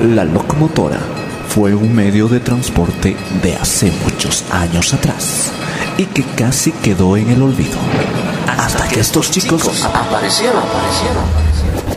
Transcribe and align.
La 0.00 0.24
locomotora 0.24 0.98
fue 1.50 1.74
un 1.74 1.94
medio 1.94 2.26
de 2.26 2.40
transporte 2.40 3.18
de 3.42 3.54
hace 3.56 3.92
muchos 4.02 4.46
años 4.50 4.94
atrás 4.94 5.52
y 5.98 6.06
que 6.06 6.22
casi 6.22 6.72
quedó 6.72 7.18
en 7.18 7.28
el 7.28 7.42
olvido. 7.42 7.76
Hasta 8.46 8.88
que 8.88 9.00
estos 9.00 9.30
chicos 9.30 9.84
aparecieron, 9.84 10.62
aparecieron. 10.62 11.49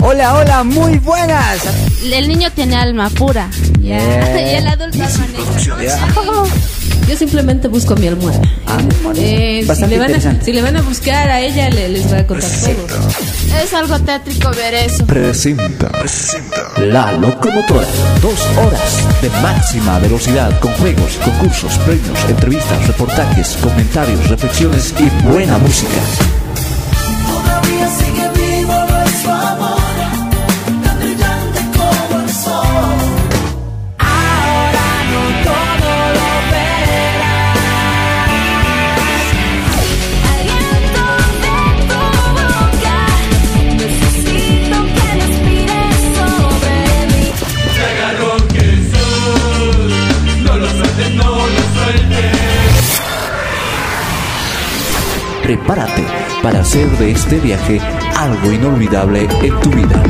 Hola, 0.06 0.36
hola, 0.36 0.64
muy 0.64 0.98
buenas. 1.00 1.60
El 2.04 2.28
niño 2.28 2.50
tiene 2.54 2.76
alma 2.76 3.10
pura. 3.10 3.50
Ya. 3.80 4.52
Y 4.52 4.56
el 4.56 4.68
adulto 4.68 4.98
alma 5.04 6.46
Yo 7.10 7.18
simplemente 7.18 7.68
busco 7.68 7.96
mi 7.96 8.08
almohada. 8.08 8.40
Ah, 8.68 8.78
Eh, 9.18 9.66
si, 9.76 9.82
le 9.88 9.98
van 9.98 10.02
a, 10.02 10.06
interesante. 10.06 10.46
si 10.46 10.54
le 10.54 10.62
van 10.62 10.78
a 10.78 10.82
buscar 10.82 11.30
a 11.30 11.42
ella, 11.42 11.70
le- 11.70 11.90
les 11.90 12.12
va 12.12 12.20
a 12.20 12.28
contar 12.28 12.50
todo. 12.50 12.88
Es 13.62 13.74
algo 13.74 14.00
tétrico 14.00 14.50
ver 14.52 14.74
eso. 14.74 15.06
Presenta 15.06 15.90
La 16.78 17.12
Locomotora. 17.14 17.86
Dos 18.22 18.40
horas 18.58 19.22
de 19.22 19.30
máxima 19.42 20.00
velocidad 20.00 20.58
con 20.60 20.72
juegos, 20.76 21.12
concursos, 21.24 21.78
premios, 21.80 22.18
entrevistas, 22.30 22.88
reportajes, 22.88 23.58
comentarios, 23.62 24.30
reflexiones 24.30 24.94
y 25.00 25.10
buena 25.28 25.58
música. 25.58 26.00
Prepárate 55.44 56.06
para 56.42 56.62
hacer 56.62 56.90
de 56.98 57.12
este 57.12 57.40
viaje 57.40 57.80
algo 58.18 58.52
inolvidable 58.52 59.28
en 59.42 59.60
tu 59.60 59.70
vida. 59.72 60.02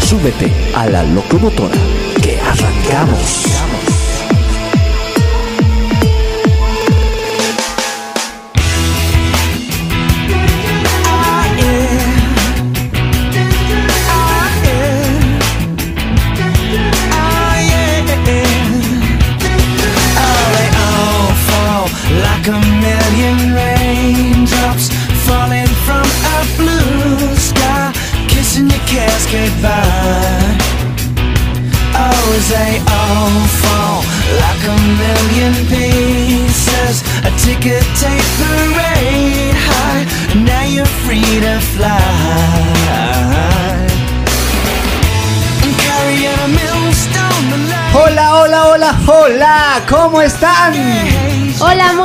Súbete 0.00 0.52
a 0.74 0.86
la 0.86 1.02
locomotora 1.02 1.74
que 2.22 2.40
arrancamos. 2.40 3.61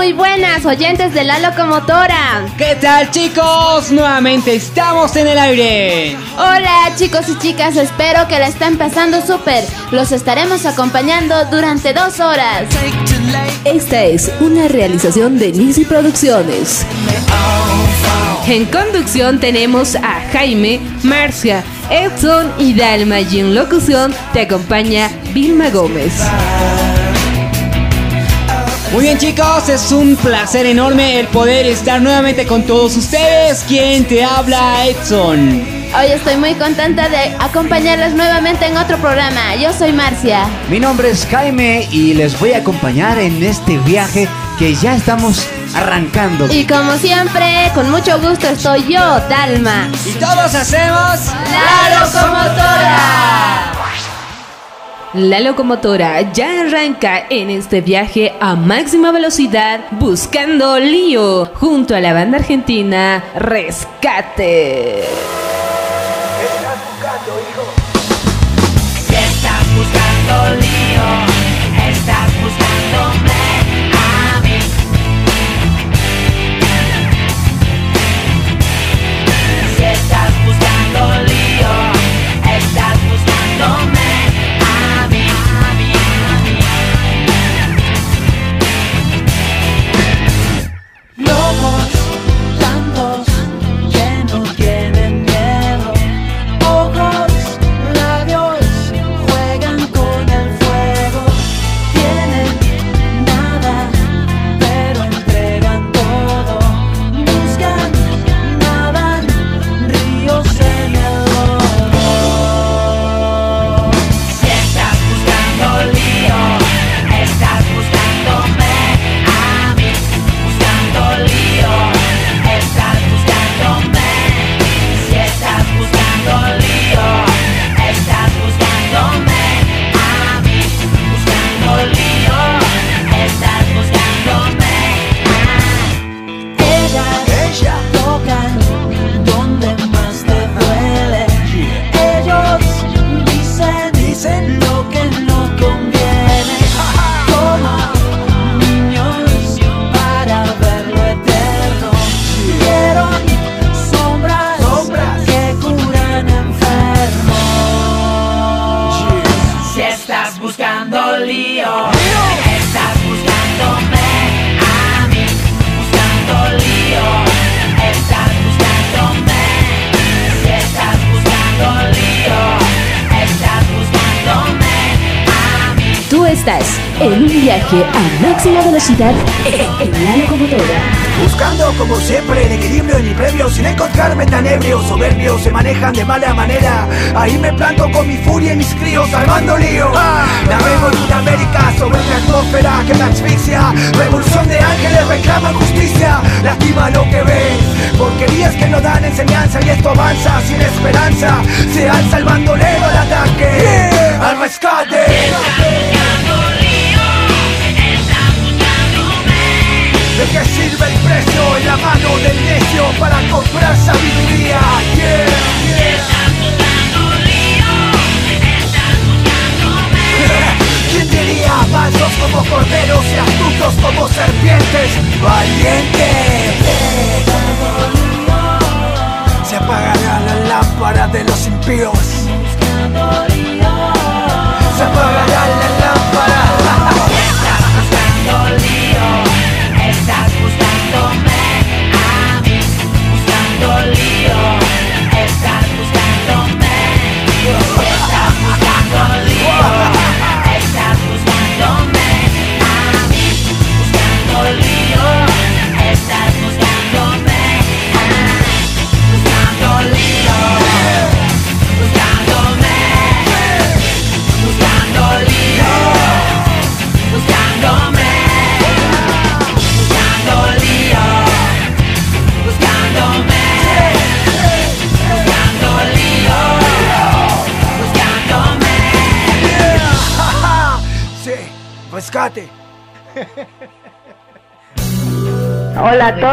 Muy 0.08 0.14
buenas, 0.14 0.66
oyentes 0.66 1.14
de 1.14 1.26
la 1.26 1.38
locomotora. 1.40 2.46
¿Qué 2.58 2.78
tal, 2.80 3.12
chicos? 3.12 3.92
Nuevamente 3.92 4.56
estamos 4.56 5.14
en 5.18 5.28
el 5.28 5.38
aire. 5.38 6.16
Hola, 6.38 6.94
chicos 6.96 7.28
y 7.28 7.38
chicas, 7.40 7.76
espero 7.76 8.26
que 8.30 8.40
la 8.40 8.48
estén 8.48 8.78
pasando 8.78 9.20
súper. 9.22 9.66
Los 9.92 10.14
estaremos 10.14 10.66
acompañando 10.66 11.36
durante 11.52 11.92
dos 11.92 12.22
horas. 12.22 12.68
Esta 13.66 14.06
es 14.06 14.32
una 14.40 14.70
realización 14.70 15.38
de 15.40 15.52
Nisi 15.52 15.84
Producciones. 15.84 16.86
En 18.48 18.64
conducción 18.68 19.42
tenemos 19.42 19.98
a 19.98 20.22
Jaime, 20.32 20.80
Marcia, 21.04 21.66
Edson 21.90 22.54
y 22.58 22.74
Dalma 22.76 23.20
y 23.20 23.42
en 23.42 23.54
locución 23.54 24.16
te 24.32 24.44
acompaña 24.44 25.10
Vilma 25.34 25.70
Gómez. 25.70 26.14
Muy 28.94 29.04
bien, 29.04 29.18
chicos, 29.18 29.68
es 29.68 29.92
un 29.92 30.16
placer 30.16 30.66
enorme 30.66 31.20
el 31.20 31.28
poder 31.28 31.68
estar 31.68 32.02
nuevamente 32.02 32.48
con 32.48 32.64
todos 32.64 32.96
ustedes. 32.96 33.64
¿Quién 33.68 34.06
te 34.06 34.24
habla, 34.24 34.86
Edson? 34.86 35.62
Hoy 35.98 36.08
estoy 36.08 36.38
muy 36.38 36.54
contenta 36.56 37.10
de 37.10 37.36
acompañarles 37.40 38.14
nuevamente 38.14 38.66
en 38.66 38.78
otro 38.78 38.98
programa. 38.98 39.56
Yo 39.56 39.74
soy 39.74 39.92
Marcia. 39.92 40.48
Mi 40.70 40.80
nombre 40.80 41.10
es 41.10 41.28
Jaime 41.30 41.88
y 41.92 42.14
les 42.14 42.40
voy 42.40 42.54
a 42.54 42.60
acompañar 42.60 43.20
en 43.20 43.44
este 43.44 43.78
viaje 43.80 44.28
que 44.58 44.74
ya 44.74 44.96
estamos 44.96 45.46
arrancando. 45.76 46.48
Y 46.52 46.66
como 46.66 46.94
siempre, 46.98 47.70
con 47.76 47.92
mucho 47.92 48.20
gusto 48.22 48.48
estoy 48.48 48.86
yo, 48.88 49.20
Dalma. 49.30 49.90
Y 50.06 50.12
todos 50.14 50.56
hacemos 50.56 51.34
¡La 51.52 52.00
locomotora! 52.00 53.87
La 55.14 55.40
locomotora 55.40 56.34
ya 56.34 56.62
arranca 56.62 57.28
en 57.30 57.50
este 57.50 57.80
viaje 57.80 58.34
a 58.42 58.56
máxima 58.56 59.12
velocidad 59.12 59.86
buscando 59.92 60.78
lío 60.80 61.46
junto 61.56 61.96
a 61.96 62.02
la 62.02 62.12
banda 62.12 62.40
argentina 62.40 63.24
Rescate. 63.36 65.06
Si 69.08 69.16
estás 69.16 69.76
buscando 69.76 70.56
lío, 70.60 71.90
estás 71.90 72.30
buscándome 72.42 73.37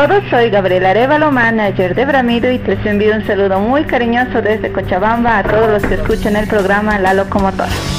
todos, 0.09 0.23
soy 0.29 0.51
Gabriela 0.51 0.91
Arevalo, 0.91 1.33
manager 1.33 1.95
de 1.95 2.05
Bramido 2.05 2.51
y 2.51 2.59
les 2.59 2.85
envío 2.85 3.15
un 3.15 3.27
saludo 3.27 3.59
muy 3.61 3.85
cariñoso 3.85 4.43
desde 4.43 4.71
Cochabamba 4.71 5.39
a 5.39 5.43
todos 5.43 5.71
los 5.71 5.83
que 5.87 5.95
escuchan 5.95 6.37
el 6.37 6.47
programa 6.47 6.99
La 6.99 7.15
Locomotora. 7.15 7.94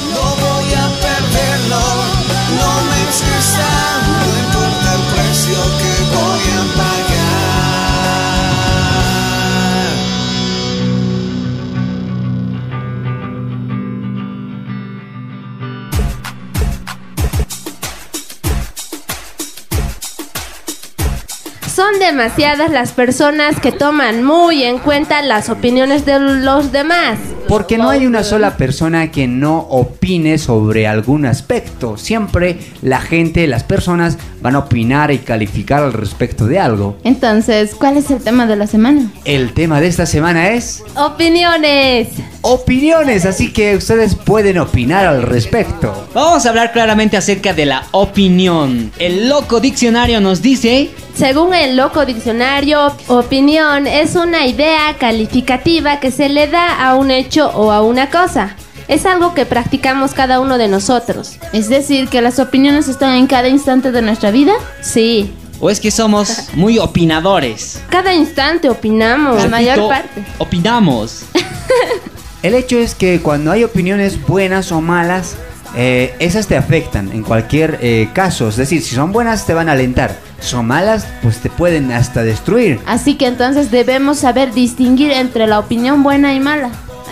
Son 21.96 22.14
demasiadas 22.14 22.70
las 22.70 22.92
personas 22.92 23.58
que 23.58 23.72
toman 23.72 24.22
muy 24.22 24.64
en 24.64 24.78
cuenta 24.78 25.22
las 25.22 25.48
opiniones 25.48 26.04
de 26.04 26.18
los 26.18 26.70
demás. 26.70 27.18
Porque 27.48 27.78
no 27.78 27.88
hay 27.88 28.04
una 28.04 28.22
sola 28.22 28.58
persona 28.58 29.10
que 29.10 29.26
no 29.26 29.60
opine 29.60 30.36
sobre 30.36 30.86
algún 30.86 31.24
aspecto. 31.24 31.96
Siempre 31.96 32.58
la 32.82 33.00
gente, 33.00 33.46
las 33.46 33.64
personas 33.64 34.18
van 34.42 34.56
a 34.56 34.58
opinar 34.58 35.10
y 35.10 35.18
calificar 35.18 35.82
al 35.84 35.94
respecto 35.94 36.46
de 36.46 36.58
algo. 36.58 36.98
Entonces, 37.02 37.74
¿cuál 37.74 37.96
es 37.96 38.10
el 38.10 38.22
tema 38.22 38.46
de 38.46 38.56
la 38.56 38.66
semana? 38.66 39.10
El 39.24 39.54
tema 39.54 39.80
de 39.80 39.86
esta 39.86 40.04
semana 40.04 40.50
es 40.50 40.82
Opiniones. 40.96 42.08
Opiniones, 42.46 43.26
así 43.26 43.52
que 43.52 43.76
ustedes 43.76 44.14
pueden 44.14 44.58
opinar 44.58 45.04
al 45.04 45.22
respecto. 45.22 46.08
Vamos 46.14 46.46
a 46.46 46.50
hablar 46.50 46.72
claramente 46.72 47.16
acerca 47.16 47.52
de 47.52 47.66
la 47.66 47.86
opinión. 47.90 48.92
El 48.98 49.28
loco 49.28 49.58
diccionario 49.60 50.20
nos 50.20 50.42
dice 50.42 50.90
Según 51.14 51.54
el 51.54 51.76
loco 51.76 52.06
diccionario, 52.06 52.94
opinión 53.08 53.86
es 53.86 54.14
una 54.14 54.46
idea 54.46 54.94
calificativa 54.98 55.98
que 55.98 56.10
se 56.10 56.28
le 56.28 56.46
da 56.46 56.88
a 56.88 56.94
un 56.94 57.10
hecho 57.10 57.50
o 57.50 57.72
a 57.72 57.82
una 57.82 58.10
cosa. 58.10 58.54
Es 58.86 59.04
algo 59.04 59.34
que 59.34 59.44
practicamos 59.44 60.14
cada 60.14 60.38
uno 60.38 60.58
de 60.58 60.68
nosotros. 60.68 61.38
Es 61.52 61.68
decir, 61.68 62.08
que 62.08 62.22
las 62.22 62.38
opiniones 62.38 62.86
están 62.86 63.16
en 63.16 63.26
cada 63.26 63.48
instante 63.48 63.90
de 63.90 64.02
nuestra 64.02 64.30
vida. 64.30 64.52
Sí, 64.80 65.32
o 65.58 65.68
es 65.68 65.80
que 65.80 65.90
somos 65.90 66.50
muy 66.54 66.78
opinadores. 66.78 67.82
cada 67.88 68.14
instante 68.14 68.68
opinamos. 68.68 69.42
La 69.42 69.48
mayor 69.48 69.88
parte. 69.88 70.24
Opinamos. 70.38 71.24
El 72.46 72.54
hecho 72.54 72.78
es 72.78 72.94
que 72.94 73.20
cuando 73.22 73.50
hay 73.50 73.64
opiniones 73.64 74.24
buenas 74.24 74.70
o 74.70 74.80
malas, 74.80 75.34
eh, 75.74 76.14
esas 76.20 76.46
te 76.46 76.56
afectan 76.56 77.10
en 77.10 77.24
cualquier 77.24 77.80
eh, 77.82 78.08
caso. 78.12 78.48
Es 78.48 78.54
decir, 78.54 78.82
si 78.82 78.94
son 78.94 79.10
buenas 79.10 79.46
te 79.46 79.52
van 79.52 79.68
a 79.68 79.72
alentar, 79.72 80.16
son 80.38 80.68
malas 80.68 81.08
pues 81.22 81.38
te 81.38 81.50
pueden 81.50 81.90
hasta 81.90 82.22
destruir. 82.22 82.78
Así 82.86 83.16
que 83.16 83.26
entonces 83.26 83.72
debemos 83.72 84.20
saber 84.20 84.52
distinguir 84.54 85.10
entre 85.10 85.48
la 85.48 85.58
opinión 85.58 86.04
buena 86.04 86.34
y 86.34 86.38
mala. 86.38 86.70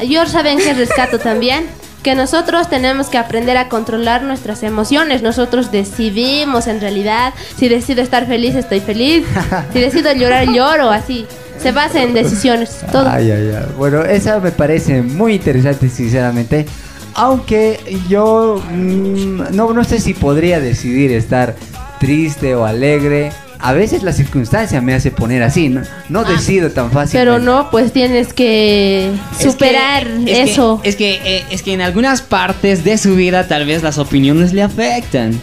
Yo 0.08 0.24
saben 0.26 0.58
que 0.58 0.72
rescato 0.72 1.18
también 1.18 1.66
que 2.04 2.14
nosotros 2.14 2.70
tenemos 2.70 3.08
que 3.08 3.18
aprender 3.18 3.56
a 3.56 3.68
controlar 3.68 4.22
nuestras 4.22 4.62
emociones. 4.62 5.22
Nosotros 5.22 5.72
decidimos 5.72 6.68
en 6.68 6.80
realidad 6.80 7.34
si 7.56 7.68
decido 7.68 8.02
estar 8.02 8.28
feliz 8.28 8.54
estoy 8.54 8.78
feliz, 8.78 9.26
si 9.72 9.80
decido 9.80 10.12
llorar 10.12 10.46
lloro, 10.52 10.90
así. 10.90 11.26
Se 11.64 11.72
basa 11.72 12.02
en 12.02 12.12
decisiones, 12.14 12.70
todo. 12.92 13.08
Ay, 13.08 13.30
ay, 13.30 13.50
ay. 13.56 13.64
Bueno, 13.76 14.02
esa 14.04 14.38
me 14.38 14.52
parece 14.52 15.02
muy 15.02 15.34
interesante, 15.34 15.88
sinceramente. 15.88 16.66
Aunque 17.14 17.80
yo 18.08 18.62
mm, 18.70 19.54
no, 19.56 19.72
no 19.72 19.82
sé 19.84 19.98
si 20.00 20.14
podría 20.14 20.60
decidir 20.60 21.10
estar 21.12 21.56
triste 21.98 22.54
o 22.54 22.64
alegre. 22.64 23.32
A 23.60 23.72
veces 23.72 24.02
la 24.02 24.12
circunstancia 24.12 24.82
me 24.82 24.92
hace 24.92 25.10
poner 25.10 25.42
así, 25.42 25.70
no, 25.70 25.80
no 26.10 26.24
decido 26.24 26.70
tan 26.70 26.90
fácil. 26.90 27.18
Pero 27.18 27.38
no, 27.38 27.70
pues 27.70 27.92
tienes 27.92 28.34
que 28.34 29.10
Es 29.32 29.38
que- 29.38 29.50
superar 29.50 30.06
es 30.06 30.24
que- 30.26 30.42
eso. 30.42 30.80
es 30.84 30.96
que 30.96 31.14
eh, 31.24 31.44
es 31.50 31.62
que 31.62 31.72
en 31.72 31.80
algunas 31.80 32.20
partes 32.20 32.84
de 32.84 32.98
su 32.98 33.14
vida 33.16 33.48
tal 33.48 33.64
vez 33.64 33.82
las 33.82 33.96
opiniones 33.96 34.52
le 34.52 34.62
afectan. 34.62 35.40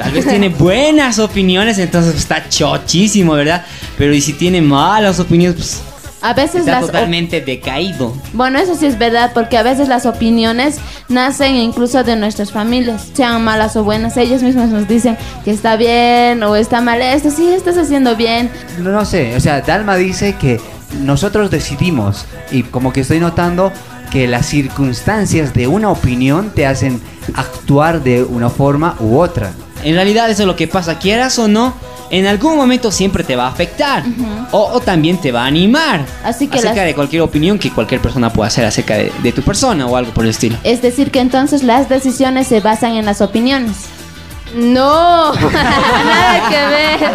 Tal 0.00 0.12
vez 0.12 0.26
tiene 0.26 0.48
buenas 0.48 1.18
opiniones, 1.18 1.78
entonces 1.78 2.14
está 2.14 2.48
chochísimo, 2.48 3.34
¿verdad? 3.34 3.66
Pero 3.98 4.14
y 4.14 4.22
si 4.22 4.32
tiene 4.32 4.62
malas 4.62 5.20
opiniones, 5.20 5.56
pues 5.56 5.82
A 6.22 6.32
veces 6.32 6.60
está 6.60 6.72
las 6.72 6.86
totalmente 6.86 7.42
decaído. 7.42 8.14
Bueno, 8.32 8.58
eso 8.58 8.74
sí 8.76 8.86
es 8.86 8.98
verdad, 8.98 9.32
porque 9.34 9.58
a 9.58 9.62
veces 9.62 9.88
las 9.88 10.06
opiniones 10.06 10.78
nacen 11.10 11.54
incluso 11.56 12.02
de 12.02 12.16
nuestras 12.16 12.50
familias, 12.50 13.08
sean 13.12 13.44
malas 13.44 13.76
o 13.76 13.84
buenas. 13.84 14.16
Ellos 14.16 14.42
mismos 14.42 14.70
nos 14.70 14.88
dicen 14.88 15.18
que 15.44 15.50
está 15.50 15.76
bien 15.76 16.42
o 16.44 16.56
está 16.56 16.80
mal 16.80 17.02
esto, 17.02 17.30
sí, 17.30 17.48
estás 17.48 17.76
haciendo 17.76 18.16
bien. 18.16 18.48
No, 18.78 18.92
no 18.92 19.04
sé, 19.04 19.36
o 19.36 19.40
sea, 19.40 19.60
Dalma 19.60 19.96
dice 19.96 20.34
que 20.40 20.58
nosotros 21.02 21.50
decidimos 21.50 22.24
y 22.50 22.62
como 22.62 22.90
que 22.94 23.02
estoy 23.02 23.20
notando 23.20 23.70
que 24.10 24.26
las 24.26 24.46
circunstancias 24.46 25.52
de 25.52 25.66
una 25.66 25.90
opinión 25.90 26.52
te 26.54 26.66
hacen 26.66 27.02
actuar 27.34 28.02
de 28.02 28.22
una 28.24 28.48
forma 28.48 28.96
u 28.98 29.18
otra. 29.18 29.52
En 29.84 29.94
realidad 29.94 30.28
eso 30.30 30.42
es 30.42 30.46
lo 30.46 30.56
que 30.56 30.68
pasa, 30.68 30.98
quieras 30.98 31.38
o 31.38 31.48
no, 31.48 31.74
en 32.10 32.26
algún 32.26 32.56
momento 32.56 32.90
siempre 32.90 33.22
te 33.24 33.36
va 33.36 33.46
a 33.46 33.50
afectar. 33.50 34.02
o, 34.52 34.58
o 34.72 34.80
también 34.80 35.18
te 35.20 35.30
va 35.32 35.44
a 35.44 35.46
animar. 35.46 36.04
Así 36.24 36.48
que 36.48 36.58
acerca 36.58 36.76
las- 36.76 36.86
de 36.86 36.94
cualquier 36.94 37.22
opinión 37.22 37.58
que 37.58 37.70
cualquier 37.70 38.00
persona 38.00 38.32
pueda 38.32 38.48
hacer 38.48 38.64
acerca 38.64 38.94
de, 38.96 39.12
de 39.22 39.32
tu 39.32 39.42
persona 39.42 39.86
o 39.86 39.96
algo 39.96 40.12
por 40.12 40.24
el 40.24 40.30
estilo. 40.30 40.56
Es 40.64 40.82
decir, 40.82 41.10
que 41.10 41.20
entonces 41.20 41.62
las 41.62 41.88
decisiones 41.88 42.46
se 42.48 42.60
basan 42.60 42.96
en 42.96 43.06
las 43.06 43.20
opiniones. 43.20 43.76
No, 44.54 45.32
nada 45.34 46.48
que 46.48 46.66
ver. 46.66 47.12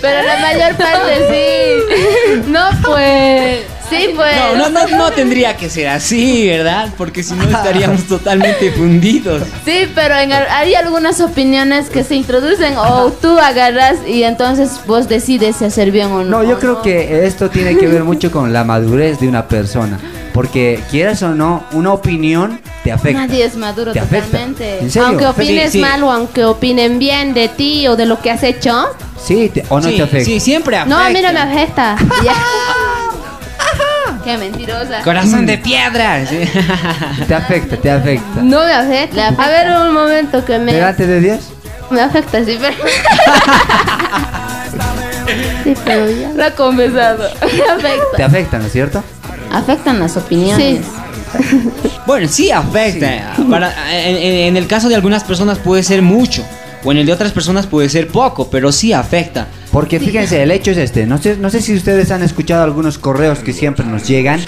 Pero 0.00 0.22
la 0.26 0.36
mayor 0.38 0.76
parte 0.76 1.16
sí. 1.30 2.42
No, 2.48 2.68
pues. 2.84 3.60
Sí, 3.90 4.08
pues. 4.14 4.34
No, 4.56 4.68
no, 4.68 4.86
no, 4.88 4.96
no 4.96 5.10
tendría 5.12 5.56
que 5.56 5.68
ser 5.68 5.88
así, 5.88 6.46
¿verdad? 6.48 6.88
Porque 6.96 7.22
si 7.22 7.34
no 7.34 7.42
estaríamos 7.50 8.04
totalmente 8.04 8.70
fundidos. 8.72 9.42
Sí, 9.64 9.90
pero 9.94 10.16
en 10.16 10.32
hay 10.32 10.74
algunas 10.74 11.20
opiniones 11.20 11.90
que 11.90 12.04
se 12.04 12.14
introducen 12.14 12.76
o 12.78 13.10
tú 13.10 13.38
agarras 13.38 13.96
y 14.06 14.22
entonces 14.22 14.80
vos 14.86 15.08
decides 15.08 15.56
si 15.56 15.64
hacer 15.64 15.90
bien 15.90 16.06
o 16.12 16.22
no. 16.22 16.42
No, 16.42 16.44
yo 16.44 16.58
creo 16.58 16.82
que 16.82 17.26
esto 17.26 17.50
tiene 17.50 17.76
que 17.76 17.86
ver 17.88 18.04
mucho 18.04 18.30
con 18.30 18.52
la 18.52 18.64
madurez 18.64 19.20
de 19.20 19.28
una 19.28 19.46
persona. 19.48 19.98
Porque 20.32 20.80
quieras 20.90 21.20
o 21.24 21.30
no, 21.34 21.64
una 21.72 21.92
opinión 21.92 22.60
te 22.84 22.92
afecta. 22.92 23.26
Nadie 23.26 23.44
es 23.44 23.56
maduro 23.56 23.92
Te 23.92 23.98
afecta. 23.98 24.26
totalmente. 24.26 24.78
¿En 24.78 24.90
serio? 24.90 25.08
Aunque 25.08 25.26
opines 25.26 25.72
Sí, 25.72 25.78
sí. 25.78 25.78
mal 25.80 26.02
o 26.04 26.12
aunque 26.12 26.44
opinen 26.44 27.00
bien 27.00 27.34
de 27.34 27.48
ti 27.48 27.88
o 27.88 27.96
de 27.96 28.06
lo 28.06 28.20
que 28.22 28.30
has 28.30 28.44
hecho. 28.44 28.86
Sí, 29.22 29.50
te- 29.52 29.64
o 29.68 29.80
no 29.80 29.88
sí, 29.88 29.96
te 29.96 30.02
afecta. 30.04 30.24
sí, 30.24 30.38
siempre 30.38 30.76
afecta. 30.76 30.94
No, 30.96 31.02
a 31.04 31.10
mí 31.10 31.20
no 31.20 31.32
me 31.32 31.40
afecta. 31.40 31.96
Qué 34.24 34.36
mentirosa. 34.38 35.00
Corazón 35.02 35.46
de 35.46 35.58
piedra. 35.58 36.24
sí. 36.26 36.38
Te 37.28 37.34
afecta, 37.34 37.76
te 37.76 37.90
afecta. 37.90 38.40
No 38.42 38.64
me 38.64 38.72
afecta. 38.72 39.14
Le 39.16 39.22
afecta. 39.22 39.44
A 39.44 39.48
ver 39.48 39.70
un 39.88 39.94
momento 39.94 40.44
que 40.44 40.58
me, 40.58 40.72
Delante 40.74 41.06
de 41.06 41.20
Dios. 41.20 41.40
me 41.90 42.00
afecta, 42.02 42.44
sí, 42.44 42.58
pero. 42.60 42.76
sí, 45.64 45.74
pero 45.84 46.10
ya. 46.10 46.30
Lo 46.34 46.44
ha 46.44 46.50
confesado. 46.52 47.28
Te 47.40 47.62
Afecta. 47.62 48.26
afecta, 48.26 48.58
¿no 48.58 48.66
es 48.66 48.72
cierto? 48.72 49.02
Afectan 49.52 49.98
las 50.00 50.16
opiniones. 50.16 50.80
Bueno, 52.06 52.28
sí 52.28 52.50
afecta. 52.50 53.34
Para- 53.48 53.72
en, 53.92 54.16
en- 54.16 54.34
en 54.48 54.56
el 54.56 54.66
caso 54.66 54.88
de 54.88 54.94
algunas 54.96 55.24
personas 55.24 55.58
puede 55.58 55.82
ser 55.82 56.02
mucho. 56.02 56.44
O 56.84 56.92
en 56.92 56.98
el 56.98 57.06
de 57.06 57.12
otras 57.12 57.32
personas 57.32 57.66
puede 57.66 57.88
ser 57.88 58.08
poco, 58.08 58.48
pero 58.50 58.72
sí 58.72 58.92
afecta. 58.92 59.46
Porque 59.72 60.00
fíjense, 60.00 60.42
el 60.42 60.50
hecho 60.50 60.72
es 60.72 60.78
este. 60.78 61.06
No 61.06 61.18
sé, 61.18 61.36
no 61.36 61.48
sé 61.50 61.60
si 61.60 61.74
ustedes 61.74 62.10
han 62.10 62.22
escuchado 62.22 62.64
algunos 62.64 62.98
correos 62.98 63.38
que 63.40 63.52
siempre 63.52 63.84
nos 63.86 64.06
llegan. 64.08 64.40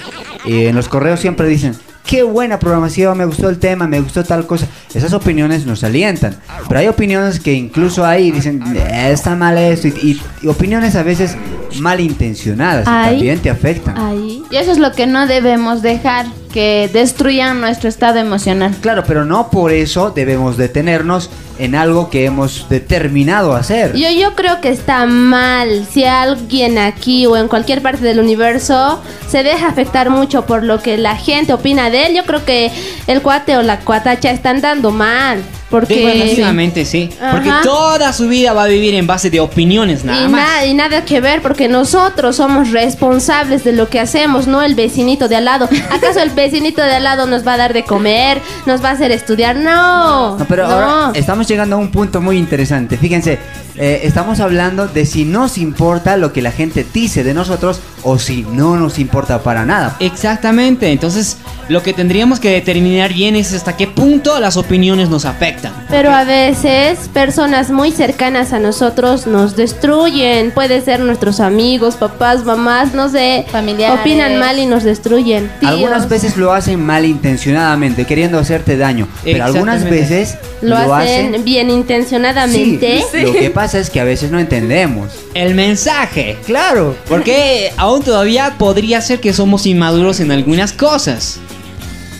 eh, 0.45 0.67
en 0.67 0.75
los 0.75 0.89
correos 0.89 1.21
siempre 1.21 1.47
dicen, 1.47 1.73
qué 2.05 2.23
buena 2.23 2.59
programación, 2.59 3.17
me 3.17 3.23
gustó 3.23 3.47
el 3.47 3.59
tema, 3.59 3.87
me 3.87 4.01
gustó 4.01 4.25
tal 4.25 4.45
cosa. 4.45 4.67
Esas 4.93 5.13
opiniones 5.13 5.65
nos 5.65 5.85
alientan. 5.85 6.35
Pero 6.67 6.79
hay 6.81 6.87
opiniones 6.87 7.39
que 7.39 7.53
incluso 7.53 8.05
ahí 8.05 8.29
dicen, 8.31 8.61
"Eh, 8.75 9.11
está 9.13 9.35
mal 9.37 9.57
esto. 9.57 9.87
Y, 9.87 9.91
y- 10.01 10.21
y 10.41 10.47
opiniones 10.49 10.95
a 10.95 11.03
veces 11.03 11.37
malintencionadas. 11.79 12.85
y 12.87 12.89
Ay. 12.89 13.09
también 13.15 13.39
te 13.39 13.49
afectan. 13.49 13.97
Ahí. 13.97 14.43
Y 14.49 14.55
eso 14.55 14.71
es 14.71 14.77
lo 14.77 14.91
que 14.91 15.07
no 15.07 15.27
debemos 15.27 15.81
dejar, 15.81 16.25
que 16.51 16.89
destruyan 16.91 17.61
nuestro 17.61 17.89
estado 17.89 18.19
emocional. 18.19 18.75
Claro, 18.81 19.03
pero 19.07 19.25
no 19.25 19.49
por 19.49 19.71
eso 19.71 20.11
debemos 20.11 20.57
detenernos 20.57 21.29
en 21.59 21.75
algo 21.75 22.09
que 22.09 22.25
hemos 22.25 22.67
determinado 22.69 23.53
hacer. 23.55 23.95
Yo, 23.95 24.09
yo 24.09 24.35
creo 24.35 24.59
que 24.61 24.69
está 24.69 25.05
mal 25.05 25.85
si 25.91 26.03
alguien 26.03 26.77
aquí 26.77 27.25
o 27.25 27.37
en 27.37 27.47
cualquier 27.47 27.81
parte 27.81 28.01
del 28.01 28.19
universo 28.19 29.01
se 29.27 29.43
deja 29.43 29.67
afectar 29.67 30.09
mucho 30.09 30.45
por 30.45 30.63
lo 30.63 30.81
que 30.81 30.97
la 30.97 31.15
gente 31.15 31.53
opina 31.53 31.89
de 31.89 32.07
él. 32.07 32.15
Yo 32.15 32.23
creo 32.25 32.43
que 32.45 32.71
el 33.07 33.21
cuate 33.21 33.57
o 33.57 33.61
la 33.61 33.79
cuatacha 33.79 34.31
están 34.31 34.61
dando 34.61 34.91
mal. 34.91 35.41
Porque. 35.73 35.95
Definitivamente 36.05 36.85
sí. 36.85 37.09
Porque 37.31 37.49
toda 37.63 38.13
su 38.13 38.27
vida 38.27 38.53
va 38.53 38.65
a 38.65 38.67
vivir 38.67 38.93
en 38.93 39.07
base 39.07 39.31
de 39.31 39.39
opiniones, 39.39 40.05
nada 40.05 40.23
y, 40.23 40.27
más. 40.29 40.41
na- 40.47 40.65
y 40.67 40.73
nada 40.75 41.03
que 41.03 41.19
ver 41.19 41.41
porque 41.41 41.67
nosotros 41.67 42.35
somos 42.35 42.69
responsables 42.69 43.63
de 43.63 43.71
lo 43.73 43.89
que 43.89 43.99
hacemos, 43.99 44.45
no 44.45 44.61
el 44.61 44.75
vecinito 44.75 45.27
de 45.27 45.35
al 45.37 45.45
lado. 45.45 45.67
¿Acaso 45.91 46.19
el 46.19 46.29
vecinito 46.29 46.83
de 46.83 46.93
al 46.97 47.03
lado 47.03 47.25
nos 47.25 47.45
va 47.45 47.53
a 47.53 47.57
dar 47.57 47.73
de 47.73 47.83
comer? 47.83 48.39
¿Nos 48.67 48.83
va 48.83 48.89
a 48.89 48.91
hacer 48.91 49.11
estudiar? 49.11 49.55
No. 49.55 50.37
No, 50.37 50.45
pero 50.45 50.67
no. 50.67 50.73
ahora 50.73 51.11
estamos 51.15 51.47
llegando 51.47 51.75
a 51.75 51.79
un 51.79 51.89
punto 51.89 52.21
muy 52.21 52.37
interesante. 52.37 52.97
Fíjense, 52.97 53.39
eh, 53.75 54.01
estamos 54.03 54.39
hablando 54.39 54.85
de 54.87 55.07
si 55.07 55.25
nos 55.25 55.57
importa 55.57 56.17
lo 56.17 56.31
que 56.33 56.43
la 56.43 56.51
gente 56.51 56.85
dice 56.93 57.23
de 57.23 57.33
nosotros 57.33 57.79
o 58.03 58.19
si 58.19 58.43
no 58.43 58.75
nos 58.75 58.99
importa 58.99 59.41
para 59.41 59.65
nada. 59.65 59.95
Exactamente. 59.99 60.91
Entonces, 60.91 61.37
lo 61.69 61.81
que 61.81 61.93
tendríamos 61.93 62.39
que 62.39 62.49
determinar 62.51 63.13
bien 63.13 63.35
es 63.35 63.53
hasta 63.53 63.75
qué 63.77 63.87
punto 63.87 64.39
las 64.39 64.57
opiniones 64.57 65.09
nos 65.09 65.25
afectan. 65.25 65.62
Pero 65.89 66.11
a 66.11 66.23
veces 66.23 67.09
personas 67.13 67.71
muy 67.71 67.91
cercanas 67.91 68.53
a 68.53 68.59
nosotros 68.59 69.27
nos 69.27 69.55
destruyen. 69.55 70.51
Puede 70.51 70.81
ser 70.81 70.99
nuestros 70.99 71.39
amigos, 71.39 71.95
papás, 71.95 72.43
mamás, 72.45 72.93
no 72.93 73.09
sé. 73.09 73.45
Familiares. 73.51 73.99
Opinan 73.99 74.37
mal 74.39 74.59
y 74.59 74.65
nos 74.65 74.83
destruyen. 74.83 75.51
Algunas 75.61 76.07
Tíos. 76.07 76.09
veces 76.09 76.37
lo 76.37 76.53
hacen 76.53 76.83
malintencionadamente, 76.85 78.05
queriendo 78.05 78.39
hacerte 78.39 78.77
daño. 78.77 79.07
Pero 79.23 79.45
algunas 79.45 79.83
veces 79.83 80.37
lo, 80.61 80.77
hacen, 80.77 81.43
bien 81.43 81.69
intencionadamente. 81.69 83.03
Sí, 83.11 83.21
Lo 83.21 83.33
que 83.33 83.49
pasa 83.49 83.79
es 83.79 83.89
que 83.89 83.99
a 83.99 84.03
veces 84.03 84.31
no 84.31 84.39
entendemos. 84.39 85.11
El 85.33 85.55
mensaje. 85.55 86.37
Claro. 86.45 86.95
Porque 87.07 87.71
aún 87.77 88.03
todavía 88.03 88.55
podría 88.57 89.01
ser 89.01 89.19
que 89.19 89.33
somos 89.33 89.65
inmaduros 89.65 90.19
en 90.19 90.31
algunas 90.31 90.73
cosas. 90.73 91.39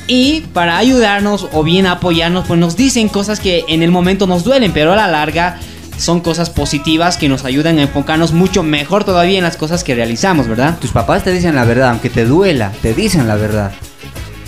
Y 0.07 0.41
para 0.53 0.77
ayudarnos 0.77 1.47
o 1.53 1.63
bien 1.63 1.87
apoyarnos, 1.87 2.45
pues 2.45 2.59
nos 2.59 2.75
dicen 2.75 3.07
cosas 3.07 3.39
que 3.39 3.63
en 3.67 3.83
el 3.83 3.91
momento 3.91 4.27
nos 4.27 4.43
duelen, 4.43 4.73
pero 4.73 4.93
a 4.93 4.95
la 4.95 5.07
larga 5.07 5.59
son 5.97 6.19
cosas 6.19 6.49
positivas 6.49 7.17
que 7.17 7.29
nos 7.29 7.45
ayudan 7.45 7.79
a 7.79 7.83
enfocarnos 7.83 8.33
mucho 8.33 8.63
mejor 8.63 9.03
todavía 9.03 9.37
en 9.37 9.43
las 9.43 9.57
cosas 9.57 9.83
que 9.83 9.95
realizamos, 9.95 10.47
¿verdad? 10.47 10.77
Tus 10.79 10.91
papás 10.91 11.23
te 11.23 11.31
dicen 11.31 11.55
la 11.55 11.63
verdad, 11.63 11.91
aunque 11.91 12.09
te 12.09 12.25
duela, 12.25 12.71
te 12.81 12.93
dicen 12.93 13.27
la 13.27 13.35
verdad. 13.35 13.71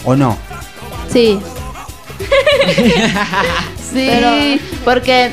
¿O 0.03 0.15
no? 0.15 0.37
Sí. 1.11 1.39
Sí, 3.93 4.59
porque 4.83 5.31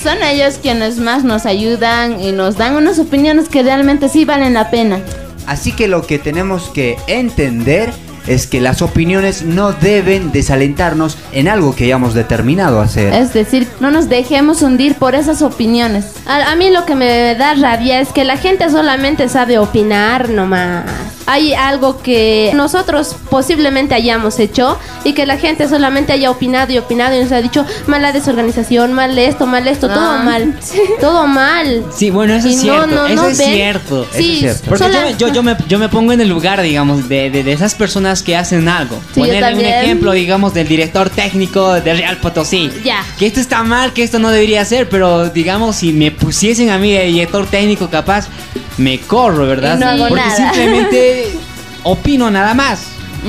son 0.00 0.22
ellos 0.22 0.60
quienes 0.62 0.98
más 0.98 1.24
nos 1.24 1.46
ayudan 1.46 2.20
y 2.20 2.30
nos 2.30 2.56
dan 2.56 2.76
unas 2.76 3.00
opiniones 3.00 3.48
que 3.48 3.64
realmente 3.64 4.08
sí 4.08 4.24
valen 4.24 4.54
la 4.54 4.70
pena. 4.70 5.00
Así 5.46 5.72
que 5.72 5.88
lo 5.88 6.06
que 6.06 6.20
tenemos 6.20 6.68
que 6.68 6.96
entender 7.08 7.92
es 8.28 8.46
que 8.46 8.60
las 8.60 8.82
opiniones 8.82 9.42
no 9.42 9.72
deben 9.72 10.30
desalentarnos 10.32 11.16
en 11.32 11.48
algo 11.48 11.74
que 11.74 11.84
hayamos 11.84 12.14
determinado 12.14 12.80
hacer. 12.80 13.12
Es 13.12 13.32
decir, 13.32 13.66
no 13.80 13.90
nos 13.90 14.08
dejemos 14.08 14.62
hundir 14.62 14.94
por 14.96 15.14
esas 15.14 15.42
opiniones. 15.42 16.04
A, 16.26 16.50
a 16.52 16.54
mí 16.56 16.70
lo 16.70 16.84
que 16.84 16.94
me 16.94 17.34
da 17.34 17.54
rabia 17.54 18.00
es 18.00 18.08
que 18.10 18.24
la 18.24 18.36
gente 18.36 18.68
solamente 18.70 19.28
sabe 19.28 19.58
opinar 19.58 20.28
nomás. 20.28 20.84
Hay 21.30 21.52
algo 21.52 22.00
que 22.00 22.52
nosotros 22.54 23.14
posiblemente 23.28 23.94
hayamos 23.94 24.38
hecho 24.38 24.78
y 25.04 25.12
que 25.12 25.26
la 25.26 25.36
gente 25.36 25.68
solamente 25.68 26.12
haya 26.14 26.30
opinado 26.30 26.72
y 26.72 26.78
opinado 26.78 27.14
y 27.14 27.22
nos 27.22 27.32
ha 27.32 27.42
dicho 27.42 27.66
mala 27.86 28.12
desorganización, 28.12 28.94
mal 28.94 29.18
esto, 29.18 29.46
mal 29.46 29.68
esto, 29.68 29.88
todo 29.88 29.98
Ah. 30.10 30.22
mal. 30.22 30.58
Todo 31.00 31.26
mal. 31.26 31.84
Sí, 31.94 32.08
bueno, 32.10 32.32
eso 32.34 32.48
Y 32.48 32.54
es 32.54 32.60
cierto. 32.62 32.86
no, 32.86 33.06
eso 33.06 33.22
no 33.22 33.28
es 33.28 33.36
cierto. 33.36 34.02
Eso 34.04 34.10
es 34.12 34.16
Sí, 34.16 34.36
cierto. 34.40 34.62
Porque 34.70 34.86
yo, 35.18 35.26
yo, 35.28 35.32
yo 35.34 35.42
me, 35.42 35.54
yo 35.68 35.78
me 35.78 35.88
pongo 35.90 36.12
en 36.12 36.20
el 36.22 36.28
lugar, 36.28 36.62
digamos, 36.62 37.08
de, 37.10 37.30
de- 37.30 37.44
de 37.44 37.52
esas 37.52 37.74
personas 37.74 38.17
que 38.22 38.36
hacen 38.36 38.68
algo. 38.68 39.00
Sí, 39.14 39.20
Ponerle 39.20 39.54
un 39.54 39.60
ejemplo, 39.60 40.12
digamos, 40.12 40.54
del 40.54 40.68
director 40.68 41.10
técnico 41.10 41.74
de 41.74 41.94
Real 41.94 42.16
Potosí. 42.18 42.70
Ya. 42.84 43.04
Que 43.18 43.26
esto 43.26 43.40
está 43.40 43.62
mal, 43.62 43.92
que 43.92 44.02
esto 44.02 44.18
no 44.18 44.30
debería 44.30 44.64
ser, 44.64 44.88
pero 44.88 45.28
digamos, 45.30 45.76
si 45.76 45.92
me 45.92 46.10
pusiesen 46.10 46.70
a 46.70 46.78
mí 46.78 46.92
de 46.92 47.04
director 47.04 47.46
técnico 47.46 47.88
capaz, 47.88 48.28
me 48.76 48.98
corro, 49.00 49.46
¿verdad? 49.46 49.76
Y 49.76 49.80
no 49.80 49.88
hago 49.88 50.08
Porque 50.08 50.24
nada. 50.24 50.36
simplemente 50.52 51.32
opino 51.82 52.30
nada 52.30 52.54
más. 52.54 52.80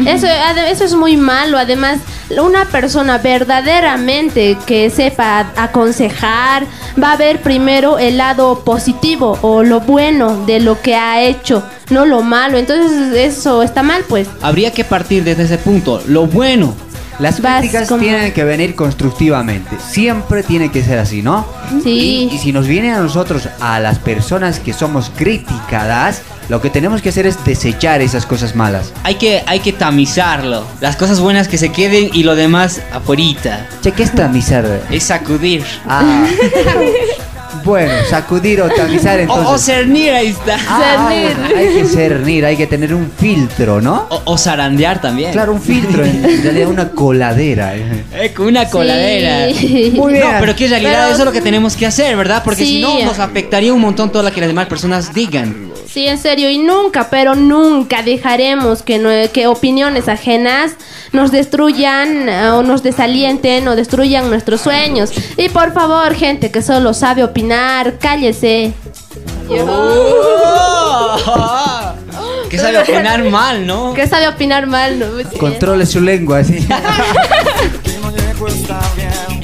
Eso, 0.06 0.28
eso 0.28 0.86
es 0.86 0.94
muy 0.94 1.18
malo. 1.18 1.58
Además, 1.58 2.00
una 2.38 2.66
persona 2.66 3.18
verdaderamente 3.18 4.58
que 4.66 4.90
sepa 4.90 5.52
aconsejar 5.56 6.66
va 7.02 7.14
a 7.14 7.18
ver 7.18 7.42
primero 7.42 7.98
el 7.98 8.18
lado 8.18 8.64
positivo 8.64 9.40
o 9.42 9.64
lo 9.64 9.80
bueno 9.80 10.46
de 10.46 10.60
lo 10.60 10.82
que 10.82 10.96
ha 10.96 11.22
hecho, 11.22 11.64
no 11.90 12.06
lo 12.06 12.22
malo. 12.22 12.58
Entonces, 12.58 13.14
eso 13.16 13.64
está 13.64 13.84
mal, 13.84 14.04
pues. 14.08 14.28
Habría 14.42 14.72
que 14.72 14.84
partir 14.84 15.24
desde 15.24 15.44
ese 15.44 15.58
punto. 15.58 16.02
Lo 16.08 16.28
bueno. 16.28 16.76
Las 17.20 17.42
Vas 17.42 17.60
críticas 17.60 17.88
como- 17.90 18.02
tienen 18.02 18.32
que 18.34 18.44
venir 18.44 18.76
constructivamente. 18.76 19.78
Siempre 19.80 20.42
tiene 20.44 20.72
que 20.72 20.84
ser 20.84 21.00
así, 21.00 21.22
¿no? 21.22 21.46
Sí. 21.84 22.30
Y, 22.32 22.36
y 22.36 22.38
si 22.40 22.52
nos 22.54 22.66
viene 22.68 22.94
a 22.94 23.00
nosotros, 23.00 23.50
a 23.60 23.80
las 23.80 24.00
personas 24.00 24.60
que 24.60 24.72
somos 24.74 25.12
criticadas, 25.16 26.22
lo 26.48 26.62
que 26.62 26.70
tenemos 26.70 27.02
que 27.02 27.10
hacer 27.10 27.28
es 27.28 27.44
desechar 27.46 28.02
esas 28.02 28.26
cosas 28.26 28.56
malas. 28.56 28.94
Hay 29.04 29.16
que, 29.16 29.44
hay 29.46 29.60
que 29.60 29.74
tamizarlo. 29.74 30.64
Las 30.82 30.96
cosas 30.96 31.20
buenas 31.20 31.48
que 31.48 31.58
se 31.58 31.72
queden 31.72 32.10
y 32.14 32.24
lo 32.24 32.36
demás 32.36 32.82
afuera. 32.92 33.68
Che, 33.82 33.92
¿qué 33.92 34.04
es 34.04 34.16
tamizar? 34.16 34.82
Es 34.90 35.04
sacudir. 35.04 35.64
Ah. 35.88 36.26
bueno, 37.64 37.94
sacudir 38.10 38.62
o 38.62 38.70
tamizar 38.70 39.18
O, 39.20 39.22
entonces. 39.22 39.48
o 39.48 39.58
cernir, 39.58 40.12
ahí 40.12 40.28
está. 40.28 40.58
Ah, 40.68 41.08
bueno, 41.10 41.58
hay 41.58 41.68
que 41.74 41.86
cernir, 41.86 42.46
hay 42.46 42.58
que 42.58 42.68
tener 42.68 42.94
un 42.94 43.12
filtro, 43.18 43.82
¿no? 43.82 44.06
O, 44.10 44.22
o 44.26 44.38
zarandear 44.38 45.02
también. 45.02 45.32
Claro, 45.32 45.54
un 45.54 45.62
filtro, 45.62 46.04
en 46.06 46.44
realidad 46.44 46.68
una 46.70 46.90
coladera. 46.90 47.76
eh. 47.76 48.04
Eh, 48.14 48.34
una 48.40 48.70
coladera. 48.70 49.54
Sí. 49.54 49.94
Muy 49.96 50.14
bien. 50.14 50.26
No, 50.26 50.34
pero 50.40 50.56
que 50.56 50.66
en 50.66 50.72
realidad 50.72 50.92
Pero- 51.04 51.08
eso 51.14 51.20
es 51.20 51.26
lo 51.26 51.32
que 51.32 51.42
tenemos 51.42 51.76
que 51.76 51.86
hacer, 51.86 52.16
¿verdad? 52.16 52.42
Porque 52.44 52.64
Sí. 52.66 52.76
si 52.78 52.82
no 52.82 53.04
nos 53.06 53.20
afectaría 53.20 53.74
un 53.74 53.82
montón 53.82 54.12
todo 54.12 54.24
lo 54.24 54.32
que 54.32 54.40
las 54.42 54.50
demás 54.50 54.68
personas 54.68 55.14
digan. 55.14 55.69
Sí, 55.92 56.06
en 56.08 56.20
serio, 56.20 56.52
y 56.52 56.60
nunca, 56.60 57.10
pero 57.10 57.34
nunca 57.36 58.04
dejaremos 58.04 58.84
que, 58.84 59.00
no- 59.00 59.10
que 59.34 59.48
opiniones 59.48 60.08
ajenas 60.08 60.74
nos 61.14 61.32
destruyan 61.32 62.30
eh, 62.30 62.50
o 62.50 62.62
nos 62.62 62.84
desalienten 62.84 63.68
o 63.68 63.76
destruyan 63.76 64.30
nuestros 64.30 64.62
sueños. 64.62 65.10
Y 65.36 65.50
por 65.50 65.74
favor, 65.74 66.14
gente 66.14 66.52
que 66.52 66.62
solo 66.62 66.94
sabe 66.94 67.24
opinar, 67.24 67.98
cállese. 68.00 68.74
Que 72.50 72.58
sabe 72.58 72.80
opinar 72.80 73.24
mal, 73.26 73.68
¿no? 73.68 73.94
Que 73.94 74.08
sabe 74.08 74.28
opinar 74.28 74.66
mal, 74.66 74.98
¿no? 74.98 75.06
Sí. 75.20 75.38
Controle 75.38 75.86
su 75.86 76.02
lengua, 76.02 76.40
así. 76.40 76.58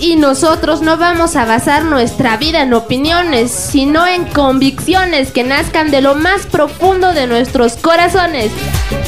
Y 0.00 0.16
nosotros 0.16 0.80
no 0.80 0.96
vamos 0.96 1.36
a 1.36 1.44
basar 1.44 1.84
nuestra 1.84 2.38
vida 2.38 2.62
en 2.62 2.72
opiniones, 2.72 3.50
sino 3.50 4.06
en 4.06 4.24
convicciones 4.24 5.30
que 5.30 5.44
nazcan 5.44 5.90
de 5.90 6.00
lo 6.00 6.14
más 6.14 6.46
profundo 6.46 7.12
de 7.12 7.26
nuestros 7.26 7.76
corazones. 7.76 8.50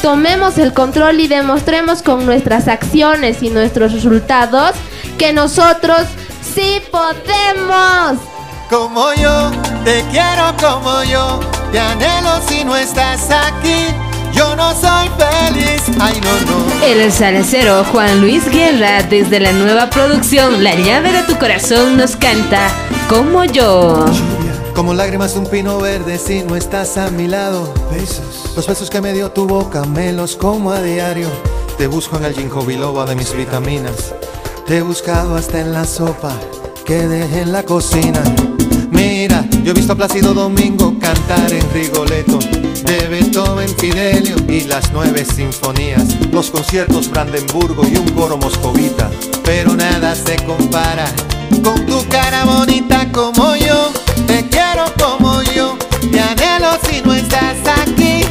Tomemos 0.03 0.59
el 0.59 0.71
control 0.71 1.19
y 1.19 1.27
demostremos 1.27 2.03
con 2.03 2.27
nuestras 2.27 2.67
acciones 2.67 3.41
y 3.41 3.49
nuestros 3.49 3.91
resultados 3.91 4.75
que 5.17 5.33
nosotros 5.33 6.01
sí 6.53 6.79
podemos. 6.91 8.19
Como 8.69 9.13
yo, 9.13 9.51
te 9.83 10.03
quiero 10.11 10.53
como 10.61 11.03
yo, 11.03 11.39
te 11.71 11.79
anhelo 11.79 12.39
si 12.47 12.63
no 12.63 12.75
estás 12.75 13.31
aquí. 13.31 14.12
Yo 14.33 14.55
no 14.55 14.71
soy 14.73 15.09
feliz, 15.17 15.83
ay 15.99 16.19
no, 16.21 16.51
no. 16.51 16.85
El 16.85 17.11
salsero 17.11 17.83
Juan 17.85 18.19
Luis 18.19 18.49
Guerra 18.49 19.03
desde 19.03 19.39
la 19.39 19.51
nueva 19.53 19.89
producción 19.89 20.63
La 20.63 20.75
llave 20.75 21.11
de 21.11 21.23
tu 21.23 21.37
corazón 21.37 21.97
nos 21.97 22.15
canta 22.15 22.67
Como 23.07 23.45
yo. 23.45 24.05
Como 24.75 24.93
lágrimas 24.93 25.33
de 25.33 25.39
un 25.39 25.45
pino 25.45 25.77
verde 25.77 26.17
si 26.17 26.41
no 26.41 26.55
estás 26.55 26.97
a 26.97 27.09
mi 27.11 27.27
lado. 27.27 27.71
Besos. 27.91 28.53
Los 28.55 28.67
besos 28.67 28.89
que 28.89 29.01
me 29.01 29.13
dio 29.13 29.31
tu 29.31 29.45
boca 29.45 29.83
me 29.83 30.11
los 30.11 30.35
como 30.35 30.71
a 30.71 30.81
diario. 30.81 31.29
Te 31.77 31.85
busco 31.87 32.17
en 32.17 32.25
el 32.25 32.33
ginkgo 32.33 32.63
biloba 32.63 33.05
de 33.05 33.15
mis 33.15 33.35
vitaminas. 33.35 34.15
Te 34.65 34.77
he 34.77 34.81
buscado 34.81 35.35
hasta 35.35 35.59
en 35.59 35.73
la 35.73 35.85
sopa 35.85 36.33
que 36.85 37.07
dejé 37.07 37.41
en 37.41 37.51
la 37.51 37.63
cocina. 37.63 38.23
Mira, 39.23 39.45
yo 39.63 39.71
he 39.71 39.73
visto 39.73 39.93
a 39.93 39.95
Plácido 39.95 40.33
Domingo 40.33 40.99
cantar 40.99 41.53
en 41.53 41.63
Rigoletto. 41.71 42.39
De 42.83 43.07
Beethoven, 43.07 43.69
Fidelio 43.77 44.35
y 44.49 44.65
las 44.65 44.91
nueve 44.91 45.23
sinfonías. 45.23 46.17
Los 46.33 46.51
conciertos 46.51 47.09
Brandenburgo 47.09 47.87
y 47.87 47.95
un 47.95 48.09
coro 48.09 48.37
moscovita. 48.37 49.09
Pero 49.45 49.77
nada 49.77 50.13
se 50.13 50.35
compara 50.43 51.05
con 51.63 51.85
tu 51.85 52.05
cara 52.09 52.43
bonita 52.43 53.09
como 53.13 53.55
yo. 53.55 53.93
Te 54.27 54.45
quiero 54.49 54.91
como 54.99 55.41
yo. 55.55 55.77
Te 56.11 56.19
anhelo 56.19 56.77
si 56.85 57.01
no 57.01 57.13
estás 57.13 57.55
aquí. 57.81 58.25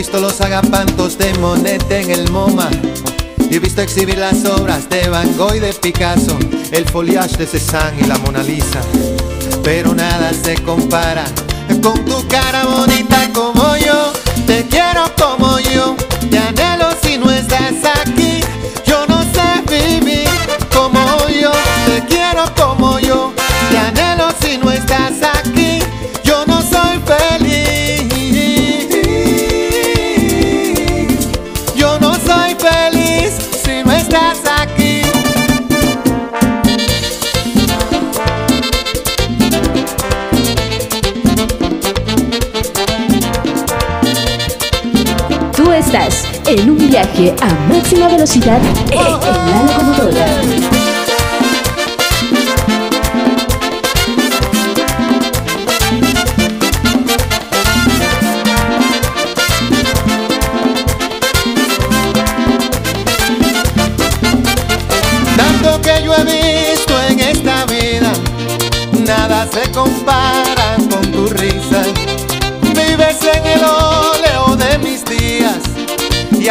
Visto 0.00 0.18
los 0.18 0.40
agapantos 0.40 1.18
de 1.18 1.30
Monet 1.34 1.84
en 1.90 2.10
el 2.10 2.30
MoMA. 2.30 2.70
He 3.50 3.58
visto 3.58 3.82
exhibir 3.82 4.16
las 4.16 4.46
obras 4.46 4.88
de 4.88 5.10
Van 5.10 5.36
Gogh 5.36 5.56
y 5.56 5.58
de 5.58 5.74
Picasso, 5.74 6.38
el 6.72 6.86
foliage 6.86 7.36
de 7.36 7.46
Cézanne 7.46 8.00
y 8.00 8.04
la 8.04 8.16
Mona 8.16 8.42
Lisa. 8.42 8.80
Pero 9.62 9.94
nada 9.94 10.32
se 10.32 10.54
compara 10.62 11.26
con 11.82 12.02
tu 12.06 12.26
cara 12.28 12.64
bonita 12.64 13.28
como 13.34 13.76
yo. 13.76 14.14
Te 14.46 14.66
quiero 14.68 15.04
como 15.18 15.58
yo, 15.58 15.94
estás 45.90 46.24
en 46.46 46.70
un 46.70 46.78
viaje 46.78 47.34
a 47.42 47.68
máxima 47.68 48.06
velocidad 48.06 48.60
en 48.92 48.96
la 48.96 49.10
locomotora. 49.10 50.26
Tanto 65.36 65.80
que 65.82 66.04
yo 66.04 66.14
he 66.14 66.24
visto 66.24 67.02
en 67.08 67.18
esta 67.18 67.66
vida, 67.66 68.12
nada 68.92 69.48
se 69.52 69.68
compara 69.72 70.49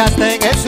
y 0.00 0.02
hasta 0.02 0.59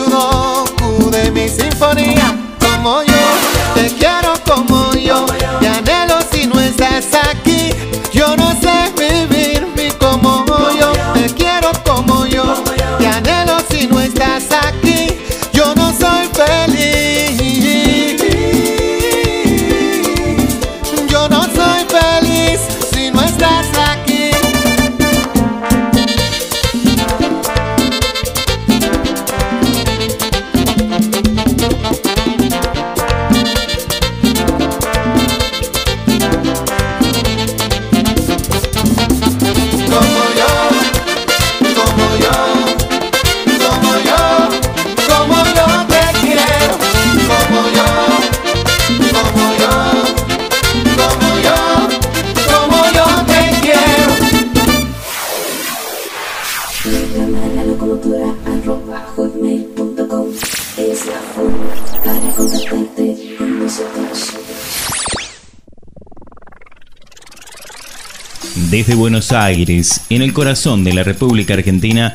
Buenos 68.95 69.31
Aires, 69.31 70.01
en 70.09 70.21
el 70.21 70.33
corazón 70.33 70.83
de 70.83 70.93
la 70.93 71.03
República 71.03 71.53
Argentina, 71.53 72.13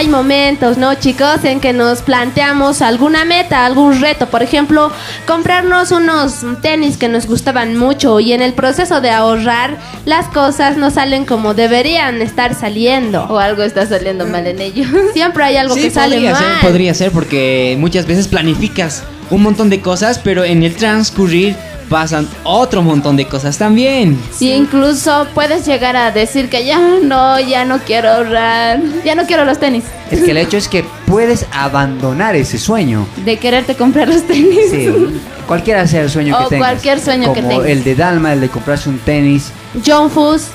Hay 0.04 0.10
momentos, 0.10 0.78
¿no, 0.78 0.96
chicos? 0.96 1.46
En 1.46 1.62
que 1.62 1.72
nos 1.72 2.02
planteamos 2.02 2.82
alguna 2.82 3.24
meta, 3.24 3.66
algún 3.66 4.02
reto. 4.02 4.26
Por 4.28 4.44
ejemplo, 4.44 4.92
comprarnos 5.26 5.92
unos 5.92 6.42
tenis 6.62 6.98
que 6.98 7.08
nos 7.08 7.26
gustaban 7.26 7.78
mucho 7.78 8.20
y 8.20 8.34
en 8.34 8.42
el 8.42 8.52
proceso 8.52 9.00
de 9.00 9.12
ahorrar, 9.12 9.78
las 10.06 10.28
cosas 10.28 10.76
no 10.76 10.92
salen 10.92 11.24
como 11.24 11.54
deberían 11.54 12.22
estar 12.22 12.54
saliendo. 12.54 13.24
O 13.30 13.40
algo 13.40 13.64
está 13.64 13.86
saliendo 13.86 14.26
mal 14.26 14.46
en 14.46 14.60
ellos. 14.60 14.88
Siempre 15.14 15.46
hay 15.46 15.56
algo 15.56 15.74
Sí, 15.76 15.84
que 15.84 15.90
sale 15.92 16.16
podría 16.16 16.32
mal. 16.34 16.44
ser, 16.44 16.62
podría 16.70 16.94
ser 16.94 17.12
porque 17.12 17.78
muchas 17.80 18.06
veces 18.06 18.28
planificas 18.28 19.04
un 19.30 19.42
montón 19.42 19.70
de 19.70 19.80
cosas, 19.80 20.20
pero 20.22 20.44
en 20.44 20.64
el 20.64 20.76
transcurrir 20.76 21.56
pasan 21.90 22.28
otro 22.44 22.82
montón 22.82 23.16
de 23.18 23.26
cosas 23.28 23.58
también. 23.58 24.20
Y 24.40 24.52
incluso 24.52 25.28
puedes 25.34 25.66
llegar 25.66 25.96
a 25.96 26.12
decir 26.12 26.50
que 26.50 26.66
ya 26.66 26.80
no, 27.02 27.40
ya 27.40 27.66
no 27.66 27.80
quiero 27.80 28.10
ahorrar, 28.10 28.80
ya 29.06 29.16
no 29.16 29.26
quiero 29.26 29.46
los 29.46 29.60
tenis. 29.60 29.84
Es 30.12 30.22
que 30.24 30.32
el 30.32 30.38
hecho 30.46 30.58
es 30.58 30.68
que 30.68 30.86
puedes 31.06 31.46
abandonar 31.52 32.36
ese 32.36 32.58
sueño. 32.58 33.06
De 33.26 33.38
quererte 33.38 33.76
comprar 33.76 34.08
los 34.08 34.24
tenis. 34.26 34.70
Sí, 34.72 34.90
cualquiera 35.48 35.86
sea 35.88 36.02
el 36.02 36.10
sueño 36.10 36.38
que 36.38 36.44
O 36.46 36.48
tengas. 36.48 36.70
cualquier 36.70 37.00
sueño 37.00 37.34
que 37.34 37.42
Como 37.42 37.50
tengas. 37.54 37.68
el 37.70 37.84
de 37.84 37.96
Dalma, 37.96 38.34
el 38.34 38.42
de 38.42 38.50
comprarse 38.50 38.90
un 38.90 39.00
tenis. 39.00 39.52
John 39.86 40.10
Fuss. 40.10 40.48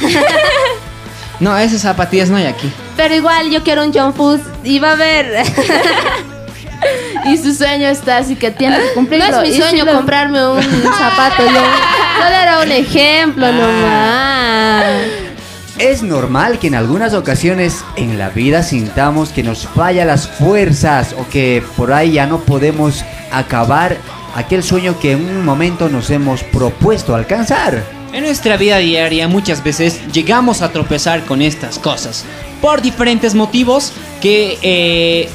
No, 1.40 1.58
esas 1.58 1.80
zapatillas 1.80 2.30
no 2.30 2.36
hay 2.36 2.46
aquí. 2.46 2.70
Pero 2.96 3.12
igual 3.14 3.50
yo 3.50 3.62
quiero 3.64 3.82
un 3.84 3.92
John 3.92 4.14
Fuss 4.14 4.40
y 4.62 4.78
va 4.78 4.90
a 4.90 4.92
haber. 4.92 5.44
Y 7.26 7.36
su 7.38 7.54
sueño 7.54 7.88
está 7.88 8.18
así 8.18 8.36
que 8.36 8.50
tiene 8.50 8.76
que 8.78 8.84
No 8.88 8.94
cumplirlo. 8.94 9.42
es 9.42 9.50
mi 9.50 9.56
sueño 9.56 9.84
si 9.84 9.90
lo- 9.90 9.96
comprarme 9.96 10.46
un 10.46 10.62
zapato. 10.62 11.42
Yo, 11.42 11.50
solo 12.22 12.36
era 12.42 12.60
un 12.60 12.70
ejemplo 12.70 13.50
nomás. 13.52 14.84
Es 15.78 16.02
normal 16.02 16.58
que 16.60 16.68
en 16.68 16.76
algunas 16.76 17.14
ocasiones 17.14 17.84
en 17.96 18.16
la 18.18 18.28
vida 18.30 18.62
sintamos 18.62 19.30
que 19.30 19.42
nos 19.42 19.66
falla 19.66 20.04
las 20.04 20.28
fuerzas 20.28 21.14
o 21.18 21.28
que 21.28 21.64
por 21.76 21.92
ahí 21.92 22.12
ya 22.12 22.26
no 22.26 22.38
podemos 22.40 23.04
acabar 23.32 23.96
aquel 24.36 24.62
sueño 24.62 24.98
que 25.00 25.12
en 25.12 25.24
un 25.24 25.44
momento 25.44 25.88
nos 25.88 26.10
hemos 26.10 26.44
propuesto 26.44 27.14
alcanzar. 27.16 27.82
En 28.12 28.22
nuestra 28.22 28.56
vida 28.56 28.78
diaria 28.78 29.26
muchas 29.26 29.64
veces 29.64 30.00
llegamos 30.12 30.62
a 30.62 30.70
tropezar 30.70 31.24
con 31.24 31.42
estas 31.42 31.80
cosas 31.80 32.24
por 32.60 32.80
diferentes 32.80 33.34
motivos 33.34 33.92
que 34.22 34.56
eh, 34.62 35.28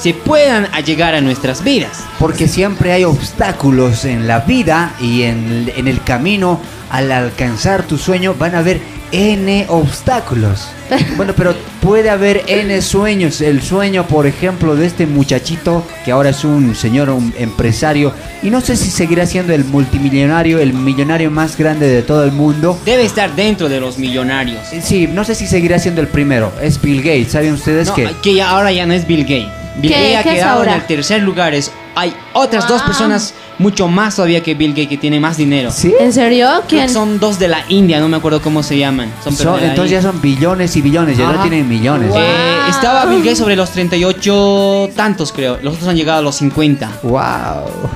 se 0.00 0.14
puedan 0.14 0.66
a 0.72 0.80
llegar 0.80 1.14
a 1.14 1.20
nuestras 1.20 1.62
vidas. 1.62 2.04
Porque 2.18 2.48
siempre 2.48 2.92
hay 2.92 3.04
obstáculos 3.04 4.04
en 4.04 4.26
la 4.26 4.40
vida 4.40 4.94
y 5.00 5.22
en, 5.22 5.70
en 5.76 5.88
el 5.88 6.02
camino 6.02 6.60
al 6.90 7.12
alcanzar 7.12 7.84
tu 7.84 7.98
sueño 7.98 8.34
van 8.34 8.54
a 8.54 8.58
haber 8.58 8.80
N 9.12 9.66
obstáculos. 9.68 10.68
Bueno, 11.16 11.34
pero 11.36 11.54
puede 11.80 12.10
haber 12.10 12.42
N 12.48 12.80
sueños. 12.82 13.40
El 13.40 13.62
sueño, 13.62 14.06
por 14.08 14.26
ejemplo, 14.26 14.74
de 14.74 14.86
este 14.86 15.06
muchachito 15.06 15.86
que 16.04 16.10
ahora 16.10 16.30
es 16.30 16.44
un 16.44 16.74
señor 16.74 17.10
un 17.10 17.32
empresario 17.38 18.12
y 18.42 18.50
no 18.50 18.60
sé 18.60 18.76
si 18.76 18.90
seguirá 18.90 19.26
siendo 19.26 19.52
el 19.52 19.64
multimillonario, 19.64 20.58
el 20.58 20.72
millonario 20.72 21.30
más 21.30 21.56
grande 21.56 21.86
de 21.86 22.02
todo 22.02 22.24
el 22.24 22.32
mundo. 22.32 22.78
Debe 22.84 23.04
estar 23.04 23.36
dentro 23.36 23.68
de 23.68 23.80
los 23.80 23.98
millonarios. 23.98 24.60
Sí, 24.82 25.06
no 25.06 25.24
sé 25.24 25.34
si 25.34 25.46
seguirá 25.46 25.78
siendo 25.78 26.00
el 26.00 26.08
primero. 26.08 26.52
Es 26.60 26.80
Bill 26.80 27.02
Gates. 27.02 27.32
¿Saben 27.32 27.52
ustedes 27.52 27.88
No, 27.88 27.94
que 27.94 28.08
que 28.22 28.34
ya 28.34 28.50
ahora 28.50 28.72
ya 28.72 28.86
no 28.86 28.94
es 28.94 29.06
Bill 29.06 29.22
Gates. 29.22 29.59
Bill 29.76 29.90
¿Qué- 29.92 30.12
Gates 30.12 30.16
ha 30.26 30.34
quedado 30.34 30.64
en 30.64 30.70
el 30.70 30.82
tercer 30.86 31.22
lugar. 31.22 31.54
Es, 31.54 31.70
hay 31.94 32.14
otras 32.32 32.66
dos 32.68 32.78
Wow. 32.80 32.86
personas 32.86 33.34
mucho 33.58 33.88
más 33.88 34.16
todavía 34.16 34.42
que 34.42 34.54
Bill 34.54 34.70
Gates 34.70 34.88
que 34.88 34.96
tienen 34.96 35.20
más 35.20 35.36
dinero. 35.36 35.70
¿Sí? 35.70 35.92
¿En 36.00 36.12
serio? 36.12 36.48
¿Quién? 36.66 36.88
Son 36.88 37.18
dos 37.20 37.38
de 37.38 37.48
la 37.48 37.62
India, 37.68 38.00
no 38.00 38.08
me 38.08 38.16
acuerdo 38.16 38.40
cómo 38.40 38.62
se 38.62 38.78
llaman. 38.78 39.12
Son, 39.22 39.34
la 39.60 39.66
entonces 39.66 39.90
ya 39.90 40.02
son 40.02 40.20
billones 40.20 40.74
y 40.76 40.80
billones, 40.80 41.18
ya 41.18 41.30
no 41.30 41.40
tienen 41.42 41.68
millones. 41.68 42.10
Eh, 42.16 42.58
estaba 42.68 43.04
Bill 43.06 43.18
Gates 43.22 43.38
sobre 43.38 43.56
los 43.56 43.70
38 43.70 44.90
tantos, 44.96 45.32
creo. 45.32 45.58
Los 45.62 45.74
otros 45.74 45.88
han 45.88 45.96
llegado 45.96 46.20
a 46.20 46.22
los 46.22 46.36
50. 46.36 46.90
Wow. 47.02 47.20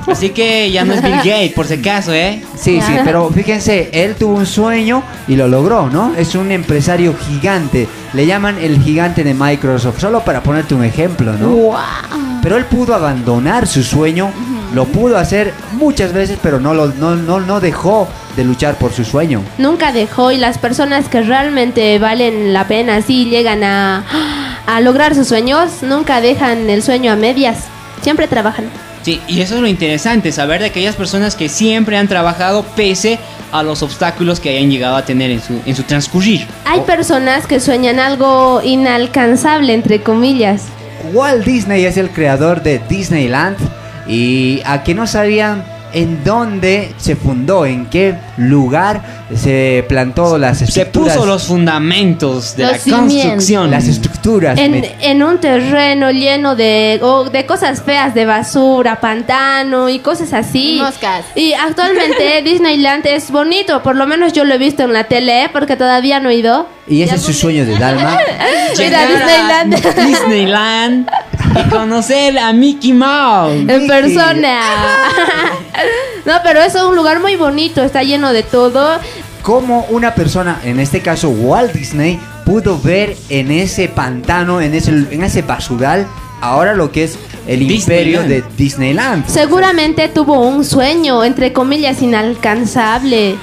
Así 0.07 0.29
que 0.29 0.69
ya 0.71 0.85
no 0.85 0.93
es 0.93 1.01
Bill 1.01 1.17
Gates, 1.17 1.53
por 1.53 1.65
si 1.65 1.75
acaso, 1.75 2.13
¿eh? 2.13 2.43
Sí, 2.55 2.79
sí, 2.81 2.93
pero 3.03 3.29
fíjense, 3.29 3.89
él 3.91 4.15
tuvo 4.15 4.35
un 4.35 4.45
sueño 4.45 5.01
y 5.27 5.35
lo 5.35 5.47
logró, 5.47 5.89
¿no? 5.89 6.13
Es 6.15 6.35
un 6.35 6.51
empresario 6.51 7.15
gigante. 7.27 7.87
Le 8.13 8.25
llaman 8.25 8.57
el 8.61 8.81
gigante 8.81 9.23
de 9.23 9.33
Microsoft, 9.33 9.99
solo 9.99 10.21
para 10.23 10.41
ponerte 10.43 10.75
un 10.75 10.83
ejemplo, 10.83 11.33
¿no? 11.33 11.75
Pero 12.45 12.57
él 12.57 12.65
pudo 12.65 12.93
abandonar 12.93 13.65
su 13.65 13.81
sueño, 13.81 14.31
lo 14.71 14.85
pudo 14.85 15.17
hacer 15.17 15.51
muchas 15.71 16.13
veces, 16.13 16.37
pero 16.43 16.59
no, 16.59 16.75
lo, 16.75 16.89
no, 16.89 17.15
no, 17.15 17.39
no 17.39 17.59
dejó 17.59 18.07
de 18.37 18.43
luchar 18.43 18.75
por 18.75 18.93
su 18.93 19.03
sueño. 19.03 19.41
Nunca 19.57 19.91
dejó 19.91 20.31
y 20.31 20.37
las 20.37 20.59
personas 20.59 21.09
que 21.09 21.23
realmente 21.23 21.97
valen 21.97 22.53
la 22.53 22.67
pena, 22.67 23.01
sí 23.01 23.25
llegan 23.25 23.63
a, 23.63 24.03
a 24.67 24.79
lograr 24.79 25.15
sus 25.15 25.27
sueños, 25.27 25.81
nunca 25.81 26.21
dejan 26.21 26.69
el 26.69 26.83
sueño 26.83 27.13
a 27.13 27.15
medias. 27.15 27.63
Siempre 28.01 28.27
trabajan. 28.27 28.65
Sí, 29.01 29.19
y 29.27 29.41
eso 29.41 29.55
es 29.55 29.61
lo 29.61 29.67
interesante, 29.67 30.31
saber 30.31 30.61
de 30.61 30.67
aquellas 30.67 30.95
personas 30.95 31.35
que 31.35 31.49
siempre 31.49 31.97
han 31.97 32.07
trabajado 32.07 32.61
pese 32.75 33.17
a 33.51 33.63
los 33.63 33.81
obstáculos 33.81 34.39
que 34.39 34.49
hayan 34.49 34.69
llegado 34.69 34.97
a 34.97 35.03
tener 35.03 35.31
en 35.31 35.41
su, 35.41 35.59
en 35.65 35.75
su 35.75 35.81
transcurrir. 35.81 36.45
Hay 36.65 36.81
personas 36.81 37.47
que 37.47 37.59
sueñan 37.59 37.99
algo 37.99 38.61
inalcanzable, 38.63 39.73
entre 39.73 40.03
comillas. 40.03 40.65
Walt 41.13 41.45
Disney 41.45 41.85
es 41.85 41.97
el 41.97 42.09
creador 42.09 42.63
de 42.63 42.79
Disneyland 42.89 43.57
y 44.07 44.61
a 44.65 44.83
que 44.83 44.93
no 44.93 45.07
sabían 45.07 45.63
en 45.95 46.25
dónde 46.25 46.93
se 46.97 47.15
fundó, 47.15 47.65
en 47.65 47.85
qué 47.85 48.15
lugar 48.35 49.01
se 49.33 49.85
plantó 49.87 50.37
las 50.37 50.57
Se 50.57 50.65
estructuras. 50.65 51.15
puso 51.15 51.25
los 51.25 51.43
fundamentos 51.47 52.57
de 52.57 52.63
Los 52.63 52.85
la 52.85 52.97
construcción. 52.97 53.71
las 53.71 53.87
estructuras. 53.87 54.59
En, 54.59 55.23
un 55.23 55.39
terreno 55.39 56.11
lleno 56.11 56.55
de, 56.57 56.99
o 57.01 57.29
de 57.29 57.45
cosas 57.45 57.81
feas, 57.81 58.13
de 58.13 58.25
basura, 58.25 58.99
pantano 58.99 59.87
y 59.87 59.99
cosas 59.99 60.33
así. 60.33 60.79
Moscas. 60.81 61.25
Y 61.33 61.53
actualmente 61.53 62.41
Disneyland 62.43 63.05
es 63.07 63.31
bonito, 63.31 63.81
por 63.81 63.95
lo 63.95 64.05
menos 64.05 64.33
yo 64.33 64.43
lo 64.43 64.53
he 64.53 64.57
visto 64.57 64.83
en 64.83 64.91
la 64.91 65.05
tele, 65.05 65.49
porque 65.53 65.77
todavía 65.77 66.19
no 66.19 66.29
he 66.29 66.35
ido. 66.35 66.67
Y 66.87 67.01
ese 67.01 67.15
es 67.15 67.21
su 67.21 67.33
sueño 67.33 67.65
de 67.65 67.77
Dalma. 67.77 68.17
Mira, 68.77 69.07
Llegar 69.07 69.07
a 69.07 69.65
Disneyland. 69.65 70.07
Disneyland 70.07 71.09
y 71.59 71.69
conocer 71.69 72.37
a 72.37 72.53
Mickey 72.53 72.93
Mouse. 72.93 73.53
En 73.67 73.87
persona. 73.87 74.59
no, 76.25 76.33
pero 76.43 76.61
es 76.61 76.75
un 76.75 76.95
lugar 76.95 77.19
muy 77.19 77.35
bonito, 77.35 77.83
está 77.83 78.03
lleno 78.03 78.33
de 78.33 78.43
todo. 78.43 78.99
Cómo 79.41 79.85
una 79.89 80.15
persona, 80.15 80.59
en 80.63 80.79
este 80.79 81.01
caso 81.01 81.29
Walt 81.29 81.71
Disney, 81.71 82.19
pudo 82.45 82.79
ver 82.79 83.15
en 83.29 83.51
ese 83.51 83.87
pantano, 83.87 84.59
en 84.61 84.73
ese, 84.73 84.91
en 84.91 85.23
ese 85.23 85.43
basural, 85.43 86.07
ahora 86.41 86.73
lo 86.73 86.91
que 86.91 87.03
es 87.05 87.17
el 87.47 87.61
imperio 87.61 88.21
Disneyland. 88.23 88.29
de 88.29 88.43
Disneyland. 88.57 89.27
Seguramente 89.27 90.07
tuvo 90.09 90.39
un 90.39 90.65
sueño, 90.65 91.23
entre 91.23 91.53
comillas, 91.53 92.01
inalcanzable. 92.01 93.35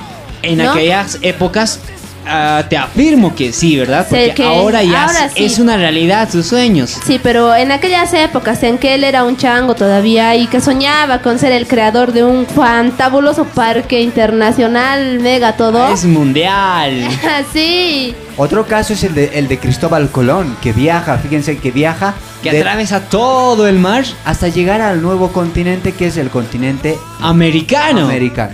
En 0.42 0.58
¿No? 0.58 0.72
aquellas 0.72 1.18
épocas 1.22 1.78
ah, 2.26 2.64
te 2.68 2.76
afirmo 2.76 3.34
que 3.34 3.52
sí, 3.52 3.76
¿verdad? 3.78 4.06
Porque 4.08 4.32
que 4.34 4.44
ahora 4.44 4.82
ya 4.82 5.06
ahora 5.06 5.26
es- 5.26 5.32
sí. 5.34 5.44
es 5.44 5.58
una 5.58 5.76
realidad 5.76 6.30
sus 6.30 6.46
sueños. 6.46 6.96
Sí, 7.06 7.20
pero 7.22 7.54
en 7.54 7.72
aquellas 7.72 8.12
épocas 8.14 8.62
en 8.62 8.78
que 8.78 8.94
él 8.94 9.04
era 9.04 9.24
un 9.24 9.36
chango 9.36 9.74
todavía 9.74 10.34
y 10.36 10.46
que 10.46 10.60
soñaba 10.60 11.20
con 11.22 11.38
ser 11.38 11.52
el 11.52 11.66
creador 11.66 12.12
de 12.12 12.24
un 12.24 12.46
fantabuloso 12.46 13.44
parque 13.44 14.00
internacional, 14.00 15.20
mega 15.20 15.56
todo. 15.56 15.92
Es 15.92 16.04
mundial. 16.04 17.06
sí. 17.52 18.14
Otro 18.36 18.66
caso 18.66 18.94
es 18.94 19.04
el 19.04 19.14
de, 19.14 19.30
el 19.38 19.46
de 19.48 19.58
Cristóbal 19.58 20.08
Colón, 20.10 20.56
que 20.62 20.72
viaja, 20.72 21.18
fíjense 21.18 21.58
que 21.58 21.70
viaja 21.70 22.14
Que 22.42 22.50
de- 22.50 22.60
atraviesa 22.60 23.00
todo 23.00 23.66
el 23.68 23.78
mar 23.78 24.04
hasta 24.24 24.48
llegar 24.48 24.80
al 24.80 25.02
nuevo 25.02 25.32
continente 25.32 25.92
que 25.92 26.06
es 26.06 26.16
el 26.16 26.30
continente 26.30 26.96
americano. 27.20 28.06
americano. 28.06 28.52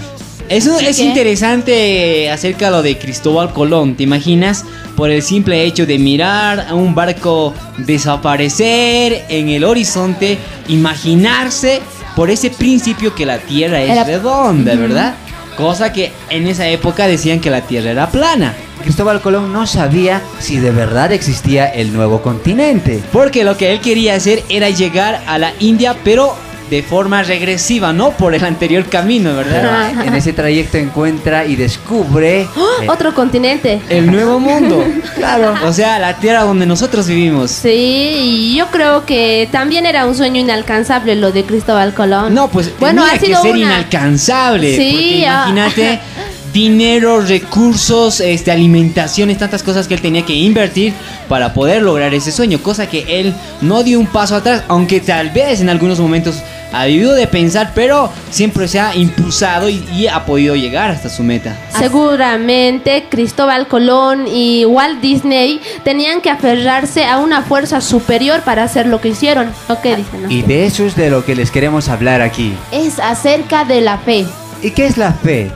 Eso 0.49 0.79
es 0.79 0.99
interesante 0.99 2.31
acerca 2.31 2.67
de 2.67 2.71
lo 2.73 2.83
de 2.83 2.97
Cristóbal 2.99 3.53
Colón. 3.53 3.95
¿Te 3.97 4.05
imaginas? 4.05 4.65
Por 4.97 5.11
el 5.11 5.23
simple 5.23 5.63
hecho 5.65 5.87
de 5.87 5.99
mirar 5.99 6.67
a 6.69 6.75
un 6.75 6.95
barco 6.95 7.55
desaparecer 7.79 9.25
en 9.29 9.49
el 9.49 9.65
horizonte, 9.65 10.39
imaginarse 10.69 11.81
por 12.17 12.31
ese 12.31 12.51
principio 12.51 13.15
que 13.15 13.25
la 13.27 13.39
Tierra 13.39 13.81
es 13.83 13.91
Era- 13.91 14.05
redonda, 14.05 14.75
¿verdad? 14.75 15.15
Cosa 15.57 15.93
que 15.93 16.13
en 16.31 16.47
esa 16.47 16.69
época 16.69 17.07
decían 17.07 17.41
que 17.41 17.51
la 17.51 17.61
Tierra 17.63 17.91
era 17.91 18.11
plana. 18.11 18.55
Cristóbal 18.83 19.21
Colón 19.21 19.53
no 19.53 19.67
sabía 19.67 20.23
si 20.39 20.59
de 20.59 20.71
verdad 20.71 21.13
existía 21.13 21.67
el 21.67 21.93
nuevo 21.93 22.23
continente. 22.23 23.01
Porque 23.13 23.45
lo 23.45 23.57
que 23.57 23.73
él 23.73 23.81
quería 23.81 24.15
hacer 24.15 24.43
era 24.49 24.71
llegar 24.71 25.23
a 25.27 25.37
la 25.39 25.53
India, 25.61 25.97
pero 26.05 26.35
de 26.71 26.83
forma 26.83 27.23
regresiva, 27.23 27.93
no 27.93 28.11
por 28.13 28.35
el 28.35 28.45
anterior 28.45 28.85
camino, 28.87 29.35
¿verdad? 29.35 29.91
En 30.07 30.15
ese 30.15 30.33
trayecto 30.33 30.77
encuentra 30.79 31.45
y 31.47 31.57
descubre 31.57 32.43
eh, 32.43 32.49
Otro 32.89 33.15
continente. 33.15 33.81
El 33.89 34.11
nuevo 34.11 34.39
mundo. 34.39 34.85
Claro. 35.19 35.55
O 35.67 35.73
sea, 35.73 35.99
la 35.99 36.17
tierra 36.19 36.43
donde 36.43 36.65
nosotros 36.65 37.09
vivimos. 37.09 37.51
Sí, 37.51 37.69
y 37.73 38.57
yo 38.57 38.69
creo 38.69 39.05
que 39.05 39.49
también 39.51 39.85
era 39.85 40.07
un 40.07 40.15
sueño 40.15 40.41
inalcanzable 40.41 41.17
lo 41.17 41.33
de 41.33 41.43
Cristóbal 41.45 41.93
Colón. 41.93 42.35
No, 42.35 42.49
pues 42.49 42.71
Bueno, 42.79 43.03
tenía 43.03 43.17
ha 43.17 43.21
sido 43.21 43.43
que 43.43 43.49
ser 43.49 43.57
una- 43.57 43.67
inalcanzable. 43.67 44.77
Sí, 44.77 44.91
porque 44.93 45.27
ah. 45.27 45.47
imagínate 45.51 46.01
dinero, 46.53 47.21
recursos, 47.21 48.21
este, 48.21 48.51
alimentaciones, 48.53 49.39
tantas 49.39 49.63
cosas 49.63 49.89
que 49.89 49.95
él 49.95 50.01
tenía 50.01 50.25
que 50.25 50.35
invertir 50.35 50.93
para 51.29 51.53
poder 51.53 51.83
lograr 51.83 52.15
ese 52.15 52.33
sueño, 52.33 52.59
cosa 52.63 52.89
que 52.89 53.21
él 53.21 53.35
no 53.61 53.83
dio 53.83 53.99
un 53.99 54.07
paso 54.07 54.37
atrás, 54.37 54.63
aunque 54.69 55.01
tal 55.01 55.31
vez 55.31 55.61
en 55.61 55.69
algunos 55.69 55.99
momentos 56.01 56.37
ha 56.73 56.85
vivido 56.87 57.15
de 57.15 57.27
pensar, 57.27 57.73
pero 57.75 58.11
siempre 58.31 58.69
se 58.69 58.81
ha 58.81 58.95
impulsado 58.95 59.69
y, 59.69 59.85
y 59.93 60.07
ha 60.07 60.25
podido 60.25 60.55
llegar 60.57 60.91
hasta 60.91 61.09
su 61.09 61.23
meta. 61.23 61.57
Seguramente 61.79 63.07
Cristóbal 63.09 63.69
Colón 63.69 64.27
y 64.27 64.65
Walt 64.65 65.01
Disney 65.01 65.61
tenían 65.85 66.21
que 66.21 66.31
aferrarse 66.31 67.05
a 67.05 67.19
una 67.19 67.43
fuerza 67.43 67.81
superior 67.81 68.43
para 68.43 68.65
hacer 68.65 68.87
lo 68.87 69.01
que 69.01 69.09
hicieron. 69.09 69.51
¿O 69.69 69.81
qué 69.81 69.97
dicen? 69.97 70.31
Y 70.31 70.43
de 70.43 70.67
eso 70.67 70.85
es 70.85 70.97
de 70.97 71.11
lo 71.11 71.25
que 71.25 71.35
les 71.35 71.51
queremos 71.51 71.89
hablar 71.89 72.21
aquí. 72.21 72.55
Es 72.73 72.99
acerca 72.99 73.65
de 73.65 73.81
la 73.81 73.99
fe. 73.99 74.27
¿Y 74.63 74.71
qué 74.73 74.87
es 74.87 74.97
la 74.97 75.13
fe? 75.13 75.51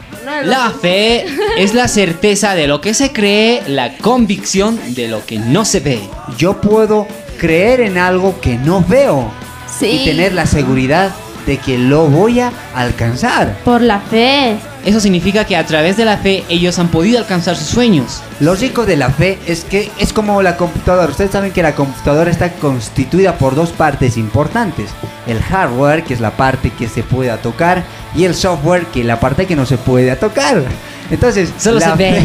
La 0.45 0.71
fe 0.71 1.27
es 1.59 1.75
la 1.75 1.89
certeza 1.89 2.55
de 2.55 2.67
lo 2.67 2.81
que 2.81 2.95
se 2.95 3.13
cree, 3.13 3.63
la 3.67 3.97
convicción 3.99 4.79
de 4.95 5.09
lo 5.09 5.27
que 5.27 5.39
no 5.39 5.65
se 5.65 5.81
ve. 5.81 6.01
Yo 6.39 6.61
puedo 6.61 7.07
creer 7.39 7.81
en 7.81 7.99
algo 7.99 8.41
que 8.41 8.57
no 8.57 8.85
veo 8.87 9.31
Sí. 9.79 10.03
y 10.03 10.05
tener 10.05 10.33
la 10.33 10.47
seguridad 10.47 11.13
de 11.47 11.59
que 11.59 11.79
lo 11.79 12.07
voy 12.07 12.41
a 12.41 12.53
alcanzar. 12.75 13.59
Por 13.65 13.81
la 13.81 14.01
fe. 14.01 14.57
Eso 14.85 15.01
significa 15.01 15.45
que 15.45 15.57
a 15.57 15.67
través 15.67 15.97
de 15.97 16.05
la 16.05 16.19
fe 16.19 16.45
ellos 16.49 16.79
han 16.79 16.89
podido 16.89 17.19
alcanzar 17.19 17.57
sus 17.57 17.69
sueños. 17.69 18.23
Lo 18.41 18.55
rico 18.55 18.85
de 18.87 18.97
la 18.97 19.11
fe 19.11 19.39
es 19.47 19.65
que 19.65 19.91
es 19.99 20.13
como 20.13 20.43
la 20.43 20.57
computadora. 20.57 21.09
Ustedes 21.09 21.31
saben 21.31 21.53
que 21.53 21.63
la 21.63 21.75
computadora 21.75 22.31
está 22.31 22.51
constituida 22.55 23.35
por 23.39 23.55
dos 23.55 23.71
partes 23.71 24.17
importantes. 24.17 24.91
El 25.27 25.41
hardware, 25.41 26.03
que 26.03 26.15
es 26.15 26.21
la 26.21 26.33
parte 26.33 26.71
que 26.71 26.89
se 26.89 27.03
puede 27.03 27.31
tocar, 27.39 27.85
y 28.15 28.25
el 28.25 28.35
software, 28.35 28.87
que 28.87 29.01
es 29.01 29.07
la 29.07 29.21
parte 29.21 29.47
que 29.47 29.55
no 29.55 29.65
se 29.67 29.77
puede 29.79 30.15
tocar. 30.17 30.63
Entonces, 31.11 31.51
Solo 31.59 31.79
la 31.79 31.91
se 31.91 31.97
ve. 31.97 32.23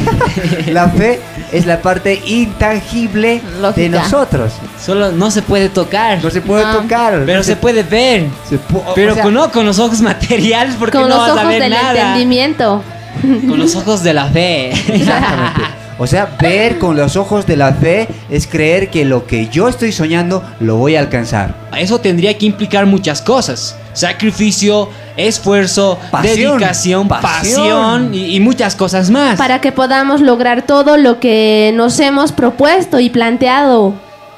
fe- 0.66 0.72
la 0.72 0.88
fe 0.90 1.20
es 1.52 1.66
la 1.66 1.82
parte 1.82 2.22
intangible 2.26 3.42
de 3.76 3.90
nosotros. 3.90 4.54
Solo 4.84 5.12
no 5.12 5.30
se 5.30 5.42
puede 5.42 5.70
tocar. 5.70 6.24
No 6.24 6.30
se 6.30 6.42
puede 6.42 6.64
No. 6.66 6.78
tocar. 6.78 7.24
Pero 7.26 7.44
se 7.44 7.56
puede 7.58 7.84
ver. 7.84 8.28
se 8.50 8.56
pu- 8.56 8.82
o- 8.86 8.94
Pero 8.96 9.12
o 9.12 9.16
sea, 9.16 9.24
con- 9.24 9.34
no 9.34 9.52
con 9.52 9.66
los 9.66 9.78
ojos 9.80 10.02
materiales 10.02 10.76
porque 10.80 10.98
Con 10.98 11.10
no 11.10 11.16
los 11.16 11.18
vas 11.20 11.30
a 11.30 11.34
ojos 11.34 11.48
ver 11.48 11.62
del 11.64 11.72
nada. 11.72 11.92
entendimiento. 12.00 12.84
Con 13.22 13.60
los 13.60 13.76
ojos 13.76 14.04
de 14.04 14.14
la 14.14 14.26
fe. 14.28 14.70
Exactamente. 14.96 15.62
O 16.00 16.06
sea, 16.06 16.38
ver 16.40 16.78
con 16.78 16.96
los 16.96 17.16
ojos 17.16 17.46
de 17.48 17.58
la 17.58 17.74
fe 17.74 18.08
es 18.30 18.46
creer 18.46 18.90
que 18.90 19.04
lo 19.04 19.26
que 19.26 19.48
yo 19.48 19.68
estoy 19.68 19.92
soñando 19.92 20.44
lo 20.60 20.76
voy 20.76 20.96
a 20.96 21.00
alcanzar. 21.00 21.56
Eso 21.78 22.00
tendría 22.00 22.38
que 22.38 22.46
implicar 22.46 22.86
muchas 22.86 23.22
cosas. 23.22 23.76
Sacrificio, 23.94 24.90
esfuerzo, 25.16 25.98
Pasión, 26.12 26.60
dedicación, 26.60 27.08
pasión. 27.08 27.32
pasión, 27.32 28.14
y, 28.14 28.36
y 28.36 28.40
muchas 28.40 28.76
cosas 28.76 29.10
más. 29.10 29.38
Para 29.38 29.60
que 29.60 29.72
podamos 29.72 30.22
lograr 30.22 30.62
todo 30.62 30.98
lo 30.98 31.20
que 31.20 31.72
nos 31.76 32.00
hemos 32.00 32.32
propuesto 32.32 33.00
y 33.00 33.10
planteado. 33.10 33.94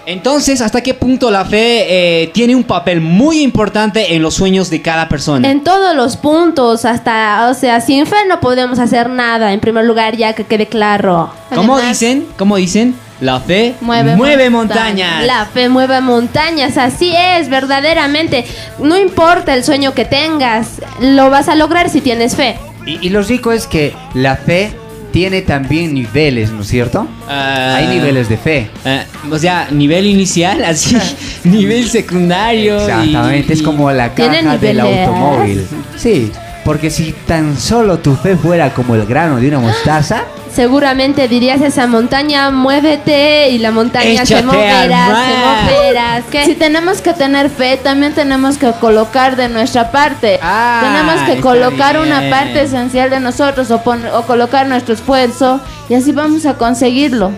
Entonces, 0.10 0.60
¿hasta 0.62 0.82
qué 0.82 0.95
punto 0.95 1.30
la 1.30 1.45
fe 1.45 2.24
eh, 2.24 2.28
tiene 2.34 2.56
un 2.56 2.63
papel 2.63 3.00
muy 3.00 3.43
importante 3.43 4.15
en 4.15 4.24
los 4.24 4.34
sueños 4.34 4.72
de 4.72 4.82
cada 4.82 5.08
persona? 5.08 5.48
En 5.48 5.63
todos 5.63 5.95
los 5.95 6.17
puntos, 6.17 6.84
hasta, 6.84 7.48
o 7.48 7.54
sea, 7.54 7.80
sin 7.80 8.08
fe 8.08 8.15
no 8.28 8.39
podemos 8.39 8.80
hacer 8.80 9.08
nada. 9.08 9.54
En 9.54 9.60
primer 9.60 9.86
lugar, 9.86 10.17
ya 10.17 10.34
que 10.34 10.45
quede 10.45 10.65
claro. 10.65 11.32
¿Cómo 11.54 11.76
Además- 11.76 12.00
dicen? 12.00 12.26
¿Cómo 12.39 12.56
dicen? 12.56 12.95
La 13.22 13.39
fe 13.39 13.76
mueve, 13.82 14.15
Mueve 14.15 14.50
montañas. 14.50 15.28
La 15.28 15.45
fe 15.45 15.69
mueve 15.69 16.02
montañas, 16.02 16.78
así 16.80 17.13
es, 17.15 17.48
verdaderamente. 17.48 18.45
No 18.80 18.98
importa 18.98 19.54
el 19.54 19.63
sueño 19.63 19.93
que 19.93 20.06
tengas, 20.06 20.82
lo 21.02 21.30
vas 21.30 21.50
a 21.50 21.54
lograr 21.56 21.88
si 21.91 22.02
tienes 22.02 22.36
fe. 22.36 22.58
Y, 22.88 22.98
y 23.06 23.10
lo 23.12 23.22
rico 23.22 23.52
es 23.52 23.67
que 23.67 23.93
la 24.15 24.38
fe 24.38 24.74
tiene 25.12 25.41
también 25.41 25.93
niveles, 25.93 26.52
¿no 26.52 26.62
es 26.62 26.67
cierto? 26.67 27.08
Ah, 27.28 27.76
Hay 27.78 27.88
niveles 27.88 28.30
de 28.30 28.38
fe. 28.38 28.69
ah, 28.86 29.04
o 29.30 29.38
sea, 29.38 29.67
nivel 29.72 30.06
inicial, 30.06 30.63
así, 30.65 30.95
nivel 31.43 31.88
secundario. 31.89 32.78
y- 32.80 32.82
Exactamente, 32.82 33.54
es 33.54 33.62
como 33.62 33.91
la 33.91 34.10
¿Tiene 34.15 34.41
caja 34.43 34.58
del 34.58 34.80
automóvil. 34.80 35.65
Sí, 35.98 36.32
porque 36.65 36.89
si 36.89 37.13
tan 37.26 37.58
solo 37.58 38.00
tu 38.00 38.15
fe 38.15 38.36
fuera 38.36 38.74
como 38.74 38.95
el 38.95 39.06
grano 39.06 39.38
de 39.39 39.48
una 39.48 39.60
mostaza, 39.60 40.24
Seguramente 40.54 41.28
dirías 41.28 41.62
esa 41.62 41.86
montaña, 41.88 42.50
muévete 42.50 43.50
y 43.50 43.60
la 43.60 43.72
montaña 43.72 44.26
se 44.26 44.34
Échate 44.34 44.44
moverá, 44.44 45.06
se 45.08 45.74
moverá. 45.76 46.22
¿Qué? 46.32 46.46
Si 46.46 46.56
tenemos 46.56 47.02
que 47.02 47.14
tener 47.14 47.50
fe, 47.50 47.78
también 47.82 48.14
tenemos 48.14 48.58
que 48.58 48.72
colocar 48.82 49.36
de 49.36 49.48
nuestra 49.48 49.92
parte. 49.92 50.40
Ah, 50.42 50.82
tenemos 50.84 51.30
que 51.30 51.42
colocar 51.42 51.96
bien. 51.98 52.08
una 52.08 52.30
parte 52.30 52.64
esencial 52.64 53.10
de 53.10 53.20
nosotros 53.20 53.70
o, 53.72 53.82
pon- 53.84 54.06
o 54.14 54.24
colocar 54.24 54.68
nuestro 54.68 54.94
esfuerzo 54.96 55.62
y 55.88 55.94
así 55.94 56.12
vamos 56.12 56.46
a 56.46 56.56
conseguirlo. 56.56 57.32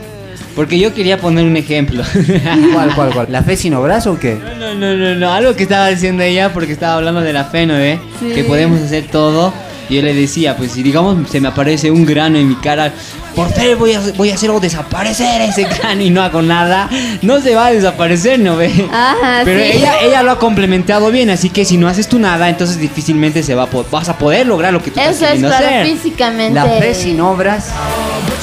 Porque 0.55 0.79
yo 0.79 0.93
quería 0.93 1.17
poner 1.17 1.45
un 1.45 1.55
ejemplo. 1.57 2.03
¿cuál, 2.73 2.93
cuál, 2.95 3.13
cuál? 3.13 3.27
¿La 3.29 3.43
fe 3.43 3.55
sin 3.55 3.73
obras 3.73 4.07
o 4.07 4.17
qué? 4.19 4.37
No, 4.59 4.73
no, 4.73 4.93
no, 4.95 5.15
no, 5.15 5.31
algo 5.33 5.55
que 5.55 5.63
estaba 5.63 5.87
diciendo 5.87 6.23
ella 6.23 6.51
porque 6.53 6.71
estaba 6.73 6.95
hablando 6.95 7.21
de 7.21 7.33
la 7.33 7.43
fe, 7.45 7.65
¿no? 7.65 7.75
Sí. 8.19 8.33
Que 8.33 8.43
podemos 8.45 8.81
hacer 8.81 9.05
todo. 9.11 9.53
Y 9.91 9.95
yo 9.97 10.01
le 10.03 10.13
decía, 10.13 10.55
pues 10.55 10.71
si 10.71 10.83
digamos 10.83 11.29
se 11.29 11.41
me 11.41 11.49
aparece 11.49 11.91
un 11.91 12.05
grano 12.05 12.37
en 12.37 12.47
mi 12.47 12.55
cara, 12.55 12.93
por 13.35 13.51
fe 13.51 13.75
voy 13.75 13.91
a, 13.91 13.99
voy 14.15 14.29
a 14.31 14.35
hacer 14.35 14.49
o 14.49 14.61
desaparecer 14.61 15.41
ese 15.41 15.63
grano 15.65 16.01
y 16.01 16.09
no 16.09 16.21
hago 16.21 16.41
nada, 16.41 16.89
no 17.21 17.41
se 17.41 17.53
va 17.55 17.65
a 17.67 17.71
desaparecer, 17.73 18.39
¿no 18.39 18.55
ve? 18.55 18.71
Ajá, 18.89 19.41
Pero 19.43 19.59
sí. 19.59 19.71
ella, 19.73 19.99
ella 20.01 20.23
lo 20.23 20.31
ha 20.31 20.39
complementado 20.39 21.11
bien, 21.11 21.29
así 21.29 21.49
que 21.49 21.65
si 21.65 21.75
no 21.75 21.89
haces 21.89 22.07
tú 22.07 22.19
nada, 22.19 22.47
entonces 22.47 22.79
difícilmente 22.79 23.43
se 23.43 23.53
va 23.53 23.63
a 23.63 23.67
vas 23.91 24.07
a 24.07 24.17
poder 24.17 24.47
lograr 24.47 24.71
lo 24.71 24.81
que 24.81 24.91
tú 24.91 24.99
estás 24.99 25.15
Eso 25.17 25.25
es 25.25 25.31
queriendo 25.31 25.49
claro 25.49 25.65
hacer. 25.67 25.85
físicamente. 25.87 26.53
La 26.53 26.65
fe 26.67 26.93
sin 26.93 27.19
obras 27.19 27.67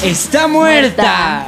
Está 0.03 0.47
muerta. 0.47 1.47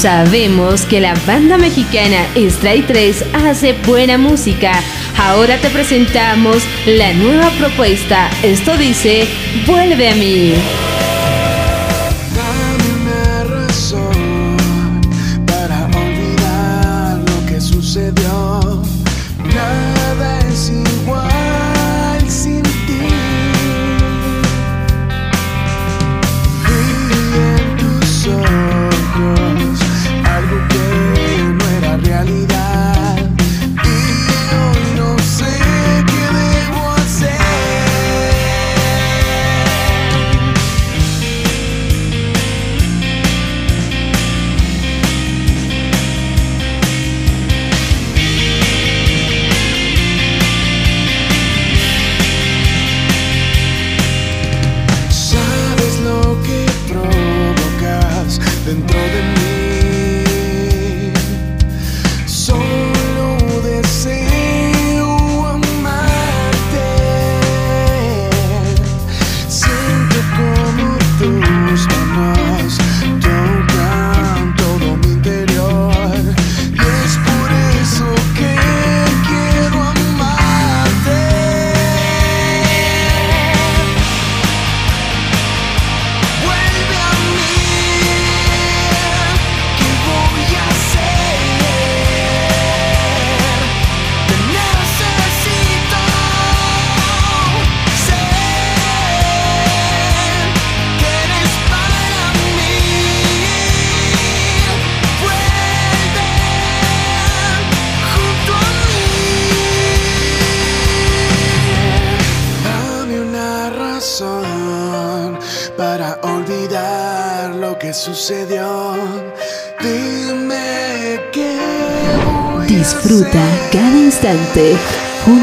Sabemos 0.00 0.86
que 0.86 0.98
la 0.98 1.12
banda 1.26 1.58
mexicana 1.58 2.26
Strike 2.34 2.86
3 2.86 3.24
hace 3.34 3.74
buena 3.86 4.16
música. 4.16 4.72
Ahora 5.18 5.58
te 5.58 5.68
presentamos 5.68 6.62
la 6.86 7.12
nueva 7.12 7.50
propuesta. 7.58 8.30
Esto 8.42 8.78
dice, 8.78 9.28
vuelve 9.66 10.08
a 10.08 10.14
mí. 10.14 10.54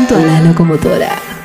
Junto 0.07 0.15
a 0.15 0.25
la 0.25 0.39
locomotora. 0.41 1.36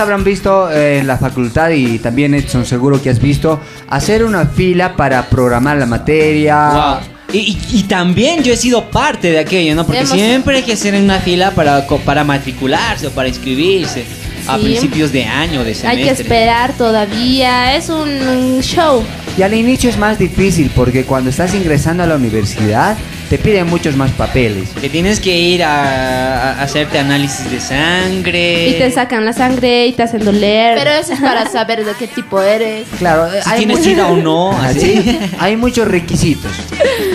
Habrán 0.00 0.24
visto 0.24 0.70
eh, 0.70 0.98
en 0.98 1.06
la 1.06 1.16
facultad 1.18 1.70
y 1.70 1.98
también 1.98 2.34
Edson 2.34 2.64
seguro 2.66 3.00
que 3.02 3.10
has 3.10 3.20
visto 3.20 3.60
hacer 3.88 4.24
una 4.24 4.46
fila 4.46 4.96
para 4.96 5.26
programar 5.28 5.76
la 5.78 5.86
materia. 5.86 6.70
Wow. 6.70 6.96
Y, 7.32 7.38
y- 7.38 7.78
y 7.78 7.82
también 7.84 8.42
yo 8.42 8.52
he 8.52 8.56
sido 8.56 8.90
parte 8.90 9.30
de 9.30 9.38
aquello, 9.38 9.74
¿no? 9.76 9.84
Porque 9.86 10.00
Hemos- 10.00 10.12
siempre 10.12 10.56
hay 10.56 10.62
que 10.64 10.72
hacer 10.72 10.94
una 11.00 11.20
fila 11.20 11.52
para, 11.52 11.86
para 12.04 12.24
matricularse 12.24 13.06
o 13.06 13.10
para 13.10 13.28
inscribirse 13.28 14.04
a 14.48 14.56
Sí. 14.56 14.64
principios 14.64 15.12
de 15.12 15.24
año, 15.26 15.62
de 15.62 15.68
Hay 15.68 15.74
semestre. 15.76 16.04
que 16.16 16.22
esperar 16.22 16.72
todavía. 16.72 17.76
Es 17.76 17.88
un 17.88 18.60
show. 18.62 19.04
Y 19.38 19.42
al 19.42 19.54
inicio 19.54 19.88
es 19.90 19.96
más 19.96 20.18
difícil 20.18 20.70
porque 20.74 21.04
cuando 21.04 21.30
estás 21.30 21.54
ingresando 21.54 22.02
a 22.02 22.06
la 22.06 22.16
universidad 22.16 22.96
te 23.30 23.38
piden 23.38 23.68
muchos 23.68 23.94
más 23.96 24.10
papeles. 24.10 24.70
Que 24.80 24.88
tienes 24.88 25.20
que 25.20 25.34
ir 25.38 25.62
a, 25.62 26.50
a 26.50 26.62
hacerte 26.62 26.98
análisis 26.98 27.48
de 27.48 27.60
sangre. 27.60 28.68
Y 28.70 28.72
te 28.72 28.90
sacan 28.90 29.24
la 29.24 29.32
sangre 29.32 29.86
y 29.86 29.92
te 29.92 30.02
hacen 30.02 30.24
doler. 30.24 30.76
Pero 30.76 30.90
eso 30.90 31.12
es 31.12 31.20
para 31.20 31.48
saber 31.48 31.84
de 31.84 31.92
qué 31.94 32.08
tipo 32.08 32.42
eres. 32.42 32.88
Claro, 32.98 33.28
Si 33.44 33.50
tienes 33.58 33.84
sida 33.84 34.08
o 34.08 34.16
no, 34.16 34.50
así. 34.60 34.80
sí, 34.80 35.18
hay 35.38 35.56
muchos 35.56 35.86
requisitos. 35.86 36.50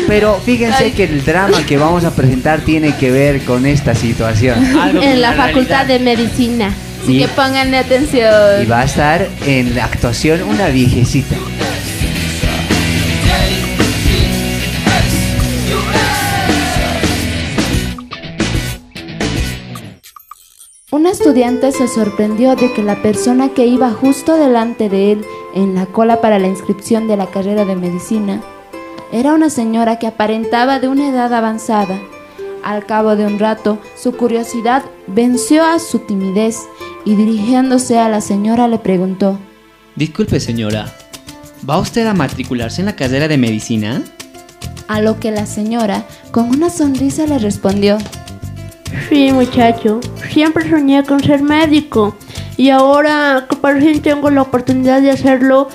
Pero 0.08 0.40
fíjense 0.46 0.86
Ay. 0.86 0.92
que 0.92 1.04
el 1.04 1.26
drama 1.26 1.66
que 1.66 1.78
vamos 1.78 2.06
a 2.06 2.12
presentar 2.16 2.62
tiene 2.62 2.96
que 2.96 3.12
ver 3.12 3.42
con 3.44 3.66
esta 3.66 3.94
situación. 3.94 4.58
en 5.04 5.20
la 5.20 5.34
facultad 5.34 5.86
de 5.86 6.00
medicina. 6.00 6.74
Así 7.04 7.20
que 7.20 7.28
pónganle 7.28 7.78
atención. 7.78 8.64
Y 8.64 8.66
va 8.66 8.82
a 8.82 8.86
estar 8.86 9.28
en 9.46 9.76
la 9.76 9.84
actuación 9.86 10.42
una 10.44 10.70
viejecita. 10.70 11.36
Estudiante 21.36 21.74
se 21.74 21.90
sorprendió 21.90 22.56
de 22.56 22.72
que 22.72 22.82
la 22.82 23.02
persona 23.02 23.50
que 23.50 23.66
iba 23.68 23.92
justo 23.92 24.38
delante 24.38 24.88
de 24.88 25.12
él 25.12 25.26
en 25.54 25.76
la 25.76 25.86
cola 25.86 26.22
para 26.22 26.40
la 26.40 26.48
inscripción 26.48 27.10
de 27.10 27.18
la 27.18 27.28
carrera 27.28 27.66
de 27.66 27.76
medicina 27.76 28.42
era 29.12 29.34
una 29.34 29.50
señora 29.50 30.00
que 30.00 30.08
aparentaba 30.08 30.80
de 30.80 30.88
una 30.88 31.10
edad 31.10 31.34
avanzada. 31.34 32.00
Al 32.64 32.86
cabo 32.86 33.18
de 33.18 33.26
un 33.26 33.38
rato, 33.38 33.80
su 34.02 34.16
curiosidad 34.16 34.86
venció 35.08 35.66
a 35.66 35.80
su 35.80 36.00
timidez 36.00 36.62
y 37.04 37.16
dirigiéndose 37.16 38.00
a 38.00 38.08
la 38.08 38.22
señora 38.22 38.70
le 38.70 38.80
preguntó, 38.80 39.38
Disculpe, 39.98 40.40
señora. 40.40 40.86
¿Va 41.70 41.80
usted 41.80 42.08
a 42.08 42.14
matricularse 42.14 42.80
en 42.80 42.86
la 42.86 42.96
carrera 42.96 43.28
de 43.28 43.38
medicina? 43.38 44.02
a 44.88 45.02
lo 45.02 45.20
que 45.20 45.32
la 45.32 45.46
señora, 45.46 46.06
con 46.32 46.50
una 46.50 46.70
sonrisa, 46.70 47.26
le 47.26 47.40
respondió, 47.40 47.98
Sí, 49.10 49.32
muchacho, 49.32 50.00
siempre 50.32 50.70
soñé 50.70 51.04
con 51.04 51.22
ser 51.22 51.42
médico 51.44 52.16
y 52.58 52.70
ahora 52.70 53.46
que 53.50 53.56
por 53.56 53.80
fin 53.80 54.02
tengo 54.02 54.30
la 54.30 54.42
oportunidad 54.42 55.02
de 55.02 55.12
hacerlo. 55.12 55.70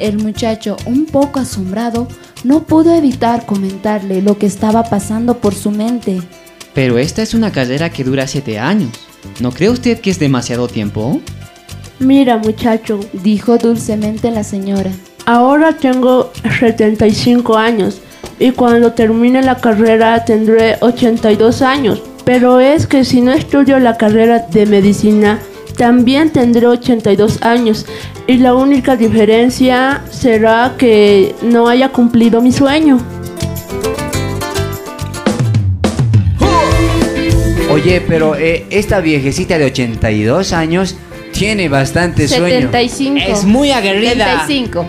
El 0.00 0.18
muchacho, 0.18 0.76
un 0.86 1.06
poco 1.06 1.38
asombrado, 1.38 2.08
no 2.44 2.64
pudo 2.64 2.94
evitar 2.94 3.46
comentarle 3.46 4.22
lo 4.22 4.38
que 4.38 4.46
estaba 4.46 4.82
pasando 4.84 5.38
por 5.38 5.54
su 5.54 5.70
mente. 5.70 6.20
Pero 6.74 6.98
esta 6.98 7.22
es 7.22 7.34
una 7.34 7.52
carrera 7.52 7.90
que 7.90 8.02
dura 8.02 8.26
siete 8.26 8.58
años. 8.58 8.90
¿No 9.40 9.52
cree 9.52 9.70
usted 9.70 10.00
que 10.00 10.10
es 10.10 10.18
demasiado 10.18 10.66
tiempo? 10.66 11.20
Mira, 11.98 12.38
muchacho, 12.38 12.98
dijo 13.12 13.58
dulcemente 13.58 14.30
la 14.30 14.42
señora. 14.42 14.90
Ahora 15.24 15.76
tengo 15.76 16.32
75 16.58 17.56
años 17.56 18.00
y 18.40 18.50
cuando 18.50 18.92
termine 18.92 19.42
la 19.42 19.58
carrera 19.58 20.24
tendré 20.24 20.78
82 20.80 21.62
años. 21.62 22.02
Pero 22.24 22.60
es 22.60 22.86
que 22.86 23.04
si 23.04 23.20
no 23.20 23.32
estudio 23.32 23.78
la 23.78 23.96
carrera 23.96 24.38
de 24.38 24.66
medicina, 24.66 25.40
también 25.76 26.30
tendré 26.30 26.66
82 26.66 27.42
años 27.42 27.86
y 28.26 28.36
la 28.36 28.54
única 28.54 28.96
diferencia 28.96 30.02
será 30.10 30.74
que 30.78 31.34
no 31.42 31.68
haya 31.68 31.88
cumplido 31.88 32.40
mi 32.40 32.52
sueño. 32.52 32.98
Oye, 37.70 38.02
pero 38.06 38.36
eh, 38.36 38.66
esta 38.70 39.00
viejecita 39.00 39.56
de 39.56 39.64
82 39.64 40.52
años 40.52 40.96
tiene 41.32 41.68
bastante 41.68 42.28
sueño. 42.28 42.70
75. 42.70 43.18
Es 43.26 43.44
muy 43.44 43.70
aguerrida. 43.72 44.46
75. 44.46 44.86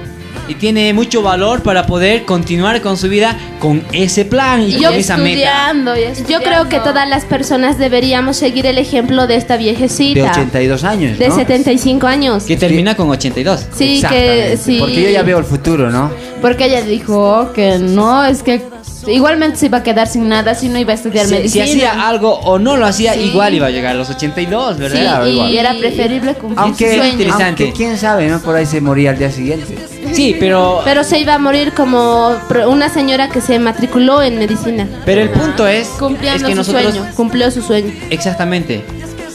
Y 0.48 0.56
tiene 0.56 0.94
mucho 0.94 1.22
valor 1.22 1.64
para 1.64 1.86
poder 1.86 2.26
continuar 2.26 2.82
con 2.82 2.98
su 2.98 3.08
vida 3.10 3.38
con 3.60 3.84
ese 3.94 4.26
plan 4.26 4.62
y, 4.62 4.72
yo 4.72 4.90
con 4.90 5.00
esa 5.00 5.18
meta. 5.18 5.72
estudiando, 5.72 5.96
Yo 6.30 6.42
creo 6.42 6.68
que 6.68 6.80
todas 6.80 7.08
las 7.08 7.26
personas 7.26 7.78
deberíamos 7.78 8.38
seguir 8.38 8.66
el 8.66 8.78
ejemplo 8.78 9.26
de 9.28 9.36
esta 9.36 9.58
viejecita. 9.58 10.22
De 10.22 10.30
82 10.30 10.84
años, 10.84 11.18
De 11.18 11.30
¿no? 11.30 11.36
75 11.36 12.08
años. 12.08 12.44
Que 12.44 12.58
termina 12.58 12.96
con 12.96 13.10
82. 13.10 13.68
Sí, 13.74 14.04
que 14.08 14.58
sí. 14.62 14.80
Porque 14.80 15.02
yo 15.02 15.10
ya 15.10 15.24
veo 15.24 15.38
el 15.38 15.46
futuro, 15.46 15.90
¿no? 15.90 16.12
Porque 16.42 16.66
ella 16.66 16.82
dijo 16.82 17.54
que 17.54 17.80
no, 17.80 18.26
es 18.26 18.44
que 18.44 18.73
Igualmente 19.08 19.58
se 19.58 19.66
iba 19.68 19.80
a 19.80 19.84
quedar 19.84 20.08
sin 20.08 20.28
nada 20.30 20.56
si 20.56 20.70
no 20.70 20.78
iba 20.80 20.92
a 20.92 20.96
estudiar 20.96 21.26
Si, 21.26 21.32
si 21.32 21.36
medicina. 21.60 21.64
hacía 21.66 22.08
algo 22.08 22.34
o 22.40 22.60
no 22.60 22.78
lo 22.78 22.86
hacía, 22.86 23.14
Sí. 23.14 23.22
igual 23.22 23.54
iba 23.54 23.68
a 23.68 23.70
llegar 23.70 23.92
a 23.92 23.98
los 23.98 24.10
82, 24.10 24.76
Sí, 24.76 24.82
¿verdad? 24.82 25.26
y 25.28 25.58
era 25.58 25.74
preferible 25.78 26.34
cumplir 26.36 26.58
su 26.58 26.64
Aunque, 26.64 26.96
sueño. 26.96 27.12
interesante. 27.12 27.44
aunque 27.64 27.74
quién 27.74 27.98
sabe, 27.98 28.28
¿no? 28.28 28.40
Por 28.40 28.56
ahí 28.56 28.66
se 28.66 28.82
moría 28.82 29.12
al 29.12 29.18
día 29.18 29.32
siguiente. 29.32 29.76
Sí, 30.14 30.36
pero, 30.40 30.82
Pero 30.86 31.04
se 31.04 31.20
iba 31.20 31.34
a 31.34 31.40
morir 31.40 31.74
como 31.74 32.36
una 32.68 32.90
señora 32.90 33.30
que 33.30 33.42
se 33.42 33.58
matriculó 33.60 34.22
en 34.22 34.38
medicina. 34.38 34.88
pero 35.06 35.22
el 35.22 35.30
punto 35.30 35.68
es, 35.68 35.88
Cumpliendo 36.00 36.48
es 36.48 36.56
que 36.58 36.64
su 36.64 36.72
nosotros... 36.72 36.94
sueño. 36.94 37.10
Cumplió 37.16 37.52
su 37.52 37.62
sueño. 37.62 37.92
Exactamente. 38.10 38.84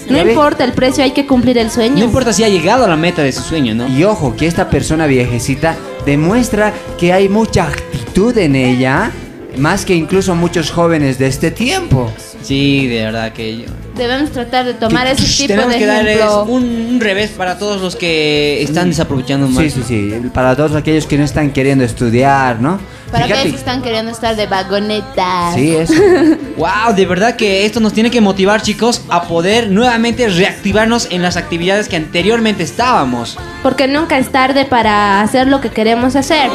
No 0.08 0.18
importa 0.18 0.64
el 0.64 0.72
precio, 0.72 1.04
hay 1.04 1.10
que 1.10 1.26
cumplir 1.26 1.58
el 1.58 1.70
sueño. 1.70 1.96
No 1.98 2.04
importa 2.04 2.32
si 2.32 2.42
ha 2.42 2.48
llegado 2.48 2.84
a 2.84 2.88
la 2.88 2.96
meta 2.96 3.22
de 3.22 3.30
su 3.32 3.42
sueño, 3.42 3.74
¿no? 3.74 3.86
Y 3.88 4.04
ojo, 4.04 4.34
que 4.36 4.46
esta 4.46 4.70
persona 4.70 5.06
viejecita 5.06 5.76
demuestra 6.06 6.72
que 6.96 7.12
hay 7.12 7.28
mucha 7.28 7.64
actitud 7.64 8.36
en 8.38 8.56
ella, 8.56 9.10
más 9.58 9.84
que 9.84 9.94
incluso 9.94 10.34
muchos 10.34 10.70
jóvenes 10.70 11.18
de 11.18 11.26
este 11.26 11.50
tiempo. 11.50 12.12
Sí, 12.42 12.86
de 12.86 13.04
verdad 13.04 13.32
que 13.32 13.58
yo... 13.58 13.87
Debemos 13.98 14.30
tratar 14.30 14.64
de 14.64 14.74
tomar 14.74 15.06
Que- 15.06 15.12
ese 15.12 15.26
tipo 15.42 15.48
Tenemos 15.48 15.72
de 15.72 15.78
que 15.78 15.86
darles 15.86 16.16
ejemplo. 16.16 16.42
un, 16.44 16.62
un 16.94 17.00
revés 17.00 17.30
para 17.36 17.58
todos 17.58 17.80
los 17.82 17.96
que 17.96 18.62
están 18.62 18.88
desaprovechando 18.88 19.48
más. 19.48 19.64
Sí, 19.64 19.70
sí, 19.70 19.82
sí. 19.86 20.14
Para 20.32 20.56
todos 20.56 20.74
aquellos 20.76 21.06
que 21.06 21.18
no 21.18 21.24
están 21.24 21.50
queriendo 21.50 21.84
estudiar, 21.84 22.60
¿no? 22.60 22.78
Para 23.10 23.24
Fíjate- 23.24 23.40
aquellos 23.40 23.54
que 23.54 23.58
están 23.58 23.82
queriendo 23.82 24.10
estar 24.12 24.36
de 24.36 24.46
vagonetas. 24.46 25.54
Sí, 25.54 25.74
eso. 25.76 25.94
Wow, 26.58 26.92
de 26.96 27.06
verdad 27.06 27.36
que 27.36 27.64
esto 27.66 27.78
nos 27.78 27.92
tiene 27.92 28.10
que 28.10 28.20
motivar, 28.20 28.60
chicos, 28.62 29.02
a 29.10 29.22
poder 29.28 29.70
nuevamente 29.70 30.28
reactivarnos 30.28 31.06
en 31.10 31.22
las 31.22 31.36
actividades 31.36 31.88
que 31.88 31.94
anteriormente 31.96 32.64
estábamos. 32.64 33.38
Porque 33.62 33.86
nunca 33.86 34.18
es 34.18 34.30
tarde 34.32 34.64
para 34.64 35.20
hacer 35.20 35.46
lo 35.46 35.60
que 35.60 35.70
queremos 35.70 36.16
hacer. 36.16 36.50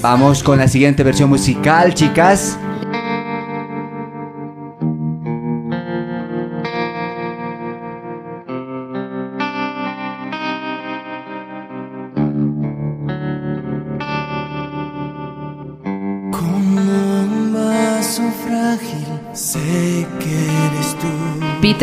Vamos 0.00 0.42
con 0.42 0.58
la 0.58 0.66
siguiente 0.66 1.02
versión 1.04 1.28
musical, 1.30 1.94
chicas. 1.94 2.58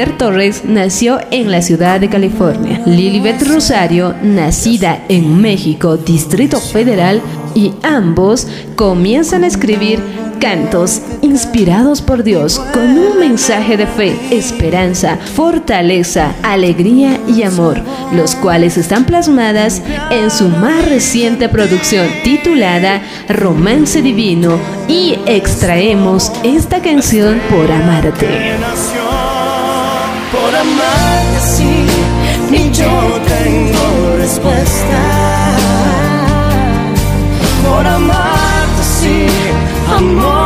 Torres 0.07 0.63
nació 0.63 1.19
en 1.29 1.51
la 1.51 1.61
ciudad 1.61 1.99
de 1.99 2.07
California. 2.07 2.81
Lilibet 2.85 3.45
Rosario, 3.45 4.15
nacida 4.23 5.03
en 5.09 5.41
México, 5.41 5.97
Distrito 5.97 6.59
Federal, 6.61 7.21
y 7.53 7.73
ambos 7.83 8.47
comienzan 8.75 9.43
a 9.43 9.47
escribir 9.47 9.99
cantos 10.39 11.01
inspirados 11.21 12.01
por 12.01 12.23
Dios 12.23 12.59
con 12.71 12.97
un 12.97 13.19
mensaje 13.19 13.75
de 13.75 13.87
fe, 13.87 14.15
esperanza, 14.31 15.17
fortaleza, 15.17 16.33
alegría 16.43 17.19
y 17.27 17.43
amor, 17.43 17.81
los 18.13 18.35
cuales 18.35 18.77
están 18.77 19.03
plasmadas 19.03 19.81
en 20.11 20.31
su 20.31 20.47
más 20.47 20.87
reciente 20.87 21.49
producción 21.49 22.07
titulada 22.23 23.01
Romance 23.27 24.01
Divino 24.01 24.57
y 24.87 25.17
extraemos 25.25 26.31
esta 26.43 26.81
canción 26.81 27.41
por 27.49 27.69
amarte. 27.69 28.27
Por 30.49 30.57
amarte 30.57 31.39
sí, 31.41 31.85
ni 32.49 32.71
yo 32.71 32.89
tengo 33.27 34.17
respuesta. 34.17 34.99
Por 37.63 37.85
amarte 37.85 38.83
sí, 38.99 39.27
amor 39.95 40.38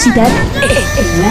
velocidad 0.00 0.28
en 0.96 1.22
la 1.22 1.29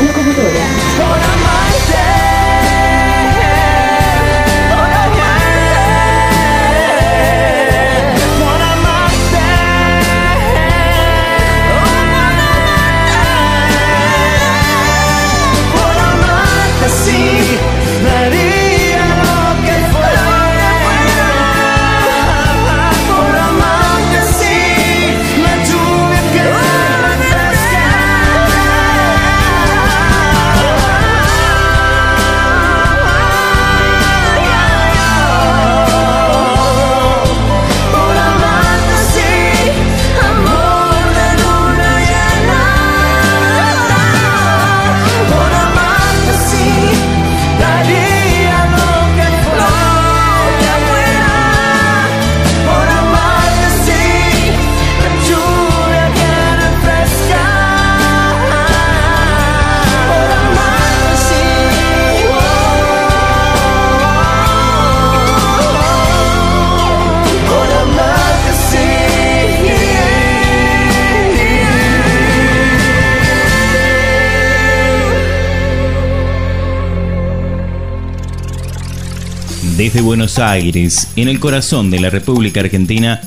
Desde 79.89 80.01
Buenos 80.01 80.37
Aires, 80.37 81.07
en 81.15 81.29
el 81.29 81.39
corazón 81.39 81.89
de 81.89 81.99
la 81.99 82.11
República 82.11 82.59
Argentina, 82.59 83.21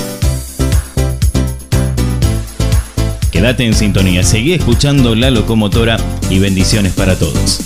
Quédate 3.43 3.65
en 3.65 3.73
sintonía, 3.73 4.23
seguí 4.23 4.53
escuchando 4.53 5.15
la 5.15 5.29
locomotora 5.29 5.97
y 6.29 6.39
bendiciones 6.39 6.93
para 6.93 7.19
todos. 7.19 7.59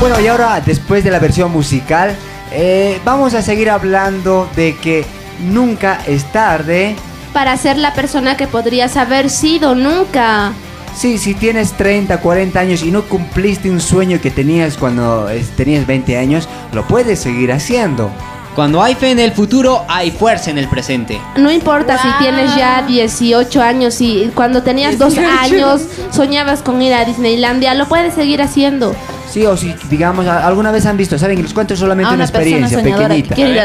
Bueno, 0.00 0.20
y 0.20 0.26
ahora, 0.26 0.60
después 0.66 1.04
de 1.04 1.12
la 1.12 1.20
versión 1.20 1.52
musical, 1.52 2.16
eh, 2.54 3.00
vamos 3.04 3.34
a 3.34 3.42
seguir 3.42 3.68
hablando 3.68 4.48
de 4.54 4.76
que 4.76 5.04
nunca 5.50 6.00
es 6.06 6.24
tarde. 6.32 6.94
Para 7.32 7.56
ser 7.56 7.76
la 7.76 7.94
persona 7.94 8.36
que 8.36 8.46
podrías 8.46 8.96
haber 8.96 9.28
sido 9.28 9.74
nunca. 9.74 10.52
Sí, 10.96 11.18
si 11.18 11.34
tienes 11.34 11.72
30, 11.72 12.20
40 12.20 12.60
años 12.60 12.82
y 12.84 12.92
no 12.92 13.02
cumpliste 13.02 13.68
un 13.70 13.80
sueño 13.80 14.20
que 14.20 14.30
tenías 14.30 14.76
cuando 14.76 15.26
tenías 15.56 15.86
20 15.86 16.16
años, 16.16 16.48
lo 16.72 16.86
puedes 16.86 17.18
seguir 17.18 17.50
haciendo. 17.50 18.10
Cuando 18.54 18.80
hay 18.80 18.94
fe 18.94 19.10
en 19.10 19.18
el 19.18 19.32
futuro, 19.32 19.84
hay 19.88 20.12
fuerza 20.12 20.50
en 20.50 20.58
el 20.58 20.68
presente. 20.68 21.20
No 21.36 21.50
importa 21.50 22.00
si 22.00 22.08
tienes 22.22 22.54
ya 22.54 22.82
18 22.82 23.60
años 23.60 24.00
y 24.00 24.30
cuando 24.32 24.62
tenías 24.62 24.96
2 24.96 25.18
años 25.18 25.82
soñabas 26.12 26.62
con 26.62 26.80
ir 26.80 26.94
a 26.94 27.04
Disneylandia, 27.04 27.74
lo 27.74 27.88
puedes 27.88 28.14
seguir 28.14 28.40
haciendo. 28.40 28.94
Sí, 29.34 29.44
o 29.46 29.56
si, 29.56 29.74
digamos, 29.90 30.28
alguna 30.28 30.70
vez 30.70 30.86
han 30.86 30.96
visto, 30.96 31.18
saben 31.18 31.36
que 31.36 31.42
les 31.42 31.52
cuento 31.52 31.74
solamente 31.74 32.06
una, 32.06 32.14
una 32.14 32.24
experiencia 32.24 32.80
que 32.80 32.90
pequeñita. 32.92 33.40
ir 33.40 33.58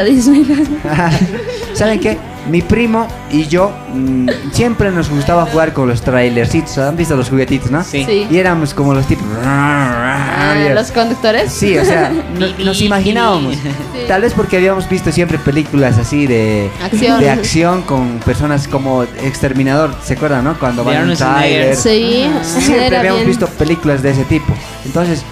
a. 0.90 1.10
¿Saben 1.74 2.00
qué? 2.00 2.18
Mi 2.50 2.60
primo 2.60 3.06
y 3.30 3.46
yo 3.46 3.70
mm, 3.94 4.28
siempre 4.50 4.90
nos 4.90 5.08
gustaba 5.10 5.46
jugar 5.46 5.72
con 5.72 5.86
los 5.88 6.02
trailercitos. 6.02 6.76
¿Han 6.78 6.96
visto 6.96 7.14
los 7.14 7.28
juguetitos, 7.28 7.70
no? 7.70 7.84
Sí. 7.84 8.04
Sí. 8.04 8.26
Y 8.28 8.38
éramos 8.38 8.74
como 8.74 8.94
los 8.94 9.06
tipos. 9.06 9.24
Ah, 9.44 10.56
¿Los 10.74 10.90
conductores? 10.90 11.52
Sí, 11.52 11.78
o 11.78 11.84
sea, 11.84 12.10
no- 12.38 12.64
nos 12.64 12.80
imaginábamos. 12.80 13.54
Tal 14.08 14.22
vez 14.22 14.32
porque 14.32 14.56
habíamos 14.56 14.88
visto 14.88 15.12
siempre 15.12 15.38
películas 15.38 15.98
así 15.98 16.26
de 16.26 16.68
Acción. 16.82 17.20
de 17.20 17.30
acción 17.30 17.82
con 17.82 18.18
personas 18.24 18.66
como 18.66 19.04
Exterminador, 19.04 19.94
¿se 20.02 20.14
acuerdan, 20.14 20.42
no? 20.42 20.58
Cuando 20.58 20.82
van 20.82 21.08
en 21.10 21.16
trailer. 21.16 21.76
Sí, 21.76 22.28
Siempre 22.42 22.96
habíamos 22.96 23.20
bien. 23.20 23.28
visto 23.30 23.46
películas 23.46 24.02
de 24.02 24.10
ese 24.10 24.24
tipo. 24.24 24.52
Entonces, 24.84 25.22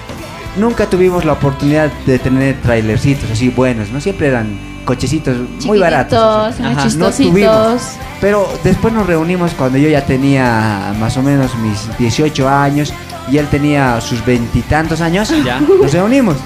nunca 0.58 0.86
tuvimos 0.86 1.24
la 1.24 1.32
oportunidad 1.32 1.90
de 2.06 2.18
tener 2.18 2.56
trailercitos 2.62 3.30
así 3.30 3.48
buenos, 3.50 3.90
¿no? 3.90 4.00
Siempre 4.00 4.28
eran 4.28 4.58
cochecitos 4.84 5.36
muy 5.64 5.78
baratos. 5.78 6.54
Ajá. 6.60 6.86
No 6.96 7.10
tuvimos. 7.10 7.82
Pero 8.20 8.48
después 8.64 8.92
nos 8.92 9.06
reunimos 9.06 9.52
cuando 9.52 9.78
yo 9.78 9.88
ya 9.88 10.04
tenía 10.04 10.92
más 10.98 11.16
o 11.16 11.22
menos 11.22 11.54
mis 11.56 11.96
18 11.98 12.48
años 12.48 12.92
y 13.30 13.38
él 13.38 13.46
tenía 13.48 14.00
sus 14.00 14.24
veintitantos 14.24 15.00
años. 15.00 15.32
Ya. 15.44 15.60
Nos 15.60 15.92
reunimos. 15.92 16.36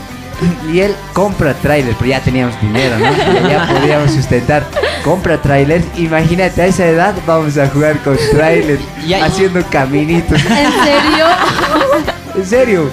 Y 0.72 0.80
él 0.80 0.92
compra 1.12 1.54
trailers, 1.54 1.94
pero 1.98 2.10
ya 2.10 2.20
teníamos 2.20 2.60
dinero, 2.60 2.98
¿no? 2.98 3.48
Ya 3.48 3.68
podíamos 3.78 4.10
sustentar. 4.10 4.64
Compra 5.04 5.40
trailers. 5.40 5.84
Imagínate, 5.96 6.62
a 6.62 6.66
esa 6.66 6.86
edad 6.86 7.14
vamos 7.26 7.56
a 7.58 7.68
jugar 7.68 7.96
con 8.02 8.16
trailers, 8.32 8.82
Ya- 9.06 9.24
haciendo 9.24 9.64
caminitos. 9.70 10.40
¿En 10.40 10.72
serio? 10.82 11.26
En 12.34 12.46
serio. 12.46 12.90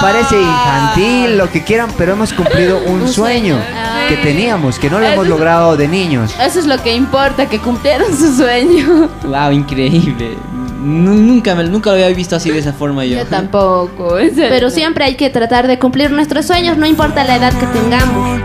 Parece 0.00 0.36
infantil, 0.40 1.38
lo 1.38 1.50
que 1.50 1.64
quieran, 1.64 1.88
pero 1.96 2.12
hemos 2.12 2.32
cumplido 2.32 2.78
un, 2.86 3.02
Un 3.02 3.08
sueño, 3.08 3.56
sueño. 3.56 3.58
Ah. 3.74 4.06
que 4.08 4.16
teníamos, 4.18 4.78
que 4.78 4.90
no 4.90 4.98
lo 4.98 5.04
Eso 5.04 5.14
hemos 5.14 5.26
logrado 5.28 5.76
de 5.76 5.88
niños. 5.88 6.34
Eso 6.40 6.58
es 6.60 6.66
lo 6.66 6.80
que 6.82 6.94
importa, 6.94 7.46
que 7.48 7.58
cumplieron 7.58 8.14
su 8.16 8.34
sueño. 8.36 9.08
Wow, 9.24 9.50
increíble. 9.52 10.36
Nu- 10.82 11.14
Nunca, 11.14 11.54
me- 11.54 11.64
nunca 11.64 11.90
lo 11.90 11.94
había 11.96 12.08
visto 12.08 12.36
así 12.36 12.50
de 12.50 12.58
esa 12.58 12.72
forma 12.72 13.04
yo. 13.04 13.24
tampoco. 13.30 14.16
Pero 14.36 14.70
siempre 14.70 15.04
hay 15.04 15.14
que 15.16 15.30
tratar 15.30 15.66
de 15.66 15.78
cumplir 15.78 16.10
nuestros 16.10 16.46
sueños, 16.46 16.76
no 16.76 16.86
importa 16.86 17.24
la 17.24 17.36
edad 17.36 17.52
que 17.54 17.66
tengamos. 17.66 18.40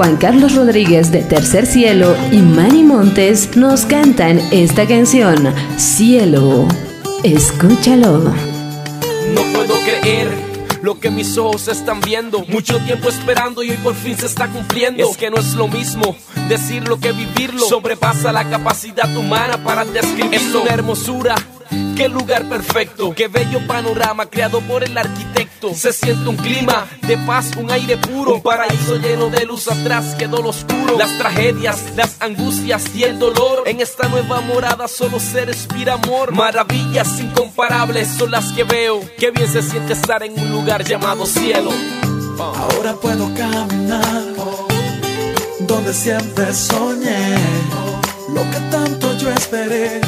Juan 0.00 0.16
Carlos 0.16 0.54
Rodríguez 0.54 1.12
de 1.12 1.20
Tercer 1.20 1.66
Cielo 1.66 2.16
y 2.32 2.38
Manny 2.38 2.82
Montes 2.82 3.54
nos 3.54 3.84
cantan 3.84 4.38
esta 4.50 4.86
canción, 4.86 5.52
Cielo. 5.76 6.66
Escúchalo. 7.22 8.32
No 9.34 9.42
puedo 9.52 9.74
creer 9.82 10.30
lo 10.80 10.98
que 10.98 11.10
mis 11.10 11.36
ojos 11.36 11.68
están 11.68 12.00
viendo. 12.00 12.46
Mucho 12.46 12.78
tiempo 12.78 13.10
esperando 13.10 13.62
y 13.62 13.72
hoy 13.72 13.76
por 13.76 13.94
fin 13.94 14.16
se 14.16 14.24
está 14.24 14.48
cumpliendo. 14.48 15.06
Es 15.06 15.18
que 15.18 15.28
no 15.30 15.36
es 15.36 15.52
lo 15.52 15.68
mismo 15.68 16.16
decirlo 16.48 16.98
que 16.98 17.12
vivirlo. 17.12 17.66
Sobrepasa 17.66 18.32
la 18.32 18.48
capacidad 18.48 19.14
humana 19.14 19.62
para 19.62 19.84
describirlo. 19.84 20.34
Es 20.34 20.54
una 20.54 20.70
hermosura. 20.72 21.34
Qué 21.96 22.08
lugar 22.08 22.48
perfecto, 22.48 23.14
qué 23.14 23.28
bello 23.28 23.66
panorama 23.66 24.26
creado 24.26 24.60
por 24.60 24.82
el 24.82 24.96
arquitecto. 24.96 25.74
Se 25.74 25.92
siente 25.92 26.28
un 26.28 26.36
clima 26.36 26.86
de 27.02 27.16
paz, 27.18 27.50
un 27.56 27.70
aire 27.70 27.96
puro, 27.96 28.34
un 28.34 28.42
paraíso 28.42 28.96
lleno 28.96 29.28
de 29.28 29.44
luz 29.44 29.68
atrás 29.68 30.14
quedó 30.18 30.42
lo 30.42 30.48
oscuro. 30.48 30.96
Las 30.98 31.16
tragedias, 31.18 31.94
las 31.96 32.20
angustias 32.20 32.94
y 32.94 33.04
el 33.04 33.18
dolor. 33.18 33.64
En 33.66 33.80
esta 33.80 34.08
nueva 34.08 34.40
morada 34.40 34.88
solo 34.88 35.20
se 35.20 35.44
respira 35.44 35.94
amor. 35.94 36.32
Maravillas 36.32 37.20
incomparables 37.20 38.08
son 38.08 38.30
las 38.30 38.52
que 38.52 38.64
veo. 38.64 39.00
Qué 39.18 39.30
bien 39.30 39.50
se 39.50 39.62
siente 39.62 39.92
estar 39.92 40.22
en 40.22 40.38
un 40.38 40.50
lugar 40.50 40.84
llamado 40.84 41.26
cielo. 41.26 41.70
Ahora 42.38 42.94
puedo 42.94 43.32
caminar 43.34 44.24
donde 45.60 45.92
siempre 45.94 46.52
soñé. 46.52 47.36
Lo 48.34 48.42
que 48.50 48.60
tanto 48.70 49.16
yo 49.18 49.30
esperé, 49.30 50.00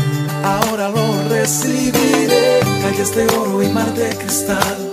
ahora 0.44 0.88
lo 0.88 1.28
recibiré. 1.28 2.60
Calles 2.82 3.14
de 3.14 3.26
oro 3.36 3.62
y 3.62 3.68
mar 3.68 3.92
de 3.94 4.16
cristal. 4.16 4.92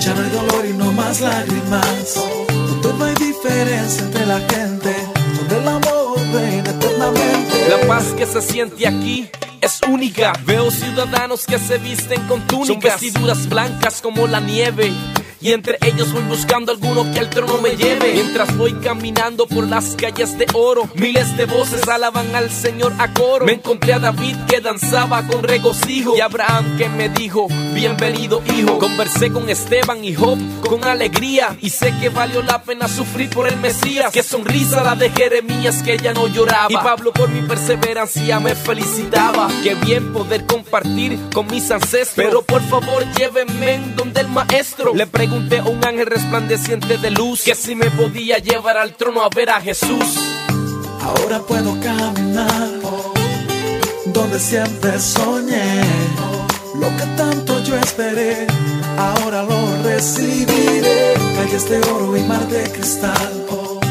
Ya 0.00 0.14
no 0.14 0.22
hay 0.22 0.30
dolor 0.30 0.66
y 0.66 0.72
no 0.72 0.92
más 0.92 1.20
lágrimas. 1.20 2.14
Donde 2.48 2.92
no 2.98 3.04
hay 3.04 3.14
diferencia 3.14 4.04
entre 4.04 4.26
la 4.26 4.38
gente. 4.40 4.94
Donde 5.38 5.58
el 5.58 5.68
amor 5.68 6.18
reina 6.32 6.70
eternamente. 6.70 7.68
La 7.68 7.86
paz 7.86 8.04
que 8.16 8.26
se 8.26 8.40
siente 8.40 8.86
aquí 8.86 9.28
es 9.60 9.80
única. 9.88 10.32
Veo 10.44 10.70
ciudadanos 10.70 11.46
que 11.46 11.58
se 11.58 11.78
visten 11.78 12.22
con 12.28 12.46
túnicas. 12.46 13.00
Son 13.00 13.00
vestiduras 13.00 13.48
blancas 13.48 14.00
como 14.00 14.26
la 14.26 14.40
nieve. 14.40 14.92
Y 15.40 15.52
entre 15.52 15.78
ellos 15.82 16.12
voy 16.12 16.22
buscando 16.24 16.72
alguno 16.72 17.10
que 17.12 17.20
al 17.20 17.30
trono 17.30 17.58
me 17.58 17.76
lleve. 17.76 18.14
Mientras 18.14 18.56
voy 18.56 18.72
caminando 18.74 19.46
por 19.46 19.66
las 19.68 19.94
calles 19.96 20.38
de 20.38 20.46
oro, 20.54 20.88
miles 20.94 21.36
de 21.36 21.44
voces 21.44 21.86
alaban 21.88 22.34
al 22.34 22.50
Señor 22.50 22.92
a 22.98 23.12
coro. 23.12 23.44
Me 23.44 23.52
encontré 23.52 23.92
a 23.92 23.98
David 23.98 24.36
que 24.48 24.60
danzaba 24.60 25.26
con 25.26 25.42
regocijo. 25.42 26.16
Y 26.16 26.20
Abraham 26.20 26.76
que 26.78 26.88
me 26.88 27.08
dijo, 27.08 27.48
bienvenido 27.74 28.42
hijo. 28.56 28.78
Conversé 28.78 29.30
con 29.30 29.48
Esteban 29.50 30.04
y 30.04 30.14
Job 30.14 30.38
con 30.66 30.84
alegría. 30.84 31.56
Y 31.60 31.70
sé 31.70 31.94
que 32.00 32.08
valió 32.08 32.42
la 32.42 32.62
pena 32.62 32.88
sufrir 32.88 33.30
por 33.30 33.46
el 33.46 33.56
Mesías. 33.58 34.12
Qué 34.12 34.22
sonrisa 34.22 34.82
la 34.82 34.94
de 34.94 35.10
Jeremías 35.10 35.82
que 35.82 35.98
ya 35.98 36.12
no 36.12 36.28
lloraba. 36.28 36.68
Y 36.70 36.74
Pablo 36.76 37.12
por 37.12 37.28
mi 37.28 37.46
perseverancia 37.46 38.40
me 38.40 38.54
felicitaba. 38.54 39.48
Qué 39.62 39.74
bien 39.74 40.12
poder 40.12 40.46
compartir 40.46 41.18
con 41.32 41.46
mis 41.46 41.70
ancestros. 41.70 42.14
Pero 42.14 42.42
por 42.42 42.62
favor 42.62 43.04
llévenme 43.18 43.74
en 43.74 43.96
donde 43.96 44.20
el 44.20 44.28
maestro. 44.28 44.94
Le 44.94 45.06
pregunté 45.28 45.58
a 45.58 45.64
un 45.64 45.84
ángel 45.84 46.06
resplandeciente 46.06 46.98
de 46.98 47.10
luz 47.10 47.42
que 47.42 47.56
si 47.56 47.74
me 47.74 47.90
podía 47.90 48.38
llevar 48.38 48.76
al 48.76 48.94
trono 48.94 49.22
a 49.22 49.28
ver 49.28 49.50
a 49.50 49.60
Jesús. 49.60 50.04
Ahora 51.02 51.40
puedo 51.40 51.72
caminar 51.80 52.68
donde 54.06 54.38
siempre 54.38 55.00
soñé. 55.00 55.82
Lo 56.80 56.88
que 56.96 57.06
tanto 57.16 57.60
yo 57.64 57.76
esperé, 57.76 58.46
ahora 58.96 59.42
lo 59.42 59.82
recibiré. 59.82 61.14
Calles 61.36 61.68
de 61.70 61.78
oro 61.90 62.16
y 62.16 62.22
mar 62.22 62.46
de 62.46 62.62
cristal. 62.70 63.46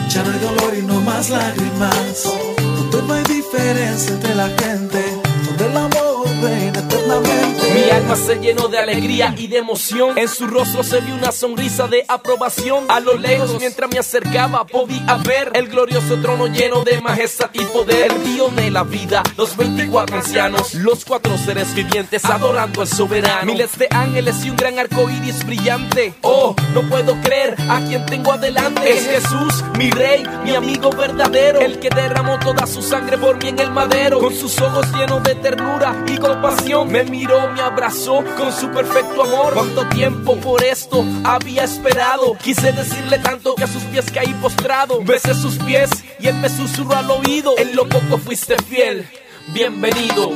Ya 0.08 0.24
no 0.24 0.32
hay 0.32 0.40
dolor 0.40 0.74
y 0.78 0.82
no 0.84 1.02
más 1.02 1.30
lágrimas. 1.30 2.32
Donde 2.78 3.02
no 3.08 3.14
hay 3.14 3.24
diferencia 3.24 4.14
entre 4.14 4.36
la 4.36 4.48
gente, 4.48 5.04
donde 5.48 5.66
el 5.66 5.78
amor 5.78 6.15
Mi 6.46 7.90
alma 7.90 8.16
se 8.16 8.36
llenó 8.36 8.68
de 8.68 8.78
alegría 8.78 9.34
y 9.38 9.48
de 9.48 9.58
emoción. 9.58 10.18
En 10.18 10.28
su 10.28 10.48
rostro 10.48 10.84
se 10.84 11.02
vio 11.02 11.16
una 11.16 11.32
sonrisa 11.32 11.88
de 11.88 12.06
aprobación. 12.08 12.86
A 12.90 13.00
lo 13.00 13.18
lejos, 13.18 13.58
mientras 13.60 13.90
me 13.90 14.00
acercaba, 14.00 14.66
podía 14.66 15.16
ver 15.26 15.52
el 15.54 15.68
glorioso 15.68 16.18
trono 16.22 16.48
lleno 16.48 16.84
de 16.84 17.02
majestad 17.02 17.50
y 17.54 17.64
poder. 17.66 18.12
El 18.12 18.24
río 18.24 18.50
de 18.50 18.72
la 18.72 18.84
vida, 18.84 19.24
los 19.38 19.58
24 19.58 20.18
ancianos, 20.18 20.74
los 20.76 21.04
cuatro 21.04 21.38
seres 21.38 21.74
vivientes 21.74 22.24
adorando 22.26 22.82
al 22.82 22.88
soberano. 22.88 23.52
Miles 23.52 23.78
de 23.78 23.88
ángeles 23.92 24.46
y 24.46 24.52
un 24.52 24.56
gran 24.56 24.80
arco 24.80 25.10
iris 25.10 25.46
brillante. 25.46 26.14
Oh, 26.22 26.56
no 26.74 26.82
puedo 26.84 27.20
creer 27.22 27.56
a 27.70 27.82
quien 27.82 28.06
tengo 28.06 28.32
adelante. 28.32 28.90
Es 28.92 29.08
Jesús, 29.08 29.64
mi 29.78 29.90
rey, 29.90 30.24
mi 30.44 30.56
amigo 30.56 30.92
verdadero. 30.92 31.60
El 31.60 31.80
que 31.80 31.90
derramó 31.90 32.40
toda 32.40 32.68
su 32.68 32.82
sangre 32.82 33.18
por 33.18 33.38
mí 33.42 33.50
en 33.50 33.60
el 33.60 33.72
madero. 33.72 34.20
Con 34.20 34.34
sus 34.34 34.60
ojos 34.62 34.86
llenos 34.94 35.24
de 35.24 35.36
ternura 35.36 35.96
y 36.08 36.18
compasión, 36.36 36.92
me 36.92 37.04
miró, 37.04 37.50
me 37.52 37.62
abrazó 37.62 38.24
con 38.38 38.52
su 38.52 38.70
perfecto 38.70 39.24
amor. 39.24 39.54
Cuánto 39.54 39.88
tiempo 39.90 40.36
por 40.38 40.64
esto 40.64 41.06
había 41.24 41.64
esperado. 41.64 42.38
Quise 42.38 42.72
decirle 42.72 43.20
tanto 43.20 43.56
que 43.56 43.64
a 43.64 43.68
sus 43.68 43.84
pies 43.84 44.06
caí 44.12 44.34
postrado. 44.36 45.02
Besé 45.04 45.34
sus 45.34 45.58
pies 45.58 45.90
y 46.20 46.28
él 46.28 46.36
me 46.36 46.50
susurró 46.50 46.96
al 46.96 47.10
oído. 47.10 47.58
En 47.58 47.76
lo 47.76 47.88
poco 47.88 48.18
fuiste 48.18 48.56
fiel. 48.64 49.08
Bienvenido. 49.54 50.32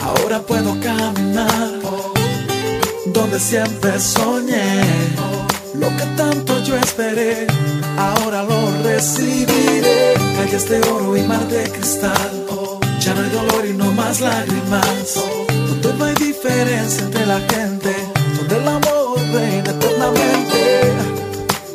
Ahora 0.00 0.40
puedo 0.40 0.78
caminar 0.80 1.70
donde 3.06 3.40
siempre 3.40 3.98
soñé. 3.98 4.82
Lo 5.74 5.88
que 5.88 6.04
tanto 6.16 6.62
yo 6.62 6.76
esperé, 6.76 7.46
ahora 7.98 8.42
lo 8.44 8.82
recibiré. 8.82 10.14
Calles 10.36 10.68
de 10.68 10.80
oro 10.88 11.16
y 11.16 11.22
mar 11.22 11.46
de 11.48 11.70
cristal. 11.70 12.46
Ya 13.06 13.14
no 13.14 13.20
hay 13.20 13.30
dolor 13.30 13.64
y 13.64 13.72
no 13.72 13.92
más 13.92 14.20
lágrimas. 14.20 15.14
Donde 15.68 15.94
no 15.94 16.04
hay 16.06 16.14
diferencia 16.16 17.04
entre 17.04 17.24
la 17.24 17.38
gente, 17.38 17.94
donde 18.36 18.56
el 18.56 18.66
amor 18.66 19.20
reina 19.32 19.70
eternamente. 19.70 20.92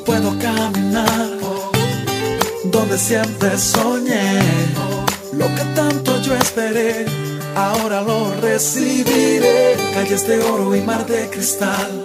Puedo 0.05 0.37
caminar 0.39 1.29
donde 2.65 2.97
siempre 2.97 3.57
soñé. 3.57 4.41
Lo 5.31 5.45
que 5.55 5.63
tanto 5.73 6.21
yo 6.21 6.35
esperé, 6.35 7.05
ahora 7.55 8.01
lo 8.01 8.35
recibiré. 8.41 9.77
Calles 9.93 10.27
de 10.27 10.41
oro 10.41 10.75
y 10.75 10.81
mar 10.81 11.05
de 11.05 11.29
cristal. 11.29 12.03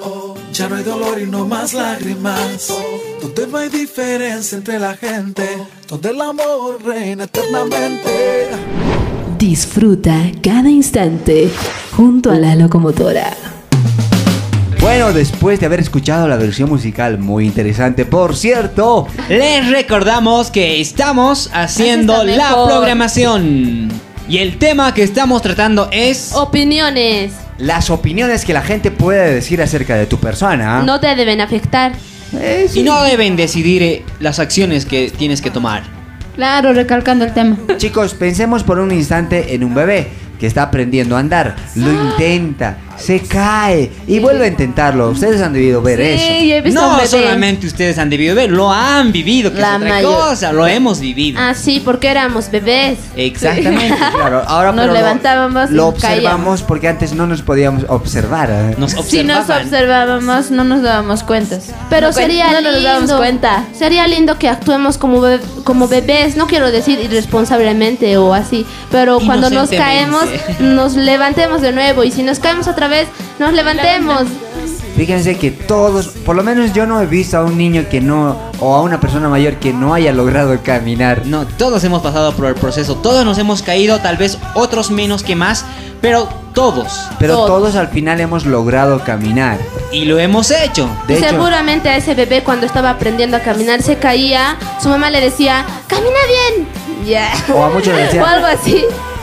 Ya 0.53 0.69
no 0.69 0.77
hay 0.77 0.85
dolor 0.85 1.21
y 1.21 1.27
no 1.27 1.45
más 1.49 1.75
lágrimas. 1.75 2.73
Donde 3.21 3.49
no 3.49 3.59
hay 3.59 3.71
diferencia 3.71 4.57
entre 4.57 4.79
la 4.79 4.97
gente, 4.97 5.49
donde 5.89 6.11
el 6.11 6.21
amor 6.21 6.81
reina 6.85 7.25
eternamente. 7.25 9.06
Disfruta 9.49 10.33
cada 10.43 10.69
instante 10.69 11.49
junto 11.93 12.33
a 12.33 12.35
la 12.35 12.57
locomotora. 12.57 13.33
Bueno, 14.81 15.13
después 15.13 15.61
de 15.61 15.67
haber 15.67 15.79
escuchado 15.79 16.27
la 16.27 16.35
versión 16.37 16.69
musical 16.69 17.19
muy 17.19 17.47
interesante, 17.47 18.05
por 18.05 18.35
cierto, 18.35 19.07
Les 19.29 19.71
recordamos 19.71 20.51
que 20.51 20.81
estamos 20.81 21.49
haciendo 21.55 22.25
la 22.25 22.49
mejor. 22.49 22.71
programación. 22.71 23.89
Y 24.29 24.39
el 24.39 24.59
tema 24.59 24.93
que 24.93 25.05
estamos 25.05 25.43
tratando 25.43 25.89
es... 25.93 26.33
Opiniones 26.35 27.31
las 27.59 27.89
opiniones 27.89 28.45
que 28.45 28.53
la 28.53 28.63
gente 28.63 28.91
puede 28.91 29.33
decir 29.33 29.63
acerca 29.63 29.95
de 29.95 30.07
tu 30.07 30.19
persona. 30.19 30.83
no 30.83 30.99
te 30.99 31.15
deben 31.15 31.41
afectar. 31.41 31.93
Y 32.75 32.83
no 32.83 33.01
deben 33.05 33.37
decidir 33.37 33.83
eh, 33.85 34.05
las 34.19 34.41
acciones 34.41 34.85
que 34.85 35.09
tienes 35.17 35.41
que 35.41 35.51
tomar. 35.53 35.96
Claro, 36.37 36.75
recalcando 36.75 37.25
el 37.25 37.33
tema. 37.33 37.57
Chicos, 37.79 38.15
pensemos 38.15 38.63
por 38.63 38.79
un 38.79 38.93
instante 38.93 39.55
en 39.55 39.65
un 39.65 39.75
bebé 39.75 40.09
que 40.39 40.47
está 40.47 40.65
aprendiendo 40.65 41.17
a 41.17 41.21
andar. 41.21 41.57
Lo 41.75 41.91
intenta, 41.91 42.77
se 42.99 43.21
cae 43.21 43.91
y 44.07 44.19
vuelve 44.19 44.45
a 44.45 44.49
intentarlo. 44.49 45.11
Ustedes 45.11 45.41
han 45.43 45.53
debido 45.53 45.83
ver 45.83 46.01
eso. 46.01 46.71
no 46.73 47.07
solamente 47.07 47.67
ustedes 47.67 47.99
han 47.99 48.11
debido 48.11 48.35
ver, 48.35 48.51
lo 48.51 48.73
han 48.73 49.13
vivido, 49.13 49.53
que 49.53 49.61
La 49.61 49.71
es 49.71 49.77
otra 49.77 49.89
mayor- 49.89 50.15
cosa, 50.17 50.53
lo 50.53 50.67
hemos 50.67 51.01
vivido. 51.01 51.39
Ah, 51.41 51.55
sí, 51.55 51.81
porque 51.85 52.09
éramos 52.09 52.51
bebés. 52.51 52.99
Exactamente, 53.17 53.97
claro. 54.15 54.43
Ahora 54.47 54.73
Nos 54.73 54.83
pero 54.87 54.93
levantábamos 54.95 55.71
Lo 55.71 55.93
caíamos. 55.95 56.05
observamos 56.05 56.63
porque 56.63 56.89
antes 56.89 57.13
no 57.15 57.27
nos 57.27 57.43
podíamos 57.43 57.85
observar. 57.89 58.51
¿eh? 58.51 58.75
Nos 58.79 58.93
Si 58.93 59.23
nos 59.23 59.49
observábamos, 59.51 60.51
no 60.51 60.65
nos 60.65 60.83
dábamos 60.83 61.23
cuentas. 61.23 61.71
Pero 61.91 62.09
No, 62.09 62.13
sería 62.13 62.47
no 62.53 62.61
lindo. 62.61 62.73
nos 62.73 62.83
dábamos 62.83 63.13
cuenta. 63.13 63.65
Sería 63.73 64.07
lindo 64.07 64.39
que 64.39 64.49
actuemos 64.49 64.99
como, 64.99 65.23
como 65.65 65.89
bebés. 65.89 66.37
No 66.37 66.47
quiero 66.47 66.71
decir 66.71 66.99
irresponsablemente 67.01 68.17
o 68.17 68.35
así. 68.35 68.67
Pero 68.91 69.19
cuando 69.21 69.51
nos 69.51 69.71
caemos, 69.71 70.25
nos 70.61 70.95
levantemos 70.97 71.61
de 71.63 71.73
nuevo. 71.73 72.05
Y 72.05 72.11
si 72.11 72.23
nos 72.23 72.39
caemos 72.39 72.67
otra 72.69 72.86
vez, 72.89 73.09
nos 73.39 73.53
levantemos. 73.53 74.25
Fíjense 74.97 75.37
que 75.37 75.51
todos, 75.51 76.09
por 76.09 76.37
lo 76.37 76.43
menos 76.43 76.73
yo 76.73 76.87
no 76.87 77.01
he 77.03 77.07
visto 77.07 77.37
a 77.37 77.45
un 77.45 77.59
niño 77.59 77.85
que 77.91 78.01
no, 78.01 78.39
o 78.61 78.75
a 78.75 78.81
una 78.81 78.99
persona 78.99 79.29
mayor 79.29 79.57
que 79.57 79.75
no 79.75 79.93
haya 79.93 80.11
logrado 80.13 80.59
caminar. 80.63 81.27
No, 81.27 81.47
todos 81.47 81.85
hemos 81.85 82.01
pasado 82.03 82.33
por 82.35 82.47
el 82.47 82.55
proceso, 82.55 82.97
todos 82.97 83.25
nos 83.27 83.37
hemos 83.37 83.61
caído, 83.63 84.01
tal 84.01 84.17
vez 84.17 84.39
otros 84.55 84.91
menos 84.91 85.23
que 85.23 85.37
más, 85.37 85.67
pero 86.01 86.29
todos. 86.55 87.09
Pero 87.19 87.45
todos, 87.45 87.77
al 87.77 87.89
final 87.89 88.21
hemos 88.21 88.47
logrado 88.47 89.01
caminar. 89.05 89.59
Y 89.93 90.07
lo 90.07 90.19
hemos 90.19 90.51
hecho. 90.51 90.89
De 91.07 91.15
y 91.15 91.17
hecho, 91.19 91.29
seguramente 91.29 91.91
a 91.91 91.97
ese 91.99 92.15
bebé 92.15 92.43
cuando 92.43 92.65
estaba 92.65 92.89
aprendiendo 92.89 93.37
a 93.37 93.41
caminar 93.41 93.83
se 93.83 93.97
caía. 93.97 94.57
Su 94.83 94.89
mamá 94.89 95.11
le 95.11 95.21
decía, 95.21 95.67
camina 95.89 96.17
bien. 96.55 96.69
Ya. 97.07 97.31
O 97.55 97.63
a 97.63 97.69
muchos 97.69 97.95
le 97.95 98.03
decían- 98.05 98.23
O 98.25 98.27
algo 98.27 98.47
así. 98.47 98.83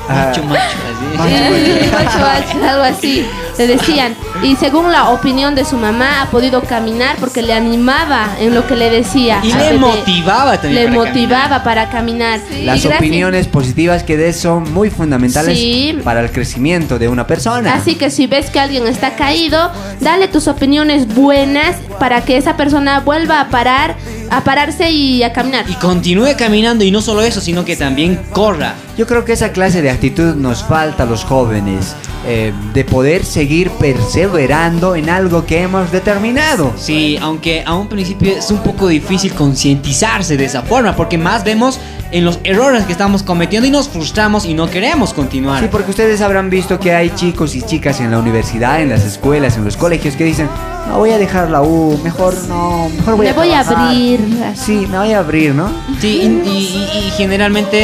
Ah, 0.09 0.25
Macho, 0.27 0.43
macho, 0.43 0.61
así. 0.61 1.03
Sí, 1.13 1.89
macho, 1.91 2.19
macho, 2.19 2.67
algo 2.69 2.83
así. 2.83 3.25
Le 3.57 3.67
decían. 3.67 4.15
Y 4.41 4.55
según 4.55 4.91
la 4.91 5.09
opinión 5.09 5.53
de 5.55 5.63
su 5.63 5.77
mamá, 5.77 6.21
ha 6.23 6.25
podido 6.31 6.61
caminar 6.63 7.15
porque 7.19 7.41
le 7.43 7.53
animaba 7.53 8.29
en 8.39 8.55
lo 8.55 8.65
que 8.67 8.75
le 8.75 8.89
decía. 8.89 9.39
Y 9.43 9.53
le 9.53 9.73
motivaba 9.77 10.57
también 10.59 10.91
Le 10.91 10.97
para 10.97 11.09
motivaba 11.09 11.63
para 11.63 11.89
caminar. 11.89 12.39
Y 12.49 12.63
las 12.63 12.81
gracias- 12.81 12.97
opiniones 12.99 13.47
positivas 13.47 14.03
que 14.03 14.17
des 14.17 14.35
son 14.39 14.73
muy 14.73 14.89
fundamentales 14.89 15.57
Sí. 15.57 15.99
para 16.03 16.21
el 16.21 16.31
crecimiento 16.31 16.97
de 16.97 17.07
una 17.07 17.27
persona. 17.27 17.75
Así 17.75 17.95
que 17.95 18.09
si 18.09 18.25
ves 18.27 18.49
que 18.49 18.59
alguien 18.59 18.87
está 18.87 19.15
caído, 19.15 19.71
dale 20.01 20.27
tus 20.27 20.47
opiniones 20.47 21.07
buenas 21.13 21.75
para 21.99 22.21
que 22.25 22.37
esa 22.37 22.57
persona 22.57 22.99
vuelva 23.01 23.39
a 23.39 23.49
parar, 23.49 23.95
a 24.33 24.43
pararse 24.43 24.89
y 24.89 25.21
a 25.21 25.31
caminar. 25.31 25.69
Y 25.69 25.75
continúe 25.75 26.35
caminando 26.35 26.83
y 26.83 26.89
no 26.89 27.01
solo 27.01 27.21
eso, 27.21 27.39
sino 27.39 27.63
que 27.63 27.75
también 27.75 28.19
corra. 28.31 28.73
Yo 28.97 29.05
creo 29.05 29.25
que 29.25 29.33
esa 29.33 29.51
clase 29.51 29.83
de 29.83 29.91
actitud 29.91 30.35
nos 30.35 30.63
falta 30.63 31.03
a 31.03 31.05
los 31.05 31.23
jóvenes, 31.23 31.95
eh, 32.25 32.51
de 32.73 32.83
poder 32.83 33.25
seguir 33.25 33.69
perseverando 33.71 34.95
en 34.95 35.09
algo 35.09 35.45
que 35.45 35.61
hemos 35.61 35.91
determinado. 35.91 36.73
Sí, 36.77 37.17
aunque 37.21 37.63
a 37.63 37.75
un 37.75 37.87
principio 37.87 38.35
es 38.35 38.49
un 38.49 38.63
poco 38.63 38.87
difícil 38.87 39.33
concientizarse 39.33 40.35
de 40.35 40.45
esa 40.45 40.63
forma, 40.63 40.95
porque 40.95 41.17
más 41.19 41.43
vemos 41.43 41.79
en 42.13 42.23
los 42.25 42.39
errores 42.43 42.83
que 42.85 42.91
estamos 42.93 43.23
cometiendo 43.23 43.67
y 43.67 43.71
nos 43.71 43.89
frustramos 43.89 44.45
y 44.45 44.53
no 44.53 44.69
queremos 44.69 45.13
continuar. 45.13 45.61
Sí, 45.61 45.67
porque 45.71 45.89
ustedes 45.89 46.21
habrán 46.21 46.49
visto 46.49 46.79
que 46.79 46.93
hay 46.93 47.09
chicos 47.09 47.55
y 47.55 47.61
chicas 47.63 47.99
en 47.99 48.11
la 48.11 48.19
universidad, 48.19 48.81
en 48.81 48.89
las 48.89 49.03
escuelas, 49.03 49.57
en 49.57 49.65
los 49.65 49.75
colegios 49.77 50.15
que 50.15 50.23
dicen, 50.23 50.47
no 50.87 50.99
voy 50.99 51.09
a 51.11 51.17
dejar 51.17 51.49
la 51.49 51.61
U, 51.63 51.99
mejor 52.03 52.35
no, 52.47 52.87
mejor 52.95 53.15
voy 53.17 53.25
Me 53.25 53.31
a 53.31 53.33
voy 53.33 53.51
a 53.51 53.63
trabajar". 53.63 53.87
abrir. 53.89 54.19
Sí, 54.55 54.85
me 54.89 54.97
voy 54.99 55.11
a 55.13 55.19
abrir, 55.19 55.55
¿no? 55.55 55.69
Sí, 55.99 56.21
y, 56.21 56.49
y- 56.49 56.97
y- 57.03 57.07
y 57.07 57.11
generalmente 57.17 57.77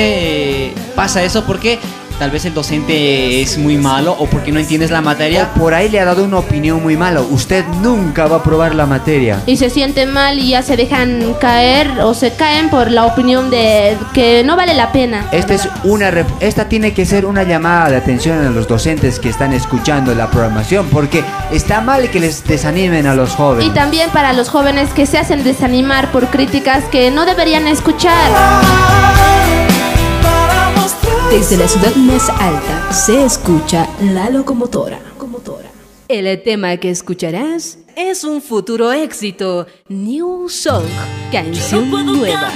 eh, 0.67 0.73
pasa 0.95 1.23
eso 1.23 1.43
porque 1.45 1.80
tal 2.20 2.32
vez 2.32 2.45
el 2.45 2.53
docente 2.53 3.41
es 3.41 3.57
muy 3.57 3.78
malo 3.78 4.15
o 4.20 4.26
porque 4.28 4.51
no 4.51 4.59
entiendes 4.59 4.91
la 4.91 5.01
materia. 5.01 5.49
Por 5.53 5.74
ahí 5.74 5.89
le 5.89 5.99
ha 5.99 6.05
dado 6.05 6.24
una 6.26 6.38
opinión 6.38 6.84
muy 6.84 6.97
mala. 6.97 7.22
Usted 7.22 7.65
nunca 7.82 8.28
va 8.28 8.36
a 8.36 8.39
aprobar 8.39 8.76
la 8.76 8.86
materia. 8.86 9.41
Y 9.45 9.57
se 9.57 9.70
sienten 9.70 10.11
mal 10.11 10.38
y 10.38 10.49
ya 10.49 10.61
se 10.61 10.76
dejan 10.78 11.34
caer 11.39 11.89
o 12.01 12.13
se 12.13 12.34
caen 12.34 12.70
por 12.70 12.91
la 12.91 13.05
opinión 13.05 13.49
de 13.49 13.97
que 14.13 14.43
no 14.43 14.55
vale 14.55 14.74
la 14.74 14.91
pena. 14.91 15.28
Esta 15.32 15.53
es 15.53 15.67
una 15.84 16.11
ref- 16.11 16.28
esta 16.41 16.67
tiene 16.70 16.93
que 16.93 17.05
ser 17.05 17.26
una 17.26 17.43
llamada 17.43 17.89
de 17.89 17.95
atención 17.97 18.45
a 18.45 18.49
los 18.49 18.67
docentes 18.67 19.20
que 19.20 19.30
están 19.30 19.53
escuchando 19.53 20.13
la 20.13 20.30
programación 20.30 20.88
porque 20.91 21.24
está 21.51 21.80
mal 21.82 22.09
que 22.11 22.20
les 22.20 22.43
desanimen 22.43 23.07
a 23.07 23.15
los 23.15 23.32
Y 23.32 23.36
jóvenes. 23.36 23.74
también 23.74 24.09
para 24.09 24.34
los 24.34 24.49
jóvenes 24.49 24.89
que 24.93 25.05
se 25.05 25.17
hacen 25.17 25.43
desanimar 25.43 26.11
por 26.11 26.28
críticas 26.28 26.84
que 26.91 27.11
no 27.11 27.26
deberían 27.26 27.67
escuchar. 27.67 28.30
Desde 31.32 31.57
la 31.57 31.67
ciudad 31.67 31.95
más 31.95 32.27
alta 32.30 32.91
se 32.91 33.23
escucha 33.23 33.88
la 34.01 34.32
locomotora. 34.32 34.99
El 36.07 36.41
tema 36.41 36.75
que 36.77 36.89
escucharás 36.89 37.77
es 37.95 38.23
un 38.23 38.41
futuro 38.41 38.91
éxito. 38.91 39.67
New 39.89 40.49
Song, 40.49 40.88
canción 41.32 41.91
nueva. 41.91 42.49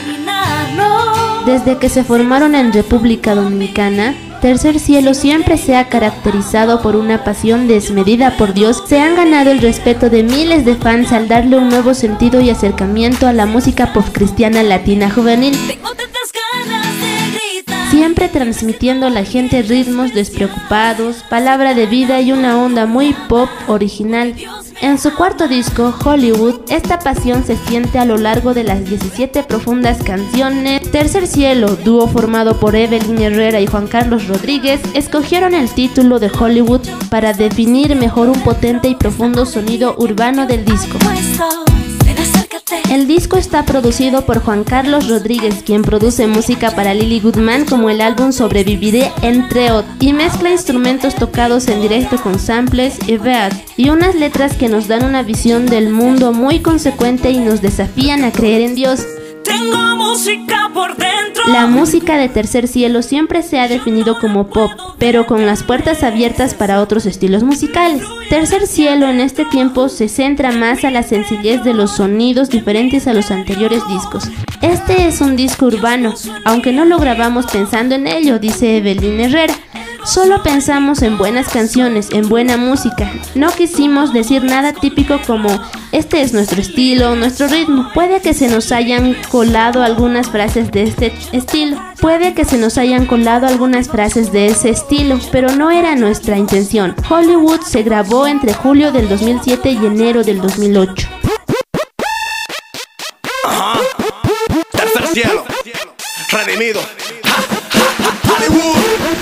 Desde 1.45 1.77
que 1.77 1.87
se 1.87 2.03
formaron 2.03 2.55
en 2.55 2.73
República 2.73 3.35
Dominicana, 3.35 4.15
Tercer 4.41 4.79
Cielo 4.79 5.13
siempre 5.13 5.59
se 5.59 5.75
ha 5.75 5.87
caracterizado 5.87 6.81
por 6.81 6.95
una 6.95 7.23
pasión 7.23 7.67
desmedida 7.67 8.37
por 8.37 8.55
Dios. 8.55 8.83
Se 8.87 8.99
han 8.99 9.15
ganado 9.15 9.51
el 9.51 9.59
respeto 9.59 10.09
de 10.09 10.23
miles 10.23 10.65
de 10.65 10.75
fans 10.75 11.11
al 11.11 11.27
darle 11.27 11.57
un 11.57 11.69
nuevo 11.69 11.93
sentido 11.93 12.41
y 12.41 12.49
acercamiento 12.49 13.27
a 13.27 13.33
la 13.33 13.45
música 13.45 13.93
pop 13.93 14.05
cristiana 14.11 14.63
latina 14.63 15.11
juvenil. 15.11 15.55
Siempre 17.93 18.27
transmitiendo 18.27 19.05
a 19.05 19.11
la 19.11 19.23
gente 19.23 19.61
ritmos 19.61 20.15
despreocupados, 20.15 21.17
palabra 21.29 21.75
de 21.75 21.85
vida 21.85 22.21
y 22.21 22.31
una 22.31 22.57
onda 22.57 22.87
muy 22.87 23.13
pop 23.29 23.47
original. 23.67 24.33
En 24.81 24.97
su 24.97 25.13
cuarto 25.13 25.47
disco, 25.47 25.93
Hollywood, 26.03 26.61
esta 26.69 26.97
pasión 26.97 27.45
se 27.45 27.55
siente 27.55 27.99
a 27.99 28.05
lo 28.05 28.17
largo 28.17 28.55
de 28.55 28.63
las 28.63 28.83
17 28.83 29.43
profundas 29.43 30.01
canciones. 30.03 30.89
Tercer 30.89 31.27
Cielo, 31.27 31.75
dúo 31.75 32.07
formado 32.07 32.59
por 32.59 32.75
Evelyn 32.75 33.21
Herrera 33.21 33.61
y 33.61 33.67
Juan 33.67 33.85
Carlos 33.85 34.27
Rodríguez, 34.27 34.81
escogieron 34.95 35.53
el 35.53 35.69
título 35.69 36.17
de 36.17 36.31
Hollywood 36.31 36.81
para 37.11 37.33
definir 37.33 37.95
mejor 37.95 38.27
un 38.27 38.41
potente 38.41 38.87
y 38.87 38.95
profundo 38.95 39.45
sonido 39.45 39.93
urbano 39.99 40.47
del 40.47 40.65
disco. 40.65 40.97
El 42.91 43.07
disco 43.07 43.37
está 43.37 43.65
producido 43.65 44.25
por 44.25 44.39
Juan 44.39 44.63
Carlos 44.63 45.09
Rodríguez, 45.09 45.63
quien 45.65 45.81
produce 45.81 46.27
música 46.27 46.71
para 46.71 46.93
Lily 46.93 47.19
Goodman 47.19 47.65
como 47.65 47.89
el 47.89 47.99
álbum 47.99 48.31
Sobreviviré 48.31 49.11
entre 49.23 49.71
otros, 49.71 49.91
y 49.99 50.13
mezcla 50.13 50.51
instrumentos 50.51 51.15
tocados 51.15 51.67
en 51.67 51.81
directo 51.81 52.17
con 52.17 52.37
samples 52.37 52.97
y 53.07 53.17
beat, 53.17 53.53
y 53.75 53.89
unas 53.89 54.13
letras 54.13 54.55
que 54.55 54.69
nos 54.69 54.87
dan 54.87 55.03
una 55.03 55.23
visión 55.23 55.65
del 55.65 55.89
mundo 55.89 56.31
muy 56.31 56.59
consecuente 56.59 57.31
y 57.31 57.39
nos 57.39 57.61
desafían 57.61 58.23
a 58.23 58.31
creer 58.31 58.61
en 58.61 58.75
Dios. 58.75 59.03
La 61.47 61.67
música 61.67 62.17
de 62.17 62.29
Tercer 62.29 62.67
Cielo 62.67 63.01
siempre 63.01 63.43
se 63.43 63.59
ha 63.59 63.67
definido 63.67 64.17
como 64.19 64.47
pop, 64.47 64.71
pero 64.97 65.25
con 65.25 65.45
las 65.45 65.63
puertas 65.63 66.03
abiertas 66.03 66.53
para 66.53 66.81
otros 66.81 67.05
estilos 67.05 67.43
musicales. 67.43 68.01
Tercer 68.29 68.65
Cielo 68.65 69.07
en 69.09 69.19
este 69.19 69.45
tiempo 69.45 69.89
se 69.89 70.07
centra 70.07 70.51
más 70.51 70.83
a 70.83 70.91
la 70.91 71.03
sencillez 71.03 71.63
de 71.63 71.73
los 71.73 71.97
sonidos 71.97 72.49
diferentes 72.49 73.07
a 73.07 73.13
los 73.13 73.29
anteriores 73.29 73.81
discos. 73.87 74.29
Este 74.61 75.07
es 75.07 75.19
un 75.21 75.35
disco 75.35 75.65
urbano, 75.65 76.13
aunque 76.45 76.71
no 76.71 76.85
lo 76.85 76.97
grabamos 76.97 77.45
pensando 77.47 77.95
en 77.95 78.07
ello, 78.07 78.39
dice 78.39 78.77
Evelyn 78.77 79.19
Herrera. 79.19 79.53
Solo 80.05 80.43
pensamos 80.43 81.01
en 81.01 81.17
buenas 81.17 81.47
canciones, 81.47 82.09
en 82.11 82.27
buena 82.27 82.57
música. 82.57 83.09
No 83.35 83.49
quisimos 83.51 84.11
decir 84.11 84.43
nada 84.43 84.73
típico 84.73 85.19
como 85.25 85.49
este 85.93 86.21
es 86.21 86.33
nuestro 86.33 86.59
estilo, 86.59 87.15
nuestro 87.15 87.47
ritmo. 87.47 87.89
Puede 87.93 88.19
que 88.19 88.33
se 88.33 88.49
nos 88.49 88.73
hayan 88.73 89.15
colado 89.31 89.81
algunas 89.81 90.29
frases 90.29 90.71
de 90.71 90.83
este 90.83 91.13
estilo. 91.31 91.81
Puede 92.01 92.33
que 92.33 92.43
se 92.43 92.57
nos 92.57 92.77
hayan 92.77 93.05
colado 93.05 93.47
algunas 93.47 93.87
frases 93.87 94.33
de 94.33 94.47
ese 94.47 94.71
estilo, 94.71 95.19
pero 95.31 95.51
no 95.51 95.71
era 95.71 95.95
nuestra 95.95 96.37
intención. 96.37 96.95
Hollywood 97.09 97.61
se 97.61 97.83
grabó 97.83 98.27
entre 98.27 98.53
julio 98.53 98.91
del 98.91 99.07
2007 99.07 99.71
y 99.71 99.85
enero 99.85 100.23
del 100.23 100.41
2008. 100.41 101.07
Ajá. 103.45 103.79
Tercer 104.71 105.07
cielo. 105.07 105.45
Redimido. 106.29 106.81
Hollywood. 108.27 109.12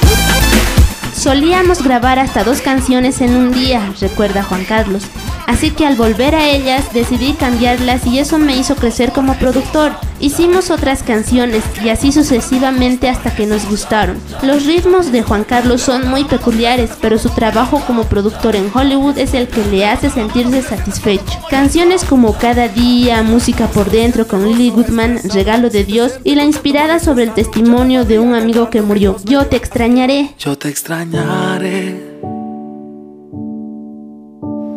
Solíamos 1.22 1.84
grabar 1.84 2.17
hasta 2.17 2.43
dos 2.43 2.61
canciones 2.61 3.22
en 3.22 3.36
un 3.36 3.51
día, 3.51 3.93
recuerda 4.01 4.41
Juan 4.41 4.65
Carlos. 4.65 5.03
Así 5.52 5.72
que 5.72 5.86
al 5.86 5.97
volver 5.97 6.34
a 6.34 6.49
ellas 6.49 6.93
decidí 6.93 7.34
cambiarlas 7.34 8.08
y 8.08 8.20
eso 8.20 8.39
me 8.39 8.56
hizo 8.56 8.74
crecer 8.78 9.12
como 9.12 9.34
productor. 9.36 9.91
Hicimos 10.22 10.72
otras 10.72 11.04
canciones 11.04 11.62
y 11.84 11.89
así 11.89 12.14
sucesivamente 12.14 13.10
hasta 13.10 13.36
que 13.36 13.45
nos 13.45 13.68
gustaron. 13.68 14.18
Los 14.43 14.66
ritmos 14.66 15.12
de 15.12 15.24
Juan 15.24 15.43
Carlos 15.43 15.82
son 15.82 16.08
muy 16.08 16.24
peculiares, 16.24 16.91
pero 17.02 17.18
su 17.18 17.28
trabajo 17.32 17.82
como 17.86 18.06
productor 18.06 18.56
en 18.56 18.72
Hollywood 18.74 19.18
es 19.18 19.34
el 19.34 19.49
que 19.49 19.66
le 19.66 19.86
hace 19.86 20.10
sentirse 20.10 20.62
satisfecho. 20.62 21.38
Canciones 21.49 22.06
como 22.06 22.38
Cada 22.38 22.70
día, 22.70 23.22
Música 23.22 23.68
por 23.68 23.91
dentro 23.91 24.28
con 24.28 24.47
Lily 24.47 24.70
Goodman, 24.70 25.20
Regalo 25.34 25.70
de 25.70 25.84
Dios 25.84 26.14
y 26.24 26.36
la 26.36 26.45
inspirada 26.45 26.99
sobre 26.99 27.26
el 27.26 27.34
testimonio 27.34 28.06
de 28.06 28.20
un 28.20 28.36
amigo 28.36 28.70
que 28.70 28.82
murió. 28.82 29.18
Yo 29.26 29.47
te 29.47 29.58
extrañaré. 29.58 30.30
Yo 30.39 30.58
te 30.58 30.70
extrañaré. 30.70 32.11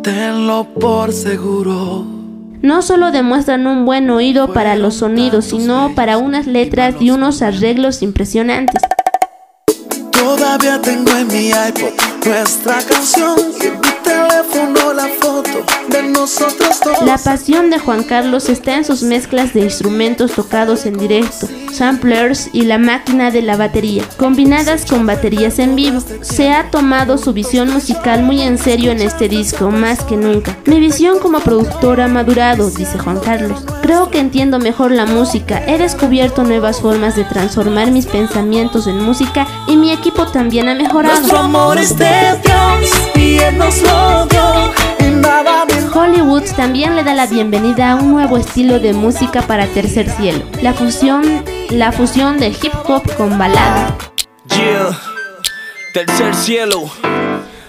Tenlo 0.05 0.67
por 0.79 1.11
seguro. 1.11 2.05
no 2.61 2.83
solo 2.83 3.11
demuestran 3.11 3.65
un 3.65 3.87
buen 3.87 4.07
oído 4.11 4.53
para 4.53 4.75
los 4.75 4.97
sonidos, 4.97 5.45
sino 5.45 5.95
para 5.95 6.19
unas 6.19 6.45
letras 6.45 6.93
y 6.99 7.09
unos 7.09 7.41
arreglos 7.41 8.03
impresionantes. 8.03 8.83
Todavía 10.11 10.79
tengo 10.79 11.09
en 11.09 11.27
mi 11.27 11.47
iPod 11.47 12.14
nuestra 12.25 12.81
canción 12.81 13.37
y 13.61 13.67
en 13.67 13.73
mi 13.79 13.89
teléfono 14.03 14.93
la 14.93 15.07
foto 15.21 15.63
de 15.89 16.03
nosotros 16.03 16.79
dos. 16.83 17.01
La 17.03 17.17
pasión 17.17 17.69
de 17.69 17.77
Juan 17.77 18.03
Carlos 18.03 18.49
está 18.49 18.75
en 18.75 18.85
sus 18.85 19.03
mezclas 19.03 19.53
de 19.53 19.61
instrumentos 19.61 20.31
tocados 20.31 20.85
en 20.87 20.97
directo, 20.97 21.47
samplers 21.71 22.49
y 22.51 22.63
la 22.63 22.77
máquina 22.79 23.29
de 23.29 23.43
la 23.43 23.57
batería, 23.57 24.03
combinadas 24.17 24.85
con 24.85 25.05
baterías 25.05 25.59
en 25.59 25.75
vivo. 25.75 25.99
Se 26.21 26.51
ha 26.51 26.71
tomado 26.71 27.17
su 27.17 27.31
visión 27.33 27.71
musical 27.71 28.23
muy 28.23 28.41
en 28.41 28.57
serio 28.57 28.91
en 28.91 29.01
este 29.01 29.29
disco, 29.29 29.69
más 29.69 30.03
que 30.03 30.17
nunca. 30.17 30.57
Mi 30.65 30.79
visión 30.79 31.19
como 31.19 31.39
productor 31.41 32.01
ha 32.01 32.07
madurado, 32.07 32.71
dice 32.71 32.97
Juan 32.97 33.19
Carlos. 33.19 33.63
Creo 33.81 34.09
que 34.09 34.19
entiendo 34.19 34.57
mejor 34.57 34.91
la 34.91 35.05
música, 35.05 35.63
he 35.67 35.77
descubierto 35.77 36.43
nuevas 36.43 36.81
formas 36.81 37.15
de 37.15 37.23
transformar 37.23 37.91
mis 37.91 38.07
pensamientos 38.07 38.87
en 38.87 38.99
música 38.99 39.45
y 39.67 39.75
mi 39.75 39.91
equipo 39.91 40.25
también 40.25 40.69
ha 40.69 40.75
mejorado. 40.75 41.19
Nuestro 41.19 41.37
amor 41.37 41.77
es 41.77 41.95
de 41.97 42.14
Dios 42.43 42.91
y 43.15 43.37
Él 43.39 43.57
nos 43.57 43.81
lo 43.81 44.25
dio 44.27 44.73
y 44.99 45.11
nada 45.15 45.65
me 45.65 45.97
Hollywood 45.97 46.43
también 46.55 46.95
le 46.95 47.03
da 47.03 47.13
la 47.13 47.27
bienvenida 47.27 47.91
a 47.91 47.95
un 47.95 48.11
nuevo 48.11 48.37
estilo 48.37 48.79
de 48.79 48.93
música 48.93 49.41
para 49.41 49.67
Tercer 49.67 50.09
Cielo, 50.09 50.43
la 50.61 50.73
fusión, 50.73 51.43
la 51.69 51.91
fusión 51.91 52.37
de 52.37 52.47
hip 52.47 52.73
hop 52.87 53.03
con 53.15 53.37
balada. 53.37 53.95
Yeah. 54.49 54.97
Tercer 55.93 56.35
cielo. 56.35 56.91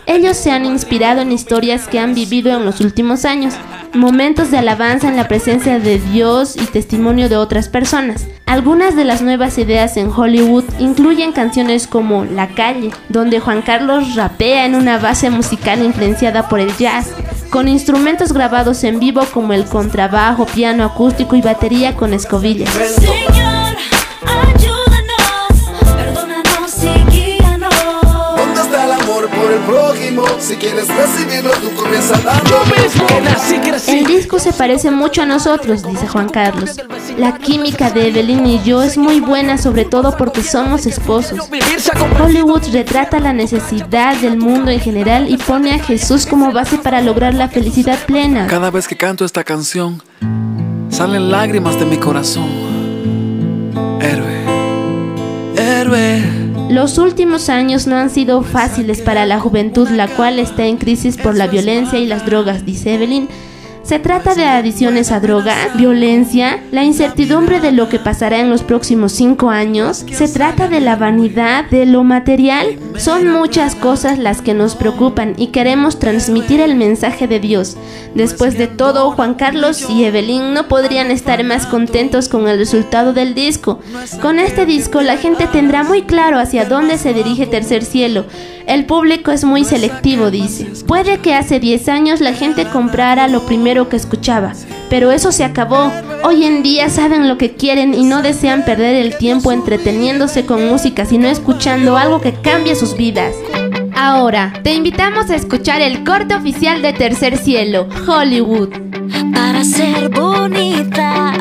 Ellos 0.07 0.36
se 0.36 0.52
han 0.52 0.64
inspirado 0.64 1.20
en 1.20 1.32
historias 1.32 1.88
que 1.88 1.98
han 1.98 2.14
vivido 2.14 2.57
en 2.57 2.64
los 2.64 2.80
últimos 2.80 3.24
años, 3.24 3.54
momentos 3.92 4.52
de 4.52 4.59
alabanza 4.59 5.09
en 5.09 5.16
la 5.16 5.26
presencia 5.26 5.80
de 5.80 5.98
Dios 5.98 6.57
y 6.57 6.64
testimonio 6.66 7.28
de 7.28 7.36
otras 7.36 7.68
personas. 7.68 8.28
Algunas 8.46 8.94
de 8.94 9.04
las 9.04 9.20
nuevas 9.20 9.59
ideas 9.59 9.96
en 9.96 10.09
Hollywood 10.11 10.62
incluyen 10.78 11.32
canciones 11.32 11.88
como 11.88 12.24
La 12.24 12.46
calle, 12.48 12.92
donde 13.09 13.40
Juan 13.40 13.62
Carlos 13.62 14.14
rapea 14.14 14.64
en 14.64 14.76
una 14.76 14.98
base 14.98 15.28
musical 15.28 15.84
influenciada 15.84 16.48
por 16.48 16.61
el 16.61 16.76
jazz, 16.76 17.11
con 17.50 17.66
instrumentos 17.66 18.32
grabados 18.32 18.84
en 18.84 19.00
vivo 19.00 19.22
como 19.34 19.54
el 19.54 19.64
contrabajo, 19.64 20.46
piano 20.46 20.84
acústico 20.84 21.34
y 21.34 21.42
batería 21.42 21.96
con 21.96 22.14
escobillas. 22.14 22.70
Señor, 22.70 23.76
Si 30.38 30.56
quieres 30.56 30.88
recibirlo, 30.88 31.50
tú 31.60 31.74
comienza 31.74 32.18
dando 32.20 32.56
El 33.88 34.06
disco 34.06 34.38
se 34.38 34.52
parece 34.52 34.90
mucho 34.90 35.22
a 35.22 35.26
nosotros, 35.26 35.82
dice 35.82 36.06
Juan 36.06 36.28
Carlos. 36.28 36.76
La 37.18 37.36
química 37.38 37.90
de 37.90 38.08
Evelyn 38.08 38.46
y 38.46 38.62
yo 38.62 38.82
es 38.82 38.96
muy 38.96 39.20
buena, 39.20 39.58
sobre 39.58 39.84
todo 39.84 40.16
porque 40.16 40.42
somos 40.42 40.86
esposos. 40.86 41.50
Hollywood 42.20 42.62
retrata 42.72 43.20
la 43.20 43.32
necesidad 43.32 44.16
del 44.16 44.38
mundo 44.38 44.70
en 44.70 44.80
general 44.80 45.28
y 45.28 45.36
pone 45.36 45.74
a 45.74 45.78
Jesús 45.78 46.26
como 46.26 46.52
base 46.52 46.78
para 46.78 47.02
lograr 47.02 47.34
la 47.34 47.48
felicidad 47.48 47.98
plena. 48.06 48.46
Cada 48.46 48.70
vez 48.70 48.88
que 48.88 48.96
canto 48.96 49.24
esta 49.24 49.44
canción, 49.44 50.02
salen 50.90 51.30
lágrimas 51.30 51.78
de 51.78 51.86
mi 51.86 51.98
corazón. 51.98 52.48
Héroe, 54.00 54.44
héroe. 55.56 56.36
Los 56.68 56.98
últimos 56.98 57.48
años 57.48 57.86
no 57.86 57.94
han 57.96 58.10
sido 58.10 58.42
fáciles 58.42 59.00
para 59.00 59.24
la 59.24 59.38
juventud, 59.38 59.88
la 59.88 60.08
cual 60.08 60.40
está 60.40 60.66
en 60.66 60.78
crisis 60.78 61.16
por 61.16 61.36
la 61.36 61.46
violencia 61.46 62.00
y 62.00 62.06
las 62.06 62.26
drogas, 62.26 62.66
dice 62.66 62.94
Evelyn. 62.94 63.28
Se 63.87 64.01
trata 64.01 64.34
de 64.34 64.45
adiciones 64.45 65.12
a 65.12 65.20
droga, 65.20 65.55
violencia, 65.76 66.61
la 66.72 66.82
incertidumbre 66.82 67.61
de 67.61 67.70
lo 67.70 67.89
que 67.89 68.01
pasará 68.01 68.41
en 68.41 68.51
los 68.51 68.64
próximos 68.64 69.12
cinco 69.12 69.49
años. 69.49 70.05
Se 70.11 70.26
trata 70.26 70.66
de 70.66 70.80
la 70.80 70.97
vanidad, 70.97 71.70
de 71.70 71.87
lo 71.87 72.03
material. 72.03 72.80
Son 72.97 73.28
muchas 73.28 73.76
cosas 73.76 74.18
las 74.18 74.43
que 74.43 74.55
nos 74.55 74.74
preocupan 74.74 75.34
y 75.37 75.49
queremos 75.49 76.01
transmitir 76.01 76.61
el 76.61 76.74
mensaje 76.74 77.28
de 77.28 77.39
Dios. 77.39 77.76
Después 78.16 78.59
de 78.59 78.66
todo, 78.66 79.12
Juan 79.12 79.34
Carlos 79.34 79.89
y 79.89 80.03
Evelyn 80.03 80.53
no 80.53 80.66
podrían 80.66 81.12
estar 81.12 81.45
más 81.45 81.64
contentos 81.66 82.28
con 82.28 82.49
el 82.49 82.59
resultado 82.59 83.12
del 83.12 83.37
disco. 83.37 83.78
Con 84.20 84.41
este 84.41 84.66
disco 84.66 85.01
la 85.01 85.16
gente 85.16 85.47
tendrá 85.47 85.84
muy 85.84 86.03
claro 86.03 86.41
hacia 86.41 86.64
dónde 86.64 86.99
se 86.99 87.14
dirige 87.14 87.47
Tercer 87.47 87.84
Cielo. 87.84 88.24
El 88.66 88.84
público 88.84 89.30
es 89.30 89.45
muy 89.45 89.62
selectivo, 89.62 90.32
dice. 90.32 90.66
Puede 90.89 91.18
que 91.18 91.34
hace 91.34 91.61
10 91.61 91.89
años 91.89 92.20
la 92.20 92.32
gente 92.32 92.66
comprara 92.66 93.28
lo 93.28 93.47
primero 93.47 93.75
que 93.84 93.96
escuchaba, 93.96 94.52
pero 94.88 95.12
eso 95.12 95.30
se 95.30 95.44
acabó. 95.44 95.92
Hoy 96.24 96.44
en 96.44 96.62
día 96.62 96.88
saben 96.88 97.28
lo 97.28 97.38
que 97.38 97.52
quieren 97.54 97.94
y 97.94 98.04
no 98.04 98.22
desean 98.22 98.64
perder 98.64 98.96
el 98.96 99.16
tiempo 99.16 99.52
entreteniéndose 99.52 100.46
con 100.46 100.66
música, 100.66 101.04
sino 101.04 101.28
escuchando 101.28 101.96
algo 101.96 102.20
que 102.20 102.32
cambie 102.32 102.74
sus 102.74 102.96
vidas. 102.96 103.34
Ahora, 103.94 104.52
te 104.62 104.74
invitamos 104.74 105.30
a 105.30 105.36
escuchar 105.36 105.80
el 105.80 106.04
corte 106.04 106.34
oficial 106.34 106.82
de 106.82 106.92
Tercer 106.92 107.38
Cielo, 107.38 107.86
Hollywood. 108.06 108.68
Para 109.32 109.64
ser 109.64 110.08
bonita, 110.10 111.32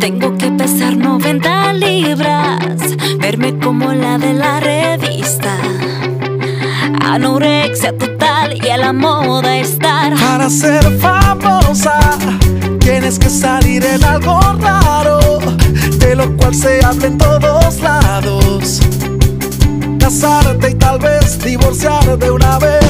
tengo 0.00 0.36
que 0.36 0.50
pesar 0.50 0.96
90 0.96 1.72
libras. 1.74 2.96
verme 3.18 3.58
como 3.58 3.92
la 3.92 4.18
de 4.18 4.34
la 4.34 4.60
revista. 4.60 5.56
Anorexia 7.00 7.94
y 8.52 8.68
a 8.68 8.76
la 8.76 8.92
moda 8.92 9.58
estar. 9.58 10.14
Para 10.14 10.50
ser 10.50 10.82
famosa 10.98 11.98
tienes 12.80 13.18
que 13.18 13.30
salir 13.30 13.84
en 13.84 14.04
algo 14.04 14.40
raro, 14.60 15.38
de 15.98 16.14
lo 16.14 16.36
cual 16.36 16.54
se 16.54 16.84
habla 16.84 17.06
en 17.06 17.18
todos 17.18 17.80
lados. 17.80 18.80
Casarte 19.98 20.70
y 20.70 20.74
tal 20.74 20.98
vez 20.98 21.38
divorciar 21.42 22.18
de 22.18 22.30
una 22.30 22.58
vez. 22.58 22.83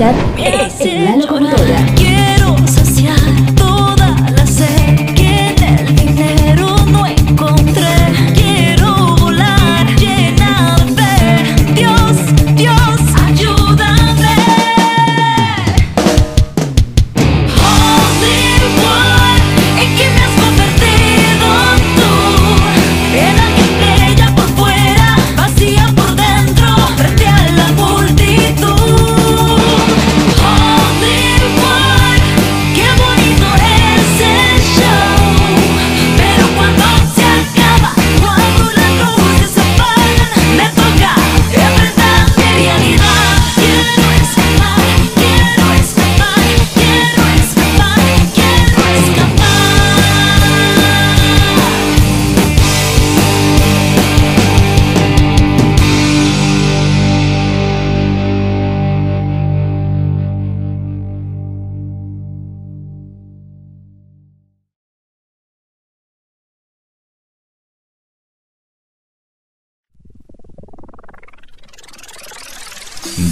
Máxima 0.00 0.39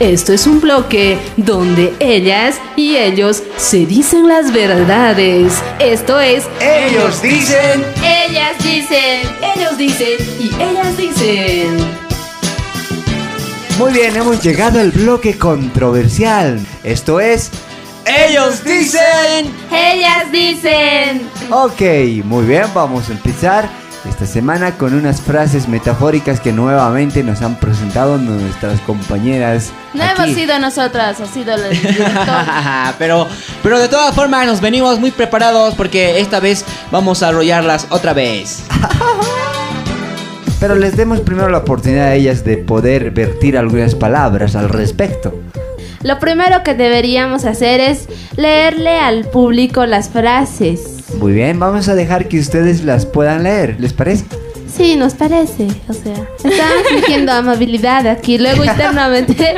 Esto 0.00 0.32
es 0.32 0.46
un 0.46 0.60
bloque 0.60 1.18
donde 1.36 1.92
ellas 1.98 2.60
y 2.76 2.94
ellos 2.96 3.42
se 3.56 3.84
dicen 3.84 4.28
las 4.28 4.52
verdades. 4.52 5.54
Esto 5.80 6.20
es 6.20 6.44
Ellos 6.60 7.20
dicen. 7.20 7.84
Ellas 7.96 8.56
dicen. 8.62 9.28
Ellos 9.56 9.76
dicen 9.76 10.16
y 10.38 10.54
ellas 10.62 10.96
dicen. 10.96 11.76
Muy 13.76 13.92
bien, 13.92 14.16
hemos 14.16 14.40
llegado 14.40 14.78
al 14.78 14.92
bloque 14.92 15.36
controversial. 15.36 16.64
Esto 16.84 17.18
es. 17.18 17.50
Ellos 18.06 18.62
dicen. 18.62 19.52
Ellas 19.72 20.30
dicen. 20.30 21.28
Ok, 21.50 22.22
muy 22.24 22.46
bien, 22.46 22.66
vamos 22.72 23.08
a 23.08 23.12
empezar. 23.12 23.68
Esta 24.08 24.26
semana 24.26 24.72
con 24.72 24.94
unas 24.94 25.20
frases 25.20 25.68
metafóricas 25.68 26.40
que 26.40 26.52
nuevamente 26.52 27.22
nos 27.22 27.42
han 27.42 27.56
presentado 27.56 28.18
nuestras 28.18 28.80
compañeras. 28.80 29.70
No 29.94 30.02
aquí. 30.02 30.22
hemos 30.22 30.34
sido 30.34 30.58
nosotras, 30.58 31.20
ha 31.22 31.26
sido 31.26 31.54
el 31.54 31.70
director. 31.70 32.44
pero, 32.98 33.26
pero 33.62 33.78
de 33.78 33.88
todas 33.88 34.14
formas 34.14 34.46
nos 34.46 34.60
venimos 34.60 34.98
muy 34.98 35.10
preparados 35.10 35.74
porque 35.74 36.20
esta 36.20 36.40
vez 36.40 36.64
vamos 36.90 37.22
a 37.22 37.28
arrollarlas 37.28 37.86
otra 37.90 38.12
vez. 38.14 38.64
Pero 40.60 40.74
les 40.74 40.96
demos 40.96 41.20
primero 41.20 41.48
la 41.48 41.58
oportunidad 41.58 42.06
a 42.06 42.14
ellas 42.14 42.44
de 42.44 42.56
poder 42.56 43.12
vertir 43.12 43.56
algunas 43.56 43.94
palabras 43.94 44.56
al 44.56 44.68
respecto. 44.68 45.32
Lo 46.02 46.18
primero 46.18 46.62
que 46.64 46.74
deberíamos 46.74 47.44
hacer 47.44 47.80
es 47.80 48.08
leerle 48.36 48.98
al 48.98 49.24
público 49.24 49.86
las 49.86 50.08
frases. 50.08 50.97
Muy 51.16 51.32
bien, 51.32 51.58
vamos 51.58 51.88
a 51.88 51.94
dejar 51.94 52.28
que 52.28 52.38
ustedes 52.38 52.84
las 52.84 53.06
puedan 53.06 53.42
leer, 53.42 53.76
¿les 53.80 53.92
parece? 53.92 54.26
Sí, 54.74 54.96
nos 54.96 55.14
parece. 55.14 55.66
O 55.88 55.92
sea, 55.92 56.14
estamos 56.36 56.86
fingiendo 56.88 57.32
amabilidad 57.32 58.06
aquí. 58.06 58.38
Luego 58.38 58.64
internamente. 58.64 59.54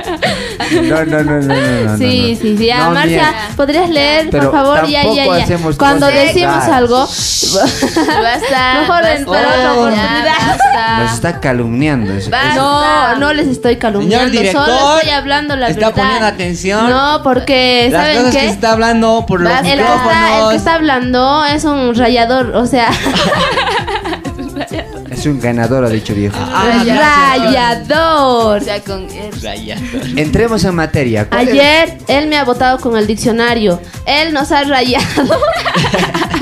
No, 0.82 1.04
no, 1.04 1.22
no, 1.22 1.22
no, 1.24 1.40
no. 1.42 1.54
no, 1.54 1.98
sí, 1.98 2.32
no. 2.34 2.40
sí, 2.40 2.56
sí. 2.58 2.70
Ah, 2.70 2.84
No, 2.86 2.90
Marcia. 2.92 3.34
¿podrías 3.56 3.90
leer, 3.90 4.28
Pero 4.30 4.50
por 4.50 4.60
favor? 4.60 4.86
Ya, 4.88 5.02
ya, 5.12 5.24
ya. 5.44 5.58
Cuando 5.76 6.06
cosas 6.06 6.22
decimos 6.26 6.64
algo, 6.64 6.98
Basta. 7.00 8.74
mejor 8.80 9.04
en- 9.04 9.24
para 9.24 9.40
otra 9.48 9.48
basta, 9.48 9.72
oportunidad. 9.72 10.24
basta. 10.46 10.98
Nos 11.00 11.12
está 11.14 11.40
calumniando 11.40 12.12
eso. 12.12 12.30
No, 12.54 13.16
no 13.16 13.32
les 13.32 13.48
estoy 13.48 13.76
calumniando. 13.76 14.26
Señor 14.28 14.30
director, 14.42 14.66
solo 14.66 14.96
estoy 14.96 15.10
hablando 15.10 15.56
la 15.56 15.68
¿está 15.68 15.86
verdad. 15.88 16.02
poniendo 16.02 16.26
atención? 16.26 16.88
No, 16.90 17.20
porque 17.24 17.88
Las 17.90 18.00
¿saben 18.02 18.16
cosas 18.18 18.34
qué? 18.34 18.40
que 18.40 18.48
está 18.48 18.72
hablando 18.72 19.24
por 19.26 19.40
los 19.40 19.52
el, 19.52 19.62
que 19.64 19.70
está, 19.72 20.38
el 20.44 20.48
que 20.50 20.56
está 20.56 20.74
hablando 20.74 21.44
es 21.46 21.64
un 21.64 21.94
rayador, 21.94 22.54
o 22.54 22.66
sea, 22.66 22.90
Es 25.10 25.26
un 25.26 25.40
ganador, 25.40 25.84
ha 25.84 25.88
dicho 25.88 26.14
viejo. 26.14 26.36
Ah, 26.38 26.82
rayador. 26.84 28.60
O 28.60 28.64
sea, 28.64 28.80
con 28.80 29.08
el- 29.10 30.18
Entremos 30.18 30.64
en 30.64 30.74
materia. 30.74 31.28
¿Cuál 31.28 31.48
es- 31.48 31.54
Ayer 31.54 31.98
él 32.08 32.26
me 32.28 32.36
ha 32.38 32.44
votado 32.44 32.78
con 32.78 32.96
el 32.96 33.06
diccionario. 33.06 33.80
Él 34.06 34.32
nos 34.32 34.50
ha 34.52 34.62
rayado. 34.64 35.06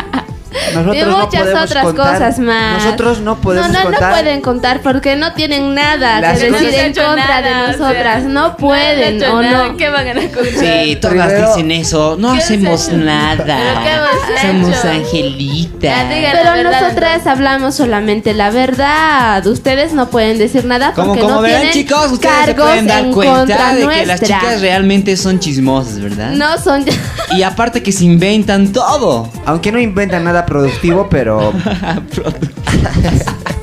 Nosotros 0.75 0.97
y 0.97 1.01
no 1.01 1.19
muchas 1.19 1.41
podemos 1.43 1.65
otras 1.71 1.85
contar- 1.85 2.13
cosas 2.15 2.39
más. 2.39 2.85
Nosotros 2.85 3.21
no 3.21 3.37
podemos 3.41 3.69
no, 3.71 3.79
no, 3.79 3.85
contar. 3.85 4.03
No 4.03 4.11
pueden 4.23 4.41
contar 4.41 4.81
porque 4.83 5.17
no 5.17 5.33
tienen 5.35 5.75
nada 5.75 6.21
Las 6.21 6.39
que 6.39 6.51
decir 6.51 6.75
en 6.75 6.95
contra 6.95 7.43
de 7.43 7.73
nosotras. 7.73 8.25
no 8.25 8.57
pueden 8.57 9.23
o 9.25 9.43
no. 9.43 9.77
¿Qué 9.77 9.89
van 9.91 10.09
a 10.09 10.13
contar? 10.15 10.45
Sí, 10.59 10.97
todas 11.01 11.27
Primero- 11.27 11.49
dicen 11.49 11.71
eso. 11.73 12.17
No 12.19 12.33
hacemos 12.33 12.89
nada. 12.93 13.59
Somos 14.43 14.77
hecho? 14.79 14.89
angelitas. 14.89 16.05
Pero 16.09 16.53
verdad, 16.53 16.81
nosotras 16.83 17.27
hablamos 17.27 17.75
solamente 17.75 18.35
la 18.35 18.51
verdad. 18.51 19.47
Ustedes 19.47 19.93
no 19.93 20.09
pueden 20.11 20.39
decir 20.39 20.65
nada 20.65 20.93
Como, 20.93 21.09
porque 21.09 21.21
como 21.23 21.35
no 21.37 21.41
verán, 21.43 21.61
tienen 21.63 21.75
chicos, 21.75 22.13
ustedes 22.13 22.35
se 22.45 22.55
cargos 22.55 22.67
pueden 22.69 22.87
dar 22.87 23.05
en 23.05 23.13
cuenta 23.13 23.37
contra 23.39 23.75
de 23.75 23.85
nuestra. 23.85 24.01
que 24.01 24.07
las 24.07 24.21
chicas 24.23 24.61
realmente 24.61 25.17
son 25.17 25.39
chismosas, 25.41 26.01
¿verdad? 26.01 26.31
no 26.31 26.59
son 26.59 26.85
Y 27.37 27.43
aparte 27.43 27.83
que 27.83 27.93
se 27.93 28.05
inventan 28.05 28.73
todo. 28.73 29.29
Aunque 29.47 29.73
no 29.73 29.79
inventan 29.79 30.25
nada 30.25 30.38
productivo, 30.47 31.09
pero 31.09 31.53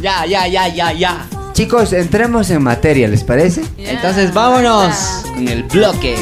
Ya, 0.00 0.24
ya, 0.24 0.46
ya, 0.46 0.66
ya, 0.68 0.92
ya. 0.92 1.26
chicos, 1.52 1.92
entremos 1.92 2.48
en 2.50 2.62
materia, 2.62 3.06
¿les 3.06 3.22
parece? 3.22 3.62
Entonces 3.76 4.32
vámonos 4.32 5.22
con 5.34 5.46
el 5.46 5.62
bloque. 5.64 6.16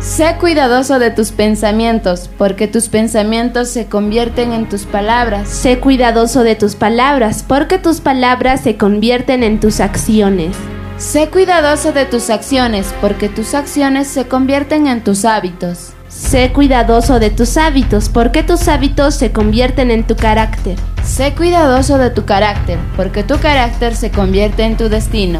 Sé 0.00 0.36
cuidadoso 0.40 0.98
de 0.98 1.10
tus 1.10 1.32
pensamientos, 1.32 2.30
porque 2.38 2.68
tus 2.68 2.88
pensamientos 2.88 3.68
se 3.68 3.86
convierten 3.86 4.52
en 4.52 4.66
tus 4.66 4.84
palabras. 4.86 5.48
Sé 5.48 5.78
cuidadoso 5.78 6.42
de 6.42 6.54
tus 6.54 6.74
palabras, 6.74 7.44
porque 7.46 7.78
tus 7.78 8.00
palabras 8.00 8.62
se 8.62 8.78
convierten 8.78 9.42
en 9.42 9.60
tus 9.60 9.80
acciones. 9.80 10.56
Sé 10.96 11.28
cuidadoso 11.28 11.92
de 11.92 12.06
tus 12.06 12.30
acciones, 12.30 12.94
porque 13.02 13.28
tus 13.28 13.54
acciones 13.54 14.08
se 14.08 14.26
convierten 14.26 14.86
en 14.86 15.04
tus 15.04 15.26
hábitos. 15.26 15.90
Sé 16.18 16.52
cuidadoso 16.52 17.20
de 17.20 17.30
tus 17.30 17.56
hábitos, 17.56 18.08
porque 18.08 18.42
tus 18.42 18.66
hábitos 18.66 19.14
se 19.14 19.30
convierten 19.30 19.92
en 19.92 20.04
tu 20.04 20.16
carácter. 20.16 20.76
Sé 21.04 21.32
cuidadoso 21.32 21.96
de 21.96 22.10
tu 22.10 22.24
carácter, 22.24 22.76
porque 22.96 23.22
tu 23.22 23.38
carácter 23.38 23.94
se 23.94 24.10
convierte 24.10 24.64
en 24.64 24.76
tu 24.76 24.88
destino. 24.88 25.38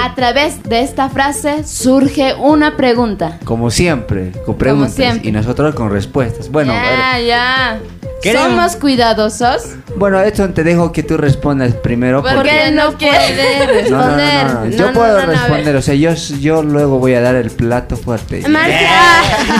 A 0.00 0.14
través 0.14 0.62
de 0.62 0.82
esta 0.82 1.10
frase 1.10 1.64
surge 1.64 2.34
una 2.34 2.76
pregunta. 2.76 3.40
Como 3.44 3.70
siempre, 3.70 4.32
con 4.46 4.56
preguntas 4.56 4.94
siempre. 4.94 5.28
y 5.28 5.32
nosotros 5.32 5.74
con 5.74 5.90
respuestas. 5.90 6.48
Bueno, 6.50 6.72
a 6.72 6.80
ver, 6.80 6.98
ya, 6.98 7.20
ya. 7.20 7.80
Queremos- 8.22 8.48
¿Somos 8.48 8.76
cuidadosos? 8.76 9.62
bueno, 9.96 10.20
esto 10.20 10.48
te 10.50 10.64
dejo 10.64 10.90
que 10.92 11.02
tú 11.04 11.16
respondas 11.16 11.72
primero. 11.74 12.20
Porque 12.22 12.70
no 12.72 12.92
puede 12.98 13.88
No, 13.90 13.96
no, 13.98 14.06
no, 14.06 14.16
responder. 14.16 14.44
no, 14.46 14.52
no, 14.54 14.64
No, 14.64 14.70
Yo 14.70 14.86
no, 14.88 14.92
puedo 14.92 15.26
responder, 15.26 15.76
o 15.76 15.82
sea, 15.82 15.94
yo, 15.94 16.12
yo 16.40 16.62
luego 16.64 16.98
voy 16.98 17.14
a 17.14 17.20
dar 17.20 17.36
el 17.36 17.50
plato 17.50 17.96
fuerte. 17.96 18.42
Marcia. 18.48 18.88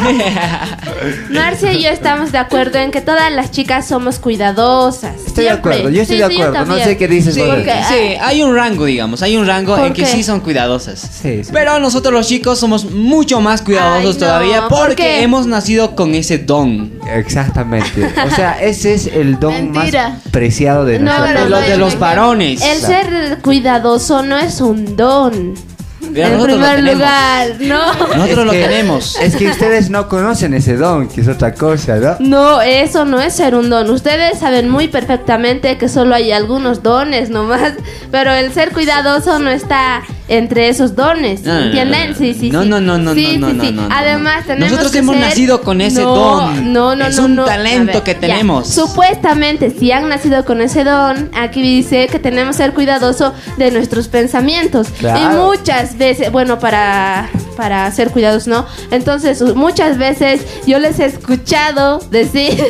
Marcia 1.31 1.73
y 1.73 1.83
yo 1.83 1.91
estamos 1.91 2.33
de 2.33 2.39
acuerdo 2.39 2.79
en 2.79 2.91
que 2.91 3.01
todas 3.01 3.31
las 3.33 3.51
chicas 3.51 3.87
somos 3.87 4.19
cuidadosas. 4.19 5.15
Estoy 5.27 5.45
de 5.45 5.51
acuerdo, 5.51 5.89
yo 5.91 6.03
estoy 6.03 6.17
Sí, 6.17 6.23
de 6.23 6.29
sí, 6.29 6.43
acuerdo. 6.43 6.65
No 6.67 6.79
sé 6.79 6.97
qué 6.97 7.09
dices 7.09 7.35
Sí, 7.35 7.43
porque, 7.47 7.73
sí, 7.89 8.17
hay 8.21 8.43
un 8.43 8.55
rango, 8.55 8.85
digamos, 8.87 9.23
hay 9.23 9.37
un 9.37 9.47
rango 9.47 9.77
¿Por 9.77 9.87
en 9.89 9.93
que 9.93 10.03
qué? 10.03 10.09
sí 10.09 10.23
son 10.23 10.41
cuidadosas. 10.41 10.99
Sí, 10.99 11.45
sí. 11.45 11.51
Pero 11.53 11.79
nosotros 11.79 12.13
los 12.13 12.27
chicos 12.27 12.59
somos 12.59 12.91
mucho 12.91 13.41
más 13.41 13.63
cuidadosos 13.63 14.17
Ay, 14.17 14.21
no, 14.21 14.27
todavía 14.27 14.69
¿por 14.69 14.89
porque 14.89 15.23
hemos 15.23 15.47
nacido 15.47 15.95
con 15.95 16.15
ese 16.15 16.39
don. 16.39 16.93
Exactamente. 17.15 18.05
O 18.27 18.31
sea, 18.35 18.48
ese 18.53 18.95
es 18.95 19.07
el 19.07 19.39
don 19.39 19.53
Mentira. 19.73 20.11
más 20.11 20.19
preciado 20.31 20.85
de 20.85 20.99
No, 20.99 21.13
nosotros. 21.13 21.35
no, 21.35 21.45
de 21.45 21.49
los, 21.51 21.67
de 21.69 21.77
los 21.77 21.99
varones. 21.99 22.63
El 22.63 22.79
ser 22.81 23.39
cuidadoso 23.43 24.23
no 24.23 24.37
es 24.39 24.61
un 24.61 24.97
don. 24.97 25.55
Pero 26.15 26.39
en 26.39 26.45
primer 26.45 26.83
lugar, 26.95 27.49
no. 27.61 27.87
Nosotros 27.95 28.29
Es 28.31 28.37
lo 28.37 28.51
que- 28.53 28.63
tenemos. 28.65 29.17
Es 29.21 29.37
que 29.37 29.49
ustedes 29.49 29.91
no 29.91 30.09
conocen 30.09 30.55
ese 30.55 30.77
don, 30.77 31.09
que 31.09 31.21
es 31.21 31.29
otra 31.29 31.55
cosa, 31.55 31.97
¿no? 31.97 32.17
No, 32.21 32.61
eso 32.63 33.05
no 33.05 33.21
es 33.21 33.35
ser 33.35 33.55
un 33.55 33.71
don. 33.71 33.89
Ustedes 33.91 34.39
saben 34.39 34.69
muy 34.69 34.89
perfectamente 34.89 35.77
que 35.79 35.89
solo 35.89 36.15
hay 36.15 36.33
algunos 36.33 36.83
dones 36.83 37.31
nomás, 37.31 37.73
pero 38.11 38.33
el 38.33 38.53
ser 38.53 38.73
cuidadoso 38.73 39.39
no 39.39 39.51
está 39.51 40.03
entre 40.31 40.69
esos 40.69 40.95
dones, 40.95 41.47
¿entienden? 41.47 42.15
Sí, 42.15 42.35
sí, 42.39 42.51
No, 42.51 42.63
sí. 42.63 42.69
no, 42.69 42.81
no, 42.83 42.99
no, 42.99 43.15
Sí, 43.15 43.39
no, 43.39 43.51
no, 43.55 43.65
sí. 43.65 43.73
no, 43.73 43.89
no, 43.89 43.95
Además, 43.95 44.45
tenemos 44.47 44.71
Nosotros 44.73 44.93
que 44.93 44.99
hemos 44.99 45.17
ser- 45.17 45.25
nacido 45.25 45.63
con 45.63 45.81
ese 45.81 46.03
No, 46.03 46.15
don. 46.15 46.73
No, 46.73 46.95
no, 46.97 47.07
Es 47.07 47.17
no, 47.17 47.25
un 47.25 47.35
no. 47.37 47.45
talento 47.47 47.93
ver, 47.95 48.03
que 48.03 48.13
ya. 48.15 48.21
tenemos. 48.21 48.69
Supuestamente, 48.69 49.71
si 49.71 49.91
han 49.91 50.09
nacido 50.09 50.45
con 50.45 50.61
ese 50.61 50.85
don, 50.85 51.31
aquí 51.35 51.63
dice 51.63 52.09
que 52.09 52.19
tenemos 52.19 52.57
que 52.57 52.63
ser 52.65 52.75
cuidadoso 52.75 53.33
de 53.57 53.71
nuestros 53.71 54.09
pensamientos. 54.09 54.89
Claro. 54.99 55.19
Y 55.21 55.37
muchas 55.37 55.98
bueno, 56.33 56.59
para, 56.59 57.29
para 57.57 57.91
ser 57.93 58.11
cuidadosos, 58.11 58.49
¿no? 58.49 58.67
Entonces, 58.91 59.41
muchas 59.55 59.99
veces 59.99 60.41
yo 60.67 60.79
les 60.79 60.99
he 61.01 61.07
escuchado 61.07 61.99
decir 62.11 62.63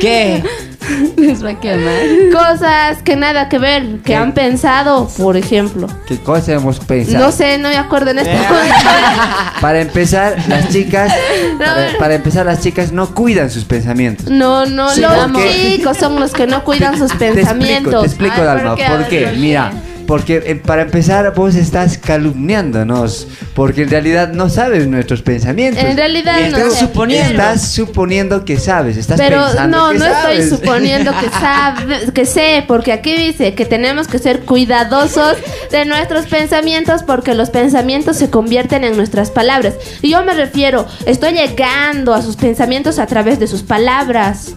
¿Qué? 0.00 0.42
Les 1.16 1.44
va 1.44 1.50
a 1.50 1.60
quemar. 1.60 1.94
cosas 2.32 3.02
que 3.04 3.14
nada 3.14 3.48
que 3.48 3.58
ver, 3.58 4.00
que 4.04 4.16
han 4.16 4.32
pensado, 4.34 5.08
por 5.16 5.36
ejemplo. 5.36 5.86
¿Qué 6.08 6.18
cosa 6.18 6.54
hemos 6.54 6.80
pensado? 6.80 7.24
No 7.24 7.30
sé, 7.30 7.56
no 7.58 7.68
me 7.68 7.76
acuerdo 7.76 8.10
en 8.10 8.18
este 8.18 8.32
Eh. 8.32 8.36
momento. 8.48 8.74
Para 9.60 9.80
empezar, 9.80 10.36
las 10.48 10.70
chicas, 10.70 11.12
No, 11.58 11.98
para, 12.00 12.14
empezar, 12.16 12.46
las 12.46 12.60
chicas 12.60 12.90
no 12.90 13.14
cuidan 13.14 13.48
sus 13.50 13.64
pensamientos. 13.64 14.26
No, 14.28 14.66
no, 14.66 14.88
Sí, 14.90 15.02
los 15.02 15.14
porque- 15.30 15.76
chicos 15.76 15.96
son 15.98 16.18
los 16.18 16.32
que 16.32 16.48
no 16.48 16.64
cuidan 16.64 16.98
sus 16.98 17.16
Te 17.16 17.26
explico, 17.28 17.34
pensamientos. 17.34 18.00
te 18.02 18.06
explico, 18.08 18.34
Ay, 18.38 18.44
Dalma. 18.44 18.74
¿por 18.76 19.06
qué? 19.08 19.32
Mira, 19.36 19.72
porque 20.12 20.42
eh, 20.44 20.56
para 20.56 20.82
empezar 20.82 21.32
vos 21.34 21.54
estás 21.54 21.96
calumniándonos, 21.96 23.28
porque 23.54 23.84
en 23.84 23.88
realidad 23.88 24.30
no 24.34 24.50
sabes 24.50 24.86
nuestros 24.86 25.22
pensamientos. 25.22 25.82
En 25.82 25.96
realidad 25.96 26.36
Y 26.38 26.50
no 26.50 26.58
estás 26.58 26.74
sé. 26.74 26.80
suponiendo. 26.80 27.30
Estás 27.30 27.68
suponiendo 27.68 28.44
que 28.44 28.58
sabes, 28.58 28.98
estás 28.98 29.18
Pero 29.18 29.42
pensando 29.42 29.78
no, 29.78 29.92
que 29.92 29.98
no 30.00 30.04
sabes. 30.04 30.38
estoy 30.40 30.58
suponiendo 30.58 31.12
que 31.18 31.30
sabe, 31.40 32.12
que 32.12 32.26
sé, 32.26 32.62
porque 32.68 32.92
aquí 32.92 33.16
dice 33.16 33.54
que 33.54 33.64
tenemos 33.64 34.06
que 34.06 34.18
ser 34.18 34.40
cuidadosos 34.40 35.38
de 35.70 35.86
nuestros 35.86 36.26
pensamientos 36.26 37.02
porque 37.04 37.32
los 37.32 37.48
pensamientos 37.48 38.18
se 38.18 38.28
convierten 38.28 38.84
en 38.84 38.98
nuestras 38.98 39.30
palabras. 39.30 39.76
Y 40.02 40.10
yo 40.10 40.22
me 40.26 40.34
refiero, 40.34 40.86
estoy 41.06 41.32
llegando 41.32 42.12
a 42.12 42.20
sus 42.20 42.36
pensamientos 42.36 42.98
a 42.98 43.06
través 43.06 43.40
de 43.40 43.46
sus 43.46 43.62
palabras. 43.62 44.56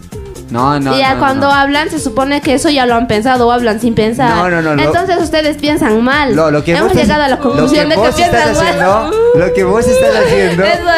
No, 0.49 0.79
no, 0.79 0.95
y 0.95 0.99
ya 0.99 1.15
no, 1.15 1.19
cuando 1.19 1.47
no. 1.47 1.53
hablan 1.53 1.89
se 1.89 1.99
supone 1.99 2.39
que 2.41 2.53
eso 2.53 2.69
ya 2.69 2.85
lo 2.85 2.93
han 2.95 3.07
pensado 3.07 3.47
o 3.47 3.51
hablan 3.51 3.79
sin 3.79 3.95
pensar. 3.95 4.29
No, 4.35 4.49
no, 4.49 4.61
no, 4.61 4.75
lo- 4.75 4.83
Entonces 4.83 5.17
ustedes 5.21 5.57
piensan 5.57 6.03
mal. 6.03 6.35
Lo, 6.35 6.51
lo 6.51 6.63
que 6.63 6.75
Hemos 6.75 6.93
llegado 6.93 7.23
a 7.23 7.27
la 7.27 7.39
conclusión 7.39 7.89
que 7.89 7.95
de 7.95 8.01
que 8.01 8.11
piensan 8.13 8.53
mal. 8.53 8.65
haciendo, 8.67 9.11
Lo 9.35 9.53
que 9.53 9.63
vos 9.63 9.87
estás 9.87 10.15
haciendo. 10.25 10.63
Eso 10.63 10.89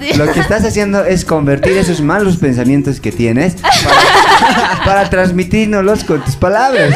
es. 0.00 0.16
Lo 0.18 0.32
que 0.32 0.40
estás 0.40 0.64
haciendo 0.64 1.04
es 1.04 1.24
convertir 1.24 1.76
esos 1.76 2.00
malos 2.00 2.36
pensamientos 2.36 3.00
que 3.00 3.12
tienes 3.12 3.54
para, 3.60 4.82
para 4.84 5.10
transmitírnoslos 5.10 6.02
con 6.04 6.20
tus 6.24 6.34
palabras. 6.36 6.90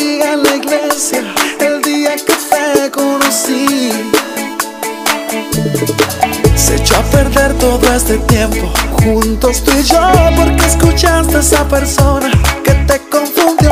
este 7.95 8.17
tiempo 8.17 8.71
juntos 9.03 9.63
tú 9.63 9.71
y 9.71 9.83
yo 9.83 9.99
porque 10.35 10.65
escuchaste 10.65 11.35
a 11.35 11.39
esa 11.39 11.67
persona 11.67 12.31
que 12.63 12.73
te 12.73 12.99
confundió 13.07 13.71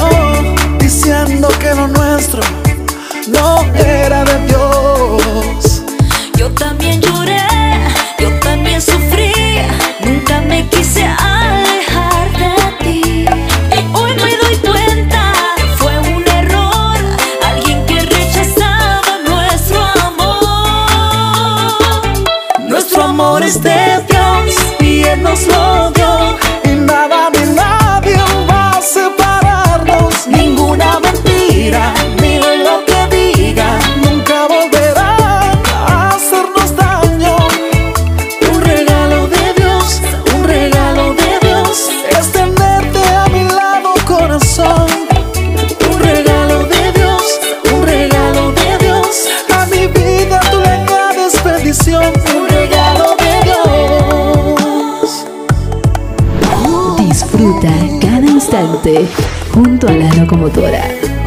diciendo 0.77 1.47
que 1.59 1.73
lo 1.73 1.87
nuestro 1.87 2.41
no 3.29 3.63
era 3.73 4.20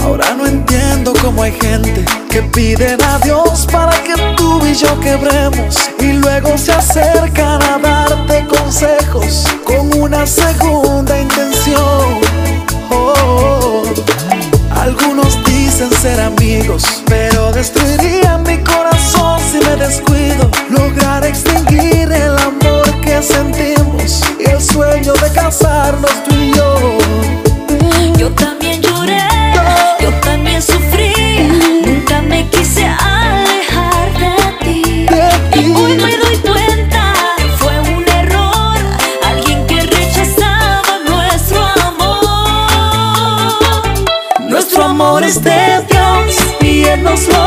Ahora 0.02 0.34
no 0.34 0.44
entiendo 0.44 1.12
cómo 1.22 1.44
hay 1.44 1.52
gente 1.52 2.04
que 2.28 2.42
piden 2.42 3.00
a 3.04 3.20
Dios 3.20 3.64
para 3.70 3.92
que 4.02 4.12
tú 4.36 4.60
y 4.66 4.74
yo 4.74 4.98
quebremos 4.98 5.88
y 6.00 6.14
luego 6.14 6.58
se 6.58 6.72
acercan 6.72 7.62
a 7.62 7.78
darte 7.78 8.44
consejos 8.46 9.44
con 9.62 9.96
una 10.00 10.26
segunda 10.26 11.20
intención. 11.20 12.20
Oh, 12.90 13.84
algunos 14.82 15.44
dicen 15.44 15.92
ser 15.92 16.20
amigos, 16.20 17.04
pero 17.06 17.52
destruirían 17.52 18.42
mi 18.42 18.58
corazón 18.64 19.38
si 19.48 19.58
me 19.64 19.76
descuido. 19.76 20.50
Lograr 20.70 21.24
extinguir 21.24 22.10
el 22.10 22.36
amor 22.36 23.00
que 23.00 23.22
sentimos 23.22 24.22
y 24.40 24.50
el 24.50 24.60
sueño 24.60 25.12
de 25.12 25.30
casarnos 25.32 26.10
tú 26.24 26.34
y 26.34 26.52
yo. 26.52 26.98
Yo 28.18 28.30
también 28.32 28.63
de 45.24 45.82
Dios 45.88 46.36
y 46.60 46.84
Él 46.84 47.02
nos 47.02 47.26
lo 47.28 47.43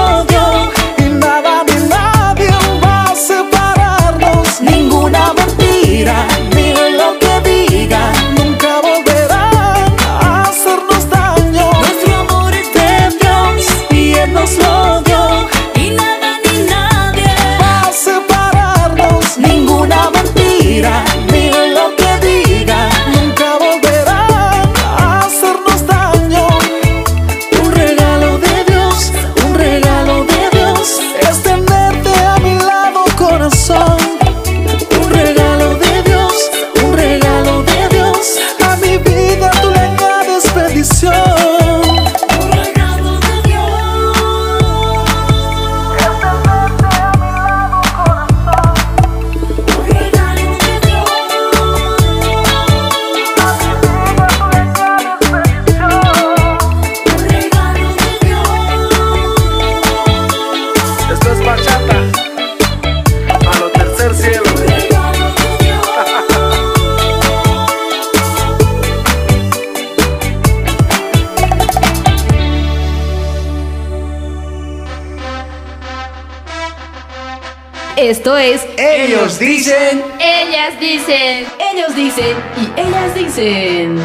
Esto 78.28 78.38
es 78.40 78.68
Ellos 78.78 79.40
dicen. 79.40 80.04
Ellas 80.20 80.78
dicen. 80.82 81.45
Ellos 81.72 81.95
dicen 81.95 82.36
y 82.58 82.82
ellas 82.82 83.16
dicen. 83.16 83.98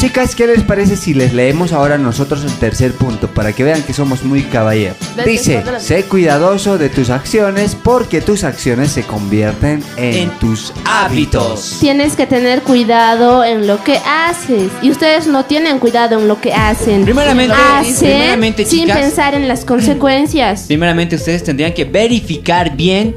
Chicas, 0.00 0.34
¿qué 0.34 0.46
les 0.46 0.62
parece 0.62 0.96
si 0.96 1.12
les 1.12 1.34
leemos 1.34 1.74
ahora 1.74 1.98
nosotros 1.98 2.42
el 2.44 2.52
tercer 2.52 2.92
punto 2.92 3.28
para 3.28 3.52
que 3.52 3.64
vean 3.64 3.82
que 3.82 3.92
somos 3.92 4.22
muy 4.24 4.44
caballeros? 4.44 4.96
Vete, 5.14 5.30
Dice, 5.30 5.64
sé 5.78 6.04
cuidadoso 6.04 6.78
de 6.78 6.88
tus 6.88 7.10
acciones 7.10 7.74
porque 7.74 8.22
tus 8.22 8.44
acciones 8.44 8.92
se 8.92 9.02
convierten 9.02 9.84
en, 9.98 10.30
tus 10.38 10.72
hábitos. 11.04 11.76
Tienes 11.80 12.16
que 12.16 12.26
tener 12.26 12.62
cuidado 12.62 13.44
en 13.44 13.66
lo 13.66 13.82
que 13.84 13.98
haces. 13.98 14.70
Y 14.82 14.90
ustedes 14.90 15.26
no 15.26 15.44
tienen 15.44 15.78
cuidado 15.78 16.18
en 16.18 16.28
lo 16.28 16.40
que 16.40 16.52
hacen. 16.54 17.04
Primeramente- 17.04 17.54
hacen 17.54 18.08
primeramente, 18.08 18.64
sin 18.64 18.82
chicas. 18.84 18.98
pensar 18.98 19.34
en 19.34 19.46
las 19.48 19.64
consecuencias. 19.64 20.64
Primeramente 20.68 21.16
ustedes 21.16 21.44
tendrían 21.44 21.74
que 21.74 21.84
verificar 21.84 22.76
bien 22.76 23.14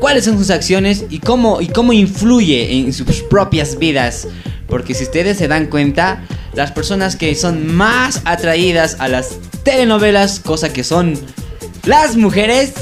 cuáles 0.00 0.24
son 0.24 0.36
sus 0.36 0.50
acciones 0.50 1.04
y 1.08 1.20
cómo, 1.20 1.60
y 1.60 1.68
cómo 1.68 1.92
influye 1.92 2.76
en 2.76 2.92
sus 2.92 3.22
propias 3.22 3.78
vidas. 3.78 4.28
Porque 4.68 4.94
si 4.94 5.04
ustedes 5.04 5.38
se 5.38 5.48
dan 5.48 5.66
cuenta, 5.66 6.22
las 6.54 6.72
personas 6.72 7.16
que 7.16 7.34
son 7.34 7.74
más 7.74 8.22
atraídas 8.24 8.96
a 8.98 9.08
las 9.08 9.36
telenovelas, 9.62 10.40
cosa 10.40 10.72
que 10.72 10.84
son 10.84 11.18
las 11.84 12.16
mujeres, 12.16 12.72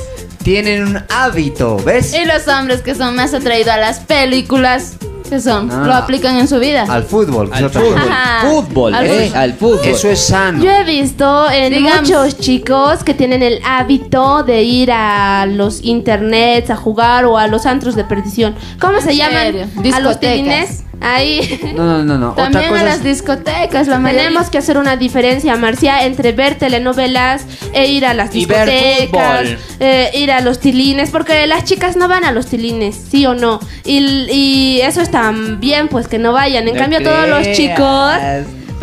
tienen 0.43 0.87
un 0.87 1.03
hábito, 1.09 1.77
¿ves? 1.85 2.15
Y 2.15 2.25
los 2.25 2.47
hombres 2.49 2.81
que 2.83 2.95
son 2.95 3.15
más 3.17 3.35
atraídos 3.35 3.69
a 3.73 3.77
las 3.77 4.01
películas, 4.01 4.95
que 5.29 5.39
son? 5.41 5.69
No, 5.69 5.85
Lo 5.85 5.95
aplican 5.95 6.37
en 6.39 6.49
su 6.49 6.59
vida. 6.59 6.87
Al 6.89 7.05
fútbol. 7.05 7.51
Al 7.53 7.71
fútbol. 7.71 8.95
Al 8.95 9.07
eh, 9.07 9.27
fútbol. 9.29 9.37
al 9.37 9.53
fútbol. 9.55 9.81
Eso 9.85 10.09
es 10.09 10.19
sano. 10.21 10.63
Yo 10.65 10.71
he 10.73 10.85
visto 10.85 11.49
en 11.51 11.73
Digamos- 11.73 12.03
muchos 12.09 12.39
chicos 12.39 13.05
que 13.05 13.15
tienen 13.15 13.43
el 13.43 13.61
hábito 13.65 14.43
de 14.43 14.63
ir 14.63 14.91
a 14.93 15.47
los 15.47 15.85
internets 15.85 16.71
a 16.71 16.77
jugar 16.77 17.27
o 17.27 17.39
a 17.39 17.47
los 17.47 17.67
antros 17.67 17.95
de 17.95 18.05
perdición. 18.05 18.55
¿Cómo 18.81 19.01
se 19.01 19.11
¿En 19.13 19.17
llaman? 19.19 19.47
A 19.47 19.51
los 19.53 19.83
Discotecas. 19.83 20.21
tilines. 20.21 20.85
Ahí. 21.01 21.59
No, 21.77 21.85
no, 21.85 22.05
no, 22.05 22.19
no. 22.19 22.33
También 22.37 22.67
Otra 22.71 22.81
a 22.81 22.85
las 22.85 22.97
es- 22.99 23.05
discotecas, 23.05 23.89
la. 23.89 23.99
Tenemos 24.03 24.51
que 24.51 24.59
hacer 24.59 24.77
una 24.79 24.97
diferencia, 24.97 25.57
Marcia, 25.57 26.05
entre 26.05 26.33
ver 26.33 26.57
telenovelas 26.57 27.45
e 27.73 27.87
ir 27.87 28.05
a 28.05 28.15
las 28.15 28.35
Y 28.35 28.45
ver 28.47 28.69
discotecas, 28.69 29.49
eh, 29.81 30.11
ir 30.15 30.31
a 30.31 30.41
los 30.41 30.61
tilines, 30.61 31.11
porque 31.11 31.47
las 31.47 31.65
chicas 31.65 31.97
no 31.97 32.07
van 32.09 32.25
a 32.25 32.33
los 32.33 32.47
tilines, 32.47 33.01
sí 33.11 33.25
o 33.27 33.35
no. 33.35 33.61
Y, 33.85 33.99
y 34.31 34.81
eso 34.83 35.01
está 35.01 35.33
bien, 35.59 35.89
pues 35.89 36.07
que 36.09 36.19
no 36.19 36.33
vayan. 36.33 36.69
En 36.69 36.75
No 36.75 36.81
cambio, 36.81 37.03
todos 37.03 37.29
los 37.29 37.51
chicos, 37.57 38.15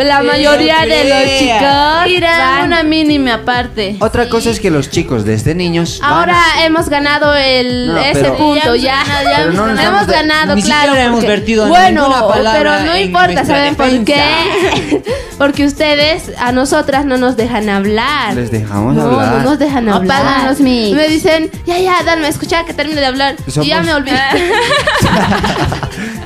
la 0.05 0.19
Sí, 0.21 0.27
mayoría 0.27 0.81
no 0.81 0.87
de 0.87 1.03
los 1.09 1.39
chicos, 1.39 2.07
Ir 2.17 2.25
a 2.25 2.37
van. 2.37 2.63
una 2.67 2.83
mínima 2.83 3.33
aparte. 3.35 3.95
Otra 3.99 4.29
cosa 4.29 4.49
es 4.51 4.59
que 4.59 4.69
los 4.69 4.89
chicos 4.89 5.25
desde 5.25 5.55
niños 5.55 5.99
van 6.01 6.11
Ahora 6.13 6.37
a- 6.55 6.65
hemos 6.65 6.89
ganado 6.89 7.33
el 7.35 7.87
No, 7.87 7.97
ese 7.97 8.21
pero- 8.21 8.37
punto 8.37 8.75
Ya 8.75 9.03
ya. 9.03 9.41
hemos 9.43 9.55
ganado, 9.55 9.75
ya 9.75 9.87
hemos 9.87 10.07
ganado. 10.07 10.55
Ni 10.55 10.61
claro. 10.61 10.81
siquiera 10.87 11.05
hemos 11.05 11.25
vertido 11.25 11.67
bueno, 11.67 12.01
ninguna 12.07 12.27
palabra 12.27 12.57
pero 12.57 12.79
no 12.85 12.97
importa, 12.97 13.45
¿saben 13.45 13.75
por 13.75 14.03
qué? 14.05 15.03
porque 15.37 15.65
ustedes 15.65 16.31
a 16.39 16.51
nosotras 16.51 17.05
no 17.05 17.17
nos 17.17 17.35
dejan 17.37 17.69
hablar. 17.69 18.35
Les 18.35 18.51
dejamos 18.51 18.95
no, 18.95 19.03
hablar. 19.03 19.33
no 19.33 19.43
nos 19.49 19.59
dejan 19.59 19.89
hablar. 19.89 20.21
Apagan 20.21 20.47
los 20.49 20.59
mics. 20.59 20.95
Me 20.95 21.07
dicen, 21.07 21.49
ya, 21.65 21.77
ya, 21.79 21.95
dame, 22.05 22.27
escucha 22.27 22.63
que 22.65 22.73
termine 22.73 23.01
de 23.01 23.07
hablar. 23.07 23.35
Y 23.61 23.67
ya 23.67 23.81
me 23.81 23.93
olvidé. 23.93 24.17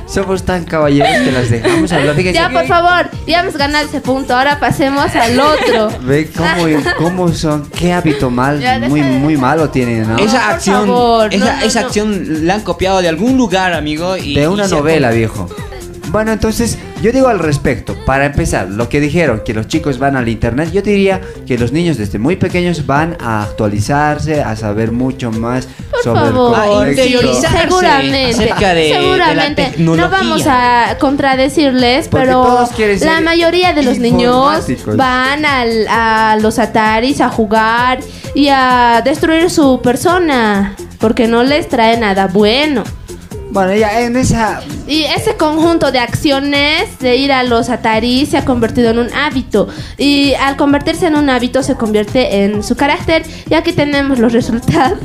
Somos 0.06 0.42
tan 0.46 0.64
caballeros 0.64 1.22
que 1.24 1.32
las 1.32 1.50
dejamos 1.50 1.92
hablar. 1.92 2.14
Fíjense 2.16 2.38
ya, 2.38 2.50
por 2.50 2.66
favor, 2.66 3.10
ya 3.26 3.40
hemos 3.40 3.56
ganado 3.66 3.86
ese 3.86 4.00
punto. 4.00 4.34
Ahora 4.36 4.58
pasemos 4.60 5.14
al 5.16 5.38
otro. 5.40 5.88
Ve 6.02 6.30
cómo, 6.36 6.66
cómo 6.98 7.32
son, 7.32 7.68
qué 7.70 7.92
hábito 7.92 8.30
mal, 8.30 8.60
Ya, 8.60 8.78
muy, 8.80 9.00
de- 9.00 9.18
muy 9.18 9.36
malo 9.36 9.70
tienen, 9.70 10.08
¿no? 10.08 10.18
esa 10.18 10.50
acción, 10.50 10.86
favor, 10.86 11.32
esa, 11.34 11.44
no, 11.44 11.56
no, 11.60 11.66
esa 11.66 11.80
no. 11.80 11.86
acción 11.86 12.46
la 12.46 12.54
han 12.54 12.60
copiado 12.62 13.00
de 13.02 13.08
algún 13.08 13.36
lugar, 13.36 13.72
amigo. 13.72 14.16
Y, 14.16 14.34
De 14.34 14.48
una 14.48 14.66
y 14.66 14.70
novela, 14.70 15.10
viejo. 15.10 15.48
Bueno, 16.12 16.30
entonces, 16.32 16.76
yo 17.00 17.10
digo 17.10 17.28
al 17.28 17.38
respecto, 17.38 17.96
para 18.04 18.26
empezar, 18.26 18.68
lo 18.68 18.88
que 18.90 19.00
dijeron, 19.00 19.40
que 19.44 19.54
los 19.54 19.66
chicos 19.66 19.98
van 19.98 20.14
al 20.14 20.28
internet, 20.28 20.70
yo 20.70 20.82
diría 20.82 21.22
que 21.46 21.56
los 21.56 21.72
niños 21.72 21.96
desde 21.96 22.18
muy 22.18 22.36
pequeños 22.36 22.86
van 22.86 23.16
a 23.18 23.42
actualizarse, 23.44 24.42
a 24.42 24.54
saber 24.54 24.92
mucho 24.92 25.30
más 25.30 25.66
sobre 26.04 26.20
favor. 26.20 26.88
el 26.88 26.96
A. 27.30 27.34
Seguramente, 27.62 28.30
acerca 28.30 28.74
de- 28.74 28.82
de 28.82 28.90
la 28.90 29.00
seguramente. 29.00 29.64
tecnología. 29.64 30.04
no 30.04 30.10
vamos 30.10 30.42
a 30.46 30.96
contradecirles, 31.00 32.08
Porque 32.08 32.26
pero 32.26 32.68
la 33.00 33.20
mayoría 33.22 33.72
de 33.72 33.82
los 33.82 33.98
niños 33.98 34.66
van 34.96 35.44
al- 35.46 35.88
a 35.88 36.36
los 36.42 36.58
Ataris 36.58 37.22
a 37.22 37.30
jugar 37.30 38.00
y 38.34 38.48
a 38.48 39.00
destruir 39.02 39.48
su 39.50 39.80
persona, 39.82 40.74
porque 40.98 41.26
no 41.26 41.42
les 41.42 41.68
trae 41.68 41.96
nada 41.98 42.26
bueno. 42.26 42.84
Bueno, 43.52 43.74
ya 43.74 44.00
en 44.00 44.16
esa... 44.16 44.62
Y 44.86 45.04
ese 45.04 45.36
conjunto 45.36 45.92
de 45.92 45.98
acciones 45.98 46.98
de 47.00 47.16
ir 47.16 47.30
a 47.32 47.42
los 47.42 47.68
Ataris 47.68 48.30
se 48.30 48.38
ha 48.38 48.46
convertido 48.46 48.88
en 48.88 48.98
un 48.98 49.12
hábito. 49.12 49.68
Y 49.98 50.32
al 50.34 50.56
convertirse 50.56 51.06
en 51.06 51.16
un 51.16 51.28
hábito 51.28 51.62
se 51.62 51.74
convierte 51.74 52.44
en 52.44 52.62
su 52.62 52.76
carácter. 52.76 53.24
Y 53.50 53.52
aquí 53.52 53.74
tenemos 53.74 54.18
los 54.18 54.32
resultados. 54.32 54.98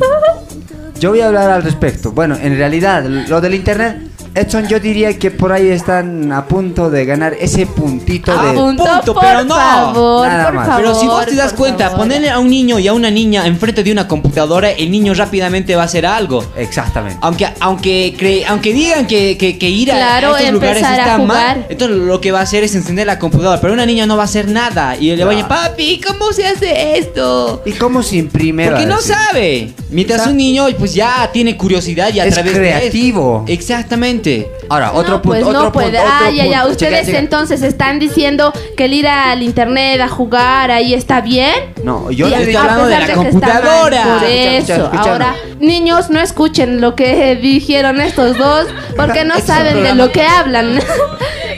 Yo 0.97 1.09
voy 1.09 1.19
a 1.19 1.27
hablar 1.27 1.51
al 1.51 1.61
respecto. 1.61 2.13
Bueno, 2.13 2.37
en 2.41 2.57
realidad, 2.57 3.03
lo 3.03 3.41
del 3.41 3.53
internet, 3.53 3.97
Edson, 4.37 4.67
yo 4.67 4.79
diría 4.79 5.17
que 5.17 5.31
por 5.31 5.51
ahí 5.51 5.67
están 5.69 6.31
a 6.31 6.45
punto 6.45 6.89
de 6.89 7.05
ganar 7.05 7.33
ese 7.39 7.65
puntito 7.65 8.31
Ah, 8.37 8.45
de... 8.47 8.53
punto, 8.53 8.83
por 9.13 9.19
pero 9.23 9.43
no. 9.43 9.55
favor, 9.55 10.27
Nada 10.27 10.45
por 10.45 10.53
más. 10.53 10.67
favor. 10.67 10.81
Pero 10.83 10.95
si 10.99 11.07
vos 11.07 11.25
te 11.25 11.35
das 11.35 11.53
cuenta, 11.53 11.85
favor. 11.85 11.99
ponerle 12.05 12.29
a 12.29 12.39
un 12.39 12.49
niño 12.49 12.77
y 12.79 12.87
a 12.87 12.93
una 12.93 13.09
niña 13.09 13.47
enfrente 13.47 13.83
de 13.83 13.91
una 13.91 14.07
computadora, 14.07 14.69
el 14.71 14.91
niño 14.91 15.13
rápidamente 15.13 15.75
va 15.75 15.81
a 15.83 15.85
hacer 15.85 16.05
algo. 16.05 16.45
Exactamente. 16.55 17.17
Aunque, 17.21 17.47
aunque, 17.59 18.13
cre- 18.17 18.45
aunque 18.47 18.73
digan 18.73 19.07
que, 19.07 19.37
que- 19.37 19.57
que 19.57 19.69
ir 19.69 19.91
a, 19.91 19.95
Claro, 19.95 20.35
a 20.35 20.39
estos 20.39 20.53
lugares 20.53 20.77
empezar 20.77 20.99
a 20.99 21.03
está 21.03 21.17
jugar. 21.17 21.57
mal, 21.57 21.65
entonces 21.69 21.97
lo 21.97 22.21
que 22.21 22.31
va 22.31 22.39
a 22.39 22.43
hacer 22.43 22.63
es 22.63 22.75
encender 22.75 23.07
la 23.07 23.17
computadora. 23.19 23.59
Pero 23.59 23.73
una 23.73 23.85
niña 23.85 24.05
no 24.05 24.15
va 24.17 24.23
a 24.23 24.25
hacer 24.25 24.47
nada. 24.49 24.95
Y 24.97 25.15
le 25.15 25.23
va 25.23 25.31
a 25.31 25.33
decir, 25.33 25.47
papi, 25.47 26.01
¿cómo 26.05 26.31
se 26.31 26.45
hace 26.47 26.97
esto? 26.97 27.63
¿Y 27.65 27.71
cómo 27.71 28.03
se 28.03 28.17
imprime? 28.17 28.67
Porque 28.67 28.83
a 28.83 28.85
no 28.87 29.01
sabe. 29.01 29.73
Mientras 29.89 30.17
Exacto. 30.19 30.31
un 30.31 30.37
niño 30.37 30.65
pues 30.77 30.93
ya 30.93 31.29
tiene 31.33 31.55
curiosidad 31.57 32.13
y 32.13 32.19
a 32.19 32.25
Es 32.25 32.33
través 32.33 32.53
creativo. 32.53 33.43
de 33.47 33.53
Exactamente. 33.53 34.26
Ahora, 34.69 34.91
otro 34.93 35.15
no, 35.15 35.21
punto, 35.21 35.29
pues 35.39 35.43
otro 35.43 35.63
no 35.63 35.71
puede. 35.71 35.87
punto, 35.91 36.01
otro 36.03 36.13
Ah, 36.27 36.29
ya, 36.31 36.45
ya. 36.45 36.57
punto. 36.61 36.71
Ustedes 36.73 37.07
entonces 37.09 37.61
están 37.61 37.99
diciendo 37.99 38.51
que 38.75 38.85
el 38.85 38.93
ir 38.93 39.07
al 39.07 39.41
internet 39.43 40.01
a 40.01 40.07
jugar 40.09 40.71
ahí 40.71 40.93
está 40.93 41.21
bien. 41.21 41.53
No, 41.83 42.11
yo 42.11 42.27
Y 42.27 42.29
le 42.31 42.35
a 42.35 42.39
digo... 42.39 42.51
pesar 42.51 42.69
hablando 42.69 42.85
de 42.87 42.99
la 42.99 43.05
mal, 43.07 43.15
computadora. 43.15 44.03
Por 44.03 44.23
eso, 44.29 44.73
escucha, 44.73 44.75
escucha. 44.83 45.11
ahora, 45.11 45.35
niños, 45.59 46.09
no 46.09 46.19
escuchen 46.19 46.81
lo 46.81 46.95
que 46.95 47.35
dijeron 47.41 48.01
estos 48.01 48.37
dos, 48.37 48.67
porque 48.95 49.23
no 49.23 49.39
saben 49.39 49.83
de 49.83 49.95
lo 49.95 50.11
que 50.11 50.21
hablan. 50.23 50.79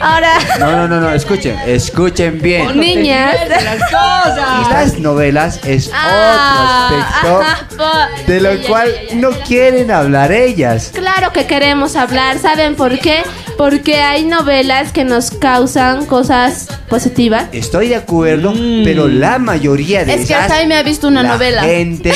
ahora, 0.00 0.32
No, 0.58 0.70
no, 0.72 0.88
no, 0.88 1.00
no, 1.00 1.12
escuchen, 1.12 1.56
escuchen 1.66 2.40
bien. 2.40 2.78
niñas. 2.78 3.34
Las 3.48 3.82
cosas. 3.90 4.70
Las 4.70 4.98
novelas 4.98 5.60
es 5.64 5.90
Ah, 5.94 6.90
otro 7.22 7.40
aspecto 7.42 7.76
po- 7.76 8.26
de 8.32 8.40
lo 8.40 8.54
ya, 8.54 8.68
cual 8.68 8.88
ya, 8.92 9.08
ya. 9.10 9.14
no 9.16 9.30
quieren 9.46 9.90
hablar 9.90 10.32
ellas. 10.32 10.90
Claro 10.94 11.32
que 11.32 11.46
queremos 11.46 11.96
hablar, 11.96 12.38
¿saben 12.38 12.74
por 12.76 12.98
qué? 12.98 13.22
Porque 13.56 13.96
hay 14.00 14.24
novelas 14.24 14.92
que 14.92 15.04
nos 15.04 15.30
causan 15.30 16.06
cosas 16.06 16.66
positivas. 16.88 17.44
Estoy 17.52 17.88
de 17.88 17.96
acuerdo, 17.96 18.52
Mm. 18.52 18.84
pero 18.84 19.06
la 19.06 19.38
mayoría 19.38 20.04
de 20.04 20.14
Es 20.14 20.26
que 20.26 20.32
esas 20.34 20.48
Jaime 20.50 20.76
ha 20.76 20.82
visto 20.82 21.08
una 21.08 21.22
la 21.22 21.28
novela. 21.30 21.62
Gente, 21.62 22.12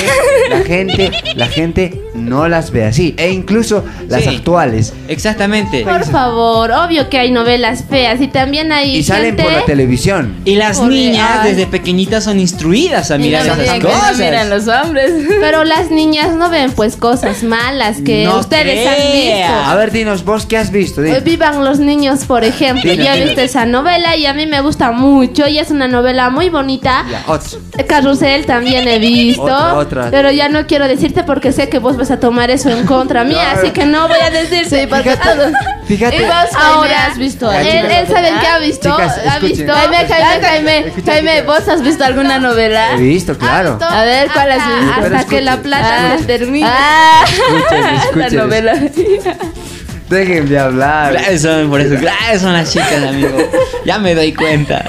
la 0.48 0.60
gente, 0.60 1.10
la 1.34 1.46
gente 1.46 2.00
no 2.14 2.48
las 2.48 2.70
ve 2.70 2.84
así. 2.86 3.14
E 3.18 3.30
incluso 3.30 3.84
las 4.08 4.22
Sí. 4.24 4.36
actuales. 4.36 4.92
Exactamente. 5.08 5.82
Por 5.84 6.04
favor, 6.06 6.70
obvio 6.72 7.08
que 7.10 7.18
hay 7.18 7.30
novelas 7.30 7.73
feas 7.82 8.20
y 8.20 8.28
también 8.28 8.70
hay 8.72 8.96
Y 8.96 9.02
salen 9.02 9.26
gente... 9.36 9.42
por 9.42 9.52
la 9.52 9.64
televisión. 9.64 10.36
Y 10.44 10.54
las 10.56 10.78
Pobre, 10.78 10.94
niñas 10.94 11.38
ay. 11.40 11.50
desde 11.50 11.66
pequeñitas 11.66 12.24
son 12.24 12.38
instruidas 12.38 13.10
a 13.10 13.18
mirar 13.18 13.46
no 13.46 13.54
esas 13.54 13.80
cosas. 13.80 14.18
miran 14.18 14.50
los 14.50 14.68
hombres. 14.68 15.10
Pero 15.40 15.64
las 15.64 15.90
niñas 15.90 16.34
no 16.34 16.50
ven 16.50 16.70
pues 16.72 16.96
cosas 16.96 17.42
malas 17.42 17.98
que 18.04 18.24
No 18.24 18.38
ustedes 18.38 18.86
han 18.86 18.94
crea. 18.94 19.70
A 19.70 19.74
ver, 19.76 19.90
dinos, 19.90 20.24
vos 20.24 20.46
qué 20.46 20.56
has 20.58 20.70
visto. 20.70 21.00
Di- 21.00 21.08
visto. 21.10 21.18
Eh, 21.26 21.30
Vivan 21.30 21.64
los 21.64 21.78
niños, 21.78 22.24
por 22.26 22.44
ejemplo. 22.44 22.90
Dinos, 22.90 23.06
Yo 23.06 23.12
he 23.12 23.14
dinos. 23.14 23.28
visto 23.30 23.40
esa 23.42 23.64
novela 23.66 24.16
y 24.16 24.26
a 24.26 24.34
mí 24.34 24.46
me 24.46 24.60
gusta 24.60 24.92
mucho 24.92 25.48
y 25.48 25.58
es 25.58 25.70
una 25.70 25.88
novela 25.88 26.30
muy 26.30 26.48
bonita. 26.50 27.04
Ya. 27.10 27.84
Carrusel 27.86 28.46
también 28.46 28.86
he 28.88 28.98
visto. 28.98 29.42
Otra, 29.42 29.74
otra. 29.74 30.10
Pero 30.10 30.30
ya 30.30 30.48
no 30.48 30.66
quiero 30.66 30.86
decirte 30.88 31.24
porque 31.24 31.52
sé 31.52 31.68
que 31.68 31.78
vos 31.78 31.96
vas 31.96 32.10
a 32.10 32.20
tomar 32.20 32.50
eso 32.50 32.70
en 32.70 32.86
contra 32.86 33.24
mía, 33.24 33.52
No. 33.54 33.60
así 33.60 33.70
que 33.70 33.84
no 33.86 34.08
voy 34.08 34.18
a 34.20 34.30
decirte. 34.30 34.82
Sí, 34.82 34.86
Fíjate, 34.86 35.52
fíjate. 35.86 36.16
Y 36.16 36.20
vos, 36.20 36.34
Ahora, 36.60 37.06
has 37.06 37.18
visto 37.18 37.50
él, 37.64 37.86
él 37.90 38.06
sabe 38.08 38.28
qué 38.40 38.46
ha 38.46 38.58
visto. 38.58 38.90
Chicas, 38.90 39.18
ha 39.28 39.38
visto. 39.38 39.72
Jaime, 39.72 39.96
Jaime, 40.08 40.46
Jaime, 40.46 40.92
Jaime. 41.04 41.42
¿vos 41.42 41.66
has 41.68 41.82
visto 41.82 42.04
alguna 42.04 42.38
novela? 42.38 42.92
He 42.94 43.00
visto, 43.00 43.36
claro. 43.36 43.70
visto? 43.78 43.84
A 43.86 44.04
ver, 44.04 44.28
¿cuál 44.32 44.52
has 44.52 44.58
Hasta- 44.62 44.76
visto? 45.00 45.16
Hasta 45.16 45.28
que 45.28 45.40
la 45.40 45.56
plata 45.62 46.12
Ah, 46.14 46.18
se 46.18 46.24
termine. 46.24 46.66
Ah, 46.68 47.24
Escuchen, 47.26 47.82
la 47.82 47.94
escuchen. 48.26 48.36
novela. 48.36 48.74
Déjenme 50.10 50.50
de 50.50 50.58
hablar. 50.58 51.12
Gracias 51.12 51.42
son 51.42 51.70
por 51.70 51.80
eso. 51.80 51.96
Gracias 52.00 52.42
son 52.42 52.52
las 52.52 52.70
chicas, 52.70 53.02
amigo. 53.02 53.36
Ya 53.84 53.98
me 53.98 54.14
doy 54.14 54.32
cuenta. 54.34 54.84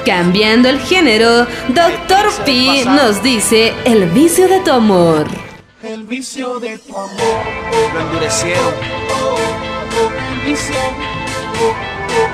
Cambiando 0.05 0.69
el 0.69 0.81
género, 0.81 1.47
Dr. 1.69 2.45
P 2.45 2.85
nos 2.87 3.23
dice 3.23 3.73
el 3.85 4.07
vicio 4.11 4.49
de 4.49 4.59
tu 4.63 4.73
amor. 4.73 5.29
El 5.85 6.03
vicio 6.09 6.59
de 6.59 6.77
tu 6.77 6.97
amor 6.97 7.45
lo 7.95 8.01
endurecieron. 8.01 8.75
El 10.33 10.51
vicio. 10.51 10.75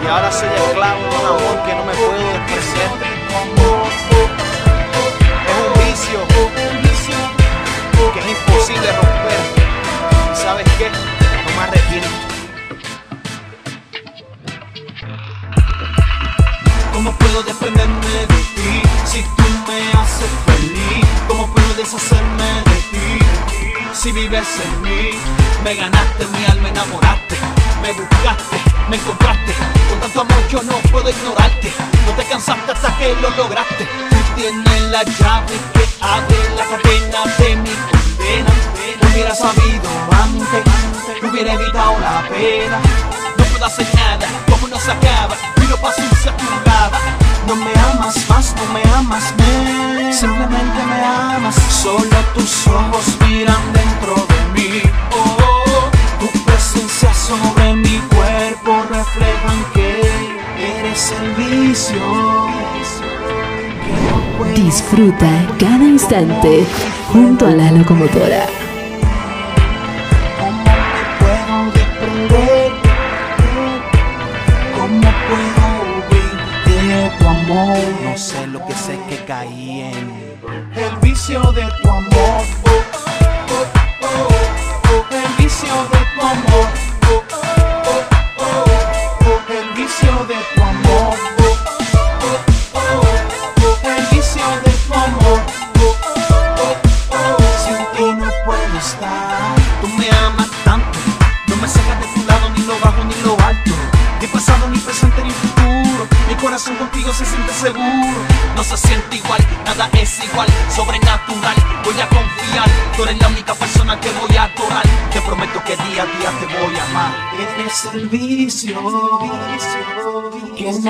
Y 0.03 0.07
ahora 0.07 0.33
soy 0.33 0.49
esclavo 0.49 1.03
de 1.03 1.09
un 1.09 1.27
amor 1.27 1.63
que 1.67 1.75
no 1.75 1.85
me 1.85 1.93
puedo 1.93 2.13
despreciar. 2.33 2.91
Es 5.45 5.57
un 5.61 5.73
vicio, 5.85 6.19
un 6.73 6.83
vicio 6.85 7.17
que 8.15 8.19
es 8.19 8.29
imposible 8.29 8.93
romper. 8.93 9.41
¿Y 10.33 10.37
sabes 10.37 10.67
qué? 10.79 10.89
No 10.89 11.51
me 11.55 11.65
arrepiento. 11.65 12.26
¿Cómo 16.97 17.13
puedo 17.13 17.43
desprenderme 17.43 18.07
de 18.07 18.27
ti 18.27 18.83
si 19.05 19.21
tú 19.23 19.43
me 19.69 20.01
haces 20.01 20.31
feliz? 20.47 21.05
¿Cómo 21.29 21.47
puedo 21.53 21.75
deshacerme 21.75 22.45
de 22.65 22.81
ti 22.91 23.19
si 23.93 24.13
vives 24.13 24.49
en 24.65 24.81
mí? 24.81 25.11
Me 25.63 25.75
ganaste 25.75 26.25
mi 26.27 26.47
alma, 26.47 26.71
enamoraste, 26.71 27.37
me 27.83 27.93
buscaste, 27.93 28.57
me 28.89 28.97
encontraste. 28.97 29.53
Con 29.91 30.01
tanto 30.01 30.21
amor 30.23 30.49
yo 30.49 30.63
no 30.63 30.73
puedo 30.91 31.11
ignorarte. 31.11 31.71
No 32.07 32.13
te 32.13 32.25
cansaste 32.25 32.73
hasta 32.73 32.97
que 32.97 33.15
lo 33.21 33.29
lograste. 33.29 33.85
Tú 33.85 34.41
tienes 34.41 34.83
la 34.91 35.03
llave 35.03 35.55
que 35.75 35.87
abre 36.01 36.39
la 36.57 36.65
cadena 36.65 37.37
de 37.37 37.57
mi 37.57 37.75
condena. 37.93 38.53
No 39.03 39.09
hubiera 39.11 39.35
sabido 39.35 39.91
antes, 40.13 41.23
no 41.23 41.29
hubiera 41.29 41.53
evitado 41.53 42.01
la 42.01 42.27
pena. 42.31 42.81
Solo 51.53 52.17
tus 52.35 52.67
ojos 52.67 53.05
miran 53.29 53.63
dentro 53.73 54.15
de 54.15 54.61
mí. 54.61 54.83
Oh, 55.13 55.91
tu 56.19 56.27
presencia 56.45 57.13
sobre 57.15 57.75
mi 57.75 57.99
cuerpo 58.15 58.83
reflejan 58.91 59.65
que 59.73 60.01
eres 60.79 61.13
el 61.21 61.35
vicio. 61.35 62.03
Disfruta 64.55 65.47
cada 65.59 65.85
instante 65.85 66.67
junto 67.13 67.47
a 67.47 67.51
la 67.51 67.71
locomotora. 67.71 68.66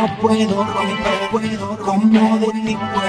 No 0.07 0.21
puedo 0.21 0.65
romper, 0.65 1.31
puedo 1.31 1.79
¿Cómo 1.79 2.39
de 2.39 2.47
ti 2.53 2.77
puedo 2.77 3.06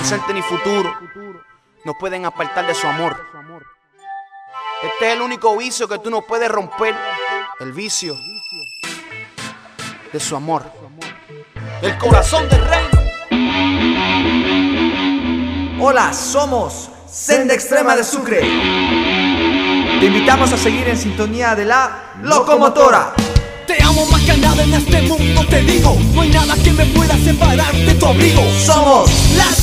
presente 0.00 0.32
ni 0.32 0.40
futuro, 0.40 0.96
no 1.84 1.92
pueden 1.92 2.24
apartar 2.24 2.66
de 2.66 2.74
su 2.74 2.86
amor. 2.86 3.14
Este 4.82 5.08
es 5.08 5.14
el 5.14 5.20
único 5.20 5.54
vicio 5.58 5.86
que 5.86 5.98
tú 5.98 6.08
no 6.08 6.22
puedes 6.22 6.50
romper, 6.50 6.96
el 7.60 7.72
vicio 7.72 8.16
de 10.10 10.18
su 10.18 10.34
amor. 10.34 10.64
El 11.82 11.98
corazón 11.98 12.48
del 12.48 12.64
reino. 12.66 12.88
Hola, 15.82 16.14
somos 16.14 16.88
Senda 17.06 17.52
Extrema 17.52 17.94
de 17.94 18.02
Sucre. 18.02 18.40
Te 18.40 20.06
invitamos 20.06 20.50
a 20.50 20.56
seguir 20.56 20.88
en 20.88 20.96
sintonía 20.96 21.54
de 21.54 21.66
la 21.66 22.14
Locomotora. 22.22 23.12
Te 23.66 23.82
amo 23.82 24.06
más 24.06 24.22
que 24.22 24.34
nada 24.38 24.62
en 24.62 24.72
este 24.72 25.02
mundo, 25.02 25.46
te 25.46 25.60
digo. 25.60 25.94
No 26.14 26.22
hay 26.22 26.30
nada 26.30 26.54
que 26.56 26.72
me 26.72 26.86
pueda 26.86 27.18
separar 27.18 27.74
de 27.74 27.94
tu 27.94 28.06
abrigo. 28.06 28.42
Somos 28.64 29.10
la 29.36 29.59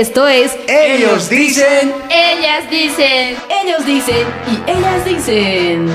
Esto 0.00 0.26
es 0.26 0.50
Ellos 0.66 1.28
dicen. 1.30 1.92
Ellas 2.10 2.68
dicen. 2.68 3.36
Ellos 3.62 3.86
dicen 3.86 4.26
y 4.50 4.70
ellas 4.70 5.04
dicen. 5.04 5.86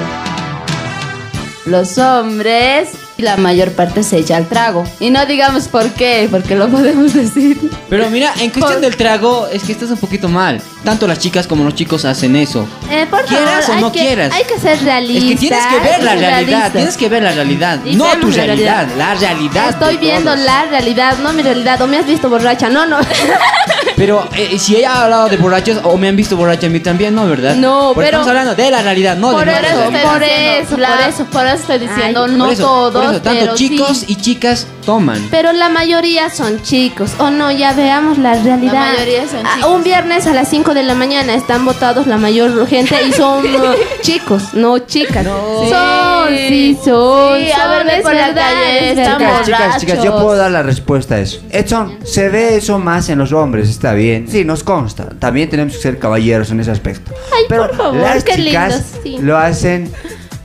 Los 1.66 1.98
hombres, 2.00 2.90
la 3.18 3.38
mayor 3.38 3.74
parte 3.74 4.02
se 4.02 4.18
echa 4.18 4.38
al 4.38 4.48
trago. 4.48 4.86
Y 5.00 5.12
no 5.12 5.26
digamos 5.28 5.68
por 5.68 5.88
qué, 5.92 6.28
porque 6.32 6.56
lo 6.56 6.68
podemos 6.70 7.14
decir. 7.14 7.60
Pero 7.90 8.10
mira, 8.10 8.34
en 8.40 8.50
cuestión 8.50 8.82
del 8.82 8.96
trago, 8.96 9.48
es 9.52 9.64
que 9.64 9.74
estás 9.74 9.92
un 9.92 9.98
poquito 9.98 10.30
mal. 10.30 10.60
Tanto 10.84 11.06
las 11.06 11.20
chicas 11.20 11.46
como 11.46 11.64
los 11.64 11.76
chicos 11.76 12.06
hacen 12.06 12.36
eso. 12.38 12.68
Eh, 12.90 13.06
por 13.08 13.24
Quieras 13.26 13.66
favor, 13.66 13.78
o 13.78 13.82
no 13.82 13.92
que, 13.92 14.00
quieras. 14.00 14.34
Hay 14.34 14.46
que 14.46 14.58
ser 14.58 14.82
realista. 14.82 15.20
Es 15.20 15.32
que 15.32 15.36
tienes 15.36 15.66
que 15.68 15.80
ver 15.80 16.04
la 16.04 16.16
realidad, 16.16 16.72
tienes 16.72 16.98
que 16.98 17.10
ver 17.10 17.24
la 17.24 17.32
realidad, 17.34 17.80
Y 17.86 17.96
no 17.96 18.06
tu 18.20 18.32
realidad, 18.32 18.88
realidad. 18.88 18.88
la 18.98 19.14
realidad. 19.16 19.70
Estoy 19.70 19.98
viendo 19.98 20.32
todos. 20.32 20.46
la 20.46 20.66
realidad, 20.66 21.18
no 21.20 21.34
mi 21.34 21.44
realidad. 21.44 21.82
O 21.82 21.88
me 21.88 21.98
has 21.98 22.08
visto 22.08 22.30
borracha. 22.30 22.70
No, 22.70 22.88
no. 22.88 22.98
Pero 24.00 24.26
eh, 24.38 24.58
si 24.58 24.78
ella 24.78 24.94
ha 24.94 25.04
hablado 25.04 25.28
de 25.28 25.36
borrachos 25.36 25.78
o 25.84 25.98
me 25.98 26.08
han 26.08 26.16
visto 26.16 26.38
borracha 26.38 26.68
a 26.68 26.70
mí 26.70 26.80
también, 26.80 27.14
no, 27.14 27.28
¿verdad? 27.28 27.56
No, 27.56 27.92
Porque 27.94 28.08
pero- 28.08 28.22
Estamos 28.22 28.28
hablando 28.30 28.56
de 28.56 28.72
la 28.72 28.82
realidad, 28.82 29.18
no 29.18 29.32
por 29.32 29.46
de 29.46 29.52
eso, 29.52 29.66
por 29.92 30.24
eso, 30.24 30.76
por 30.78 31.02
eso, 31.10 31.26
por 31.26 31.46
eso 31.46 31.56
estoy 31.58 31.80
diciendo, 31.80 32.22
Por 32.22 32.30
no 32.30 32.50
eso, 32.50 32.64
todos, 32.64 32.94
por 32.94 33.14
eso, 33.14 33.22
tanto 33.22 33.40
pero 33.42 33.56
chicos 33.56 33.98
sí. 33.98 34.06
y 34.08 34.16
chicas 34.16 34.68
toman. 34.90 35.28
Pero 35.30 35.54
la 35.54 35.70
mayoría 35.70 36.32
son 36.32 36.64
chicos. 36.64 37.12
O 37.20 37.30
no, 37.30 37.52
ya 37.52 37.74
veamos 37.74 38.18
la 38.18 38.34
realidad. 38.42 38.74
La 38.74 38.92
mayoría 38.94 39.28
son 39.28 39.46
Ah, 39.46 39.56
chicos. 39.58 39.72
Un 39.72 39.84
viernes 39.84 40.26
a 40.26 40.34
las 40.34 40.50
5 40.50 40.74
de 40.74 40.82
la 40.82 40.96
mañana 40.96 41.36
están 41.36 41.64
votados 41.64 42.08
la 42.08 42.18
mayor 42.18 42.66
gente 42.66 42.96
y 43.08 43.12
son 43.12 43.46
uh, 43.56 43.76
chicos, 44.02 44.56
no 44.56 44.80
chicas. 44.80 45.24
Son, 45.24 46.36
sí, 46.36 46.76
son. 46.84 47.40
Sí, 47.40 47.52
a 47.52 47.68
ver, 47.68 47.86
ve 47.86 47.98
es 47.98 48.02
por 48.02 48.16
la 48.16 48.28
verdad, 48.30 48.42
calle, 48.42 48.92
es 48.92 48.98
están 48.98 49.18
verdad. 49.20 49.44
Chicas, 49.44 49.60
chicas, 49.60 49.82
chicas, 49.82 50.04
yo 50.04 50.14
puedo 50.14 50.36
dar 50.36 50.50
la 50.50 50.64
respuesta 50.64 51.16
a 51.16 51.20
eso. 51.20 51.40
Edson, 51.52 52.00
se 52.04 52.30
ve 52.30 52.56
eso 52.56 52.80
más 52.80 53.10
en 53.10 53.20
los 53.20 53.32
hombres, 53.32 53.70
está 53.70 53.94
bien. 53.94 54.28
Sí, 54.28 54.44
nos 54.44 54.64
consta. 54.64 55.10
También 55.20 55.52
tenemos 55.52 55.76
que 55.76 55.82
ser 55.84 56.00
caballeros 56.00 56.50
en 56.50 56.62
ese 56.62 56.72
aspecto. 56.72 57.12
Pero 57.48 57.68
por 57.68 57.78
favor, 57.78 57.98
las 57.98 58.24
qué 58.24 58.34
chicas 58.34 58.74
lindos, 58.74 59.00
sí. 59.04 59.18
lo 59.22 59.38
hacen 59.38 59.92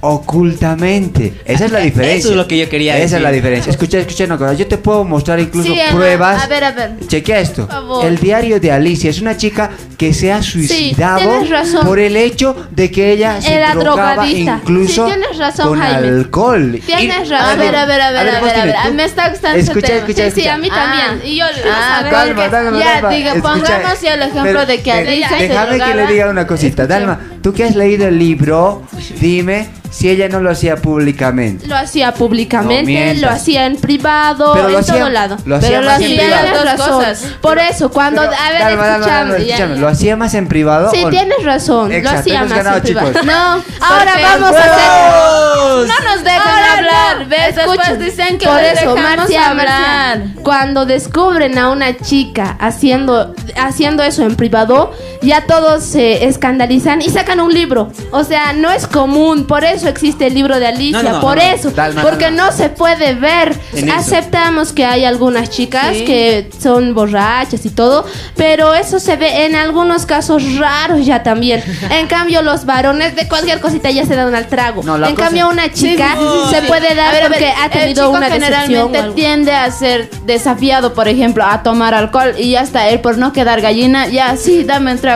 ocultamente. 0.04 1.34
Esa 1.44 1.64
es 1.66 1.72
la 1.72 1.80
diferencia. 1.80 2.18
Eso 2.18 2.30
es 2.30 2.36
lo 2.36 2.46
que 2.46 2.58
yo 2.58 2.68
quería 2.68 2.94
Esa 2.94 3.02
decir. 3.02 3.16
es 3.18 3.22
la 3.22 3.30
diferencia. 3.32 3.70
Escucha, 3.70 3.98
escucha 3.98 4.24
una 4.24 4.38
cosa. 4.38 4.52
Yo 4.54 4.66
te 4.66 4.78
puedo 4.78 5.04
mostrar 5.04 5.40
incluso 5.40 5.72
Sí, 5.72 5.78
pruebas. 5.92 6.42
A 6.42 6.46
ver, 6.46 6.64
a 6.64 6.72
ver. 6.72 6.92
Chequea 7.06 7.40
esto. 7.40 7.66
favor. 7.66 8.04
El 8.06 8.18
diario 8.18 8.60
de 8.60 8.72
Alicia 8.72 9.10
es 9.10 9.20
una 9.20 9.36
chica 9.36 9.70
que 9.98 10.12
se 10.12 10.32
ha 10.32 10.42
suicidado 10.42 11.44
razón. 11.48 11.86
por 11.86 11.98
el 11.98 12.16
hecho 12.16 12.54
de 12.70 12.90
que 12.90 13.12
ella 13.12 13.40
se 13.40 13.54
Era 13.54 13.74
drogaba 13.74 14.14
drogadicta. 14.14 14.58
incluso 14.62 15.06
Sí, 15.08 15.12
tienes 15.14 15.38
razón, 15.38 15.68
con 15.68 15.78
Jaime. 15.80 16.08
alcohol. 16.08 16.80
Tienes 16.84 17.28
razón. 17.28 17.46
A 17.50 17.54
ver, 17.62 17.76
a 17.76 17.86
ver, 17.86 18.00
a 18.00 18.10
ver, 18.10 18.28
a 18.28 18.40
ver, 18.40 18.56
a 18.58 18.64
ver. 18.64 18.76
A 18.76 18.90
me 18.90 19.04
está 19.04 19.28
gustando 19.30 19.58
Escucha, 19.58 19.78
ese 19.80 19.86
tema. 19.86 19.98
escucha, 20.08 20.30
Sí, 20.30 20.40
sí, 20.42 20.48
a 20.48 20.58
mí 20.58 20.68
Ah. 20.70 20.74
también. 20.74 21.30
Y 21.32 21.36
yo 21.38 21.44
Ah, 21.70 21.98
a 22.04 22.10
calma, 22.10 22.44
que- 22.44 22.50
ya, 22.78 22.98
Escucha, 22.98 23.42
pongamos 23.42 24.00
ya 24.02 24.14
el 24.14 24.22
ejemplo 24.22 24.42
pero- 24.44 24.66
de 24.66 24.82
que 24.82 24.92
Alicia 24.92 25.28
se 25.28 25.48
Déjame 25.48 25.78
que 25.80 25.94
le 25.94 26.06
diga 26.06 26.28
una 26.28 26.46
cosita. 26.46 26.86
Dalma, 26.86 27.20
tú 27.44 27.52
que 27.52 27.62
has 27.64 27.76
leído 27.76 28.08
el 28.08 28.18
libro, 28.18 28.82
dime 29.20 29.68
si 29.90 30.08
ella 30.08 30.28
no 30.30 30.40
lo 30.40 30.50
hacía 30.50 30.74
públicamente. 30.76 31.66
Lo 31.68 31.76
hacía 31.76 32.06
No 32.10 32.14
públicamente, 32.16 32.82
mientas. 32.84 33.20
lo 33.20 33.28
hacía 33.30 33.66
en 33.66 33.76
privado, 33.76 34.54
Pero 34.54 34.68
lo 34.70 34.78
en 34.78 34.80
hacía- 34.80 34.94
todo 34.94 35.10
lado. 35.10 35.36
lo 35.44 35.56
hacía 35.56 35.68
Pero 35.68 35.80
lo 35.82 35.86
más 35.88 36.00
en 36.00 36.04
hacía 36.06 36.20
privado. 36.22 36.42
tienes 36.46 36.64
Las 36.64 36.76
dos 36.78 36.88
cosas. 36.88 37.22
Por 37.42 37.58
eso, 37.58 37.90
cuando. 37.90 38.22
Pero, 38.22 38.32
a 38.32 38.50
ver, 38.50 38.58
Dalma, 38.60 38.86
Dalma, 38.86 39.06
Dalma, 39.06 39.30
escúchame, 39.36 39.46
ya, 39.46 39.54
escúchame, 39.54 39.74
ya. 39.76 39.80
¿Lo 39.82 39.88
hacía 39.88 40.16
más 40.16 40.34
en 40.34 40.48
privado? 40.48 40.90
Sí, 40.90 41.04
o- 41.04 41.10
tienes 41.10 41.44
razón. 41.44 41.92
Exacto, 41.92 42.14
lo 42.14 42.20
hacía 42.20 42.34
hemos 42.38 42.48
más 42.48 42.58
ganado, 42.58 42.76
en 42.78 42.82
privado. 42.82 43.08
chicos. 43.08 43.24
No, 43.26 43.32
ahora 43.34 43.62
Porque 44.12 44.22
vamos 44.22 44.50
a 44.56 44.64
hacer. 44.64 45.88
No 45.88 46.10
nos 46.14 46.24
dejan 46.24 46.40
Ahora 46.48 46.72
hablar. 46.78 47.18
no. 47.20 47.28
¿Ves? 47.28 47.54
Después 47.54 47.78
Escuchen. 47.78 47.98
dicen 48.00 48.38
que 48.38 48.46
Por 48.46 48.56
les 48.56 48.72
eso, 48.72 48.94
dejamos 48.94 49.16
Marcia, 49.16 49.50
hablar. 49.50 50.18
Marcia, 50.18 50.42
cuando 50.42 50.86
descubren 50.86 51.56
a 51.58 51.68
una 51.70 51.96
chica 51.98 52.56
haciendo, 52.58 53.34
haciendo 53.56 54.02
eso 54.02 54.24
en 54.24 54.34
privado, 54.34 54.92
ya 55.24 55.46
todos 55.46 55.82
se 55.84 56.24
escandalizan 56.26 57.02
y 57.02 57.08
sacan 57.10 57.40
un 57.40 57.52
libro. 57.52 57.90
O 58.10 58.24
sea, 58.24 58.52
no 58.52 58.70
es 58.70 58.86
común. 58.86 59.46
Por 59.46 59.64
eso 59.64 59.88
existe 59.88 60.26
el 60.26 60.34
libro 60.34 60.58
de 60.58 60.66
Alicia. 60.66 61.02
No, 61.02 61.08
no, 61.10 61.14
no, 61.16 61.20
por 61.20 61.36
no, 61.36 61.42
no. 61.42 61.48
eso. 61.50 61.70
Dalma, 61.70 62.02
porque 62.02 62.30
no 62.30 62.52
se 62.52 62.68
puede 62.68 63.14
ver. 63.14 63.58
En 63.74 63.88
eso. 63.88 63.98
Aceptamos 63.98 64.72
que 64.72 64.84
hay 64.84 65.04
algunas 65.04 65.50
chicas 65.50 65.96
Sí. 65.96 66.04
que 66.04 66.50
son 66.60 66.94
borrachas 66.94 67.64
y 67.66 67.70
todo. 67.70 68.04
Pero 68.36 68.74
eso 68.74 68.98
se 69.00 69.16
ve 69.16 69.44
en 69.46 69.54
algunos 69.56 70.06
casos 70.06 70.42
raros 70.56 71.04
ya 71.04 71.22
también. 71.22 71.62
En 71.90 72.06
cambio, 72.06 72.42
los 72.42 72.64
varones 72.66 73.14
de 73.16 73.28
cualquier 73.28 73.60
cosita 73.60 73.90
ya 73.90 74.04
se 74.04 74.14
dan 74.16 74.34
al 74.34 74.46
trago. 74.48 74.82
En 75.06 75.14
cambio, 75.14 75.48
una 75.48 75.70
chica 75.72 76.16
Sí, 76.18 76.54
se 76.54 76.60
sí. 76.60 76.66
puede 76.66 76.94
dar 76.94 77.08
A 77.08 77.12
ver, 77.12 77.24
a 77.24 77.28
ver, 77.28 77.38
porque 77.38 77.46
ha 77.48 77.64
el 77.66 77.70
tenido 77.70 78.04
chico 78.06 78.16
una 78.16 78.26
generalmente 78.30 79.02
tiende 79.14 79.52
a 79.52 79.70
ser 79.70 80.10
desafiado, 80.26 80.94
por 80.94 81.08
ejemplo, 81.08 81.44
a 81.44 81.62
tomar 81.62 81.94
alcohol 81.94 82.34
y 82.38 82.50
ya 82.52 82.62
está, 82.62 82.88
él 82.88 83.00
por 83.00 83.16
no 83.18 83.32
quedar 83.32 83.60
gallina, 83.60 84.06
ya 84.08 84.36
sí, 84.36 84.64
dame 84.64 84.92
un 84.92 84.98
trago. 84.98 85.13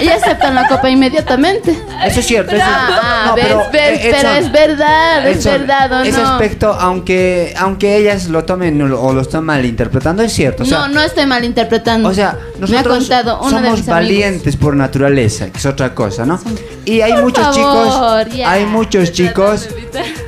Y 0.00 0.08
aceptan 0.08 0.54
la 0.54 0.68
copa 0.68 0.88
inmediatamente. 0.90 1.76
Eso 2.04 2.20
es 2.20 2.26
cierto. 2.26 2.54
eso- 2.54 2.64
Ah, 2.66 3.24
no, 3.28 3.34
ves, 3.34 3.44
pero, 3.46 3.58
ves, 3.72 4.00
eh, 4.04 4.08
pero 4.16 4.28
es 4.30 4.52
verdad, 4.52 5.28
es 5.28 5.44
verdad 5.44 5.92
o 5.92 6.02
Ese 6.02 6.18
no. 6.20 6.28
aspecto, 6.28 6.72
aunque 6.72 7.54
aunque 7.56 7.96
ellas 7.96 8.28
lo 8.28 8.44
tomen 8.44 8.80
o 8.82 9.12
lo, 9.12 9.20
están 9.20 9.44
malinterpretando, 9.44 10.22
es 10.22 10.32
cierto. 10.32 10.62
O 10.62 10.66
sea, 10.66 10.78
no, 10.80 10.88
no 10.88 11.00
estoy 11.02 11.26
malinterpretando. 11.26 12.08
O 12.08 12.14
sea, 12.14 12.32
me 12.58 12.66
ha 12.66 12.82
nosotros 12.82 12.98
contado 12.98 13.40
uno 13.42 13.60
de 13.60 13.68
somos 13.70 13.86
valientes 13.86 14.56
por 14.56 14.76
naturaleza, 14.76 15.50
que 15.50 15.58
es 15.58 15.66
otra 15.66 15.94
cosa, 15.94 16.24
¿no? 16.26 16.40
Y 16.84 17.00
hay 17.00 17.12
Por 17.12 17.22
muchos 17.24 17.44
favor, 17.56 18.24
chicos, 18.24 18.36
ya. 18.38 18.50
hay 18.50 18.64
muchos 18.64 19.12
chicos 19.12 19.68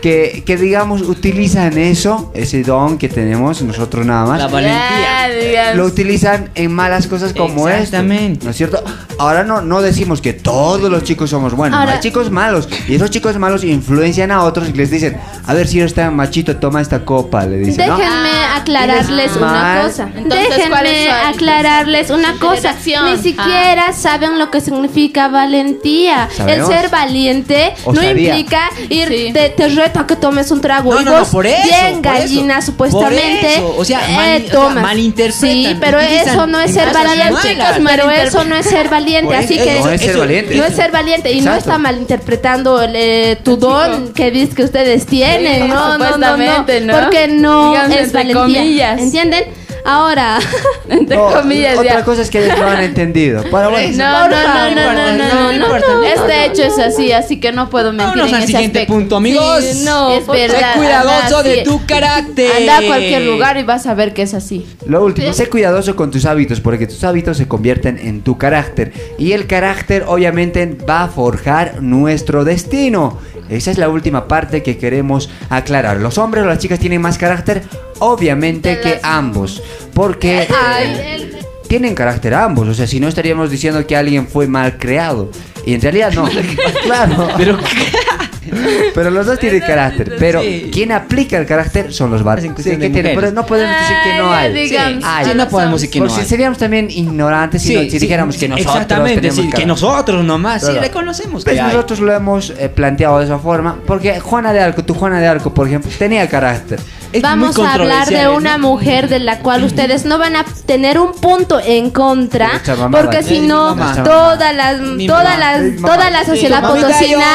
que, 0.03 0.43
que 0.45 0.57
digamos 0.57 1.03
utilizan 1.03 1.79
eso, 1.79 2.31
ese 2.35 2.63
don 2.63 2.99
que 2.99 3.09
tenemos 3.09 3.63
nosotros 3.63 4.05
nada 4.05 4.27
más. 4.27 4.39
La 4.39 4.47
valentía. 4.49 5.29
Digamos. 5.41 5.77
Lo 5.77 5.85
utilizan 5.87 6.51
en 6.55 6.73
malas 6.73 7.07
cosas 7.07 7.33
como 7.33 7.69
esto. 7.69 7.83
Exactamente. 7.83 8.45
¿No 8.45 8.51
es 8.51 8.57
cierto? 8.57 8.83
Ahora 9.19 9.45
no, 9.45 9.61
no 9.61 9.83
decimos 9.83 10.21
que 10.21 10.33
todos 10.33 10.91
los 10.91 11.05
chicos 11.05 11.29
somos 11.31 11.55
buenos. 11.55 11.79
Ahora- 11.79 11.93
hay 11.95 12.01
chicos 12.01 12.31
malos. 12.31 12.69
Y 12.89 12.95
esos 12.95 13.11
chicos 13.11 13.37
malos 13.39 13.65
influencian 13.65 14.31
a 14.31 14.45
otros 14.45 14.69
y 14.69 14.73
les 14.73 14.91
dicen, 14.91 15.19
a 15.47 15.53
ver 15.55 15.67
si 15.69 15.79
eres 15.81 15.95
tan 15.95 16.17
machito, 16.17 16.57
toma 16.57 16.81
esta 16.81 17.05
copa. 17.05 17.45
Le 17.47 17.59
dicen, 17.59 17.87
¿no? 17.89 17.99
Déjenme 17.99 18.31
aclararles 18.57 19.07
Tienes 19.07 19.37
una 19.37 19.47
mal. 19.53 19.83
cosa. 19.87 20.09
Entonces, 20.17 20.49
¿cuál 20.69 20.87
es 20.87 20.93
Déjenme 20.93 21.11
aclararles 21.29 22.11
una 22.11 22.39
cosa. 22.39 22.75
Ni 23.05 23.19
siquiera 23.19 23.93
saben 23.93 24.39
lo 24.39 24.51
que 24.51 24.61
significa 24.61 25.29
valentía. 25.29 26.29
¿Sabemos? 26.35 26.71
El 26.71 26.77
ser 26.81 26.91
valiente 26.91 27.75
no 27.87 28.03
implica 28.03 28.71
ir 28.89 29.09
Sí. 29.09 29.31
te, 29.33 29.49
te 29.51 29.69
reto 29.69 30.01
a 30.01 30.07
que 30.07 30.17
tomes 30.17 30.51
un 30.51 30.61
trago. 30.61 30.95
No, 30.95 31.01
y 31.01 31.05
no, 31.05 31.11
no, 31.13 31.19
vos, 31.19 31.29
por 31.29 31.47
eso, 31.47 31.63
bien 31.63 32.01
por 32.03 32.13
eso. 32.15 32.23
gallina 32.23 32.63
supuestamente. 32.63 33.41
Por 33.41 33.51
eso, 33.51 33.75
o 33.77 33.85
sea, 33.85 34.01
eh, 34.09 34.15
mali- 34.17 34.47
o 34.57 34.73
sea, 34.73 34.83
malinterpretan, 34.83 35.41
Sí, 35.51 35.77
pero 35.81 35.99
eso 35.99 36.47
no 36.47 36.61
es 36.61 36.73
ser 36.73 36.93
valiente. 36.93 37.57
malas. 37.57 37.81
Pero 37.85 38.11
eso 38.11 38.45
no 38.45 38.55
es 38.57 38.67
ser 38.67 38.80
valiente. 38.89 39.27
Por 39.27 39.35
Así 39.35 39.57
que 39.59 39.81
No 39.81 39.91
es 39.91 40.01
ser 40.01 40.17
valiente. 40.17 40.55
no 40.57 40.65
es 40.65 40.75
ser 40.75 40.91
valiente 40.91 41.33
y 41.33 41.41
no 41.41 41.55
está 41.55 41.79
malinterpretando 41.79 42.81
el, 42.83 42.93
eh, 42.95 43.37
tu 43.43 43.57
don 43.57 44.13
que 44.13 44.31
dices 44.31 44.55
que 44.55 44.63
ustedes 44.65 45.07
tienen. 45.07 45.63
Sí, 45.65 45.69
no, 45.69 45.99
no, 45.99 46.17
no, 46.17 46.37
no. 46.37 46.67
Porque 47.01 47.29
no 47.29 47.71
Díganme 47.71 48.01
es 48.01 48.13
valentía. 48.13 48.43
comillas. 48.43 49.01
¿Entienden? 49.01 49.45
Ahora, 49.85 50.39
entre 50.89 51.17
No, 51.17 51.31
comillas, 51.33 51.79
otra 51.79 51.99
ya. 51.99 52.05
cosa 52.05 52.23
es 52.23 52.31
que 52.31 52.45
ellos 52.45 52.59
lo 52.59 52.67
han 52.67 52.83
entendido. 52.83 53.43
Pero 53.43 53.71
bueno, 53.71 53.97
No, 53.97 54.29
no, 54.29 54.37
no, 54.43 54.71
no, 54.75 54.93
no, 54.93 55.13
no, 55.17 55.53
no, 55.53 55.79
no, 55.79 56.05
Este 56.05 56.47
hecho 56.47 56.63
es 56.65 56.79
así, 56.79 57.13
así 57.13 57.41
que 57.41 57.53
no 57.53 57.71
puedo 57.71 57.93
mentir 57.93 58.07
Vámonos 58.07 58.29
en 58.29 58.35
al 58.35 58.43
ese 58.43 58.53
siguiente 58.53 58.79
aspecto. 58.81 58.95
punto, 58.95 59.17
amigos. 59.17 59.65
Sí, 59.65 59.85
no, 59.85 60.11
es 60.11 60.25
Sé 60.25 60.63
cuidadoso 60.77 61.39
anda, 61.39 61.43
de 61.43 61.55
sí. 61.57 61.65
tu 61.65 61.85
carácter. 61.87 62.51
Anda 62.59 62.79
a 62.79 62.83
cualquier 62.83 63.23
lugar 63.23 63.57
y 63.59 63.63
vas 63.63 63.87
a 63.87 63.95
ver 63.95 64.13
que 64.15 64.23
es 64.23 64.35
así. 64.35 64.67
Lo 64.87 65.05
último, 65.05 65.33
sé 65.33 65.49
cuidadoso 65.49 65.97
con 65.97 66.11
tus 66.11 66.25
hábitos 66.27 66.61
porque 66.61 66.87
tus 66.87 67.03
hábitos 67.05 67.37
se 67.37 67.49
convierten 67.49 67.99
en 67.99 68.23
tu 68.23 68.39
carácter 68.39 68.93
y 69.19 69.33
el 69.33 69.47
carácter 69.47 70.05
obviamente 70.07 70.77
va 70.89 71.05
a 71.05 71.09
forjar 71.09 71.83
nuestro 71.83 72.45
destino. 72.45 73.19
Esa 73.49 73.73
es 73.73 73.79
la 73.79 73.89
última 73.89 74.29
parte 74.29 74.63
que 74.63 74.79
queremos 74.79 75.29
aclarar. 75.49 75.97
¿Los 75.97 76.19
hombres 76.19 76.45
o 76.45 76.47
las 76.47 76.59
chicas 76.59 76.79
tienen 76.79 77.01
más 77.01 77.19
carácter? 77.19 77.63
Obviamente 78.01 78.81
que 78.81 78.99
ambos, 79.03 79.63
porque 79.95 80.47
Ay, 80.49 81.31
tienen 81.69 81.95
carácter 81.95 82.35
ambos, 82.35 82.67
o 82.69 82.75
sea, 82.75 82.87
si 82.87 82.99
no 83.01 83.09
estaríamos 83.09 83.51
diciendo 83.51 83.87
que 83.87 83.97
alguien 83.97 84.27
fue 84.27 84.47
mal 84.49 84.77
creado. 84.79 85.31
Y 85.67 85.75
en 85.75 85.81
realidad 85.83 86.13
no. 86.13 86.29
claro. 86.85 87.29
Pero 87.37 87.59
Pero 88.95 89.11
los 89.11 89.27
dos 89.27 89.39
tienen 89.39 89.61
carácter. 89.61 90.17
Pero 90.19 90.41
quien 90.73 90.91
aplica 90.93 91.37
el 91.39 91.47
carácter 91.47 91.93
son 91.93 92.11
los 92.11 92.23
varones. 92.23 92.51
Sí, 92.57 92.71
que 92.79 93.03
no 93.13 93.47
podemos 93.47 93.77
decir 93.81 93.97
que 94.03 94.19
no 94.19 94.33
Ay, 94.33 94.47
hay. 94.47 94.53
digamos, 94.55 95.05
Hay. 95.07 95.25
Sí, 95.27 95.31
no 95.37 95.49
podemos 95.49 95.81
decir 95.81 95.91
que 95.93 96.01
no 96.01 96.07
Porque 96.07 96.23
hay. 96.23 96.27
seríamos 96.29 96.59
también 96.59 96.91
ignorantes 96.91 97.63
si, 97.63 97.75
no- 97.75 97.83
si 97.83 97.99
dijéramos 97.99 98.37
que 98.37 98.49
nosotros 98.49 98.75
Exactamente, 98.75 99.31
sí, 99.31 99.37
que 99.37 99.47
carácter. 99.49 99.67
nosotros 99.69 100.25
nomás, 100.25 100.63
sí, 100.63 100.69
Claro. 100.69 100.81
reconocemos 100.81 101.45
Pues 101.45 101.55
que 101.55 101.61
hay. 101.61 101.67
nosotros 101.73 102.01
lo 102.01 102.13
hemos 102.13 102.51
eh, 102.59 102.69
planteado 102.71 103.19
de 103.19 103.27
esa 103.27 103.39
forma. 103.39 103.77
Porque 103.87 104.19
Juana 104.19 104.53
de 104.53 104.61
Arco, 104.61 104.83
tu 104.85 104.95
Juana 104.95 105.21
de 105.21 105.27
Arco, 105.29 105.53
por 105.55 105.69
ejemplo, 105.69 105.91
tenía 105.99 106.27
carácter. 106.29 106.81
Vamos 107.23 107.59
a 107.59 107.75
hablar 107.75 108.09
de 108.09 108.29
una 108.29 108.59
mujer 108.59 109.09
de 109.09 109.19
la 109.19 109.41
cual 109.41 109.65
ustedes 109.65 110.05
no 110.05 110.19
van 110.19 110.37
a 110.37 110.45
tener 110.67 110.99
un 110.99 111.13
punto 111.13 111.61
en 111.65 111.91
contra, 111.91 112.61
porque 112.91 113.23
si 113.23 113.41
no, 113.41 113.75
mamá. 113.75 114.03
todas 114.05 114.55
las, 114.55 114.81
Mi 114.81 115.07
todas 115.07 115.25
mamá. 115.25 115.39
las, 115.39 115.61
Mi 115.63 115.71
mamá. 115.81 115.95
toda 115.95 116.11
la 116.11 116.25
sociedad 116.25 116.63
potosina 116.63 117.27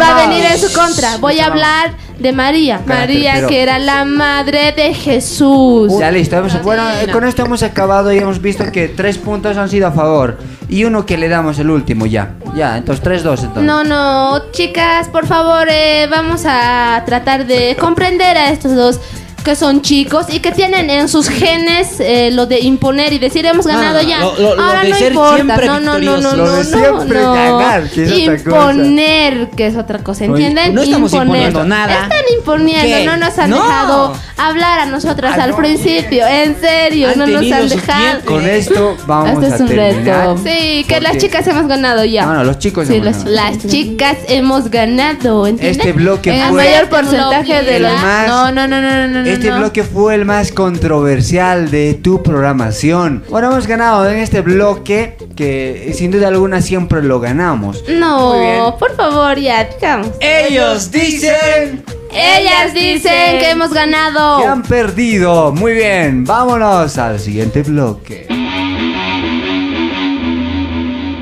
va 0.00 0.18
a 0.22 0.26
venir 0.26 0.44
en 0.44 0.58
su 0.60 0.72
contra. 0.72 1.16
Voy 1.18 1.40
a 1.40 1.46
hablar 1.46 1.94
de 2.18 2.32
María, 2.32 2.80
Carácter, 2.86 3.16
María 3.16 3.32
pero- 3.34 3.48
que 3.48 3.62
era 3.62 3.78
la 3.78 4.04
madre 4.04 4.72
de 4.72 4.94
Jesús. 4.94 5.92
Ya 5.98 6.10
listo, 6.10 6.36
hemos- 6.36 6.62
bueno, 6.62 6.82
eh, 6.90 7.08
con 7.12 7.24
esto 7.24 7.44
hemos 7.44 7.62
acabado 7.62 8.12
y 8.12 8.18
hemos 8.18 8.40
visto 8.40 8.64
que 8.72 8.88
tres 8.88 9.18
puntos 9.18 9.56
han 9.56 9.68
sido 9.68 9.86
a 9.88 9.92
favor 9.92 10.38
y 10.68 10.84
uno 10.84 11.04
que 11.04 11.18
le 11.18 11.28
damos 11.28 11.58
el 11.58 11.70
último 11.70 12.06
ya. 12.06 12.34
Ya, 12.54 12.76
entonces 12.78 13.02
3-2 13.02 13.40
entonces. 13.44 13.64
No, 13.64 13.84
no, 13.84 14.50
chicas, 14.52 15.08
por 15.08 15.26
favor, 15.26 15.68
eh, 15.70 16.06
vamos 16.10 16.44
a 16.46 17.02
tratar 17.04 17.46
de 17.46 17.76
comprender 17.78 18.36
a 18.36 18.50
estos 18.50 18.74
dos 18.74 18.98
que 19.46 19.54
son 19.54 19.80
chicos 19.80 20.26
y 20.28 20.40
que 20.40 20.50
tienen 20.50 20.90
en 20.90 21.08
sus 21.08 21.28
genes 21.28 22.00
eh, 22.00 22.30
lo 22.32 22.46
de 22.46 22.58
imponer 22.58 23.12
y 23.12 23.20
decir 23.20 23.46
hemos 23.46 23.64
ganado 23.64 24.00
Ah, 24.00 24.02
ya. 24.02 24.18
lo- 24.18 24.36
lo- 24.40 24.56
lo 24.56 24.62
Ahora 24.62 24.82
de 24.82 24.88
no 24.88 24.96
ser 24.96 25.12
importa. 25.12 25.44
No, 25.66 25.80
no, 25.80 25.98
no, 26.00 26.18
no, 26.20 26.34
Lo 26.36 26.50
de 26.56 26.64
no, 26.64 26.78
siempre 26.80 27.20
no. 27.20 27.32
ganar, 27.32 27.88
que 27.88 28.02
es 28.02 28.10
otra 28.10 28.42
cosa. 28.42 28.72
Imponer, 28.72 29.50
que 29.50 29.66
es 29.68 29.76
otra 29.76 29.98
cosa, 30.00 30.24
¿entienden? 30.24 30.74
no 30.74 30.82
estamos 30.82 31.12
Imponer. 31.12 31.26
imponiendo 31.28 31.64
nada. 31.64 31.92
Están 32.02 32.24
imponiendo, 32.36 32.96
¿Qué? 32.96 33.04
no 33.04 33.16
nos 33.18 33.38
han 33.38 33.50
No. 33.50 33.62
dejado 33.62 34.16
hablar 34.36 34.80
a 34.80 34.86
nosotras 34.86 35.36
Ah, 35.38 35.44
al 35.44 35.50
no. 35.50 35.56
principio, 35.58 36.26
en 36.26 36.60
serio, 36.60 37.10
Han 37.10 37.18
no 37.20 37.26
nos 37.28 37.52
han 37.52 37.68
dejado. 37.68 38.20
Con 38.24 38.46
esto 38.48 38.96
vamos 39.06 39.44
Este 39.44 39.46
es 39.54 39.60
a 39.60 39.64
un 39.64 39.68
terminar, 39.68 40.28
reto. 40.28 40.38
Sí, 40.44 40.84
que 40.88 41.00
las 41.00 41.18
chicas 41.18 41.46
hemos 41.46 41.68
ganado 41.68 42.04
ya. 42.04 42.26
No, 42.26 42.34
no, 42.34 42.42
los 42.44 42.58
chicos 42.58 42.88
Sí, 42.88 42.94
hemos 42.96 43.06
los- 43.06 43.24
ganado. 43.24 43.36
las 43.54 43.66
chicas 43.66 44.16
hemos 44.26 44.70
ganado, 44.72 45.46
¿entienden? 45.46 45.80
Este 45.80 45.92
bloque 45.92 46.30
en 46.34 46.40
el 46.42 46.48
fue- 46.48 46.64
mayor 46.64 46.88
porcentaje 46.88 47.62
de 47.62 47.78
No, 48.26 48.50
no, 48.50 48.66
no, 48.66 48.80
no, 48.82 49.06
no, 49.06 49.22
no. 49.22 49.35
Este 49.36 49.50
no. 49.50 49.58
bloque 49.58 49.82
fue 49.82 50.14
el 50.14 50.24
más 50.24 50.50
controversial 50.52 51.70
de 51.70 51.94
tu 51.94 52.22
programación. 52.22 53.22
Bueno, 53.28 53.50
hemos 53.52 53.66
ganado 53.66 54.08
en 54.08 54.18
este 54.18 54.40
bloque 54.40 55.16
que 55.36 55.92
sin 55.94 56.10
duda 56.10 56.28
alguna 56.28 56.62
siempre 56.62 57.02
lo 57.02 57.20
ganamos. 57.20 57.82
Muy 57.86 57.92
bien. 57.94 58.00
No, 58.00 58.76
por 58.78 58.96
favor, 58.96 59.38
ya, 59.38 59.64
digamos. 59.64 60.08
Ellos 60.20 60.90
dicen. 60.90 61.84
Ellas 62.12 62.72
dicen 62.72 63.38
que 63.38 63.50
hemos 63.50 63.72
ganado. 63.74 64.38
Que 64.40 64.46
han 64.46 64.62
perdido. 64.62 65.52
Muy 65.52 65.74
bien, 65.74 66.24
vámonos 66.24 66.96
al 66.96 67.20
siguiente 67.20 67.62
bloque. 67.62 68.26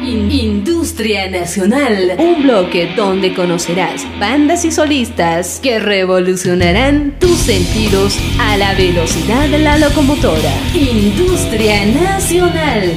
In- 0.05 0.63
Industria 0.95 1.29
Nacional, 1.29 2.15
un 2.19 2.45
bloque 2.45 2.95
donde 2.95 3.35
conocerás 3.35 4.07
bandas 4.21 4.65
y 4.65 4.71
solistas 4.71 5.59
que 5.61 5.81
revolucionarán 5.81 7.19
tus 7.19 7.37
sentidos 7.37 8.17
a 8.39 8.57
la 8.57 8.75
velocidad 8.75 9.49
de 9.49 9.59
la 9.59 9.77
locomotora. 9.77 10.53
Industria 10.73 11.85
Nacional. 11.87 12.93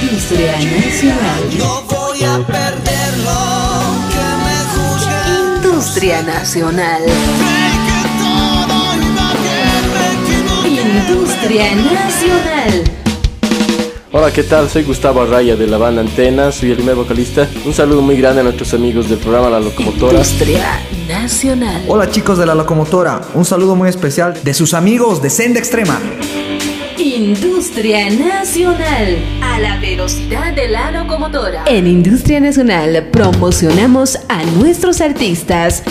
Industria 0.00 0.52
Nacional. 0.52 1.58
No 1.58 1.82
voy 1.82 2.24
a 2.24 2.38
perderlo, 2.46 3.40
que 4.08 4.24
me. 4.42 5.66
Industria 5.66 6.22
Nacional. 6.22 7.02
Industria 10.66 11.74
Nacional. 11.74 13.07
Hola, 14.10 14.32
¿qué 14.32 14.42
tal? 14.42 14.70
Soy 14.70 14.84
Gustavo 14.84 15.20
Arraya 15.20 15.54
de 15.54 15.66
la 15.66 15.76
banda 15.76 16.00
Antena, 16.00 16.50
soy 16.50 16.70
el 16.70 16.76
primer 16.76 16.94
vocalista. 16.94 17.46
Un 17.66 17.74
saludo 17.74 18.00
muy 18.00 18.16
grande 18.16 18.40
a 18.40 18.44
nuestros 18.44 18.72
amigos 18.72 19.10
del 19.10 19.18
programa 19.18 19.50
La 19.50 19.60
Locomotora. 19.60 20.14
Industria 20.14 20.80
Nacional. 21.06 21.84
Hola 21.88 22.10
chicos 22.10 22.38
de 22.38 22.46
la 22.46 22.54
locomotora, 22.54 23.20
un 23.34 23.44
saludo 23.44 23.76
muy 23.76 23.90
especial 23.90 24.32
de 24.42 24.54
sus 24.54 24.72
amigos 24.72 25.20
de 25.20 25.28
Senda 25.28 25.58
Extrema. 25.58 26.00
Industria 26.96 28.08
Nacional. 28.08 29.18
A 29.42 29.58
la 29.58 29.76
velocidad 29.78 30.54
de 30.54 30.68
la 30.68 30.90
locomotora. 30.90 31.64
En 31.66 31.86
Industria 31.86 32.40
Nacional 32.40 33.08
promocionamos 33.12 34.18
a 34.30 34.42
nuestros 34.44 35.02
artistas. 35.02 35.82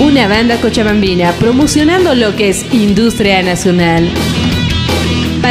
Una 0.00 0.28
banda 0.28 0.60
cochabambina 0.60 1.32
promocionando 1.32 2.14
lo 2.14 2.36
que 2.36 2.50
es 2.50 2.64
Industria 2.72 3.42
Nacional. 3.42 4.08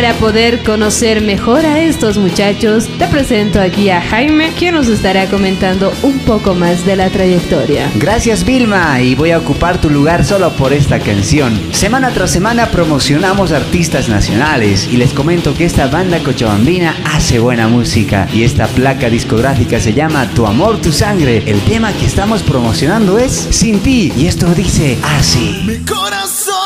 Para 0.03 0.15
poder 0.15 0.63
conocer 0.63 1.21
mejor 1.21 1.65
a 1.65 1.79
estos 1.79 2.17
muchachos, 2.17 2.89
te 2.99 3.07
presento 3.07 3.61
aquí 3.61 3.89
a 3.89 4.01
Jaime, 4.01 4.51
quien 4.51 4.75
nos 4.75 4.89
estará 4.89 5.29
comentando 5.29 5.93
un 6.03 6.19
poco 6.19 6.53
más 6.53 6.85
de 6.85 6.97
la 6.97 7.09
trayectoria. 7.09 7.89
Gracias 7.95 8.43
Vilma 8.43 8.99
y 8.99 9.15
voy 9.15 9.31
a 9.31 9.37
ocupar 9.37 9.79
tu 9.79 9.89
lugar 9.89 10.25
solo 10.25 10.51
por 10.57 10.73
esta 10.73 10.99
canción. 10.99 11.57
Semana 11.71 12.11
tras 12.11 12.31
semana 12.31 12.65
promocionamos 12.65 13.53
artistas 13.53 14.09
nacionales 14.09 14.89
y 14.91 14.97
les 14.97 15.13
comento 15.13 15.53
que 15.53 15.63
esta 15.63 15.87
banda 15.87 16.19
cochabambina 16.19 16.97
hace 17.05 17.39
buena 17.39 17.69
música 17.69 18.27
y 18.33 18.43
esta 18.43 18.67
placa 18.67 19.09
discográfica 19.09 19.79
se 19.79 19.93
llama 19.93 20.29
Tu 20.35 20.45
amor, 20.45 20.81
tu 20.81 20.91
sangre. 20.91 21.43
El 21.45 21.61
tema 21.61 21.93
que 21.93 22.07
estamos 22.07 22.43
promocionando 22.43 23.19
es 23.19 23.31
Sin 23.31 23.79
ti 23.79 24.11
y 24.17 24.27
esto 24.27 24.53
dice 24.53 24.97
así. 25.01 25.63
Mi 25.65 25.77
corazón 25.77 26.62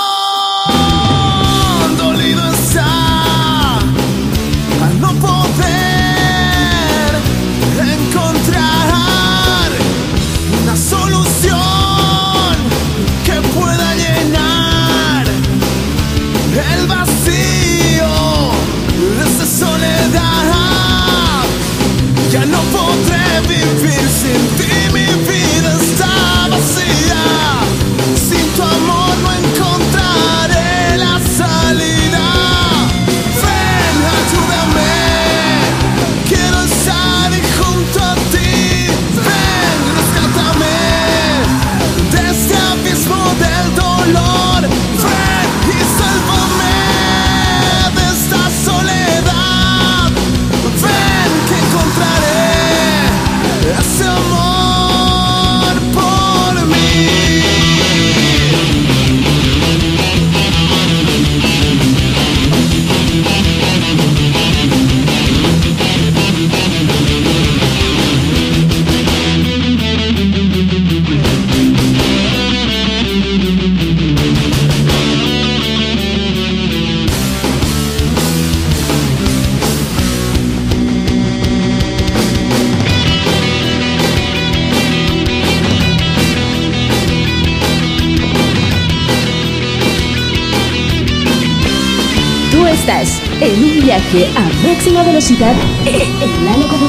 a 94.25 94.49
máxima 94.67 95.03
velocidad 95.03 95.53
en 95.85 96.45
la 96.45 96.57
locomotora. 96.57 96.86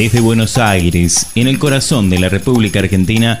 Desde 0.00 0.20
Buenos 0.20 0.56
Aires, 0.56 1.26
en 1.34 1.46
el 1.46 1.58
corazón 1.58 2.08
de 2.08 2.18
la 2.18 2.30
República 2.30 2.78
Argentina, 2.78 3.38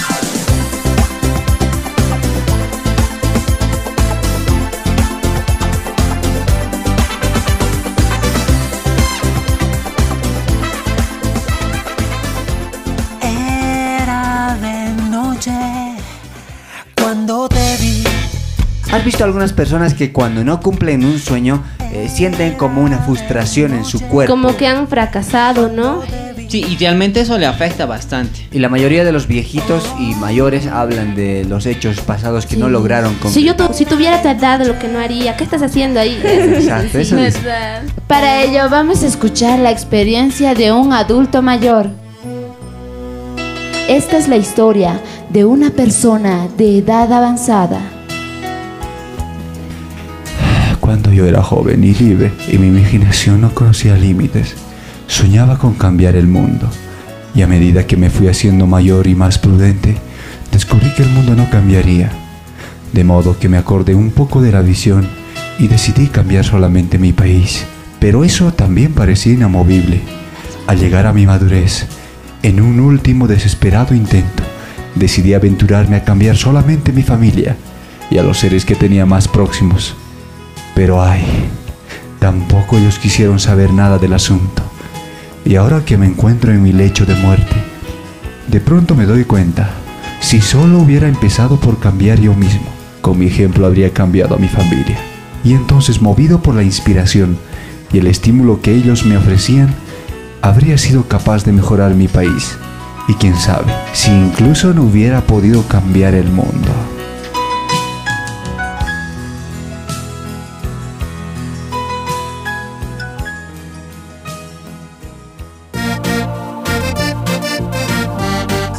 ¿Has 18.92 19.04
visto 19.04 19.22
algunas 19.22 19.52
personas 19.52 19.94
que 19.94 20.12
cuando 20.12 20.42
no 20.42 20.60
cumplen 20.60 21.04
un 21.04 21.18
sueño 21.20 21.62
eh, 21.92 22.08
sienten 22.12 22.54
como 22.54 22.82
una 22.82 22.98
frustración 22.98 23.72
en 23.72 23.84
su 23.84 24.00
cuerpo? 24.00 24.32
Como 24.32 24.56
que 24.56 24.66
han 24.66 24.88
fracasado, 24.88 25.68
¿no? 25.68 26.02
Sí, 26.48 26.66
y 26.68 26.76
realmente 26.76 27.20
eso 27.20 27.38
le 27.38 27.46
afecta 27.46 27.86
bastante. 27.86 28.48
Y 28.50 28.58
la 28.58 28.68
mayoría 28.68 29.04
de 29.04 29.12
los 29.12 29.28
viejitos 29.28 29.84
y 30.00 30.16
mayores 30.16 30.66
hablan 30.66 31.14
de 31.14 31.44
los 31.44 31.66
hechos 31.66 32.00
pasados 32.00 32.46
que 32.46 32.56
no 32.56 32.68
lograron 32.68 33.12
Si 33.14 33.18
cumplir. 33.20 33.44
yo 33.46 33.54
tu- 33.56 33.72
si 33.72 33.84
tuviera 33.84 34.20
tu 34.22 34.28
edad, 34.28 34.60
lo 34.66 34.76
que 34.80 34.88
no 34.88 34.98
haría, 34.98 35.36
¿qué 35.36 35.44
estás 35.44 35.62
haciendo 35.62 36.00
ahí? 36.00 36.20
Exacto, 36.24 36.98
eso 36.98 37.16
Sí, 37.16 37.22
es. 37.26 37.38
Para 38.08 38.42
ello 38.42 38.68
vamos 38.68 39.04
a 39.04 39.06
escuchar 39.06 39.60
la 39.60 39.70
experiencia 39.70 40.54
de 40.54 40.72
un 40.72 40.92
adulto 40.92 41.42
mayor. 41.42 41.90
Esta 43.88 44.18
es 44.18 44.26
la 44.26 44.36
historia 44.36 44.98
de 45.28 45.44
una 45.44 45.70
persona 45.70 46.48
de 46.58 46.78
edad 46.78 47.12
avanzada. 47.12 47.78
Cuando 50.90 51.12
yo 51.12 51.24
era 51.24 51.40
joven 51.40 51.84
y 51.84 51.94
libre 51.94 52.32
y 52.50 52.58
mi 52.58 52.66
imaginación 52.66 53.42
no 53.42 53.54
conocía 53.54 53.96
límites, 53.96 54.56
soñaba 55.06 55.56
con 55.56 55.74
cambiar 55.74 56.16
el 56.16 56.26
mundo. 56.26 56.68
Y 57.32 57.42
a 57.42 57.46
medida 57.46 57.86
que 57.86 57.96
me 57.96 58.10
fui 58.10 58.26
haciendo 58.26 58.66
mayor 58.66 59.06
y 59.06 59.14
más 59.14 59.38
prudente, 59.38 59.94
descubrí 60.50 60.92
que 60.94 61.04
el 61.04 61.10
mundo 61.10 61.36
no 61.36 61.48
cambiaría. 61.48 62.10
De 62.92 63.04
modo 63.04 63.38
que 63.38 63.48
me 63.48 63.56
acordé 63.56 63.94
un 63.94 64.10
poco 64.10 64.42
de 64.42 64.50
la 64.50 64.62
visión 64.62 65.06
y 65.60 65.68
decidí 65.68 66.08
cambiar 66.08 66.44
solamente 66.44 66.98
mi 66.98 67.12
país. 67.12 67.64
Pero 68.00 68.24
eso 68.24 68.52
también 68.52 68.92
parecía 68.92 69.34
inamovible. 69.34 70.00
Al 70.66 70.80
llegar 70.80 71.06
a 71.06 71.12
mi 71.12 71.24
madurez, 71.24 71.86
en 72.42 72.60
un 72.60 72.80
último 72.80 73.28
desesperado 73.28 73.94
intento, 73.94 74.42
decidí 74.96 75.34
aventurarme 75.34 75.94
a 75.94 76.04
cambiar 76.04 76.36
solamente 76.36 76.90
mi 76.90 77.04
familia 77.04 77.56
y 78.10 78.18
a 78.18 78.24
los 78.24 78.38
seres 78.38 78.64
que 78.64 78.74
tenía 78.74 79.06
más 79.06 79.28
próximos. 79.28 79.94
Pero 80.80 81.02
ay, 81.02 81.20
tampoco 82.20 82.78
ellos 82.78 82.98
quisieron 82.98 83.38
saber 83.38 83.70
nada 83.70 83.98
del 83.98 84.14
asunto. 84.14 84.62
Y 85.44 85.56
ahora 85.56 85.84
que 85.84 85.98
me 85.98 86.06
encuentro 86.06 86.52
en 86.52 86.62
mi 86.62 86.72
lecho 86.72 87.04
de 87.04 87.14
muerte, 87.16 87.54
de 88.48 88.60
pronto 88.62 88.94
me 88.94 89.04
doy 89.04 89.24
cuenta, 89.24 89.68
si 90.20 90.40
solo 90.40 90.78
hubiera 90.78 91.06
empezado 91.06 91.60
por 91.60 91.78
cambiar 91.80 92.18
yo 92.18 92.32
mismo, 92.32 92.64
con 93.02 93.18
mi 93.18 93.26
ejemplo 93.26 93.66
habría 93.66 93.92
cambiado 93.92 94.36
a 94.36 94.38
mi 94.38 94.48
familia. 94.48 94.96
Y 95.44 95.52
entonces, 95.52 96.00
movido 96.00 96.40
por 96.40 96.54
la 96.54 96.62
inspiración 96.62 97.36
y 97.92 97.98
el 97.98 98.06
estímulo 98.06 98.62
que 98.62 98.74
ellos 98.74 99.04
me 99.04 99.18
ofrecían, 99.18 99.74
habría 100.40 100.78
sido 100.78 101.06
capaz 101.08 101.44
de 101.44 101.52
mejorar 101.52 101.94
mi 101.94 102.08
país. 102.08 102.56
Y 103.06 103.12
quién 103.16 103.36
sabe, 103.36 103.70
si 103.92 104.10
incluso 104.10 104.72
no 104.72 104.84
hubiera 104.84 105.20
podido 105.26 105.62
cambiar 105.68 106.14
el 106.14 106.30
mundo. 106.30 106.70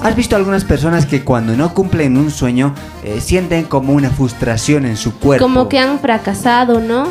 ¿Has 0.02 0.15
visto 0.15 0.36
algunas 0.36 0.64
personas 0.65 1.06
que 1.06 1.23
cuando 1.23 1.56
no 1.56 1.73
cumplen 1.76 2.18
un 2.18 2.32
sueño 2.32 2.73
eh, 3.03 3.22
sienten 3.22 3.65
como 3.65 3.94
una 3.94 4.10
frustración 4.10 4.86
en 4.86 4.98
su 4.98 5.14
cuerpo? 5.19 5.45
Como 5.45 5.69
que 5.69 5.78
han 5.78 5.99
fracasado, 5.99 6.80
¿no? 6.80 7.07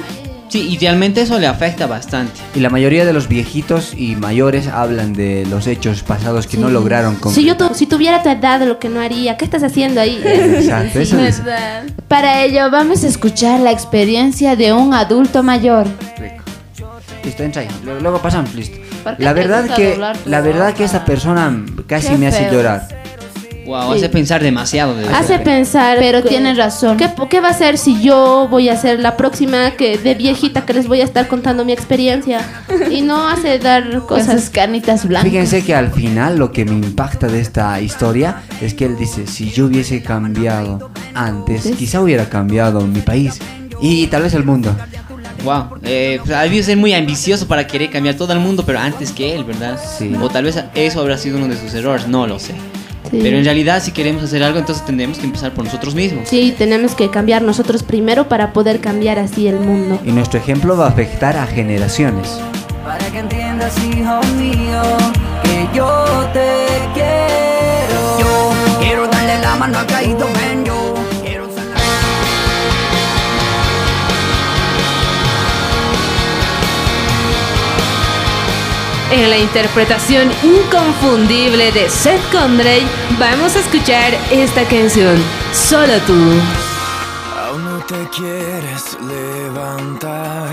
Sí, 0.49 0.69
y 0.69 0.79
realmente 0.79 1.21
eso 1.21 1.39
le 1.39 1.47
afecta 1.47 1.87
bastante. 1.87 2.33
Y 2.57 2.59
la 2.59 2.69
mayoría 2.71 3.05
de 3.05 3.13
los 3.13 3.29
viejitos 3.29 3.95
y 3.97 4.17
mayores 4.17 4.67
hablan 4.67 5.13
de 5.13 5.47
los 5.49 5.69
hechos 5.69 6.03
pasados 6.03 6.49
que 6.49 6.57
no 6.57 6.67
Sí. 6.67 6.73
lograron 6.73 7.15
Si 7.15 7.21
cumplir. 7.21 7.47
yo 7.47 7.57
tu- 7.57 7.73
si 7.75 7.87
tuviera 7.87 8.25
tu 8.25 8.29
edad, 8.31 8.61
lo 8.67 8.81
que 8.81 8.89
no 8.89 9.01
haría, 9.01 9.37
¿qué 9.37 9.45
estás 9.45 9.63
haciendo 9.63 10.01
ahí? 10.01 10.21
Exacto, 10.25 10.99
eso 10.99 11.21
es. 11.21 11.45
¿Verdad? 11.45 11.85
Para 12.09 12.43
ello 12.43 12.69
vamos 12.73 13.05
a 13.05 13.07
escuchar 13.07 13.61
la 13.61 13.71
experiencia 13.71 14.57
de 14.57 14.73
un 14.73 14.93
adulto 14.93 15.45
mayor. 15.45 15.87
Listo, 17.23 17.45
entra 17.45 17.63
ahí. 17.63 17.69
Luego, 17.85 18.01
luego 18.01 18.19
pasamos, 18.21 18.53
listo. 18.55 18.77
¿Por 19.03 19.17
qué 19.17 19.23
La 19.25 19.33
verdad 19.33 19.65
que 19.75 19.99
la 20.27 20.41
verdad 20.41 20.75
que 20.75 20.85
esa 20.85 21.05
persona 21.05 21.65
casi 21.87 22.09
Qué 22.09 22.19
me 22.19 22.27
hace 22.27 22.45
feo. 22.45 22.53
llorar. 22.53 23.01
Wow, 23.67 23.93
Sí. 23.93 23.99
hace 23.99 24.09
pensar 24.09 24.43
demasiado 24.43 24.97
de 24.97 25.07
Hace 25.09 25.39
pensar, 25.39 25.99
Pero 26.01 26.23
que- 26.23 26.29
tienes 26.29 26.57
razón. 26.57 26.97
¿Qué, 26.97 27.09
qué 27.29 27.41
va 27.41 27.49
a 27.49 27.51
hacer 27.53 27.79
si 27.79 28.01
yo 28.03 28.49
voy 28.51 28.69
a 28.69 28.77
ser 28.77 28.99
la 28.99 29.17
próxima 29.17 29.73
que 29.73 29.97
de 29.97 30.15
viejita 30.17 30.67
que 30.67 30.73
les 30.73 30.89
voy 30.89 31.03
a 31.03 31.05
estar 31.05 31.29
contando 31.29 31.65
mi 31.65 31.73
experiencia? 31.73 32.41
Y 32.91 33.03
no 33.03 33.29
hace 33.29 33.61
dar 33.61 34.01
cosas. 34.07 34.51
canitas 34.51 35.07
blancas. 35.07 35.31
Fíjense 35.31 35.63
que 35.65 35.75
al 35.77 35.93
final 35.93 36.37
lo 36.37 36.51
que 36.51 36.65
me 36.65 36.73
impacta 36.73 37.29
de 37.29 37.41
esta 37.41 37.81
historia 37.81 38.43
es 38.61 38.75
que 38.75 38.87
él 38.87 38.97
dice, 38.99 39.29
si 39.29 39.51
yo 39.51 39.67
hubiese 39.67 40.03
cambiado 40.03 40.91
antes, 41.15 41.63
quizá 41.79 42.01
hubiera 42.01 42.29
cambiado 42.29 42.81
mi 42.81 43.03
país 43.03 43.39
y 43.81 44.09
tal 44.09 44.23
vez 44.23 44.35
el 44.35 44.43
mundo. 44.45 44.75
Wow, 45.45 45.79
eh, 45.85 46.19
pues, 46.23 46.37
ha 46.37 46.43
debido 46.43 46.63
ser 46.63 46.77
muy 46.77 46.93
ambicioso 46.93 47.47
para 47.49 47.67
querer 47.67 47.91
cambiar 47.91 48.15
todo 48.15 48.33
el 48.33 48.41
mundo, 48.41 48.63
pero 48.67 48.79
antes 48.79 49.13
que 49.13 49.35
él, 49.35 49.45
¿verdad? 49.45 49.79
Sí. 49.99 50.13
O 50.21 50.29
tal 50.29 50.45
vez 50.45 50.63
eso 50.75 51.01
habrá 51.01 51.17
sido 51.17 51.39
uno 51.39 51.49
de 51.49 51.57
sus 51.57 51.73
errores, 51.75 52.07
no 52.07 52.27
lo 52.27 52.39
sé. 52.39 52.53
Sí. 53.11 53.19
Pero 53.23 53.39
en 53.39 53.45
realidad, 53.45 53.83
si 53.83 53.91
queremos 53.91 54.23
hacer 54.23 54.43
algo, 54.43 54.59
entonces 54.59 54.85
tendremos 54.85 55.19
que 55.19 55.25
empezar 55.25 55.53
por 55.53 55.65
nosotros 55.65 55.95
mismos. 55.95 56.29
Sí, 56.29 56.55
tenemos 56.57 56.95
que 56.95 57.11
cambiar 57.11 57.43
nosotros 57.43 57.83
primero 57.83 58.29
para 58.29 58.53
poder 58.53 58.81
cambiar 58.81 59.19
así 59.19 59.49
el 59.49 59.59
mundo. 59.59 59.99
Y 60.05 60.13
nuestro 60.13 60.39
ejemplo 60.39 60.77
va 60.77 60.87
a 60.87 60.89
afectar 60.91 61.37
a 61.37 61.47
generaciones. 61.47 62.39
Para 62.85 63.05
que 63.11 63.19
entiendas, 63.19 63.75
hijo 63.79 64.21
mío, 64.37 64.83
que 65.43 65.69
yo 65.75 66.29
te 66.33 66.67
quiero. 66.95 68.19
Yo 68.21 68.81
quiero 68.81 69.07
darle 69.09 69.39
la 69.41 69.57
mano 69.57 69.79
al 69.79 69.87
caído, 69.87 70.29
En 79.13 79.29
la 79.29 79.39
interpretación 79.39 80.31
inconfundible 80.43 81.73
de 81.73 81.89
Seth 81.91 82.23
Condrey, 82.31 82.87
vamos 83.19 83.57
a 83.57 83.59
escuchar 83.59 84.13
esta 84.31 84.63
canción, 84.69 85.17
Solo 85.53 85.99
tú. 86.07 86.15
Aún 87.37 87.65
no 87.65 87.85
te 87.87 88.09
quieres 88.11 88.97
levantar, 89.01 90.47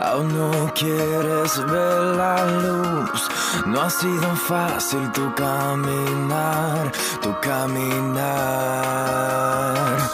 aún 0.00 0.28
no 0.34 0.72
quieres 0.72 1.58
ver 1.66 2.00
la 2.16 2.46
luz. 2.62 3.28
No 3.66 3.82
ha 3.82 3.90
sido 3.90 4.34
fácil 4.48 5.12
tu 5.12 5.34
caminar, 5.34 6.90
tu 7.20 7.38
caminar. 7.40 8.24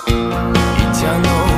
Y 0.08 1.00
ya 1.00 1.18
no 1.18 1.55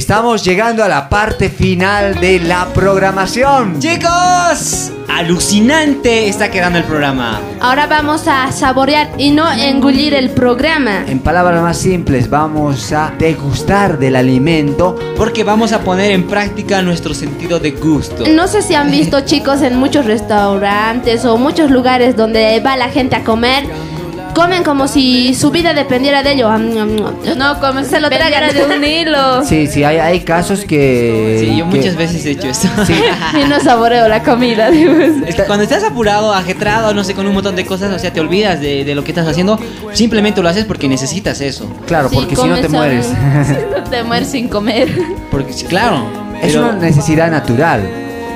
Estamos 0.00 0.42
llegando 0.42 0.82
a 0.82 0.88
la 0.88 1.10
parte 1.10 1.50
final 1.50 2.18
de 2.20 2.40
la 2.40 2.64
programación. 2.72 3.78
Chicos, 3.80 4.90
alucinante 5.06 6.26
está 6.26 6.50
quedando 6.50 6.78
el 6.78 6.86
programa. 6.86 7.38
Ahora 7.60 7.86
vamos 7.86 8.26
a 8.26 8.50
saborear 8.50 9.10
y 9.18 9.30
no 9.30 9.52
engullir 9.52 10.14
el 10.14 10.30
programa. 10.30 11.04
En 11.06 11.18
palabras 11.18 11.60
más 11.62 11.76
simples, 11.76 12.30
vamos 12.30 12.90
a 12.94 13.12
degustar 13.18 13.98
del 13.98 14.16
alimento. 14.16 14.98
Porque 15.18 15.44
vamos 15.44 15.72
a 15.72 15.80
poner 15.80 16.12
en 16.12 16.26
práctica 16.26 16.80
nuestro 16.80 17.12
sentido 17.12 17.60
de 17.60 17.72
gusto. 17.72 18.24
No 18.26 18.48
sé 18.48 18.62
si 18.62 18.74
han 18.74 18.90
visto 18.90 19.20
chicos 19.26 19.60
en 19.60 19.76
muchos 19.76 20.06
restaurantes 20.06 21.26
o 21.26 21.36
muchos 21.36 21.70
lugares 21.70 22.16
donde 22.16 22.58
va 22.60 22.78
la 22.78 22.88
gente 22.88 23.16
a 23.16 23.22
comer. 23.22 23.64
Comen 24.34 24.62
como 24.62 24.88
si 24.88 25.34
su 25.34 25.50
vida 25.50 25.74
dependiera 25.74 26.22
de 26.22 26.32
ello. 26.32 26.56
No, 26.56 27.60
como 27.60 27.82
se 27.84 28.00
lo 28.00 28.08
tragan 28.08 28.54
de 28.54 28.64
un 28.64 28.84
hilo. 28.84 29.44
Sí, 29.44 29.66
sí, 29.66 29.84
hay, 29.84 29.98
hay 29.98 30.20
casos 30.20 30.64
que... 30.64 31.38
Sí, 31.40 31.56
yo 31.56 31.68
que- 31.70 31.76
muchas 31.78 31.96
veces 31.96 32.24
he 32.26 32.30
hecho 32.32 32.48
esto. 32.48 32.68
y 33.44 33.48
no 33.48 33.60
saboreo 33.60 34.08
la 34.08 34.22
comida. 34.22 34.70
digo. 34.70 34.92
Es 35.26 35.34
que 35.34 35.42
cuando 35.44 35.64
estás 35.64 35.82
apurado, 35.84 36.32
ajetrado, 36.32 36.94
no 36.94 37.04
sé, 37.04 37.14
con 37.14 37.26
un 37.26 37.34
montón 37.34 37.56
de 37.56 37.66
cosas, 37.66 37.92
o 37.94 37.98
sea, 37.98 38.12
te 38.12 38.20
olvidas 38.20 38.60
de, 38.60 38.84
de 38.84 38.94
lo 38.94 39.04
que 39.04 39.10
estás 39.10 39.26
haciendo, 39.26 39.58
simplemente 39.92 40.40
lo 40.42 40.48
haces 40.48 40.64
porque 40.64 40.88
necesitas 40.88 41.40
eso. 41.40 41.68
Claro, 41.86 42.08
Sí, 42.08 42.16
porque 42.16 42.36
si 42.36 42.46
no 42.46 42.58
te 42.58 42.68
mueres. 42.68 43.08
te 43.90 44.02
mueres 44.04 44.28
sin 44.28 44.48
comer. 44.48 44.88
Porque, 45.30 45.52
sí, 45.52 45.64
claro. 45.66 46.04
Es 46.42 46.52
pero- 46.52 46.68
una 46.68 46.72
necesidad 46.76 47.30
natural. 47.30 47.82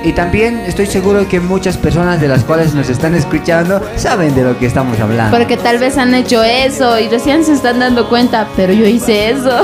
Y 0.05 0.13
también 0.13 0.59
estoy 0.67 0.87
seguro 0.87 1.27
que 1.27 1.41
muchas 1.41 1.79
personas 1.79 2.21
de 2.21 2.29
las 2.29 2.45
cuales 2.45 2.75
nos 2.75 2.91
están 2.91 3.15
escuchando 3.15 3.81
saben 3.97 4.35
de 4.35 4.43
lo 4.45 4.59
que 4.59 4.67
estamos 4.67 5.01
hablando. 5.01 5.35
Porque 5.37 5.57
tal 5.57 5.79
vez 5.79 5.97
han 5.97 6.15
hecho 6.15 6.43
eso 6.45 6.99
y 7.01 7.09
recién 7.09 7.43
se 7.45 7.55
están 7.55 7.81
dando 7.81 8.09
cuenta, 8.11 8.47
pero 8.55 8.73
yo 8.75 8.87
hice 8.87 9.31
eso. 9.31 9.63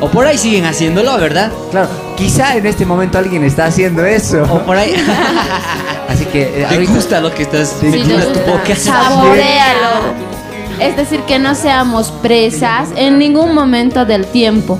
O 0.00 0.08
por 0.08 0.26
ahí 0.26 0.38
siguen 0.38 0.64
haciéndolo, 0.64 1.16
¿verdad? 1.18 1.50
Claro, 1.70 1.88
quizá 2.16 2.56
en 2.56 2.64
este 2.66 2.86
momento 2.86 3.18
alguien 3.18 3.44
está 3.44 3.66
haciendo 3.66 4.04
eso. 4.04 4.42
O 4.44 4.60
por 4.60 4.76
ahí. 4.78 4.94
Así 6.08 6.24
que 6.26 6.42
eh, 6.42 6.66
¿Te 6.68 6.74
ahorita- 6.74 6.92
gusta 6.94 7.20
lo 7.20 7.34
que 7.34 7.42
estás 7.42 7.76
Sí, 7.80 7.86
metiendo 7.86 8.16
a 8.16 8.20
tu 8.22 8.28
gusta. 8.30 8.50
boca? 8.52 8.76
Saborealo. 8.76 9.90
Es 10.80 10.96
decir, 10.96 11.20
que 11.26 11.38
no 11.38 11.54
seamos 11.54 12.10
presas 12.22 12.88
en 12.96 13.18
ningún 13.18 13.54
momento 13.54 14.04
del 14.06 14.24
tiempo. 14.26 14.78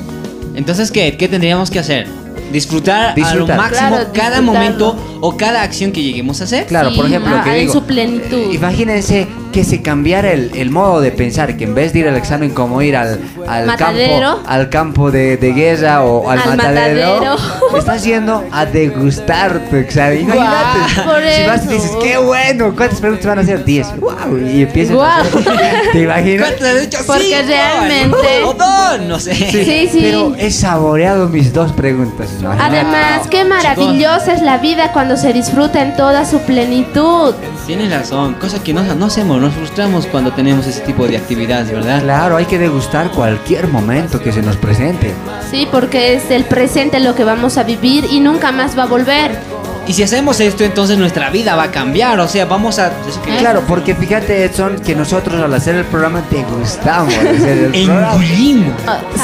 Entonces, 0.55 0.91
¿qué? 0.91 1.17
¿Qué 1.19 1.29
tendríamos 1.29 1.71
que 1.71 1.79
hacer? 1.81 2.07
Disfrutar, 2.51 3.15
Disfrutar. 3.15 3.51
a 3.51 3.57
lo 3.57 3.63
máximo 3.63 3.89
Claro, 3.89 4.11
cada 4.13 4.41
disfrutarlo. 4.41 4.43
momento 4.53 5.16
o 5.21 5.37
cada 5.37 5.63
acción 5.63 5.93
que 5.93 6.03
lleguemos 6.03 6.41
a 6.41 6.45
hacer. 6.45 6.67
Claro, 6.67 6.91
por 6.95 7.07
ejemplo, 7.07 7.37
lo 7.37 7.43
que 7.45 7.51
Ah, 7.51 7.55
en 7.55 7.61
digo. 7.61 7.73
su 7.73 7.85
plenitud. 7.85 8.53
Imagínense 8.53 9.27
que 9.53 9.65
se 9.65 9.81
cambiara 9.81 10.33
el, 10.33 10.51
el 10.55 10.71
modo 10.71 11.01
de 11.01 11.11
pensar, 11.13 11.57
que 11.57 11.65
en 11.65 11.75
vez 11.75 11.93
de 11.95 12.01
ir 12.01 12.09
al 12.09 12.17
examen 12.17 12.51
como 12.51 12.83
ir 12.83 12.95
al, 12.97 13.21
al 13.49 13.67
Matadero. 13.67 14.35
campo, 14.37 14.49
al 14.51 14.69
campo 14.71 15.11
de, 15.11 15.37
de 15.39 15.53
guerra 15.53 16.03
o 16.05 16.29
al, 16.29 16.39
Al 16.41 16.57
matadero, 16.57 17.07
matadero. 17.37 17.37
estás 17.79 18.05
yendo 18.05 18.45
a 18.53 18.67
degustar 18.67 19.61
tu 19.71 19.77
examen. 19.77 20.23
Imagínate. 20.23 21.37
Si 21.43 21.47
vas 21.47 21.65
y 21.65 21.69
dices, 21.69 21.93
qué 22.03 22.19
bueno, 22.19 22.75
¿cuántas 22.77 23.01
preguntas 23.01 23.27
van 23.27 23.39
a 23.39 23.43
hacer? 23.43 23.65
10. 23.65 24.01
Wow, 24.01 24.13
y 24.53 24.63
empiezas 24.63 24.93
a 24.93 24.95
Guau. 24.95 25.21
hacer. 25.21 25.75
¿Te 25.93 26.03
imaginas? 26.03 26.49
¿Cuántas 26.49 26.77
has 26.77 26.83
hecho? 26.83 26.99
Porque 27.07 27.23
Cinco, 27.25 27.43
realmente- 27.47 28.17
O 28.45 28.53
dos, 28.55 29.01
no 29.09 29.19
sé. 29.19 29.35
Sí, 29.35 29.89
sí. 29.91 29.99
Pero 30.03 30.35
he 30.39 30.51
saboreado 30.51 31.29
mis 31.29 31.53
dos 31.53 31.73
preguntas. 31.73 32.29
imagínate. 32.41 32.77
Además, 32.77 33.27
qué 33.31 33.45
maravillosa 33.45 34.35
es 34.35 34.43
la 34.43 34.59
vida 34.59 34.93
cuando 34.93 35.06
se 35.15 35.33
disfruta 35.33 35.83
en 35.83 35.95
toda 35.95 36.25
su 36.25 36.41
plenitud. 36.41 37.35
Tienes 37.67 37.93
razón, 37.93 38.35
cosa 38.35 38.63
que 38.63 38.73
no, 38.73 38.83
no 38.95 39.07
hacemos, 39.07 39.41
nos 39.41 39.55
frustramos 39.55 40.07
cuando 40.07 40.33
tenemos 40.33 40.67
ese 40.67 40.81
tipo 40.81 41.07
de 41.07 41.19
actividades, 41.19 41.71
¿verdad? 41.71 42.03
Claro, 42.03 42.37
hay 42.37 42.47
que 42.47 42.59
degustar 42.59 43.11
cualquier 43.11 43.69
momento 43.69 44.21
que 44.21 44.33
se 44.33 44.41
nos 44.41 44.57
presente. 44.57 45.13
Sí, 45.51 45.69
porque 45.71 46.15
es 46.15 46.31
el 46.31 46.45
presente 46.45 46.99
lo 47.01 47.15
que 47.15 47.25
vamos 47.25 47.59
a 47.59 47.63
vivir 47.63 48.07
y 48.11 48.21
nunca 48.21 48.53
más 48.53 48.77
va 48.77 48.85
a 48.85 48.87
volver. 48.87 49.39
Y 49.87 49.93
si 49.93 50.03
hacemos 50.03 50.41
esto, 50.41 50.65
entonces 50.65 50.99
nuestra 50.99 51.31
vida 51.31 51.55
va 51.55 51.65
a 51.65 51.71
cambiar, 51.71 52.19
o 52.19 52.27
sea, 52.27 52.45
vamos 52.45 52.79
a... 52.79 52.91
Claro, 53.39 53.63
porque 53.69 53.95
fíjate, 53.95 54.45
Edson, 54.45 54.81
que 54.81 54.97
nosotros 54.97 55.41
al 55.41 55.55
hacer 55.55 55.77
el 55.77 55.85
programa 55.85 56.23
hacer 56.29 57.59
el 57.59 57.71
programa. 57.85 58.13
Engullimos. 58.15 58.75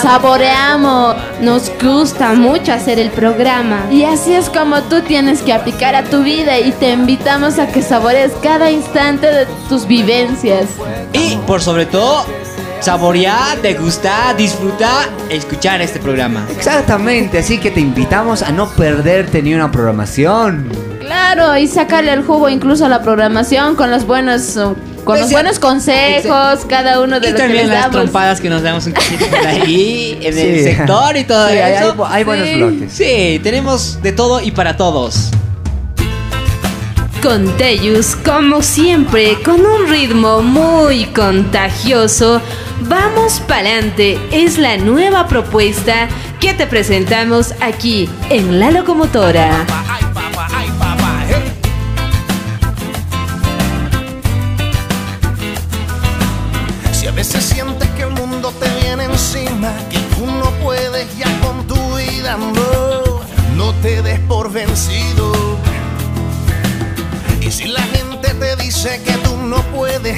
Saboreamos, 0.00 1.16
nos 1.40 1.70
gusta 1.82 2.34
mucho 2.34 2.72
hacer 2.72 3.00
el 3.00 3.10
programa. 3.10 3.86
Y 3.90 4.04
así 4.04 4.34
es 4.34 4.48
como 4.48 4.82
tú 4.82 5.00
tienes 5.02 5.42
que 5.42 5.52
aplicar 5.52 5.96
a 5.96 6.04
tu 6.04 6.22
vida 6.22 6.58
y 6.58 6.70
te 6.72 6.92
invitamos 6.92 7.58
a 7.58 7.66
que 7.66 7.82
saborees 7.82 8.32
cada 8.42 8.70
instante 8.70 9.26
de 9.26 9.46
tus 9.68 9.86
vivencias. 9.86 10.66
Y 11.12 11.36
por 11.38 11.60
sobre 11.60 11.86
todo, 11.86 12.24
saborear, 12.82 13.62
degustar, 13.62 14.36
disfrutar, 14.36 15.08
escuchar 15.30 15.80
este 15.80 15.98
programa. 16.00 16.44
Exactamente, 16.50 17.38
así 17.38 17.58
que 17.58 17.70
te 17.70 17.80
invitamos 17.80 18.42
a 18.42 18.50
no 18.52 18.68
perderte 18.70 19.40
ni 19.42 19.54
una 19.54 19.70
programación. 19.70 20.68
Claro, 21.00 21.56
y 21.56 21.66
sacarle 21.68 22.12
el 22.12 22.22
jugo 22.24 22.48
incluso 22.48 22.84
a 22.84 22.88
la 22.88 23.02
programación 23.02 23.76
con 23.76 23.90
los 23.90 24.06
buenos 24.06 24.58
con 25.04 25.18
los 25.18 25.32
buenos 25.32 25.58
consejos, 25.58 26.60
cada 26.68 27.00
uno 27.00 27.18
de 27.18 27.28
Y 27.28 27.30
los 27.32 27.40
que 27.40 27.46
también 27.46 27.66
les 27.66 27.74
las 27.74 27.84
damos. 27.86 27.96
trompadas 28.02 28.40
que 28.40 28.48
nos 28.48 28.62
damos 28.62 28.86
un 28.86 28.92
poquito 28.92 29.26
por 29.26 29.46
ahí, 29.46 30.16
en 30.22 30.38
el 30.38 30.58
Sí. 30.58 30.62
sector 30.64 31.16
y 31.16 31.24
todo 31.24 31.48
Sí, 31.48 31.54
eso. 31.56 32.06
hay 32.06 32.22
buenos 32.24 32.46
Sí. 32.48 32.54
bloques. 32.54 32.92
Sí, 32.92 33.40
tenemos 33.42 34.00
de 34.00 34.12
todo 34.12 34.40
y 34.40 34.52
para 34.52 34.76
todos. 34.76 35.30
Con 37.20 37.56
Tellus, 37.56 38.16
como 38.16 38.62
siempre, 38.62 39.36
con 39.44 39.60
un 39.64 39.88
ritmo 39.88 40.40
muy 40.42 41.04
contagioso, 41.06 42.40
vamos 42.88 43.40
pa'lante. 43.40 44.18
Es 44.30 44.58
la 44.58 44.76
nueva 44.76 45.26
propuesta 45.26 46.08
que 46.40 46.54
te 46.54 46.66
presentamos 46.66 47.54
aquí 47.60 48.08
en 48.30 48.58
La 48.58 48.70
Locomotora. 48.70 49.64
Si 56.92 57.06
a 57.06 57.12
veces 57.12 57.44
sientes 57.44 57.88
que 57.90 58.02
el 58.02 58.10
mundo 58.10 58.52
te 58.60 58.68
viene 58.80 59.04
encima, 59.04 59.72
que 59.90 59.98
tú 60.16 60.26
no 60.26 60.50
puedes 60.62 61.16
ya 61.16 61.28
con 61.40 61.66
tu 61.66 61.96
vida, 61.96 62.36
no, 62.36 63.20
no 63.56 63.72
te 63.82 64.02
des 64.02 64.20
por 64.20 64.52
vencido. 64.52 65.32
Y 67.40 67.50
si 67.50 67.66
la 67.66 67.82
gente 67.82 68.34
te 68.34 68.56
dice 68.56 69.00
que 69.04 69.12
tú 69.24 69.36
no 69.36 69.62
puedes, 69.74 70.16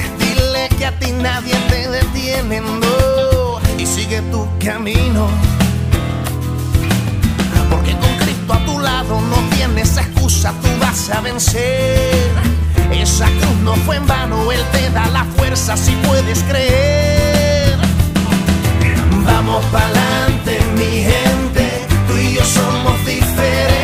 que 0.77 0.85
a 0.85 0.91
ti 0.99 1.11
nadie 1.11 1.55
te 1.69 1.89
detiene, 1.89 2.61
no, 2.61 3.59
y 3.77 3.85
sigue 3.85 4.21
tu 4.31 4.47
camino. 4.59 5.27
Porque 7.69 7.91
con 7.93 8.17
Cristo 8.17 8.53
a 8.53 8.65
tu 8.65 8.79
lado 8.79 9.21
no 9.21 9.37
tienes 9.55 9.97
excusa, 9.97 10.53
tú 10.61 10.67
vas 10.79 11.09
a 11.09 11.21
vencer. 11.21 12.29
Esa 12.91 13.25
cruz 13.25 13.57
no 13.63 13.75
fue 13.85 13.97
en 13.97 14.07
vano, 14.07 14.51
Él 14.51 14.63
te 14.71 14.89
da 14.91 15.07
la 15.07 15.25
fuerza 15.37 15.77
si 15.77 15.91
puedes 16.07 16.39
creer. 16.43 17.77
Vamos 19.23 19.63
pa'lante, 19.65 20.59
mi 20.75 21.03
gente, 21.03 21.87
tú 22.07 22.17
y 22.17 22.35
yo 22.35 22.43
somos 22.43 23.05
diferentes. 23.05 23.74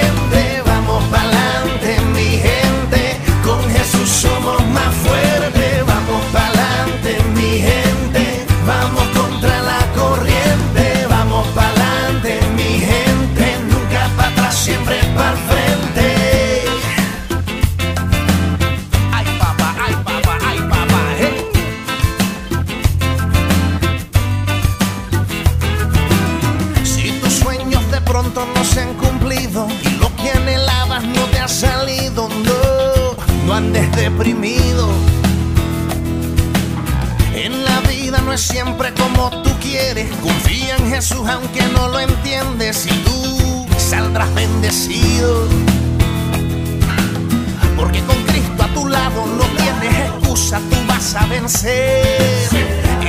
En 37.33 37.65
la 37.65 37.79
vida 37.89 38.21
no 38.21 38.31
es 38.31 38.41
siempre 38.41 38.93
como 38.93 39.31
tú 39.41 39.49
quieres. 39.59 40.11
Confía 40.21 40.75
en 40.75 40.91
Jesús 40.91 41.27
aunque 41.27 41.63
no 41.73 41.87
lo 41.87 41.99
entiendes 41.99 42.85
y 42.85 42.89
tú 42.99 43.65
saldrás 43.79 44.31
bendecido. 44.35 45.47
Porque 47.75 47.99
con 48.01 48.15
Cristo 48.25 48.63
a 48.63 48.67
tu 48.75 48.87
lado 48.87 49.25
no 49.25 49.43
tienes 49.57 50.09
excusa, 50.09 50.59
tú 50.69 50.77
vas 50.87 51.15
a 51.15 51.25
vencer. 51.25 52.51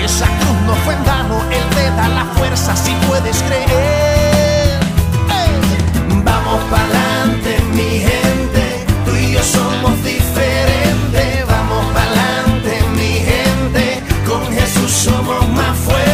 Esa 0.03 0.25
cruz 0.25 0.61
no 0.67 0.75
fue 0.77 0.95
en 0.95 1.05
vano, 1.05 1.43
Él 1.51 1.65
te 1.75 1.91
da 1.91 2.09
la 2.09 2.25
fuerza 2.37 2.75
si 2.75 2.93
puedes 3.07 3.37
creer. 3.43 4.81
Vamos 6.25 6.63
pa'lante, 6.71 7.59
mi 7.75 8.01
gente, 8.01 8.87
tú 9.05 9.15
y 9.15 9.33
yo 9.33 9.43
somos 9.43 10.03
diferentes. 10.03 10.52
Somos 15.03 15.49
más 15.49 15.77
fuertes. 15.79 16.12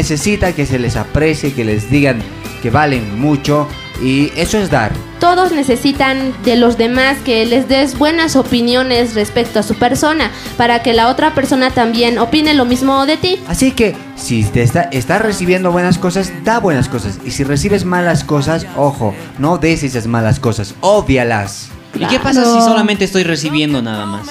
Necesita 0.00 0.54
que 0.54 0.64
se 0.64 0.78
les 0.78 0.96
aprecie, 0.96 1.52
que 1.52 1.62
les 1.62 1.90
digan 1.90 2.22
que 2.62 2.70
valen 2.70 3.20
mucho 3.20 3.68
y 4.02 4.32
eso 4.34 4.56
es 4.56 4.70
dar. 4.70 4.92
Todos 5.18 5.52
necesitan 5.52 6.32
de 6.42 6.56
los 6.56 6.78
demás 6.78 7.18
que 7.22 7.44
les 7.44 7.68
des 7.68 7.98
buenas 7.98 8.34
opiniones 8.34 9.14
respecto 9.14 9.58
a 9.58 9.62
su 9.62 9.74
persona, 9.74 10.30
para 10.56 10.82
que 10.82 10.94
la 10.94 11.08
otra 11.08 11.34
persona 11.34 11.70
también 11.70 12.18
opine 12.18 12.54
lo 12.54 12.64
mismo 12.64 13.04
de 13.04 13.18
ti. 13.18 13.38
Así 13.46 13.72
que 13.72 13.94
si 14.16 14.42
te 14.44 14.62
está, 14.62 14.84
estás 14.84 15.20
recibiendo 15.20 15.70
buenas 15.70 15.98
cosas, 15.98 16.32
da 16.44 16.60
buenas 16.60 16.88
cosas. 16.88 17.18
Y 17.26 17.32
si 17.32 17.44
recibes 17.44 17.84
malas 17.84 18.24
cosas, 18.24 18.66
ojo, 18.78 19.14
no 19.36 19.58
des 19.58 19.82
esas 19.82 20.06
malas 20.06 20.40
cosas, 20.40 20.74
óbvialas. 20.80 21.68
¿Y 21.94 22.06
qué 22.06 22.18
pasa 22.18 22.42
si 22.42 22.62
solamente 22.62 23.04
estoy 23.04 23.24
recibiendo 23.24 23.82
nada 23.82 24.06
más? 24.06 24.28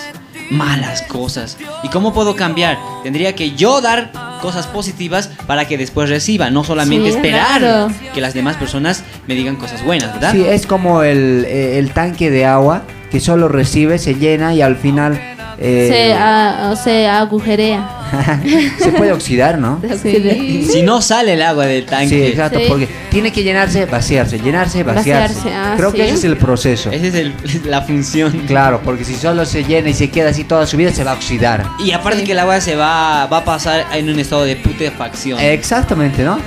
Malas 0.49 1.03
cosas. 1.03 1.57
¿Y 1.83 1.89
cómo 1.89 2.11
puedo 2.11 2.35
cambiar? 2.35 2.79
Tendría 3.03 3.35
que 3.35 3.51
yo 3.51 3.81
dar 3.81 4.11
cosas 4.39 4.65
positivas 4.67 5.29
para 5.47 5.67
que 5.67 5.77
después 5.77 6.09
reciba, 6.09 6.49
no 6.49 6.63
solamente 6.63 7.09
Sí, 7.11 7.15
esperar 7.17 7.59
claro. 7.59 7.91
que 8.13 8.21
las 8.21 8.33
demás 8.33 8.55
personas 8.57 9.03
me 9.27 9.35
digan 9.35 9.55
cosas 9.55 9.83
buenas, 9.83 10.13
¿verdad? 10.13 10.31
Sí, 10.31 10.43
es 10.45 10.65
como 10.65 11.03
el, 11.03 11.45
eh, 11.47 11.77
el 11.77 11.91
tanque 11.91 12.29
de 12.31 12.45
agua 12.45 12.81
que 13.11 13.19
solo 13.19 13.47
recibe, 13.47 13.97
se 13.99 14.15
llena 14.15 14.53
y 14.53 14.61
al 14.61 14.75
final 14.75 15.19
eh, 15.59 15.87
Se, 15.91 16.13
ah, 16.13 16.75
se 16.81 17.07
agujerea. 17.07 17.87
se 18.79 18.91
puede 18.91 19.11
oxidar, 19.11 19.57
¿no? 19.57 19.81
Si 20.01 20.81
no 20.83 21.01
sale 21.01 21.33
el 21.33 21.41
agua 21.41 21.65
del 21.65 21.85
tanque. 21.85 22.09
Sí, 22.09 22.21
exacto, 22.23 22.59
porque 22.67 22.87
tiene 23.09 23.31
que 23.31 23.43
llenarse, 23.43 23.85
vaciarse, 23.85 24.39
llenarse, 24.39 24.83
vaciarse. 24.83 25.35
Vaciarse, 25.35 25.55
ah, 25.55 25.73
Creo 25.77 25.91
que 25.93 26.05
ese 26.05 26.15
es 26.15 26.23
el 26.23 26.37
proceso. 26.37 26.91
Esa 26.91 27.07
es 27.07 27.15
el- 27.15 27.33
la 27.65 27.81
función. 27.81 28.31
Claro, 28.47 28.81
porque 28.83 29.03
si 29.05 29.15
solo 29.15 29.45
se 29.45 29.63
llena 29.63 29.89
y 29.89 29.93
se 29.93 30.09
queda 30.09 30.29
así 30.29 30.43
toda 30.43 30.65
su 30.65 30.77
vida, 30.77 30.91
se 30.91 31.03
va 31.03 31.11
a 31.11 31.15
oxidar. 31.15 31.65
Y 31.83 31.91
aparte 31.91 32.23
que 32.23 32.31
el 32.33 32.39
agua 32.39 32.61
se 32.61 32.75
va, 32.75 33.27
va 33.27 33.37
a 33.37 33.45
pasar 33.45 33.85
en 33.93 34.09
un 34.09 34.19
estado 34.19 34.43
de 34.43 34.55
putrefacción. 34.55 35.39
Exactamente, 35.39 36.23
¿no? 36.23 36.39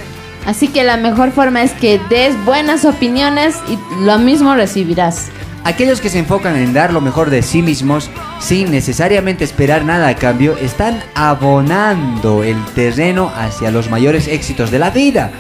Así 0.47 0.69
que 0.69 0.83
la 0.83 0.97
mejor 0.97 1.31
forma 1.31 1.63
es 1.63 1.71
que 1.73 2.01
des 2.11 2.35
buenas 2.45 2.85
opiniones 2.85 3.55
y 3.69 3.79
lo 4.05 4.19
mismo 4.19 4.55
recibirás. 4.55 5.29
Aquellos 5.65 6.01
que 6.01 6.09
se 6.09 6.19
enfocan 6.19 6.57
en 6.57 6.73
dar 6.73 6.93
lo 6.93 7.01
mejor 7.01 7.31
de 7.31 7.43
sí 7.43 7.63
mismos 7.63 8.11
sin 8.41 8.73
necesariamente 8.73 9.45
esperar 9.45 9.85
nada 9.85 10.09
a 10.09 10.17
cambio 10.17 10.57
están 10.57 11.01
abonando 11.15 12.43
el 12.43 12.63
terreno 12.75 13.31
hacia 13.37 13.71
los 13.71 13.89
mayores 13.89 14.27
éxitos 14.27 14.73
de 14.73 14.81
la 14.81 14.91
vida. 14.91 15.31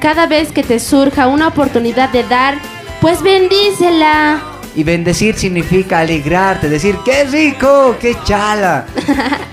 Cada 0.00 0.26
vez 0.26 0.52
que 0.52 0.62
te 0.62 0.78
surja 0.78 1.26
una 1.26 1.48
oportunidad 1.48 2.10
de 2.10 2.22
dar, 2.22 2.58
pues 3.00 3.20
bendícela. 3.20 4.40
Y 4.76 4.84
bendecir 4.84 5.34
significa 5.34 6.00
alegrarte, 6.00 6.68
decir 6.68 6.96
qué 7.04 7.24
rico, 7.24 7.96
qué 8.00 8.16
chala. 8.22 8.86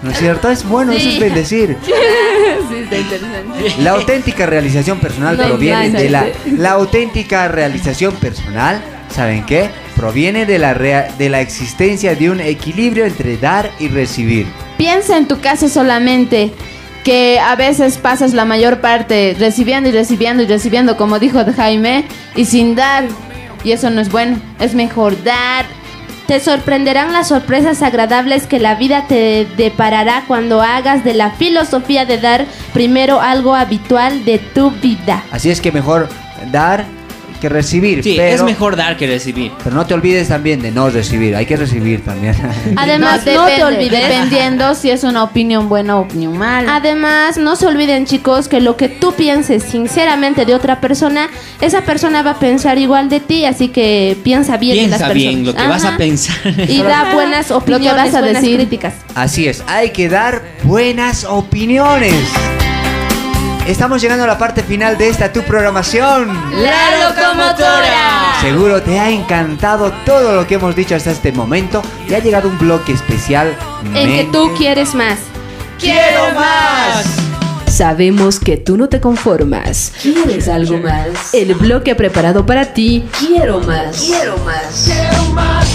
¿No 0.03 0.11
es 0.11 0.19
cierto? 0.19 0.51
Es 0.51 0.63
bueno, 0.63 0.91
eso 0.91 1.09
es 1.09 1.19
bendecir. 1.19 1.75
sí, 1.83 2.75
está 2.75 2.95
interesante. 2.95 3.81
La 3.81 3.91
auténtica 3.91 4.45
realización 4.45 4.99
personal 4.99 5.35
No 5.35 5.47
proviene 5.47 5.89
de 5.89 6.09
la, 6.11 6.27
la 6.45 6.71
auténtica 6.73 7.47
realización 7.47 8.13
personal, 8.17 8.83
¿saben 9.09 9.43
qué? 9.47 9.71
Proviene 9.95 10.45
de 10.45 10.59
la 10.59 10.73
rea- 10.73 11.07
de 11.17 11.29
la 11.29 11.41
existencia 11.41 12.15
de 12.15 12.29
un 12.29 12.39
equilibrio 12.41 13.05
entre 13.05 13.37
dar 13.37 13.71
y 13.79 13.87
recibir. 13.87 14.45
Piensa 14.77 15.17
en 15.17 15.27
tu 15.27 15.39
caso 15.39 15.69
solamente 15.69 16.51
que 17.03 17.39
a 17.39 17.55
veces 17.55 17.97
pasas 17.97 18.33
la 18.33 18.45
mayor 18.45 18.81
parte 18.81 19.35
recibiendo 19.39 19.87
y 19.89 19.91
recibiendo 19.91 20.43
y 20.43 20.47
recibiendo, 20.47 20.97
como 20.97 21.19
dijo 21.19 21.39
Jaime, 21.55 22.03
y 22.35 22.45
sin 22.45 22.75
dar. 22.75 23.05
Y 23.63 23.71
eso 23.71 23.89
no 23.89 24.01
es 24.01 24.11
bueno. 24.11 24.37
Es 24.59 24.75
mejor 24.75 25.23
dar. 25.23 25.65
Te 26.27 26.39
sorprenderán 26.39 27.13
las 27.13 27.27
sorpresas 27.27 27.83
agradables 27.83 28.47
que 28.47 28.59
la 28.59 28.73
vida 28.75 29.05
te 29.07 29.47
deparará 29.57 30.23
cuando 30.27 30.61
hagas 30.61 31.03
de 31.03 31.13
la 31.13 31.29
filosofía 31.31 32.05
de 32.05 32.17
dar 32.17 32.45
primero 32.73 33.21
algo 33.21 33.53
habitual 33.55 34.25
de 34.25 34.39
tu 34.39 34.71
vida. 34.71 35.23
Así 35.31 35.51
es 35.51 35.61
que 35.61 35.71
mejor 35.71 36.09
dar 36.51 36.83
que 37.45 37.49
recibir. 37.49 38.03
Sí, 38.03 38.15
pero, 38.17 38.35
es 38.35 38.43
mejor 38.43 38.75
dar 38.75 38.97
que 38.97 39.05
recibir. 39.05 39.51
Pero 39.63 39.75
no 39.75 39.85
te 39.85 39.93
olvides 39.93 40.29
también 40.29 40.61
de 40.63 40.71
no 40.71 40.89
recibir, 40.89 41.35
hay 41.35 41.45
que 41.45 41.55
recibir 41.55 42.03
también. 42.03 42.35
Además, 42.75 43.19
no, 43.19 43.23
te 43.23 43.31
depende, 43.31 43.63
olvides. 43.63 43.91
Dependiendo 44.09 44.73
si 44.73 44.89
es 44.89 45.03
una 45.03 45.23
opinión 45.23 45.69
buena 45.69 45.97
o 45.97 46.01
opinión 46.01 46.35
mala. 46.37 46.75
Además, 46.75 47.37
no 47.37 47.55
se 47.55 47.67
olviden, 47.67 48.05
chicos, 48.07 48.47
que 48.47 48.61
lo 48.61 48.77
que 48.77 48.89
tú 48.89 49.13
pienses 49.13 49.61
sinceramente 49.61 50.45
de 50.45 50.55
otra 50.55 50.81
persona, 50.81 51.29
esa 51.61 51.81
persona 51.81 52.23
va 52.23 52.31
a 52.31 52.39
pensar 52.39 52.79
igual 52.79 53.09
de 53.09 53.19
ti, 53.19 53.45
así 53.45 53.67
que 53.67 54.17
piensa 54.23 54.57
bien 54.57 54.89
las 54.89 54.99
Piensa 55.01 55.07
personas. 55.07 55.15
bien 55.15 55.45
lo 55.45 55.53
que 55.53 55.67
vas 55.67 55.85
a 55.85 55.97
pensar. 55.97 56.35
Y 56.67 56.81
da 56.81 57.13
buenas 57.13 57.51
opiniones, 57.51 57.95
vas 57.95 58.15
a 58.15 58.21
buenas 58.21 58.41
decir. 58.41 58.57
críticas. 58.57 58.95
Así 59.13 59.47
es, 59.47 59.63
hay 59.67 59.91
que 59.91 60.09
dar 60.09 60.41
buenas 60.63 61.25
opiniones. 61.25 62.15
Estamos 63.67 63.99
llegando 63.99 64.25
a 64.25 64.27
la 64.27 64.37
parte 64.37 64.61
final 64.61 64.95
de 64.95 65.09
esta 65.09 65.33
tu 65.33 65.41
programación. 65.41 66.27
La 66.61 67.09
locomotora. 67.09 68.39
Seguro 68.39 68.83
te 68.83 68.99
ha 68.99 69.09
encantado 69.09 69.91
todo 70.05 70.35
lo 70.35 70.45
que 70.45 70.55
hemos 70.55 70.75
dicho 70.75 70.95
hasta 70.95 71.09
este 71.09 71.31
momento 71.31 71.81
y 72.07 72.13
ha 72.13 72.19
llegado 72.19 72.47
un 72.47 72.59
bloque 72.59 72.91
especial. 72.91 73.57
En 73.95 74.07
que 74.07 74.29
tú 74.31 74.51
quieres 74.55 74.93
más. 74.93 75.17
¡Quiero 75.79 76.31
más! 76.35 77.05
Sabemos 77.65 78.39
que 78.39 78.57
tú 78.57 78.77
no 78.77 78.87
te 78.87 79.01
conformas. 79.01 79.91
¿Quieres 79.99 80.47
algo 80.47 80.77
más? 80.77 81.33
El 81.33 81.55
bloque 81.55 81.95
preparado 81.95 82.45
para 82.45 82.71
ti. 82.71 83.03
Quiero 83.17 83.61
más. 83.61 83.99
Quiero 83.99 84.37
más. 84.37 84.85
Quiero 84.85 85.23
más, 85.33 85.65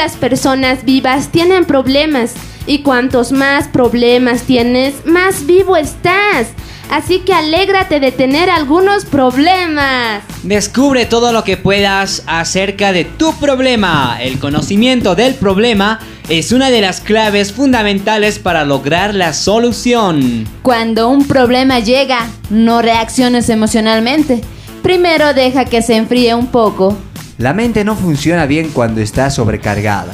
las 0.00 0.16
personas 0.16 0.86
vivas 0.86 1.28
tienen 1.28 1.66
problemas. 1.66 2.32
Y 2.66 2.78
cuantos 2.78 3.32
más 3.32 3.68
problemas 3.68 4.44
tienes, 4.44 5.04
más 5.04 5.44
vivo 5.44 5.76
estás. 5.76 6.46
Así 6.90 7.18
que 7.18 7.34
alégrate 7.34 8.00
de 8.00 8.10
tener 8.10 8.48
algunos 8.48 9.04
problemas. 9.04 10.22
Descubre 10.42 11.04
todo 11.04 11.34
lo 11.34 11.44
que 11.44 11.58
puedas 11.58 12.22
acerca 12.26 12.94
de 12.94 13.04
tu 13.04 13.34
problema. 13.34 14.16
El 14.22 14.38
conocimiento 14.38 15.14
del 15.14 15.34
problema 15.34 16.00
es 16.30 16.50
una 16.50 16.70
de 16.70 16.80
las 16.80 17.02
claves 17.02 17.52
fundamentales 17.52 18.38
para 18.38 18.64
lograr 18.64 19.14
la 19.14 19.34
solución. 19.34 20.48
Cuando 20.62 21.10
un 21.10 21.26
problema 21.26 21.80
llega, 21.80 22.26
no 22.48 22.80
reacciones 22.80 23.50
emocionalmente. 23.50 24.40
Primero 24.82 25.34
deja 25.34 25.66
que 25.66 25.82
se 25.82 25.96
enfríe 25.96 26.34
un 26.34 26.46
poco. 26.46 26.96
La 27.40 27.54
mente 27.54 27.84
no 27.84 27.96
funciona 27.96 28.44
bien 28.44 28.68
cuando 28.68 29.00
está 29.00 29.30
sobrecargada. 29.30 30.12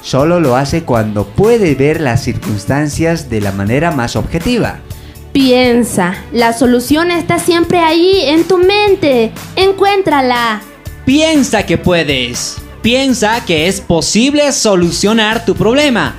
Solo 0.00 0.40
lo 0.40 0.56
hace 0.56 0.84
cuando 0.84 1.26
puede 1.26 1.74
ver 1.74 2.00
las 2.00 2.24
circunstancias 2.24 3.28
de 3.28 3.42
la 3.42 3.52
manera 3.52 3.90
más 3.90 4.16
objetiva. 4.16 4.80
Piensa, 5.34 6.14
la 6.32 6.54
solución 6.54 7.10
está 7.10 7.38
siempre 7.38 7.78
ahí, 7.78 8.22
en 8.22 8.44
tu 8.44 8.56
mente. 8.56 9.32
Encuéntrala. 9.54 10.62
Piensa 11.04 11.66
que 11.66 11.76
puedes. 11.76 12.56
Piensa 12.80 13.44
que 13.44 13.68
es 13.68 13.82
posible 13.82 14.50
solucionar 14.50 15.44
tu 15.44 15.54
problema. 15.54 16.14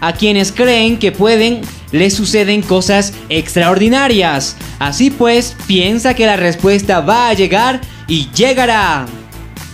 A 0.00 0.12
quienes 0.12 0.52
creen 0.52 1.00
que 1.00 1.10
pueden, 1.10 1.62
les 1.90 2.14
suceden 2.14 2.62
cosas 2.62 3.12
extraordinarias. 3.28 4.56
Así 4.78 5.10
pues, 5.10 5.56
piensa 5.66 6.14
que 6.14 6.26
la 6.26 6.36
respuesta 6.36 7.00
va 7.00 7.28
a 7.28 7.34
llegar 7.34 7.80
y 8.06 8.30
llegará. 8.30 9.06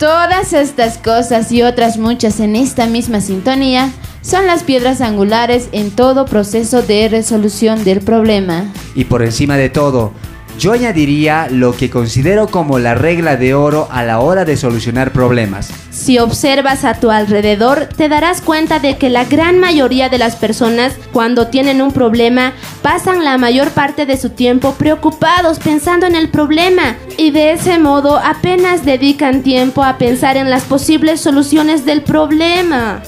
Todas 0.02 0.52
estas 0.52 0.98
cosas 0.98 1.52
y 1.52 1.62
otras 1.62 1.96
muchas 1.96 2.40
en 2.40 2.56
esta 2.56 2.88
misma 2.88 3.20
sintonía 3.20 3.92
son 4.20 4.48
las 4.48 4.64
piedras 4.64 5.00
angulares 5.00 5.68
en 5.70 5.92
todo 5.92 6.24
proceso 6.24 6.82
de 6.82 7.08
resolución 7.08 7.84
del 7.84 8.00
problema. 8.00 8.64
Y 8.96 9.04
por 9.04 9.22
encima 9.22 9.56
de 9.56 9.70
todo, 9.70 10.12
Yo 10.58 10.72
añadiría 10.72 11.48
lo 11.50 11.74
que 11.74 11.90
considero 11.90 12.46
como 12.46 12.78
la 12.78 12.94
regla 12.94 13.36
de 13.36 13.54
oro 13.54 13.88
a 13.90 14.04
la 14.04 14.20
hora 14.20 14.44
de 14.44 14.56
solucionar 14.56 15.12
problemas. 15.12 15.70
Si 15.90 16.18
observas 16.18 16.84
a 16.84 16.94
tu 16.94 17.10
alrededor, 17.10 17.88
te 17.96 18.08
darás 18.08 18.40
cuenta 18.40 18.78
de 18.78 18.96
que 18.96 19.08
la 19.08 19.24
gran 19.24 19.58
mayoría 19.58 20.08
de 20.08 20.18
las 20.18 20.36
personas, 20.36 20.94
cuando 21.12 21.48
tienen 21.48 21.80
un 21.80 21.92
problema, 21.92 22.52
pasan 22.82 23.24
la 23.24 23.38
mayor 23.38 23.70
parte 23.70 24.06
de 24.06 24.16
su 24.16 24.30
tiempo 24.30 24.74
preocupados 24.74 25.58
pensando 25.58 26.06
en 26.06 26.16
el 26.16 26.28
problema 26.28 26.96
y 27.16 27.30
de 27.30 27.52
ese 27.52 27.78
modo 27.78 28.18
apenas 28.18 28.84
dedican 28.84 29.42
tiempo 29.42 29.82
a 29.82 29.98
pensar 29.98 30.36
en 30.36 30.50
las 30.50 30.64
posibles 30.64 31.20
soluciones 31.20 31.84
del 31.84 32.02
problema. 32.02 33.02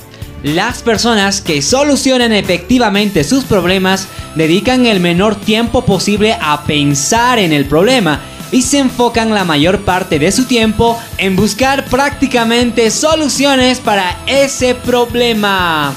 Las 0.45 0.83
personas 0.83 1.41
que 1.41 1.63
solucionan 1.63 2.35
efectivamente 2.35 3.25
sus 3.25 3.45
problemas 3.45 4.09
dedican 4.35 4.85
el 4.85 5.01
menor 5.01 5.37
tiempo 5.37 5.87
posible 5.87 6.37
a 6.39 6.65
pensar 6.65 7.39
en 7.39 7.51
el 7.51 7.65
problema 7.65 8.21
y 8.53 8.61
se 8.61 8.79
enfocan 8.79 9.33
la 9.33 9.47
mayor 9.47 9.87
parte 9.87 10.19
de 10.19 10.31
su 10.33 10.45
tiempo 10.45 10.99
en 11.17 11.35
buscar 11.35 11.87
prácticamente 11.87 12.91
soluciones 12.91 13.81
para 13.81 14.19
ese 14.27 14.75
problema. 14.75 15.95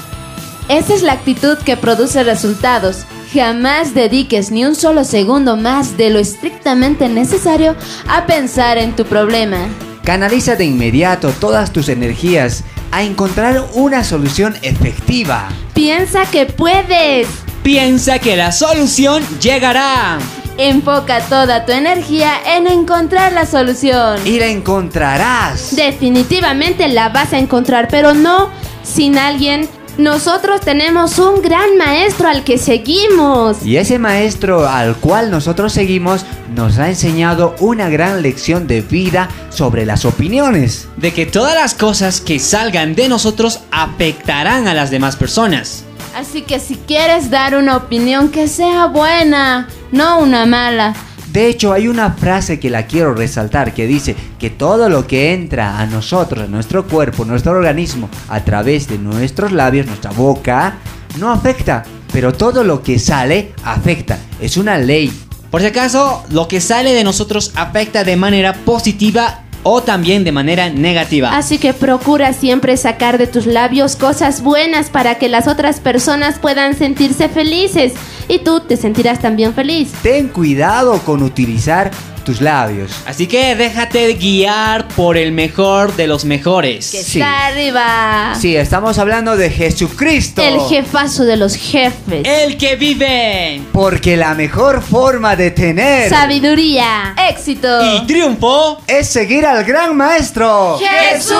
Esa 0.70 0.94
es 0.94 1.02
la 1.02 1.12
actitud 1.12 1.58
que 1.58 1.76
produce 1.76 2.24
resultados. 2.24 3.04
Jamás 3.34 3.92
dediques 3.92 4.50
ni 4.50 4.64
un 4.64 4.76
solo 4.76 5.04
segundo 5.04 5.58
más 5.58 5.98
de 5.98 6.08
lo 6.08 6.18
estrictamente 6.18 7.10
necesario 7.10 7.76
a 8.08 8.24
pensar 8.24 8.78
en 8.78 8.96
tu 8.96 9.04
problema. 9.04 9.58
Canaliza 10.04 10.56
de 10.56 10.64
inmediato 10.64 11.32
todas 11.32 11.70
tus 11.70 11.90
energías 11.90 12.64
a 12.90 13.02
encontrar 13.02 13.64
una 13.74 14.04
solución 14.04 14.56
efectiva. 14.62 15.48
Piensa 15.74 16.22
que 16.30 16.46
puedes. 16.46 17.28
Piensa 17.62 18.18
que 18.18 18.36
la 18.36 18.52
solución 18.52 19.22
llegará. 19.40 20.18
Enfoca 20.56 21.20
toda 21.20 21.64
tu 21.64 21.72
energía 21.72 22.32
en 22.44 22.66
encontrar 22.66 23.32
la 23.32 23.46
solución. 23.46 24.26
Y 24.26 24.38
la 24.40 24.46
encontrarás. 24.46 25.76
Definitivamente 25.76 26.88
la 26.88 27.10
vas 27.10 27.32
a 27.32 27.38
encontrar, 27.38 27.88
pero 27.88 28.14
no 28.14 28.50
sin 28.82 29.18
alguien. 29.18 29.68
Nosotros 29.98 30.60
tenemos 30.60 31.18
un 31.18 31.42
gran 31.42 31.76
maestro 31.76 32.28
al 32.28 32.44
que 32.44 32.56
seguimos. 32.56 33.64
Y 33.64 33.78
ese 33.78 33.98
maestro 33.98 34.68
al 34.68 34.94
cual 34.94 35.32
nosotros 35.32 35.72
seguimos 35.72 36.24
nos 36.54 36.78
ha 36.78 36.88
enseñado 36.88 37.56
una 37.58 37.88
gran 37.88 38.22
lección 38.22 38.68
de 38.68 38.80
vida 38.80 39.28
sobre 39.50 39.84
las 39.84 40.04
opiniones. 40.04 40.86
De 40.98 41.12
que 41.12 41.26
todas 41.26 41.56
las 41.56 41.74
cosas 41.74 42.20
que 42.20 42.38
salgan 42.38 42.94
de 42.94 43.08
nosotros 43.08 43.58
afectarán 43.72 44.68
a 44.68 44.74
las 44.74 44.92
demás 44.92 45.16
personas. 45.16 45.82
Así 46.14 46.42
que 46.42 46.60
si 46.60 46.76
quieres 46.76 47.28
dar 47.28 47.56
una 47.56 47.76
opinión 47.76 48.28
que 48.28 48.46
sea 48.46 48.86
buena, 48.86 49.68
no 49.90 50.20
una 50.20 50.46
mala. 50.46 50.94
De 51.32 51.46
hecho, 51.46 51.72
hay 51.72 51.88
una 51.88 52.12
frase 52.12 52.58
que 52.58 52.70
la 52.70 52.86
quiero 52.86 53.14
resaltar 53.14 53.74
que 53.74 53.86
dice 53.86 54.16
que 54.38 54.50
todo 54.50 54.88
lo 54.88 55.06
que 55.06 55.34
entra 55.34 55.78
a 55.78 55.86
nosotros, 55.86 56.44
a 56.44 56.46
nuestro 56.46 56.86
cuerpo, 56.86 57.24
nuestro 57.24 57.52
organismo, 57.52 58.08
a 58.28 58.40
través 58.40 58.88
de 58.88 58.98
nuestros 58.98 59.52
labios, 59.52 59.86
nuestra 59.86 60.10
boca, 60.12 60.78
no 61.18 61.30
afecta. 61.30 61.84
Pero 62.12 62.32
todo 62.32 62.64
lo 62.64 62.82
que 62.82 62.98
sale 62.98 63.52
afecta. 63.62 64.18
Es 64.40 64.56
una 64.56 64.78
ley. 64.78 65.12
Por 65.50 65.60
si 65.60 65.66
acaso, 65.66 66.24
lo 66.30 66.48
que 66.48 66.60
sale 66.60 66.94
de 66.94 67.04
nosotros 67.04 67.52
afecta 67.54 68.04
de 68.04 68.16
manera 68.16 68.54
positiva 68.54 69.42
o 69.62 69.82
también 69.82 70.24
de 70.24 70.32
manera 70.32 70.70
negativa. 70.70 71.36
Así 71.36 71.58
que 71.58 71.74
procura 71.74 72.32
siempre 72.32 72.76
sacar 72.76 73.18
de 73.18 73.26
tus 73.26 73.44
labios 73.44 73.96
cosas 73.96 74.42
buenas 74.42 74.88
para 74.88 75.16
que 75.16 75.28
las 75.28 75.46
otras 75.46 75.80
personas 75.80 76.38
puedan 76.38 76.76
sentirse 76.76 77.28
felices 77.28 77.92
y 78.28 78.38
tú 78.40 78.60
te 78.60 78.76
sentirás 78.76 79.20
también 79.20 79.54
feliz. 79.54 79.92
Ten 80.02 80.28
cuidado 80.28 80.98
con 81.00 81.22
utilizar 81.22 81.90
tus 82.28 82.42
labios. 82.42 82.92
Así 83.06 83.26
que 83.26 83.56
déjate 83.56 84.12
guiar 84.12 84.86
por 84.88 85.16
el 85.16 85.32
mejor 85.32 85.96
de 85.96 86.06
los 86.06 86.26
mejores. 86.26 86.90
Que 86.90 87.00
está 87.00 87.46
arriba. 87.46 88.34
Sí, 88.38 88.54
estamos 88.54 88.98
hablando 88.98 89.34
de 89.34 89.48
Jesucristo. 89.48 90.42
El 90.42 90.60
jefazo 90.60 91.24
de 91.24 91.38
los 91.38 91.54
jefes. 91.54 92.26
El 92.26 92.58
que 92.58 92.76
vive. 92.76 93.62
Porque 93.72 94.18
la 94.18 94.34
mejor 94.34 94.82
forma 94.82 95.36
de 95.36 95.52
tener 95.52 96.10
Sabiduría, 96.10 97.14
éxito 97.30 97.66
y 97.82 98.06
triunfo 98.06 98.82
es 98.86 99.08
seguir 99.08 99.46
al 99.46 99.64
gran 99.64 99.96
maestro. 99.96 100.78
Jesús. 100.78 101.32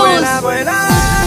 Buena. 0.00 0.40
Buena, 0.40 1.21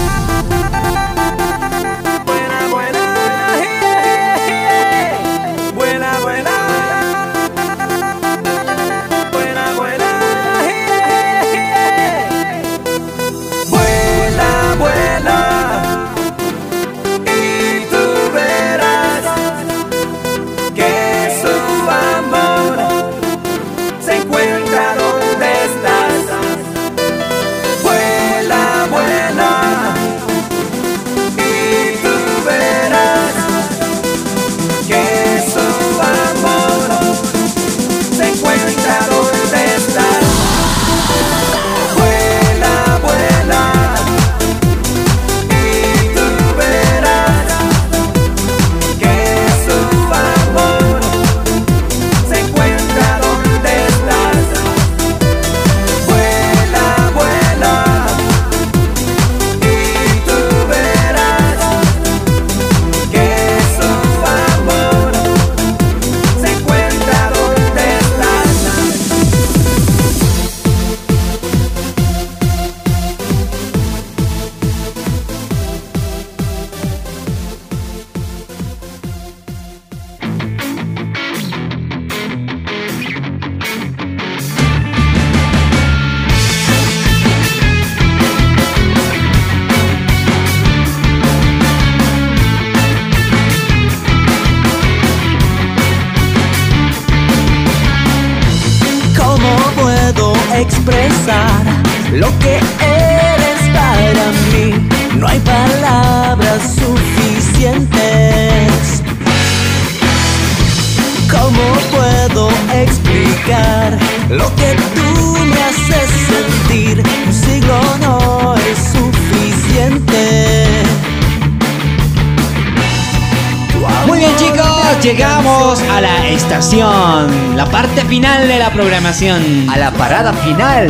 llegamos 125.05 125.79
a 125.83 126.01
la 126.01 126.27
estación, 126.29 127.55
la 127.55 127.67
parte 127.67 128.03
final 128.05 128.47
de 128.47 128.57
la 128.57 128.71
programación. 128.71 129.69
A 129.69 129.77
la 129.77 129.91
parada 129.91 130.33
final. 130.33 130.89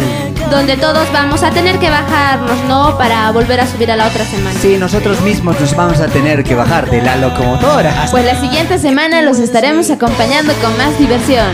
Donde 0.49 0.77
todos 0.77 1.11
vamos 1.11 1.43
a 1.43 1.49
tener 1.51 1.79
que 1.79 1.89
bajarnos, 1.89 2.63
¿no? 2.65 2.97
Para 2.97 3.29
volver 3.31 3.59
a 3.59 3.67
subir 3.67 3.91
a 3.91 3.97
la 3.97 4.07
otra 4.07 4.23
semana. 4.23 4.57
Sí, 4.61 4.77
nosotros 4.79 5.19
mismos 5.19 5.59
nos 5.59 5.75
vamos 5.75 5.99
a 5.99 6.07
tener 6.07 6.45
que 6.45 6.55
bajar 6.55 6.89
de 6.89 7.01
la 7.01 7.17
locomotora. 7.17 8.07
Pues 8.09 8.23
la 8.23 8.39
siguiente 8.39 8.79
semana 8.79 9.21
los 9.21 9.39
estaremos 9.39 9.89
acompañando 9.89 10.53
con 10.61 10.77
más 10.77 10.97
diversión. 10.97 11.51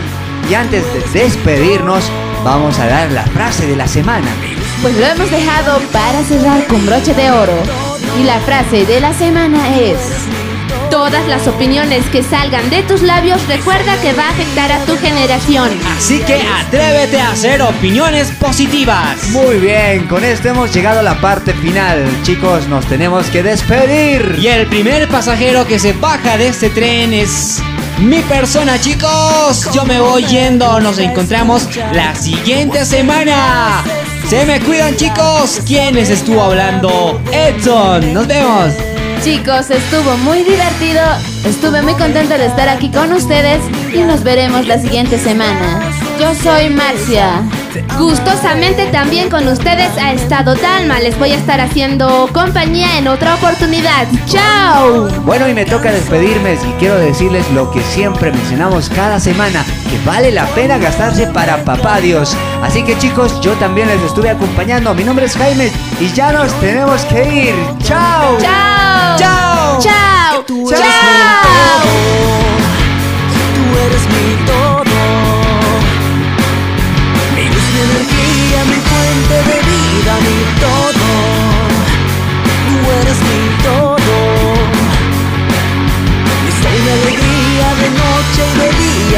Y 0.47 0.53
antes 0.53 0.83
de 0.93 1.19
despedirnos, 1.19 2.11
vamos 2.43 2.77
a 2.77 2.85
dar 2.85 3.11
la 3.11 3.23
frase 3.23 3.65
de 3.65 3.75
la 3.75 3.87
semana. 3.87 4.27
Pues 4.83 4.95
lo 4.99 5.05
hemos 5.07 5.31
dejado 5.31 5.79
para 5.91 6.21
cerrar 6.21 6.67
con 6.67 6.85
broche 6.85 7.15
de 7.15 7.31
oro. 7.31 7.57
Y 8.19 8.23
la 8.23 8.39
frase 8.41 8.85
de 8.85 8.99
la 8.99 9.13
semana 9.13 9.75
es... 9.79 9.97
Todas 11.01 11.27
las 11.27 11.47
opiniones 11.47 12.05
que 12.11 12.21
salgan 12.21 12.69
de 12.69 12.83
tus 12.83 13.01
labios 13.01 13.41
recuerda 13.47 13.99
que 14.03 14.13
va 14.13 14.27
a 14.27 14.29
afectar 14.29 14.71
a 14.71 14.85
tu 14.85 14.95
generación. 14.97 15.71
Así 15.97 16.19
que 16.19 16.39
atrévete 16.39 17.19
a 17.19 17.31
hacer 17.31 17.63
opiniones 17.63 18.29
positivas. 18.33 19.29
Muy 19.29 19.57
bien, 19.57 20.07
con 20.07 20.23
esto 20.23 20.49
hemos 20.49 20.71
llegado 20.71 20.99
a 20.99 21.01
la 21.01 21.19
parte 21.19 21.53
final. 21.53 22.05
Chicos, 22.21 22.67
nos 22.67 22.85
tenemos 22.85 23.25
que 23.31 23.41
despedir. 23.41 24.37
Y 24.39 24.45
el 24.45 24.67
primer 24.67 25.07
pasajero 25.07 25.65
que 25.65 25.79
se 25.79 25.93
baja 25.93 26.37
de 26.37 26.49
este 26.49 26.69
tren 26.69 27.13
es 27.13 27.63
mi 27.97 28.19
persona, 28.19 28.79
chicos. 28.79 29.71
Yo 29.73 29.83
me 29.85 29.99
voy 29.99 30.23
yendo. 30.25 30.79
Nos 30.81 30.99
encontramos 30.99 31.67
la 31.93 32.13
siguiente 32.13 32.85
semana. 32.85 33.83
Se 34.29 34.45
me 34.45 34.59
cuidan, 34.59 34.95
chicos. 34.95 35.61
¿Quién 35.65 35.95
les 35.95 36.11
estuvo 36.11 36.43
hablando? 36.43 37.19
Edson. 37.31 38.13
Nos 38.13 38.27
vemos. 38.27 38.71
Chicos, 39.23 39.69
estuvo 39.69 40.17
muy 40.17 40.43
divertido. 40.43 41.01
Estuve 41.45 41.83
muy 41.83 41.93
contenta 41.93 42.39
de 42.39 42.47
estar 42.47 42.67
aquí 42.67 42.89
con 42.89 43.13
ustedes 43.13 43.61
y 43.93 43.99
nos 43.99 44.23
veremos 44.23 44.65
la 44.65 44.79
siguiente 44.79 45.19
semana. 45.19 45.79
Yo 46.19 46.33
soy 46.33 46.71
Marcia. 46.71 47.43
Gustosamente 47.97 48.87
también 48.87 49.29
con 49.29 49.47
ustedes 49.47 49.89
ha 49.97 50.13
estado 50.13 50.55
Dalma. 50.55 50.99
Les 50.99 51.17
voy 51.17 51.31
a 51.31 51.37
estar 51.37 51.61
haciendo 51.61 52.29
compañía 52.33 52.97
en 52.97 53.07
otra 53.07 53.35
oportunidad. 53.35 54.07
¡Chao! 54.25 55.09
Bueno, 55.23 55.47
y 55.47 55.53
me 55.53 55.65
toca 55.65 55.91
despedirme 55.91 56.53
y 56.53 56.71
quiero 56.79 56.97
decirles 56.97 57.49
lo 57.51 57.71
que 57.71 57.81
siempre 57.81 58.31
mencionamos 58.31 58.89
cada 58.89 59.19
semana, 59.19 59.63
que 59.89 59.97
vale 60.05 60.31
la 60.31 60.45
pena 60.47 60.77
gastarse 60.77 61.27
para 61.27 61.63
papá 61.63 61.99
Dios. 61.99 62.35
Así 62.61 62.83
que 62.83 62.97
chicos, 62.97 63.39
yo 63.41 63.53
también 63.53 63.87
les 63.87 64.01
estuve 64.01 64.29
acompañando. 64.29 64.93
Mi 64.93 65.03
nombre 65.03 65.25
es 65.25 65.35
Jaime 65.35 65.71
y 65.99 66.07
ya 66.13 66.31
nos 66.31 66.53
tenemos 66.59 67.03
que 67.05 67.47
ir. 67.47 67.55
¡Chao! 67.83 68.37
¡Chao! 68.39 69.17
¡Chao! 69.17 69.79
¡Chao! 69.79 70.43
Todo, 70.43 70.65
tú 73.55 73.79
eres 73.79 74.07
mi 74.07 74.30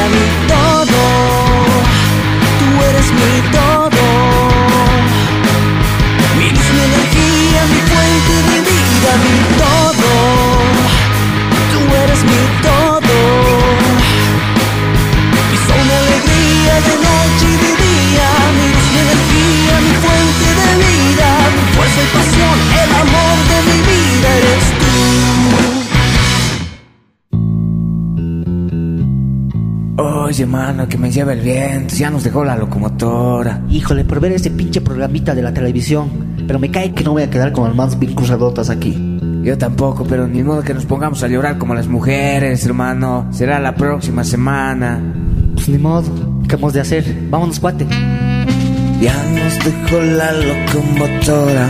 mi 0.08 0.46
todo. 0.48 0.94
Tú 2.58 2.84
eres 2.84 3.10
mi 3.12 3.50
todo. 3.52 3.63
Fuerza 21.94 22.02
y 22.02 22.06
pasión, 22.16 22.58
el 22.82 22.90
amor 22.92 23.38
de 23.50 23.58
mi 23.70 23.78
vida 23.86 24.28
eres 24.38 24.66
tú. 29.96 30.02
Oye, 30.02 30.44
mano, 30.46 30.88
que 30.88 30.98
me 30.98 31.12
lleva 31.12 31.34
el 31.34 31.40
viento. 31.40 31.94
Ya 31.94 32.10
nos 32.10 32.24
dejó 32.24 32.44
la 32.44 32.56
locomotora. 32.56 33.62
Híjole, 33.70 34.04
por 34.04 34.18
ver 34.18 34.32
ese 34.32 34.50
pinche 34.50 34.80
programita 34.80 35.36
de 35.36 35.42
la 35.42 35.54
televisión. 35.54 36.34
Pero 36.46 36.58
me 36.58 36.72
cae 36.72 36.92
que 36.92 37.04
no 37.04 37.12
voy 37.12 37.22
a 37.22 37.30
quedar 37.30 37.52
con 37.52 37.68
las 37.68 37.76
manos 37.76 37.96
bien 37.98 38.14
cruzadotas 38.14 38.70
aquí. 38.70 39.20
Yo 39.44 39.56
tampoco, 39.56 40.04
pero 40.04 40.26
ni 40.26 40.42
modo 40.42 40.62
que 40.62 40.74
nos 40.74 40.86
pongamos 40.86 41.22
a 41.22 41.28
llorar 41.28 41.58
como 41.58 41.74
las 41.74 41.86
mujeres, 41.86 42.66
hermano. 42.66 43.28
Será 43.30 43.60
la 43.60 43.76
próxima 43.76 44.24
semana. 44.24 45.00
Pues 45.54 45.68
ni 45.68 45.78
modo, 45.78 46.42
¿qué 46.48 46.56
hemos 46.56 46.72
de 46.72 46.80
hacer? 46.80 47.04
Vámonos, 47.30 47.60
cuate. 47.60 47.86
Ya 49.04 49.22
nos 49.24 49.58
dejó 49.58 50.00
la 50.00 50.32
locomotora. 50.32 51.68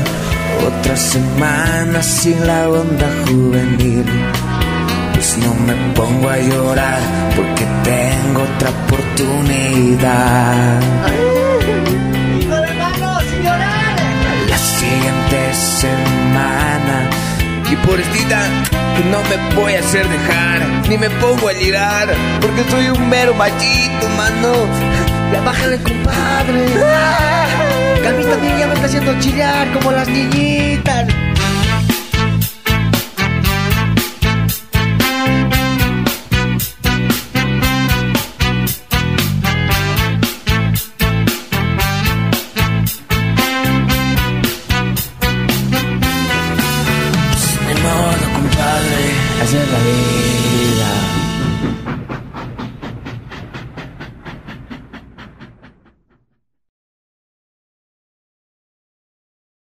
Otra 0.69 0.97
semana 0.97 2.01
sin 2.01 2.47
la 2.47 2.69
onda 2.69 3.11
juvenil. 3.27 4.05
Pues 5.12 5.36
no 5.39 5.52
me 5.66 5.74
pongo 5.97 6.31
a 6.31 6.39
llorar 6.39 7.01
porque 7.35 7.66
tengo 7.82 8.40
otra 8.40 8.70
oportunidad. 8.70 10.81
La 14.48 14.59
siguiente 14.78 15.55
semana. 15.81 17.11
Y 17.69 17.74
que 18.97 19.05
no 19.11 19.20
me 19.24 19.36
voy 19.56 19.74
a 19.74 19.81
hacer 19.81 20.09
dejar, 20.09 20.62
ni 20.89 20.97
me 20.97 21.11
pongo 21.11 21.48
a 21.48 21.52
llorar, 21.52 22.15
porque 22.40 22.62
soy 22.70 22.86
un 22.86 23.09
mero 23.09 23.35
machito, 23.35 24.09
mano. 24.16 24.69
Ya 25.35 25.40
bájale, 25.40 25.78
compadre. 25.82 26.65
Que 28.02 28.09
a 28.09 28.12
mí 28.12 28.24
también 28.24 28.56
ya 28.56 28.69
me 28.69 28.74
está 28.74 28.86
haciendo 28.86 29.19
chillar 29.19 29.73
como 29.73 29.90
las 29.90 30.06
niñitas. 30.06 31.09
Ni 47.66 47.74
modo, 47.82 48.24
compadre. 48.35 49.02
Es 49.43 49.52
la 49.52 49.78
vida. 49.81 50.23